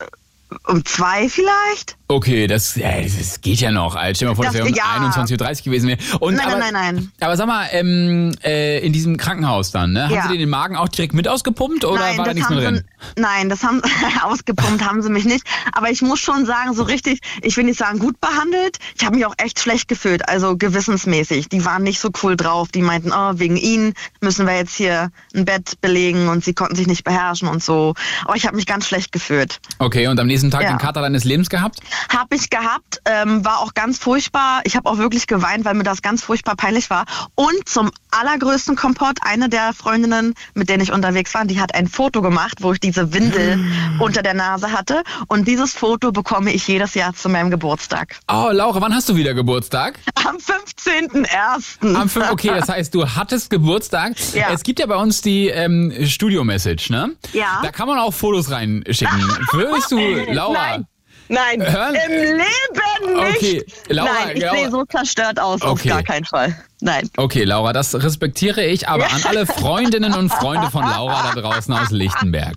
Um 0.67 0.83
zwei 0.83 1.29
vielleicht? 1.29 1.95
Okay, 2.09 2.45
das, 2.47 2.75
ja, 2.75 3.01
das 3.01 3.39
geht 3.39 3.61
ja 3.61 3.71
noch. 3.71 3.93
Stell 3.97 4.13
dir 4.13 4.25
mal 4.27 4.35
vor, 4.35 4.43
das, 4.45 4.53
Das- 4.53 4.61
wäre 4.65 4.67
um 4.69 4.75
ja. 4.75 4.83
21.30 5.09 5.59
Uhr 5.59 5.63
gewesen 5.63 5.87
wäre. 5.87 5.99
Und 6.19 6.35
Nein, 6.35 6.45
aber, 6.47 6.57
nein, 6.57 6.73
nein, 6.73 6.95
nein. 6.95 7.11
Aber 7.21 7.37
sag 7.37 7.47
mal, 7.47 7.67
ähm, 7.71 8.33
äh, 8.43 8.79
in 8.85 8.91
diesem 8.91 9.15
Krankenhaus 9.15 9.71
dann, 9.71 9.93
ne? 9.93 10.05
Haben 10.05 10.13
Ja. 10.13 10.23
Sie 10.23 10.33
dir 10.33 10.39
den 10.39 10.49
Magen 10.49 10.75
auch 10.75 10.89
direkt 10.89 11.13
mit 11.13 11.27
ausgepumpt 11.29 11.85
oder 11.85 11.99
nein, 12.01 12.17
war 12.17 12.25
da 12.25 12.33
nichts 12.33 12.49
haben 12.49 12.57
mehr 12.57 12.71
drin? 12.71 12.83
Nein, 13.17 13.49
das 13.49 13.63
haben 13.63 13.81
ausgepumpt 14.23 14.83
haben 14.85 15.01
sie 15.01 15.09
mich 15.09 15.25
nicht. 15.25 15.45
Aber 15.73 15.89
ich 15.89 16.01
muss 16.01 16.19
schon 16.19 16.45
sagen, 16.45 16.73
so 16.73 16.83
richtig, 16.83 17.19
ich 17.41 17.57
will 17.57 17.63
nicht 17.65 17.77
sagen 17.79 17.99
gut 17.99 18.19
behandelt. 18.19 18.77
Ich 18.95 19.05
habe 19.05 19.15
mich 19.15 19.25
auch 19.25 19.35
echt 19.37 19.59
schlecht 19.59 19.87
gefühlt, 19.87 20.27
also 20.27 20.57
gewissensmäßig. 20.57 21.49
Die 21.49 21.65
waren 21.65 21.83
nicht 21.83 21.99
so 21.99 22.09
cool 22.23 22.35
drauf. 22.35 22.69
Die 22.69 22.81
meinten, 22.81 23.11
oh, 23.11 23.33
wegen 23.35 23.57
ihnen 23.57 23.93
müssen 24.21 24.45
wir 24.47 24.55
jetzt 24.55 24.75
hier 24.75 25.11
ein 25.33 25.45
Bett 25.45 25.79
belegen 25.81 26.27
und 26.29 26.43
sie 26.43 26.53
konnten 26.53 26.75
sich 26.75 26.87
nicht 26.87 27.03
beherrschen 27.03 27.47
und 27.47 27.63
so. 27.63 27.93
Aber 28.25 28.35
ich 28.35 28.45
habe 28.45 28.55
mich 28.55 28.65
ganz 28.65 28.85
schlecht 28.87 29.11
gefühlt. 29.11 29.59
Okay, 29.79 30.07
und 30.07 30.19
am 30.19 30.27
nächsten 30.27 30.51
Tag 30.51 30.63
Ja. 30.63 30.69
den 30.69 30.77
Kater 30.77 31.01
deines 31.01 31.23
Lebens 31.23 31.49
gehabt? 31.49 31.79
Habe 32.09 32.35
ich 32.35 32.49
gehabt, 32.49 33.01
ähm, 33.05 33.43
war 33.45 33.59
auch 33.59 33.73
ganz 33.73 33.97
furchtbar. 33.97 34.61
Ich 34.63 34.75
habe 34.75 34.89
auch 34.89 34.97
wirklich 34.97 35.27
geweint, 35.27 35.65
weil 35.65 35.73
mir 35.73 35.83
das 35.83 36.01
ganz 36.01 36.23
furchtbar 36.23 36.55
peinlich 36.55 36.89
war. 36.89 37.05
Und 37.35 37.67
zum 37.67 37.91
allergrößten 38.11 38.75
Kompott, 38.75 39.17
eine 39.21 39.49
der 39.49 39.73
Freundinnen, 39.73 40.33
mit 40.53 40.69
denen 40.69 40.83
ich 40.83 40.91
unterwegs 40.91 41.33
war, 41.33 41.45
die 41.45 41.59
hat 41.59 41.73
ein 41.75 41.87
Foto 41.87 42.21
gemacht, 42.21 42.57
wo 42.59 42.73
ich 42.73 42.79
diese 42.91 43.13
Windel 43.13 43.57
unter 43.99 44.21
der 44.21 44.33
Nase 44.33 44.71
hatte. 44.71 45.03
Und 45.27 45.47
dieses 45.47 45.73
Foto 45.73 46.11
bekomme 46.11 46.51
ich 46.51 46.67
jedes 46.67 46.93
Jahr 46.93 47.13
zu 47.13 47.29
meinem 47.29 47.49
Geburtstag. 47.49 48.17
Oh, 48.29 48.49
Laura, 48.51 48.81
wann 48.81 48.93
hast 48.93 49.07
du 49.07 49.15
wieder 49.15 49.33
Geburtstag? 49.33 49.97
Am 50.15 50.35
15.01. 50.37 51.95
Am 51.95 52.09
5. 52.09 52.31
Okay, 52.31 52.49
das 52.49 52.67
heißt, 52.67 52.93
du 52.93 53.07
hattest 53.07 53.49
Geburtstag. 53.49 54.13
Ja. 54.33 54.47
Es 54.53 54.63
gibt 54.63 54.79
ja 54.79 54.85
bei 54.87 54.97
uns 54.97 55.21
die 55.21 55.47
ähm, 55.47 55.93
Studio-Message, 56.05 56.89
ne? 56.89 57.11
Ja. 57.31 57.61
Da 57.63 57.71
kann 57.71 57.87
man 57.87 57.97
auch 57.97 58.13
Fotos 58.13 58.51
reinschicken. 58.51 59.21
Würdest 59.53 59.91
du, 59.91 59.97
Laura? 60.33 60.53
Nein. 60.53 60.85
Nein, 61.29 61.61
Hören? 61.61 61.95
im 61.95 62.11
Leben 62.11 63.23
nicht. 63.23 63.37
Okay, 63.37 63.65
Laura, 63.87 64.09
Nein, 64.25 64.35
ich 64.35 64.43
sehe 64.51 64.69
so 64.69 64.83
zerstört 64.83 65.39
aus, 65.39 65.61
auf 65.61 65.79
Okay. 65.79 65.87
gar 65.87 66.03
keinen 66.03 66.25
Fall. 66.25 66.53
Nein. 66.81 67.09
Okay, 67.15 67.43
Laura, 67.43 67.73
das 67.73 67.93
respektiere 67.93 68.65
ich, 68.65 68.87
aber 68.87 69.05
an 69.11 69.21
alle 69.25 69.45
Freundinnen 69.45 70.13
und 70.13 70.29
Freunde 70.29 70.71
von 70.71 70.81
Laura 70.81 71.31
da 71.33 71.39
draußen 71.39 71.71
aus 71.73 71.91
Lichtenberg. 71.91 72.55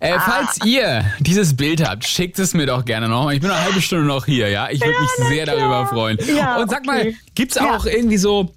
Äh, 0.00 0.18
falls 0.18 0.58
ihr 0.64 1.04
dieses 1.20 1.56
Bild 1.56 1.86
habt, 1.88 2.04
schickt 2.04 2.40
es 2.40 2.54
mir 2.54 2.66
doch 2.66 2.84
gerne 2.84 3.08
noch. 3.08 3.30
Ich 3.30 3.40
bin 3.40 3.50
eine 3.50 3.62
halbe 3.62 3.80
Stunde 3.80 4.04
noch 4.04 4.26
hier, 4.26 4.48
ja? 4.48 4.68
Ich 4.70 4.80
würde 4.80 5.00
mich 5.00 5.28
sehr 5.28 5.46
darüber 5.46 5.86
freuen. 5.86 6.18
Ja, 6.36 6.56
und 6.56 6.68
sag 6.68 6.84
mal, 6.84 7.00
okay. 7.00 7.16
gibt's 7.36 7.56
auch 7.56 7.86
irgendwie 7.86 8.18
so 8.18 8.52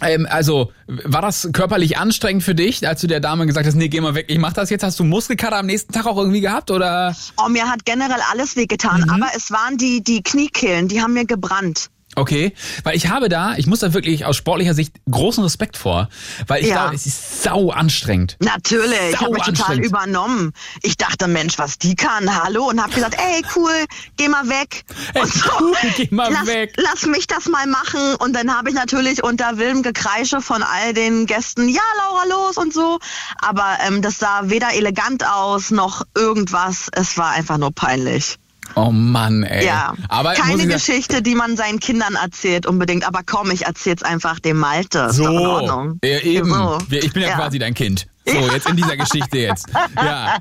ähm, 0.00 0.28
also, 0.30 0.72
war 0.86 1.22
das 1.22 1.48
körperlich 1.52 1.98
anstrengend 1.98 2.44
für 2.44 2.54
dich, 2.54 2.86
als 2.86 3.00
du 3.00 3.06
der 3.06 3.20
Dame 3.20 3.46
gesagt 3.46 3.66
hast, 3.66 3.74
nee, 3.74 3.88
geh 3.88 4.00
mal 4.00 4.14
weg, 4.14 4.26
ich 4.28 4.38
mach 4.38 4.52
das 4.52 4.70
jetzt? 4.70 4.84
Hast 4.84 5.00
du 5.00 5.04
Muskelkater 5.04 5.56
am 5.56 5.66
nächsten 5.66 5.92
Tag 5.92 6.06
auch 6.06 6.16
irgendwie 6.16 6.40
gehabt, 6.40 6.70
oder? 6.70 7.16
Oh, 7.36 7.48
mir 7.48 7.68
hat 7.68 7.84
generell 7.84 8.20
alles 8.30 8.54
wehgetan, 8.54 9.00
Mhm. 9.02 9.10
aber 9.10 9.26
es 9.36 9.50
waren 9.50 9.76
die, 9.76 10.02
die 10.02 10.22
Kniekehlen, 10.22 10.86
die 10.88 11.02
haben 11.02 11.14
mir 11.14 11.24
gebrannt. 11.26 11.88
Okay, 12.18 12.52
weil 12.84 12.96
ich 12.96 13.08
habe 13.08 13.28
da, 13.28 13.54
ich 13.56 13.66
muss 13.66 13.80
da 13.80 13.92
wirklich 13.94 14.24
aus 14.24 14.36
sportlicher 14.36 14.74
Sicht 14.74 14.94
großen 15.10 15.42
Respekt 15.42 15.76
vor, 15.76 16.08
weil 16.46 16.62
ich 16.62 16.68
Ja. 16.68 16.82
glaube, 16.82 16.94
es 16.96 17.06
ist 17.06 17.42
sau 17.42 17.70
anstrengend. 17.70 18.36
Natürlich, 18.40 18.92
ich 19.12 19.18
Sau 19.18 19.26
habe 19.26 19.34
mich 19.34 19.42
total 19.44 19.78
übernommen. 19.78 20.52
Ich 20.82 20.96
dachte, 20.96 21.28
Mensch, 21.28 21.58
was 21.58 21.78
die 21.78 21.94
kann, 21.94 22.42
hallo, 22.42 22.68
und 22.68 22.82
habe 22.82 22.92
gesagt, 22.92 23.16
ey, 23.18 23.42
cool, 23.56 23.72
geh 24.16 24.28
mal 24.28 24.48
weg. 24.48 24.84
und 25.14 25.32
so, 25.32 25.48
cool, 25.60 25.74
geh 25.96 26.08
mal 26.10 26.32
lass, 26.32 26.46
weg. 26.46 26.72
Lass 26.76 27.06
mich 27.06 27.26
das 27.26 27.46
mal 27.46 27.66
machen. 27.66 28.16
Und 28.16 28.34
dann 28.34 28.54
habe 28.56 28.68
ich 28.70 28.74
natürlich 28.74 29.22
unter 29.22 29.58
wildem 29.58 29.82
Gekreische 29.82 30.40
von 30.40 30.62
all 30.62 30.92
den 30.94 31.26
Gästen, 31.26 31.68
ja, 31.68 31.80
Laura, 31.98 32.24
los 32.24 32.56
und 32.56 32.72
so. 32.74 32.98
Aber 33.40 33.78
ähm, 33.86 34.02
das 34.02 34.18
sah 34.18 34.42
weder 34.44 34.72
elegant 34.74 35.24
aus 35.26 35.70
noch 35.70 36.02
irgendwas. 36.16 36.88
Es 36.92 37.16
war 37.16 37.30
einfach 37.30 37.58
nur 37.58 37.72
peinlich. 37.72 38.36
Oh 38.74 38.90
Mann, 38.92 39.42
ey. 39.42 39.66
Ja, 39.66 39.94
aber 40.08 40.34
keine 40.34 40.66
Geschichte, 40.66 41.22
die 41.22 41.34
man 41.34 41.56
seinen 41.56 41.80
Kindern 41.80 42.14
erzählt 42.14 42.66
unbedingt. 42.66 43.06
Aber 43.06 43.20
komm, 43.24 43.50
ich 43.50 43.66
erzähl's 43.66 44.02
einfach 44.02 44.38
dem 44.40 44.58
Malte. 44.58 44.98
Doch 44.98 45.06
in 45.08 45.12
So, 45.12 45.24
Ordnung. 45.24 45.98
ja, 46.04 46.18
eben. 46.20 46.48
So. 46.52 46.78
Ich 46.90 47.12
bin 47.12 47.22
ja, 47.22 47.30
Ja. 47.30 47.36
quasi 47.36 47.58
dein 47.58 47.74
Kind. 47.74 48.06
So, 48.26 48.34
jetzt 48.52 48.68
in 48.68 48.76
dieser 48.76 48.96
Geschichte 48.96 49.38
jetzt. 49.38 49.66
Ja. 49.96 50.36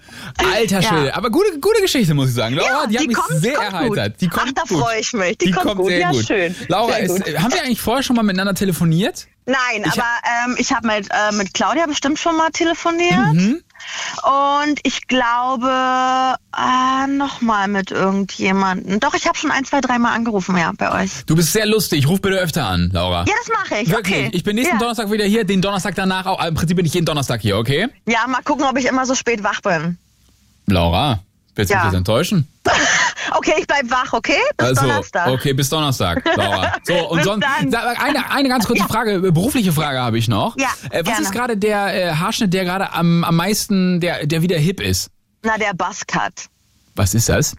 Alter 0.53 0.81
Ja. 0.81 0.89
Schwede. 0.89 1.15
Aber 1.15 1.29
gute, 1.29 1.57
gute 1.59 1.81
Geschichte, 1.81 2.13
muss 2.13 2.27
ich 2.29 2.35
sagen. 2.35 2.55
Laura, 2.55 2.67
Ja, 2.83 2.87
die 2.87 2.95
hat 2.97 3.03
die 3.03 3.07
mich 3.07 3.15
kommt- 3.17 3.39
sehr 3.41 3.53
kommt 3.53 3.87
gut. 3.87 3.97
erheitert. 3.97 4.21
Die 4.21 4.27
kommt 4.27 4.45
Ach, 4.49 4.53
da 4.53 4.61
gut. 4.67 4.83
freu 4.83 4.99
ich 4.99 5.13
mich. 5.13 5.37
Die 5.37 5.51
kommt 5.51 5.75
gut. 5.77 5.87
sehr 5.87 5.99
Ja, 5.99 6.11
gut. 6.11 6.25
schön. 6.27 6.55
Laura, 6.67 6.97
ist, 6.97 7.23
gut. 7.25 7.39
haben 7.39 7.53
wir 7.53 7.61
eigentlich 7.63 7.81
vorher 7.81 8.03
schon 8.03 8.15
mal 8.17 8.23
miteinander 8.23 8.53
telefoniert? 8.55 9.27
Nein, 9.45 9.57
Ich 9.85 9.93
aber 9.93 10.03
ähm, 10.45 10.55
ich 10.59 10.73
habe 10.73 10.85
mit, 10.87 11.07
äh, 11.09 11.33
mit 11.35 11.53
Claudia 11.53 11.85
bestimmt 11.85 12.19
schon 12.19 12.35
mal 12.35 12.49
telefoniert. 12.51 13.33
Mhm. 13.33 13.61
Und 14.23 14.79
ich 14.83 15.07
glaube, 15.07 16.35
äh, 16.55 17.07
nochmal 17.07 17.67
mit 17.67 17.91
irgendjemandem. 17.91 18.99
Doch, 18.99 19.13
ich 19.13 19.27
habe 19.27 19.37
schon 19.37 19.51
ein, 19.51 19.65
zwei, 19.65 19.81
dreimal 19.81 20.13
angerufen, 20.13 20.57
ja, 20.57 20.71
bei 20.77 21.03
euch. 21.03 21.25
Du 21.25 21.35
bist 21.35 21.53
sehr 21.53 21.65
lustig. 21.65 22.07
Ruf 22.07 22.21
bitte 22.21 22.37
öfter 22.37 22.67
an, 22.67 22.89
Laura. 22.93 23.25
Ja, 23.27 23.33
das 23.37 23.49
mache 23.49 23.81
ich. 23.81 23.89
Wirklich. 23.89 24.17
Okay. 24.17 24.29
Ich 24.33 24.43
bin 24.43 24.55
nächsten 24.55 24.75
ja. 24.75 24.79
Donnerstag 24.79 25.11
wieder 25.11 25.25
hier, 25.25 25.43
den 25.43 25.61
Donnerstag 25.61 25.95
danach 25.95 26.25
auch. 26.25 26.43
Im 26.43 26.55
Prinzip 26.55 26.77
bin 26.77 26.85
ich 26.85 26.93
jeden 26.93 27.05
Donnerstag 27.05 27.41
hier, 27.41 27.57
okay? 27.57 27.87
Ja, 28.05 28.27
mal 28.27 28.41
gucken, 28.43 28.65
ob 28.65 28.77
ich 28.77 28.85
immer 28.85 29.05
so 29.05 29.15
spät 29.15 29.43
wach 29.43 29.61
bin. 29.61 29.97
Laura, 30.65 31.19
willst 31.57 31.71
du 31.71 31.75
Ja. 31.75 31.81
mich 31.83 31.91
jetzt 31.91 31.97
enttäuschen? 31.97 32.47
Okay, 33.31 33.55
ich 33.59 33.67
bleib 33.67 33.89
wach, 33.91 34.13
okay? 34.13 34.39
Bis 34.55 34.67
also, 34.67 34.81
Donnerstag. 34.83 35.27
okay, 35.27 35.53
bis 35.53 35.69
Donnerstag, 35.69 36.23
Laura. 36.37 36.73
So, 36.83 36.93
und 37.09 37.23
sonst, 37.23 37.45
eine, 37.45 38.31
eine 38.31 38.49
ganz 38.49 38.65
kurze 38.65 38.85
Frage, 38.85 39.15
äh, 39.15 39.31
berufliche 39.31 39.73
Frage 39.73 39.99
habe 39.99 40.17
ich 40.17 40.29
noch. 40.29 40.55
Ja, 40.57 40.69
äh, 40.89 40.99
was 40.99 41.05
gerne. 41.05 41.21
ist 41.23 41.31
gerade 41.33 41.57
der 41.57 41.93
äh, 41.93 42.13
Haarschnitt, 42.15 42.53
der 42.53 42.63
gerade 42.63 42.93
am, 42.93 43.25
am 43.25 43.35
meisten, 43.35 43.99
der, 43.99 44.25
der 44.25 44.41
wieder 44.41 44.57
hip 44.57 44.79
ist? 44.79 45.09
Na, 45.43 45.57
der 45.57 45.73
Buzzcut. 45.73 46.47
Was 46.95 47.13
ist 47.13 47.29
das? 47.29 47.55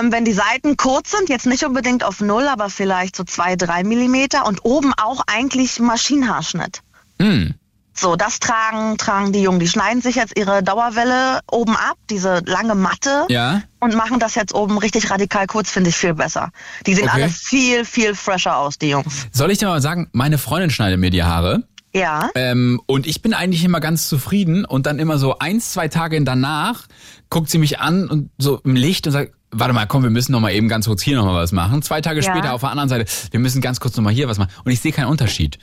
Ähm, 0.00 0.10
wenn 0.12 0.24
die 0.24 0.32
Seiten 0.32 0.76
kurz 0.76 1.12
sind, 1.12 1.28
jetzt 1.28 1.46
nicht 1.46 1.64
unbedingt 1.64 2.02
auf 2.02 2.20
Null, 2.20 2.48
aber 2.48 2.68
vielleicht 2.68 3.14
so 3.16 3.22
zwei, 3.24 3.54
drei 3.54 3.84
Millimeter 3.84 4.46
und 4.46 4.64
oben 4.64 4.92
auch 4.94 5.22
eigentlich 5.26 5.78
Maschinenhaarschnitt. 5.78 6.80
Hm. 7.20 7.54
So, 7.98 8.14
das 8.16 8.38
tragen, 8.40 8.98
tragen 8.98 9.32
die 9.32 9.42
Jungen. 9.42 9.58
Die 9.58 9.68
schneiden 9.68 10.02
sich 10.02 10.16
jetzt 10.16 10.36
ihre 10.38 10.62
Dauerwelle 10.62 11.40
oben 11.50 11.74
ab, 11.76 11.96
diese 12.10 12.42
lange 12.44 12.74
Matte. 12.74 13.24
Ja. 13.28 13.62
Und 13.80 13.94
machen 13.94 14.18
das 14.18 14.34
jetzt 14.34 14.54
oben 14.54 14.78
richtig 14.78 15.10
radikal 15.10 15.46
kurz, 15.46 15.70
finde 15.70 15.90
ich 15.90 15.96
viel 15.96 16.14
besser. 16.14 16.50
Die 16.86 16.94
sehen 16.94 17.08
Okay. 17.08 17.22
alle 17.22 17.28
viel, 17.30 17.84
viel 17.84 18.14
fresher 18.14 18.56
aus, 18.58 18.78
die 18.78 18.90
Jungs. 18.90 19.26
Soll 19.32 19.50
ich 19.50 19.58
dir 19.58 19.68
mal 19.68 19.80
sagen, 19.80 20.08
meine 20.12 20.38
Freundin 20.38 20.70
schneidet 20.70 20.98
mir 20.98 21.10
die 21.10 21.22
Haare. 21.22 21.62
Ja. 21.96 22.30
Ähm, 22.34 22.80
und 22.86 23.06
ich 23.06 23.22
bin 23.22 23.34
eigentlich 23.34 23.64
immer 23.64 23.80
ganz 23.80 24.08
zufrieden 24.08 24.64
und 24.64 24.86
dann 24.86 24.98
immer 24.98 25.18
so 25.18 25.38
eins, 25.38 25.72
zwei 25.72 25.88
Tage 25.88 26.22
danach 26.24 26.86
guckt 27.30 27.50
sie 27.50 27.58
mich 27.58 27.80
an 27.80 28.08
und 28.08 28.30
so 28.38 28.60
im 28.64 28.76
Licht 28.76 29.06
und 29.06 29.12
sagt, 29.12 29.32
warte 29.50 29.72
mal, 29.72 29.86
komm, 29.86 30.02
wir 30.02 30.10
müssen 30.10 30.32
noch 30.32 30.40
mal 30.40 30.52
eben 30.52 30.68
ganz 30.68 30.86
kurz 30.86 31.02
hier 31.02 31.16
noch 31.16 31.24
mal 31.24 31.34
was 31.34 31.52
machen. 31.52 31.80
Zwei 31.82 32.00
Tage 32.00 32.20
Ja. 32.20 32.30
später 32.30 32.52
auf 32.52 32.60
der 32.60 32.70
anderen 32.70 32.88
Seite, 32.88 33.06
wir 33.30 33.40
müssen 33.40 33.60
ganz 33.60 33.80
kurz 33.80 33.96
noch 33.96 34.04
mal 34.04 34.12
hier 34.12 34.28
was 34.28 34.38
machen. 34.38 34.50
Und 34.64 34.72
ich 34.72 34.80
sehe 34.80 34.92
keinen 34.92 35.06
Unterschied. 35.08 35.58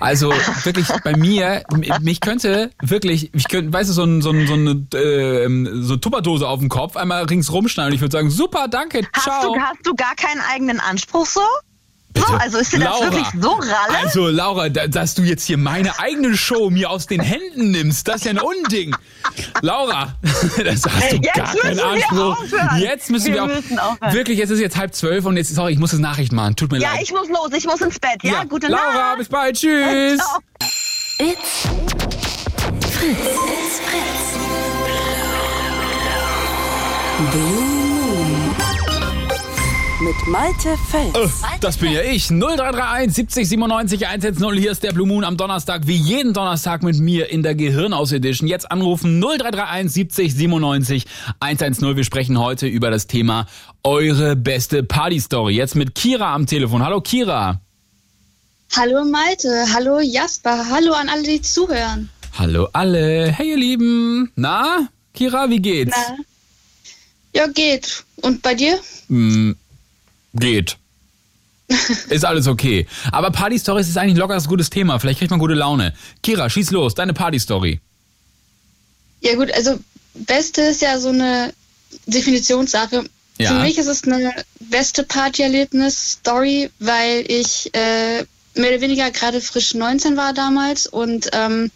Also 0.00 0.30
wirklich 0.64 0.86
bei 1.02 1.16
mir, 1.16 1.62
mich 2.00 2.20
könnte 2.20 2.70
wirklich, 2.82 3.32
ich 3.34 3.48
könnte, 3.48 3.72
weißt 3.72 3.90
du, 3.90 3.94
so, 3.94 4.04
ein, 4.04 4.22
so, 4.22 4.30
ein, 4.30 4.46
so 4.46 4.54
eine 4.54 4.70
äh, 4.94 5.82
so 5.82 5.96
Tupperdose 5.96 6.46
auf 6.46 6.60
dem 6.60 6.68
Kopf, 6.68 6.96
einmal 6.96 7.24
ringsrum 7.24 7.68
schneiden 7.68 7.90
und 7.90 7.94
ich 7.94 8.00
würde 8.00 8.12
sagen, 8.12 8.30
super, 8.30 8.68
danke, 8.68 9.00
ciao. 9.18 9.34
Hast 9.34 9.44
du, 9.44 9.56
hast 9.60 9.86
du 9.86 9.94
gar 9.94 10.14
keinen 10.14 10.42
eigenen 10.52 10.80
Anspruch 10.80 11.26
so? 11.26 11.40
So, 12.16 12.24
also 12.34 12.58
ist 12.58 12.72
dir 12.72 12.80
das 12.80 12.88
Laura, 12.88 13.12
wirklich 13.12 13.26
so 13.40 13.50
ralle? 13.52 13.98
Also 14.02 14.28
Laura, 14.28 14.68
da, 14.68 14.86
dass 14.86 15.14
du 15.14 15.22
jetzt 15.22 15.44
hier 15.44 15.56
meine 15.56 15.98
eigene 16.00 16.36
Show 16.36 16.68
mir 16.70 16.90
aus 16.90 17.06
den 17.06 17.20
Händen 17.20 17.70
nimmst, 17.70 18.08
das 18.08 18.16
ist 18.16 18.24
ja 18.24 18.32
ein 18.32 18.40
Unding. 18.40 18.94
Laura, 19.62 20.14
das 20.22 20.84
hast 20.84 21.12
du 21.12 21.16
Jetzt 21.16 21.34
gar 21.34 21.46
müssen 21.52 21.60
keinen 21.62 21.76
wir 21.76 21.86
Anspruch. 21.86 22.44
Jetzt 22.78 23.10
müssen 23.10 23.26
wir, 23.28 23.34
Wir 23.34 23.42
auch, 23.44 23.46
müssen 23.46 23.78
aufhören. 23.78 24.12
wirklich, 24.14 24.38
jetzt 24.38 24.50
ist 24.50 24.60
jetzt 24.60 24.76
halb 24.76 24.94
zwölf 24.94 25.24
und 25.26 25.36
jetzt, 25.36 25.54
sorry, 25.54 25.72
ich 25.72 25.78
muss 25.78 25.92
das 25.92 26.00
Nachricht 26.00 26.32
machen. 26.32 26.56
Tut 26.56 26.72
mir 26.72 26.78
ja, 26.80 26.92
leid. 26.92 27.02
ich 27.02 27.12
muss 27.12 27.28
los, 27.28 27.50
ich 27.56 27.66
muss 27.66 27.80
ins 27.80 27.98
Bett. 27.98 28.22
Ja, 28.22 28.44
gute 28.44 28.66
Laura, 28.68 28.92
Nacht. 29.10 29.18
bis 29.18 29.28
bald, 29.28 29.56
tschüss. 29.56 30.20
It's 31.18 31.62
Fritz. 32.90 33.16
It's 33.16 33.80
Fritz. 33.80 34.38
Mit 40.08 40.26
Malte 40.26 40.74
Fels. 40.90 41.42
Das 41.60 41.76
bin 41.76 41.92
ja 41.92 42.00
ich. 42.00 42.28
0331 42.28 43.14
70 43.14 43.46
97 43.46 44.06
110. 44.06 44.52
Hier 44.54 44.70
ist 44.70 44.82
der 44.82 44.92
Blue 44.92 45.06
Moon 45.06 45.22
am 45.22 45.36
Donnerstag. 45.36 45.86
Wie 45.86 45.96
jeden 45.96 46.32
Donnerstag 46.32 46.82
mit 46.82 46.98
mir 46.98 47.28
in 47.28 47.42
der 47.42 47.54
Gehirnaus 47.54 48.12
Edition. 48.12 48.48
Jetzt 48.48 48.72
anrufen 48.72 49.20
0331 49.20 49.92
70 49.92 50.34
97 50.34 51.04
110. 51.40 51.94
Wir 51.94 52.04
sprechen 52.04 52.38
heute 52.38 52.66
über 52.66 52.90
das 52.90 53.06
Thema 53.06 53.48
eure 53.84 54.34
beste 54.34 54.82
Party-Story. 54.82 55.52
Jetzt 55.54 55.74
mit 55.74 55.94
Kira 55.94 56.34
am 56.34 56.46
Telefon. 56.46 56.82
Hallo 56.82 57.02
Kira. 57.02 57.60
Hallo 58.74 59.04
Malte, 59.04 59.66
hallo 59.74 60.00
Jasper, 60.00 60.70
hallo 60.70 60.94
an 60.94 61.10
alle, 61.10 61.24
die 61.24 61.42
zuhören. 61.42 62.08
Hallo 62.38 62.66
alle. 62.72 63.30
Hey 63.30 63.50
ihr 63.50 63.58
Lieben. 63.58 64.32
Na, 64.36 64.88
Kira, 65.12 65.50
wie 65.50 65.60
geht's? 65.60 65.94
Na? 65.94 66.16
Ja, 67.34 67.46
geht. 67.46 68.04
Und 68.22 68.40
bei 68.40 68.54
dir? 68.54 68.78
Hm, 69.08 69.54
geht. 70.38 70.76
Ist 72.08 72.24
alles 72.24 72.46
okay. 72.46 72.86
Aber 73.12 73.30
Party-Stories 73.30 73.88
ist 73.88 73.98
eigentlich 73.98 74.16
locker 74.16 74.32
das 74.32 74.48
gutes 74.48 74.70
Thema. 74.70 74.98
Vielleicht 74.98 75.18
kriegt 75.18 75.30
man 75.30 75.38
gute 75.38 75.52
Laune. 75.52 75.92
Kira, 76.22 76.48
schieß 76.48 76.70
los. 76.70 76.94
Deine 76.94 77.12
Party-Story. 77.12 77.80
Ja 79.20 79.34
gut, 79.34 79.52
also 79.52 79.78
Beste 80.14 80.62
ist 80.62 80.80
ja 80.80 80.98
so 80.98 81.10
eine 81.10 81.52
Definitionssache. 82.06 83.04
Ja. 83.38 83.50
Für 83.50 83.60
mich 83.60 83.78
ist 83.78 83.86
es 83.86 84.04
eine 84.04 84.32
beste 84.60 85.04
Partyerlebnis-Story, 85.04 86.70
weil 86.78 87.24
ich 87.30 87.72
äh, 87.74 88.24
mehr 88.54 88.70
oder 88.70 88.80
weniger 88.80 89.10
gerade 89.10 89.40
frisch 89.40 89.74
19 89.74 90.16
war 90.16 90.32
damals 90.32 90.86
und 90.86 91.30
ähm, 91.32 91.70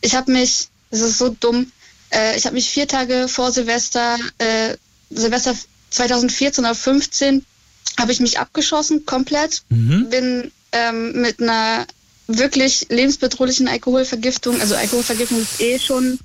ich 0.00 0.14
habe 0.14 0.32
mich, 0.32 0.68
das 0.90 1.00
ist 1.00 1.18
so 1.18 1.28
dumm, 1.28 1.70
äh, 2.12 2.36
ich 2.36 2.46
habe 2.46 2.54
mich 2.54 2.68
vier 2.68 2.88
Tage 2.88 3.28
vor 3.28 3.52
Silvester, 3.52 4.16
äh, 4.38 4.76
Silvester 5.10 5.54
2014 5.90 6.64
oder 6.64 6.74
15, 6.74 7.44
habe 7.98 8.12
ich 8.12 8.20
mich 8.20 8.38
abgeschossen 8.38 9.04
komplett, 9.06 9.62
bin 9.68 10.50
ähm, 10.72 11.20
mit 11.20 11.40
einer 11.40 11.86
wirklich 12.26 12.86
lebensbedrohlichen 12.88 13.68
Alkoholvergiftung, 13.68 14.60
also 14.60 14.76
Alkoholvergiftung 14.76 15.40
ist 15.40 15.60
eh 15.60 15.78
schon, 15.78 16.18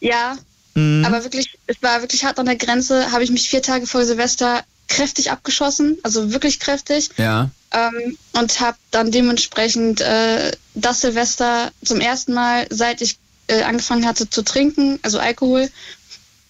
ja, 0.00 0.36
Mhm. 0.74 1.04
aber 1.04 1.22
wirklich, 1.22 1.56
es 1.66 1.76
war 1.82 2.00
wirklich 2.00 2.24
hart 2.24 2.38
an 2.38 2.46
der 2.46 2.56
Grenze, 2.56 3.12
habe 3.12 3.24
ich 3.24 3.30
mich 3.30 3.48
vier 3.48 3.62
Tage 3.62 3.86
vor 3.86 4.04
Silvester 4.04 4.64
kräftig 4.88 5.30
abgeschossen, 5.30 5.98
also 6.02 6.32
wirklich 6.32 6.60
kräftig. 6.60 7.10
Ja. 7.16 7.50
Ähm, 7.70 8.18
und 8.32 8.60
habe 8.60 8.76
dann 8.90 9.10
dementsprechend 9.10 10.00
äh, 10.00 10.52
das 10.74 11.00
Silvester 11.00 11.70
zum 11.84 12.00
ersten 12.00 12.34
Mal, 12.34 12.66
seit 12.70 13.00
ich 13.00 13.18
äh, 13.46 13.62
angefangen 13.62 14.06
hatte 14.06 14.28
zu 14.28 14.42
trinken, 14.42 14.98
also 15.02 15.18
Alkohol, 15.18 15.70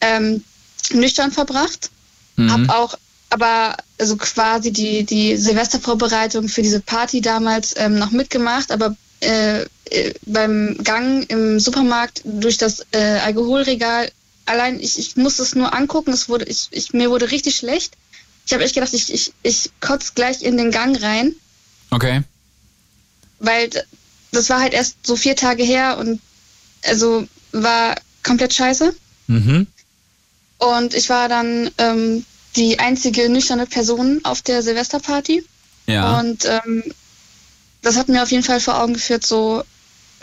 ähm, 0.00 0.42
nüchtern 0.90 1.30
verbracht. 1.30 1.90
Mhm. 2.36 2.68
Hab 2.68 2.76
auch 2.76 2.98
aber 3.30 3.76
also 4.05 4.18
quasi 4.18 4.70
die, 4.70 5.05
die 5.05 5.38
Silvestervorbereitung 5.38 6.50
für 6.50 6.61
diese 6.61 6.80
Party 6.80 7.22
damals 7.22 7.74
ähm, 7.78 7.98
noch 7.98 8.11
mitgemacht, 8.11 8.70
aber 8.70 8.94
äh, 9.20 9.62
äh, 9.62 10.12
beim 10.26 10.76
Gang 10.84 11.24
im 11.30 11.59
Supermarkt 11.59 12.20
durch 12.24 12.59
das 12.59 12.84
äh, 12.90 12.98
Alkoholregal 12.98 14.11
allein, 14.44 14.78
ich, 14.78 14.98
ich 14.98 15.16
musste 15.16 15.42
es 15.42 15.55
nur 15.55 15.72
angucken, 15.72 16.12
es 16.12 16.28
wurde, 16.28 16.44
ich, 16.44 16.68
ich, 16.70 16.92
mir 16.92 17.09
wurde 17.09 17.30
richtig 17.30 17.57
schlecht. 17.57 17.94
Ich 18.44 18.52
habe 18.52 18.62
echt 18.62 18.74
gedacht, 18.74 18.92
ich, 18.92 19.11
ich, 19.11 19.32
ich 19.42 19.70
kotze 19.80 20.12
gleich 20.14 20.42
in 20.42 20.59
den 20.59 20.70
Gang 20.70 21.00
rein, 21.02 21.34
Okay. 21.90 22.20
weil 23.38 23.70
das 24.32 24.50
war 24.50 24.61
halt 24.61 24.74
erst 24.74 24.96
so 25.07 25.16
vier 25.16 25.34
Tage 25.34 25.64
her 25.64 25.96
und 25.96 26.20
also 26.82 27.26
war 27.52 27.94
komplett 28.22 28.52
scheiße. 28.52 28.94
Mhm. 29.28 29.66
Und 30.59 30.92
ich 30.92 31.09
war 31.09 31.30
dann 31.30 31.70
ähm, 31.78 32.26
die 32.57 32.78
einzige 32.78 33.28
nüchterne 33.28 33.66
Person 33.66 34.20
auf 34.24 34.42
der 34.42 34.62
Silvesterparty. 34.62 35.44
Ja. 35.86 36.20
Und 36.20 36.44
ähm, 36.44 36.84
das 37.82 37.96
hat 37.96 38.09
mir 38.09 38.22
auf 38.22 38.30
jeden 38.30 38.44
Fall 38.44 38.61
vor 38.61 38.80
Augen 38.80 38.94
geführt, 38.94 39.26
so, 39.26 39.62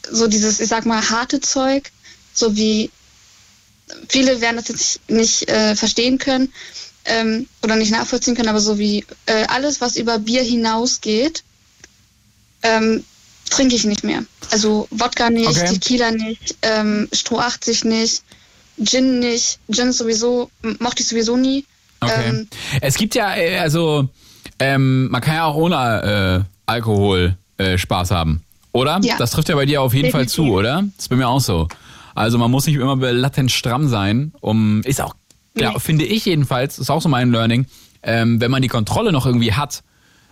so 0.10 0.28
dieses, 0.28 0.60
ich 0.60 0.68
sag 0.68 0.86
mal, 0.86 1.10
harte 1.10 1.40
Zeug, 1.42 1.92
so 2.34 2.56
wie 2.56 2.90
viele 4.08 4.42
werden 4.42 4.58
das 4.58 4.68
jetzt 4.70 5.00
nicht, 5.10 5.10
nicht 5.10 5.50
äh, 5.50 5.76
verstehen 5.76 6.18
können 6.18 6.52
ähm, 7.06 7.48
oder 7.62 7.76
nicht 7.76 7.92
nachvollziehen 7.92 8.36
können, 8.36 8.50
aber 8.50 8.60
so 8.60 8.80
wie 8.80 9.06
äh, 9.26 9.46
alles, 9.48 9.82
was 9.82 9.96
über 9.96 10.20
Bier 10.20 10.44
hinausgeht, 10.44 11.44
ähm, 12.64 13.04
trinke 13.50 13.76
ich 13.76 13.84
nicht 13.84 14.04
mehr. 14.04 14.24
Also 14.50 14.88
Wodka 14.92 15.30
nicht, 15.30 15.50
Okay. 15.50 15.74
Tequila 15.74 16.12
nicht, 16.12 16.56
ähm, 16.62 17.10
Stroh 17.12 17.40
80 17.40 17.84
nicht, 17.86 18.24
Gin 18.84 19.20
nicht, 19.20 19.60
Gin 19.70 19.92
sowieso, 19.92 20.50
mochte 20.80 21.04
ich 21.04 21.10
sowieso 21.10 21.38
nie. 21.38 21.66
Okay. 22.02 22.30
Ähm, 22.30 22.48
es 22.82 22.96
gibt 22.96 23.16
ja, 23.16 23.36
äh, 23.36 23.60
also, 23.60 24.10
ähm, 24.60 25.08
man 25.10 25.22
kann 25.22 25.36
ja 25.36 25.46
auch 25.46 25.56
ohne 25.56 26.46
äh, 26.46 26.50
Alkohol 26.66 27.38
äh, 27.58 27.78
Spaß 27.78 28.12
haben, 28.12 28.42
oder? 28.72 29.00
Ja. 29.04 29.18
Das 29.18 29.32
trifft 29.32 29.50
ja 29.50 29.56
bei 29.56 29.66
dir 29.66 29.82
auf 29.82 29.94
jeden 29.94 30.12
Fall 30.12 30.28
zu, 30.28 30.46
oder? 30.52 30.84
Das 30.96 31.06
ist 31.06 31.10
bei 31.10 31.16
mir 31.16 31.28
auch 31.28 31.40
so. 31.42 31.68
Also 32.16 32.38
man 32.38 32.52
muss 32.52 32.66
nicht 32.68 32.76
immer 32.76 32.96
latent 33.12 33.52
stramm 33.52 33.88
sein, 33.88 34.34
um, 34.42 34.82
ist 34.84 35.00
auch, 35.02 35.16
ja, 35.56 35.78
finde 35.80 36.06
ich 36.06 36.26
jedenfalls, 36.26 36.80
ist 36.80 36.90
auch 36.90 37.02
so 37.02 37.08
mein 37.10 37.32
Learning, 37.32 37.66
ähm, 38.04 38.42
wenn 38.42 38.52
man 38.52 38.62
die 38.62 38.68
Kontrolle 38.68 39.12
noch 39.12 39.26
irgendwie 39.26 39.54
hat, 39.54 39.84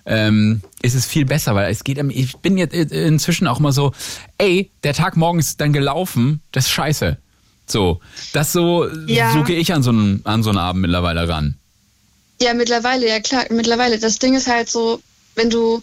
ähm, 0.06 0.62
ist 0.82 0.96
es 0.96 1.06
viel 1.06 1.26
besser, 1.26 1.54
weil 1.56 1.72
es 1.72 1.84
geht, 1.84 2.00
einem- 2.00 2.10
ich 2.10 2.36
bin 2.38 2.58
jetzt 2.58 2.74
inzwischen 2.74 3.48
auch 3.48 3.60
immer 3.60 3.72
so, 3.72 3.92
ey, 4.40 4.72
der 4.84 4.94
Tag 4.94 5.18
morgen 5.18 5.38
ist 5.40 5.62
dann 5.62 5.72
gelaufen, 5.72 6.42
das 6.52 6.66
ist 6.66 6.72
scheiße. 6.72 7.18
So, 7.68 8.00
das 8.34 8.52
so, 8.52 8.88
Ja. 9.06 9.32
so 9.32 9.44
gehe 9.44 9.58
ich 9.60 9.72
an 9.74 9.84
so 9.84 9.92
einen, 9.92 10.22
an 10.26 10.42
so 10.42 10.50
einen 10.50 10.58
Abend 10.58 10.82
mittlerweile 10.82 11.30
ran. 11.30 11.56
Ja, 12.42 12.54
mittlerweile, 12.54 13.08
ja 13.08 13.20
klar, 13.20 13.46
mittlerweile. 13.50 14.00
Das 14.00 14.20
Ding 14.20 14.34
ist 14.36 14.48
halt 14.48 14.70
so, 14.70 15.02
wenn 15.36 15.50
du. 15.50 15.82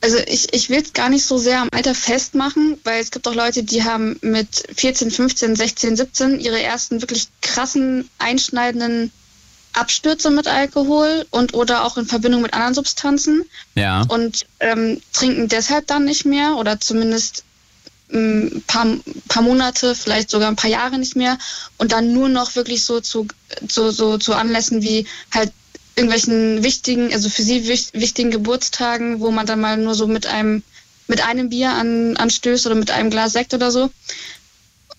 Also 0.00 0.18
ich, 0.26 0.52
ich 0.52 0.68
will 0.68 0.82
es 0.82 0.92
gar 0.92 1.08
nicht 1.08 1.24
so 1.24 1.38
sehr 1.38 1.60
am 1.62 1.70
Alter 1.72 1.94
festmachen, 1.94 2.78
weil 2.84 3.00
es 3.00 3.10
gibt 3.10 3.26
auch 3.26 3.34
Leute, 3.34 3.62
die 3.62 3.84
haben 3.84 4.18
mit 4.20 4.64
14, 4.76 5.10
15, 5.10 5.56
16, 5.56 5.96
17 5.96 6.40
ihre 6.40 6.62
ersten 6.62 7.00
wirklich 7.00 7.28
krassen, 7.40 8.10
einschneidenden 8.18 9.10
Abstürze 9.72 10.30
mit 10.30 10.46
Alkohol 10.46 11.24
und 11.30 11.54
oder 11.54 11.84
auch 11.84 11.96
in 11.96 12.04
Verbindung 12.04 12.42
mit 12.42 12.52
anderen 12.52 12.74
Substanzen 12.74 13.44
Ja. 13.76 14.02
und 14.08 14.44
ähm, 14.60 15.00
trinken 15.14 15.48
deshalb 15.48 15.86
dann 15.86 16.04
nicht 16.04 16.26
mehr 16.26 16.56
oder 16.56 16.78
zumindest 16.80 17.42
ein 18.14 18.62
paar, 18.66 18.86
paar 19.28 19.42
Monate, 19.42 19.94
vielleicht 19.94 20.30
sogar 20.30 20.48
ein 20.48 20.56
paar 20.56 20.70
Jahre 20.70 20.98
nicht 20.98 21.16
mehr 21.16 21.38
und 21.78 21.92
dann 21.92 22.12
nur 22.12 22.28
noch 22.28 22.54
wirklich 22.56 22.84
so 22.84 23.00
zu, 23.00 23.26
zu, 23.68 23.90
so, 23.90 24.18
zu 24.18 24.34
Anlässen 24.34 24.82
wie 24.82 25.06
halt 25.32 25.52
irgendwelchen 25.96 26.62
wichtigen, 26.62 27.12
also 27.12 27.28
für 27.28 27.42
sie 27.42 27.68
wich, 27.68 27.88
wichtigen 27.92 28.30
Geburtstagen, 28.30 29.20
wo 29.20 29.30
man 29.30 29.46
dann 29.46 29.60
mal 29.60 29.76
nur 29.76 29.94
so 29.94 30.06
mit 30.06 30.26
einem, 30.26 30.62
mit 31.06 31.20
einem 31.26 31.50
Bier 31.50 31.70
an, 31.70 32.16
anstößt 32.16 32.66
oder 32.66 32.74
mit 32.74 32.90
einem 32.90 33.10
Glas 33.10 33.32
Sekt 33.32 33.54
oder 33.54 33.70
so. 33.70 33.90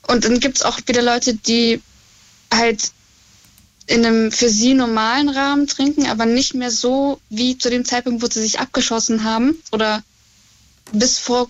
Und 0.08 0.24
dann 0.24 0.40
gibt's 0.40 0.62
auch 0.62 0.80
wieder 0.86 1.02
Leute, 1.02 1.34
die 1.34 1.82
halt 2.54 2.92
in 3.88 4.06
einem 4.06 4.32
für 4.32 4.50
sie 4.50 4.74
normalen 4.74 5.30
Rahmen 5.30 5.68
trinken, 5.68 6.08
aber 6.08 6.26
nicht 6.26 6.54
mehr 6.54 6.72
so 6.72 7.20
wie 7.30 7.58
zu 7.58 7.70
dem 7.70 7.86
Zeitpunkt, 7.86 8.24
wo 8.24 8.28
sie 8.28 8.42
sich 8.42 8.60
abgeschossen 8.60 9.24
haben 9.24 9.62
oder 9.72 10.04
bis 10.92 11.20
vor 11.20 11.50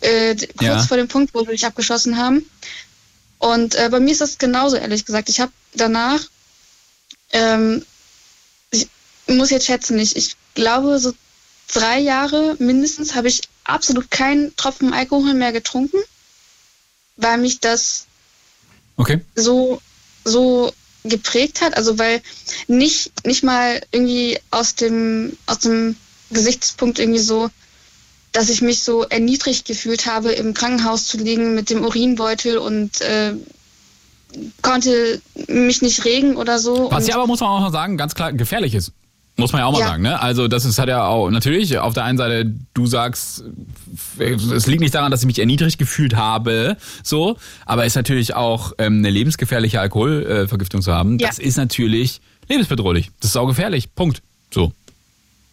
äh, 0.00 0.34
kurz 0.36 0.60
Ja. 0.62 0.82
vor 0.86 0.96
dem 0.96 1.08
Punkt, 1.08 1.34
wo 1.34 1.40
sie 1.44 1.52
sich 1.52 1.66
abgeschossen 1.66 2.16
haben. 2.16 2.48
Und 3.38 3.74
äh, 3.74 3.88
bei 3.90 4.00
mir 4.00 4.12
ist 4.12 4.20
das 4.20 4.38
genauso, 4.38 4.76
ehrlich 4.76 5.04
gesagt. 5.04 5.28
Ich 5.28 5.40
habe 5.40 5.52
danach, 5.74 6.20
ähm, 7.32 7.84
ich 8.70 8.86
muss 9.26 9.50
jetzt 9.50 9.66
schätzen, 9.66 9.98
ich, 9.98 10.16
ich 10.16 10.36
glaube, 10.54 10.98
so 10.98 11.12
drei 11.72 11.98
Jahre 11.98 12.56
mindestens 12.58 13.14
habe 13.14 13.28
ich 13.28 13.42
absolut 13.64 14.10
keinen 14.10 14.54
Tropfen 14.56 14.92
Alkohol 14.92 15.34
mehr 15.34 15.52
getrunken, 15.52 15.98
weil 17.16 17.38
mich 17.38 17.60
das 17.60 18.06
Okay. 18.96 19.20
so, 19.34 19.80
so 20.24 20.72
geprägt 21.04 21.62
hat. 21.62 21.76
Also 21.76 21.98
weil 21.98 22.22
nicht, 22.68 23.26
nicht 23.26 23.42
mal 23.42 23.80
irgendwie 23.90 24.38
aus 24.50 24.74
dem, 24.74 25.36
aus 25.46 25.60
dem 25.60 25.96
Gesichtspunkt 26.30 26.98
irgendwie 26.98 27.18
so, 27.20 27.50
dass 28.32 28.48
ich 28.48 28.62
mich 28.62 28.82
so 28.82 29.02
erniedrigt 29.04 29.66
gefühlt 29.66 30.06
habe, 30.06 30.32
im 30.32 30.54
Krankenhaus 30.54 31.06
zu 31.06 31.18
liegen 31.18 31.54
mit 31.54 31.70
dem 31.70 31.84
Urinbeutel 31.84 32.58
und 32.58 33.00
äh, 33.02 33.34
konnte 34.62 35.20
mich 35.48 35.82
nicht 35.82 36.04
regen 36.04 36.36
oder 36.36 36.58
so. 36.58 36.90
Was 36.90 37.06
ja 37.06 37.16
aber, 37.16 37.26
muss 37.26 37.40
man 37.40 37.50
auch 37.50 37.60
noch 37.60 37.72
sagen, 37.72 37.96
ganz 37.96 38.14
klar 38.14 38.32
gefährlich 38.32 38.74
ist. 38.74 38.92
Muss 39.36 39.52
man 39.52 39.60
ja 39.60 39.66
auch 39.66 39.72
mal 39.72 39.80
Ja. 39.80 39.86
sagen, 39.88 40.02
ne? 40.02 40.20
Also 40.20 40.46
das 40.46 40.66
ist 40.66 40.78
hat 40.78 40.88
ja 40.88 41.06
auch 41.06 41.30
natürlich 41.30 41.78
auf 41.78 41.94
der 41.94 42.04
einen 42.04 42.18
Seite 42.18 42.52
du 42.74 42.86
sagst, 42.86 43.44
es 44.18 44.66
liegt 44.66 44.80
nicht 44.80 44.94
daran, 44.94 45.10
dass 45.10 45.20
ich 45.20 45.26
mich 45.26 45.38
erniedrigt 45.38 45.78
gefühlt 45.78 46.14
habe, 46.16 46.76
so, 47.02 47.38
aber 47.64 47.86
ist 47.86 47.96
natürlich 47.96 48.34
auch 48.34 48.72
ähm, 48.76 48.98
eine 48.98 49.08
lebensgefährliche 49.08 49.80
Alkoholvergiftung 49.80 50.80
äh, 50.80 50.84
zu 50.84 50.92
haben. 50.92 51.18
Ja. 51.18 51.28
Das 51.28 51.38
ist 51.38 51.56
natürlich 51.56 52.20
lebensbedrohlich. 52.48 53.10
Das 53.20 53.30
ist 53.30 53.36
auch 53.36 53.46
gefährlich. 53.46 53.94
Punkt. 53.94 54.20
So. 54.52 54.72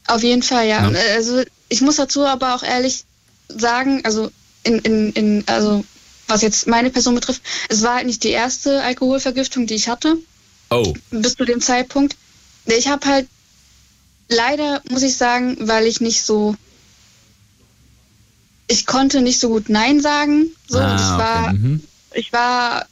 Auf 0.08 0.24
jeden 0.24 0.44
Fall, 0.44 0.68
ja. 0.68 0.90
Ja. 0.90 0.92
Äh, 0.92 1.16
Also 1.16 1.42
ich 1.70 1.82
muss 1.82 1.96
dazu 1.98 2.26
aber 2.26 2.56
auch 2.56 2.64
ehrlich 2.64 3.04
sagen, 3.48 4.02
also 4.04 4.32
in, 4.64 4.80
in, 4.80 5.14
in, 5.14 5.44
also 5.48 5.84
was 6.28 6.42
jetzt 6.42 6.68
meine 6.68 6.90
Person 6.90 7.16
betrifft, 7.16 7.42
es 7.70 7.82
war 7.82 7.96
halt 7.96 8.06
nicht 8.06 8.24
die 8.24 8.30
erste 8.30 8.84
Alkoholvergiftung, 8.84 9.66
die 9.68 9.76
ich 9.76 9.88
hatte, 9.90 10.18
Oh. 10.72 10.94
bis 11.10 11.36
zu 11.36 11.46
dem 11.46 11.62
Zeitpunkt. 11.62 12.16
Ich 12.68 12.88
habe 12.88 13.08
halt 13.08 13.28
leider, 14.28 14.84
muss 14.90 15.02
ich 15.02 15.18
sagen, 15.18 15.58
weil 15.62 15.88
ich 15.88 16.00
nicht 16.02 16.24
so, 16.24 16.56
ich 18.68 18.86
konnte 18.86 19.22
nicht 19.22 19.40
so 19.40 19.50
gut 19.50 19.70
Nein 19.70 20.00
sagen. 20.02 20.52
So, 20.68 20.78
Ah, 20.80 20.96
ich 20.96 21.02
war, 21.02 21.44
okay. 21.48 21.54
Mhm. 21.58 21.84
ich 22.14 22.32
war 22.34 22.86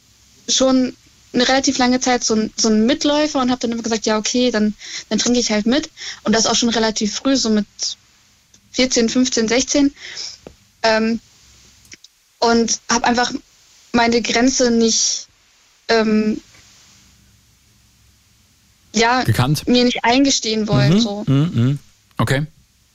schon 0.49 0.95
eine 1.33 1.47
relativ 1.47 1.77
lange 1.77 1.99
Zeit 1.99 2.23
so 2.23 2.33
ein, 2.33 2.51
so 2.57 2.69
ein 2.69 2.87
Mitläufer 2.87 3.39
und 3.41 3.51
habe 3.51 3.59
dann 3.61 3.71
immer 3.73 3.83
gesagt, 3.83 4.07
ja 4.07 4.17
okay, 4.17 4.49
dann, 4.49 4.73
dann 5.09 5.19
trinke 5.19 5.39
ich 5.39 5.51
halt 5.51 5.67
mit. 5.67 5.91
Und 6.23 6.33
das 6.33 6.47
auch 6.47 6.55
schon 6.55 6.69
relativ 6.69 7.13
früh, 7.15 7.35
so 7.35 7.51
mit 7.51 7.67
14, 8.77 9.09
15, 9.09 9.47
16. 9.47 9.93
Ähm, 10.83 11.19
und 12.37 12.79
habe 12.91 13.05
einfach 13.05 13.33
meine 13.91 14.21
Grenze 14.21 14.69
nicht 14.69 15.25
ähm, 15.87 16.39
ja, 18.93 19.23
Gekannt? 19.23 19.67
mir 19.67 19.83
nicht 19.83 20.03
eingestehen 20.03 20.67
wollen. 20.67 20.93
Mhm. 20.93 20.99
So. 20.99 21.23
Mhm. 21.25 21.51
Mhm. 21.53 21.79
Okay. 22.19 22.45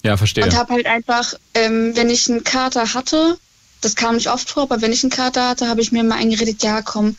Ja, 0.05 0.17
verstehe. 0.17 0.45
Und 0.45 0.55
habe 0.55 0.75
halt 0.75 0.87
einfach, 0.87 1.35
ähm, 1.55 1.97
wenn 1.97 2.11
ich 2.11 2.31
einen 2.31 2.45
Kater 2.45 2.95
hatte, 2.95 3.39
das 3.81 3.97
kam 3.97 4.15
nicht 4.15 4.31
oft 4.31 4.49
vor, 4.49 4.63
aber 4.65 4.81
wenn 4.83 4.93
ich 4.93 5.03
einen 5.03 5.11
Kater 5.11 5.49
hatte, 5.49 5.69
habe 5.69 5.81
ich 5.81 5.91
mir 5.91 6.05
mal 6.05 6.19
eingeredet, 6.19 6.63
ja 6.63 6.81
komm, 6.83 7.17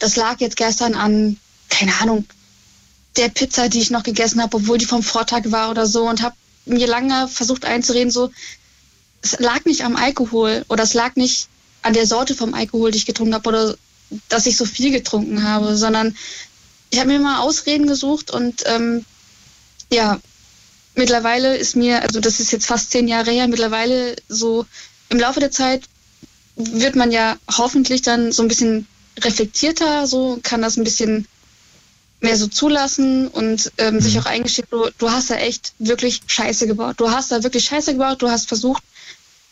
das 0.00 0.16
lag 0.16 0.40
jetzt 0.40 0.56
gestern 0.56 0.94
an, 0.94 1.36
keine 1.68 1.92
Ahnung, 2.00 2.26
der 3.16 3.28
Pizza, 3.28 3.68
die 3.68 3.80
ich 3.80 3.90
noch 3.90 4.02
gegessen 4.02 4.42
habe, 4.42 4.56
obwohl 4.56 4.78
die 4.78 4.86
vom 4.86 5.04
Vortag 5.04 5.42
war 5.46 5.70
oder 5.70 5.86
so 5.86 6.08
und 6.08 6.22
habe 6.22 6.34
mir 6.64 6.86
lange 6.86 7.28
versucht 7.28 7.64
einzureden, 7.64 8.10
so, 8.10 8.30
es 9.22 9.38
lag 9.38 9.64
nicht 9.64 9.84
am 9.84 9.96
Alkohol 9.96 10.64
oder 10.68 10.82
es 10.82 10.94
lag 10.94 11.16
nicht 11.16 11.48
an 11.82 11.94
der 11.94 12.06
Sorte 12.06 12.34
vom 12.34 12.54
Alkohol, 12.54 12.90
die 12.90 12.98
ich 12.98 13.06
getrunken 13.06 13.34
habe 13.34 13.48
oder 13.48 13.76
dass 14.28 14.46
ich 14.46 14.56
so 14.56 14.64
viel 14.64 14.90
getrunken 14.90 15.42
habe, 15.42 15.76
sondern 15.76 16.16
ich 16.90 16.98
habe 16.98 17.08
mir 17.08 17.18
mal 17.18 17.40
Ausreden 17.40 17.86
gesucht 17.86 18.30
und 18.30 18.62
ähm, 18.66 19.04
ja, 19.90 20.20
mittlerweile 20.94 21.56
ist 21.56 21.76
mir, 21.76 22.02
also 22.02 22.20
das 22.20 22.40
ist 22.40 22.52
jetzt 22.52 22.66
fast 22.66 22.90
zehn 22.90 23.08
Jahre 23.08 23.30
her, 23.30 23.48
mittlerweile 23.48 24.16
so 24.28 24.66
im 25.08 25.18
Laufe 25.18 25.40
der 25.40 25.50
Zeit 25.50 25.84
wird 26.56 26.96
man 26.96 27.10
ja 27.10 27.36
hoffentlich 27.50 28.02
dann 28.02 28.32
so 28.32 28.42
ein 28.42 28.48
bisschen 28.48 28.86
reflektierter, 29.18 30.06
so 30.06 30.38
kann 30.42 30.62
das 30.62 30.76
ein 30.76 30.84
bisschen 30.84 31.26
mehr 32.22 32.36
so 32.36 32.46
zulassen 32.46 33.28
und 33.28 33.72
ähm, 33.78 34.00
sich 34.00 34.18
auch 34.18 34.26
eingestehen, 34.26 34.68
du, 34.70 34.88
du 34.96 35.10
hast 35.10 35.30
da 35.30 35.34
echt 35.34 35.74
wirklich 35.78 36.22
Scheiße 36.26 36.66
gebaut. 36.66 36.94
Du 36.98 37.10
hast 37.10 37.32
da 37.32 37.42
wirklich 37.42 37.64
Scheiße 37.64 37.92
gebaut, 37.92 38.22
du 38.22 38.30
hast 38.30 38.48
versucht, 38.48 38.82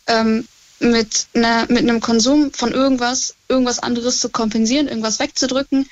ähm, 0.06 0.46
mit, 0.78 1.26
einer, 1.34 1.66
mit 1.68 1.82
einem 1.82 2.00
Konsum 2.00 2.52
von 2.52 2.72
irgendwas, 2.72 3.34
irgendwas 3.48 3.80
anderes 3.80 4.20
zu 4.20 4.30
kompensieren, 4.30 4.88
irgendwas 4.88 5.18
wegzudrücken. 5.18 5.88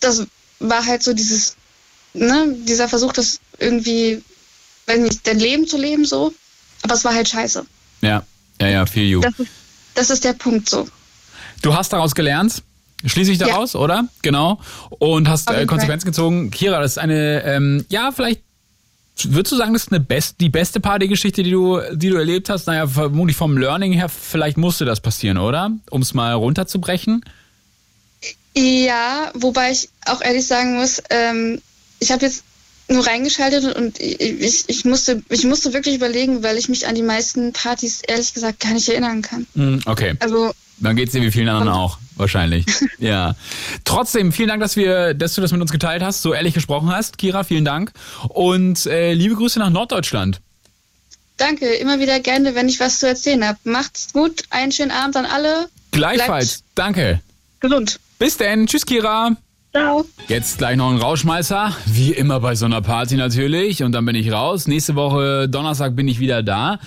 Das 0.00 0.22
war 0.60 0.86
halt 0.86 1.02
so 1.02 1.12
dieses, 1.12 1.56
ne, 2.14 2.54
dieser 2.64 2.88
Versuch, 2.88 3.12
das 3.12 3.40
irgendwie, 3.58 4.22
weiß 4.86 5.00
nicht, 5.00 5.26
dein 5.26 5.40
Leben 5.40 5.66
zu 5.66 5.76
leben 5.76 6.04
so. 6.04 6.32
Aber 6.82 6.94
es 6.94 7.04
war 7.04 7.14
halt 7.14 7.28
scheiße. 7.28 7.66
Ja, 8.00 8.24
ja, 8.60 8.68
ja, 8.68 8.86
feel 8.86 9.06
you. 9.06 9.20
Das 9.20 9.38
ist, 9.38 9.50
das 9.94 10.10
ist 10.10 10.24
der 10.24 10.32
Punkt 10.34 10.70
so. 10.70 10.88
Du 11.62 11.74
hast 11.74 11.92
daraus 11.92 12.14
gelernt, 12.14 12.62
schließe 13.04 13.32
ich 13.32 13.38
daraus, 13.38 13.74
oder? 13.74 14.08
Genau. 14.22 14.60
Und 14.90 15.28
hast 15.28 15.50
äh, 15.50 15.66
Konsequenzen 15.66 16.06
gezogen. 16.06 16.50
Kira, 16.50 16.80
das 16.80 16.92
ist 16.92 16.98
eine, 16.98 17.42
ähm, 17.44 17.84
ja, 17.88 18.10
vielleicht 18.12 18.42
würdest 19.24 19.52
du 19.52 19.56
sagen, 19.56 19.72
das 19.72 19.84
ist 19.84 19.92
eine 19.92 20.00
best, 20.00 20.36
die 20.40 20.48
beste 20.48 20.80
Partygeschichte, 20.80 21.42
die 21.42 21.50
du, 21.50 21.80
die 21.92 22.08
du 22.08 22.16
erlebt 22.16 22.48
hast? 22.48 22.66
Naja, 22.66 22.86
vermutlich 22.86 23.36
vom 23.36 23.56
Learning 23.56 23.92
her, 23.92 24.08
vielleicht 24.08 24.56
musste 24.56 24.84
das 24.84 25.00
passieren, 25.00 25.38
oder? 25.38 25.70
Um 25.90 26.02
es 26.02 26.14
mal 26.14 26.32
runterzubrechen. 26.32 27.24
Ja, 28.54 29.30
wobei 29.34 29.70
ich 29.70 29.88
auch 30.06 30.20
ehrlich 30.22 30.46
sagen 30.46 30.76
muss, 30.76 31.02
ähm, 31.10 31.60
ich 32.00 32.10
habe 32.10 32.24
jetzt 32.24 32.44
nur 32.88 33.06
reingeschaltet 33.06 33.76
und 33.76 33.98
ich, 34.00 34.20
ich, 34.20 34.64
ich, 34.68 34.84
musste, 34.84 35.22
ich 35.30 35.44
musste 35.44 35.72
wirklich 35.72 35.94
überlegen, 35.94 36.42
weil 36.42 36.58
ich 36.58 36.68
mich 36.68 36.86
an 36.86 36.94
die 36.94 37.02
meisten 37.02 37.52
Partys 37.52 38.02
ehrlich 38.06 38.34
gesagt 38.34 38.60
gar 38.60 38.72
nicht 38.72 38.88
erinnern 38.88 39.22
kann. 39.22 39.46
Hm, 39.54 39.80
Okay. 39.86 40.14
Also 40.18 40.52
Dann 40.82 40.96
geht's 40.96 41.12
dir 41.12 41.22
wie 41.22 41.30
vielen 41.30 41.48
anderen 41.48 41.72
auch, 41.72 41.98
wahrscheinlich. 42.16 42.66
ja. 42.98 43.36
Trotzdem, 43.84 44.32
vielen 44.32 44.48
Dank, 44.48 44.60
dass 44.60 44.76
wir, 44.76 45.14
dass 45.14 45.34
du 45.34 45.40
das 45.40 45.52
mit 45.52 45.60
uns 45.60 45.70
geteilt 45.70 46.02
hast, 46.02 46.22
so 46.22 46.34
ehrlich 46.34 46.54
gesprochen 46.54 46.90
hast. 46.90 47.18
Kira, 47.18 47.44
vielen 47.44 47.64
Dank. 47.64 47.92
Und 48.28 48.86
äh, 48.86 49.12
liebe 49.12 49.36
Grüße 49.36 49.60
nach 49.60 49.70
Norddeutschland. 49.70 50.40
danke, 51.36 51.66
immer 51.74 52.00
wieder 52.00 52.18
gerne, 52.18 52.56
wenn 52.56 52.68
ich 52.68 52.80
was 52.80 52.98
zu 52.98 53.06
erzählen 53.06 53.46
habe. 53.46 53.58
Macht's 53.64 54.12
gut, 54.12 54.42
einen 54.50 54.72
schönen 54.72 54.90
Abend 54.90 55.16
an 55.16 55.24
alle. 55.24 55.68
Gleichfalls. 55.92 56.64
Danke. 56.74 57.20
Gesund. 57.60 58.00
Bis 58.18 58.36
denn. 58.36 58.66
Tschüss, 58.66 58.84
Kira. 58.84 59.36
Ciao. 59.72 60.04
Jetzt 60.28 60.58
gleich 60.58 60.76
noch 60.76 60.90
ein 60.90 60.98
Rauschmeißer, 60.98 61.74
wie 61.86 62.12
immer 62.12 62.40
bei 62.40 62.54
so 62.54 62.66
einer 62.66 62.82
Party 62.82 63.16
natürlich. 63.16 63.82
Und 63.82 63.92
dann 63.92 64.04
bin 64.04 64.14
ich 64.14 64.30
raus. 64.30 64.66
Nächste 64.66 64.96
Woche 64.96 65.48
Donnerstag 65.48 65.96
bin 65.96 66.08
ich 66.08 66.20
wieder 66.20 66.42
da. 66.42 66.78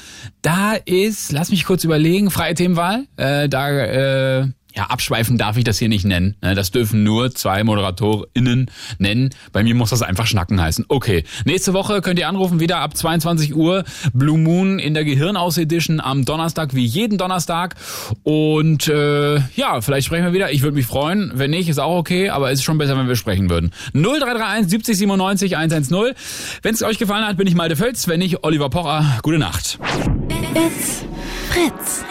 Da 0.44 0.74
ist, 0.74 1.32
lass 1.32 1.50
mich 1.50 1.66
kurz 1.66 1.84
überlegen, 1.84 2.30
freie 2.30 2.54
Themenwahl. 2.54 3.08
Äh, 3.18 3.50
da, 3.50 3.70
äh, 3.72 4.48
ja, 4.76 4.86
abschweifen 4.86 5.38
darf 5.38 5.58
ich 5.58 5.64
das 5.64 5.80
hier 5.80 5.90
nicht 5.90 6.06
nennen. 6.06 6.36
Ne, 6.42 6.54
Das 6.56 6.72
dürfen 6.72 7.04
nur 7.04 7.34
zwei 7.34 7.64
ModeratorInnen 7.64 8.70
nennen. 8.98 9.30
Bei 9.52 9.64
mir 9.64 9.76
muss 9.76 9.90
das 9.90 10.02
einfach 10.02 10.28
Schnacken 10.28 10.62
heißen. 10.62 10.86
Okay, 10.90 11.24
nächste 11.46 11.74
Woche 11.74 12.02
könnt 12.02 12.20
ihr 12.20 12.28
anrufen, 12.28 12.60
wieder 12.60 12.80
ab 12.80 12.96
22 12.96 13.56
Uhr. 13.56 13.84
Blue 14.14 14.38
Moon 14.38 14.80
in 14.80 14.94
der 14.94 15.06
Gehirnaus 15.06 15.58
Edition 15.58 16.00
am 16.00 16.26
Donnerstag, 16.26 16.76
wie 16.76 16.86
jeden 16.86 17.18
Donnerstag. 17.18 17.76
Und 18.24 18.88
äh, 18.88 19.36
ja, 19.56 19.82
vielleicht 19.82 20.08
sprechen 20.08 20.26
wir 20.26 20.34
wieder. 20.34 20.52
Ich 20.52 20.62
würde 20.62 20.76
mich 20.76 20.86
freuen. 20.86 21.32
Wenn 21.36 21.52
nicht, 21.52 21.70
ist 21.70 21.80
auch 21.80 21.98
okay, 21.98 22.30
aber 22.30 22.52
es 22.52 22.60
ist 22.60 22.66
schon 22.66 22.78
besser, 22.78 22.98
wenn 22.98 23.08
wir 23.08 23.16
sprechen 23.16 23.50
würden. 23.50 23.72
0331 23.94 24.70
70 24.70 24.98
97 24.98 25.58
110. 25.58 26.16
Wenn 26.62 26.74
es 26.74 26.84
euch 26.84 26.98
gefallen 26.98 27.26
hat, 27.26 27.38
bin 27.38 27.48
ich 27.48 27.56
Malte 27.56 27.76
Völz. 27.76 28.08
Wenn 28.08 28.20
nicht, 28.20 28.44
Oliver 28.44 28.70
Pocher. 28.70 29.20
Gute 29.22 29.38
Nacht. 29.40 29.80
It's 30.54 31.06
Fritz. 31.50 32.04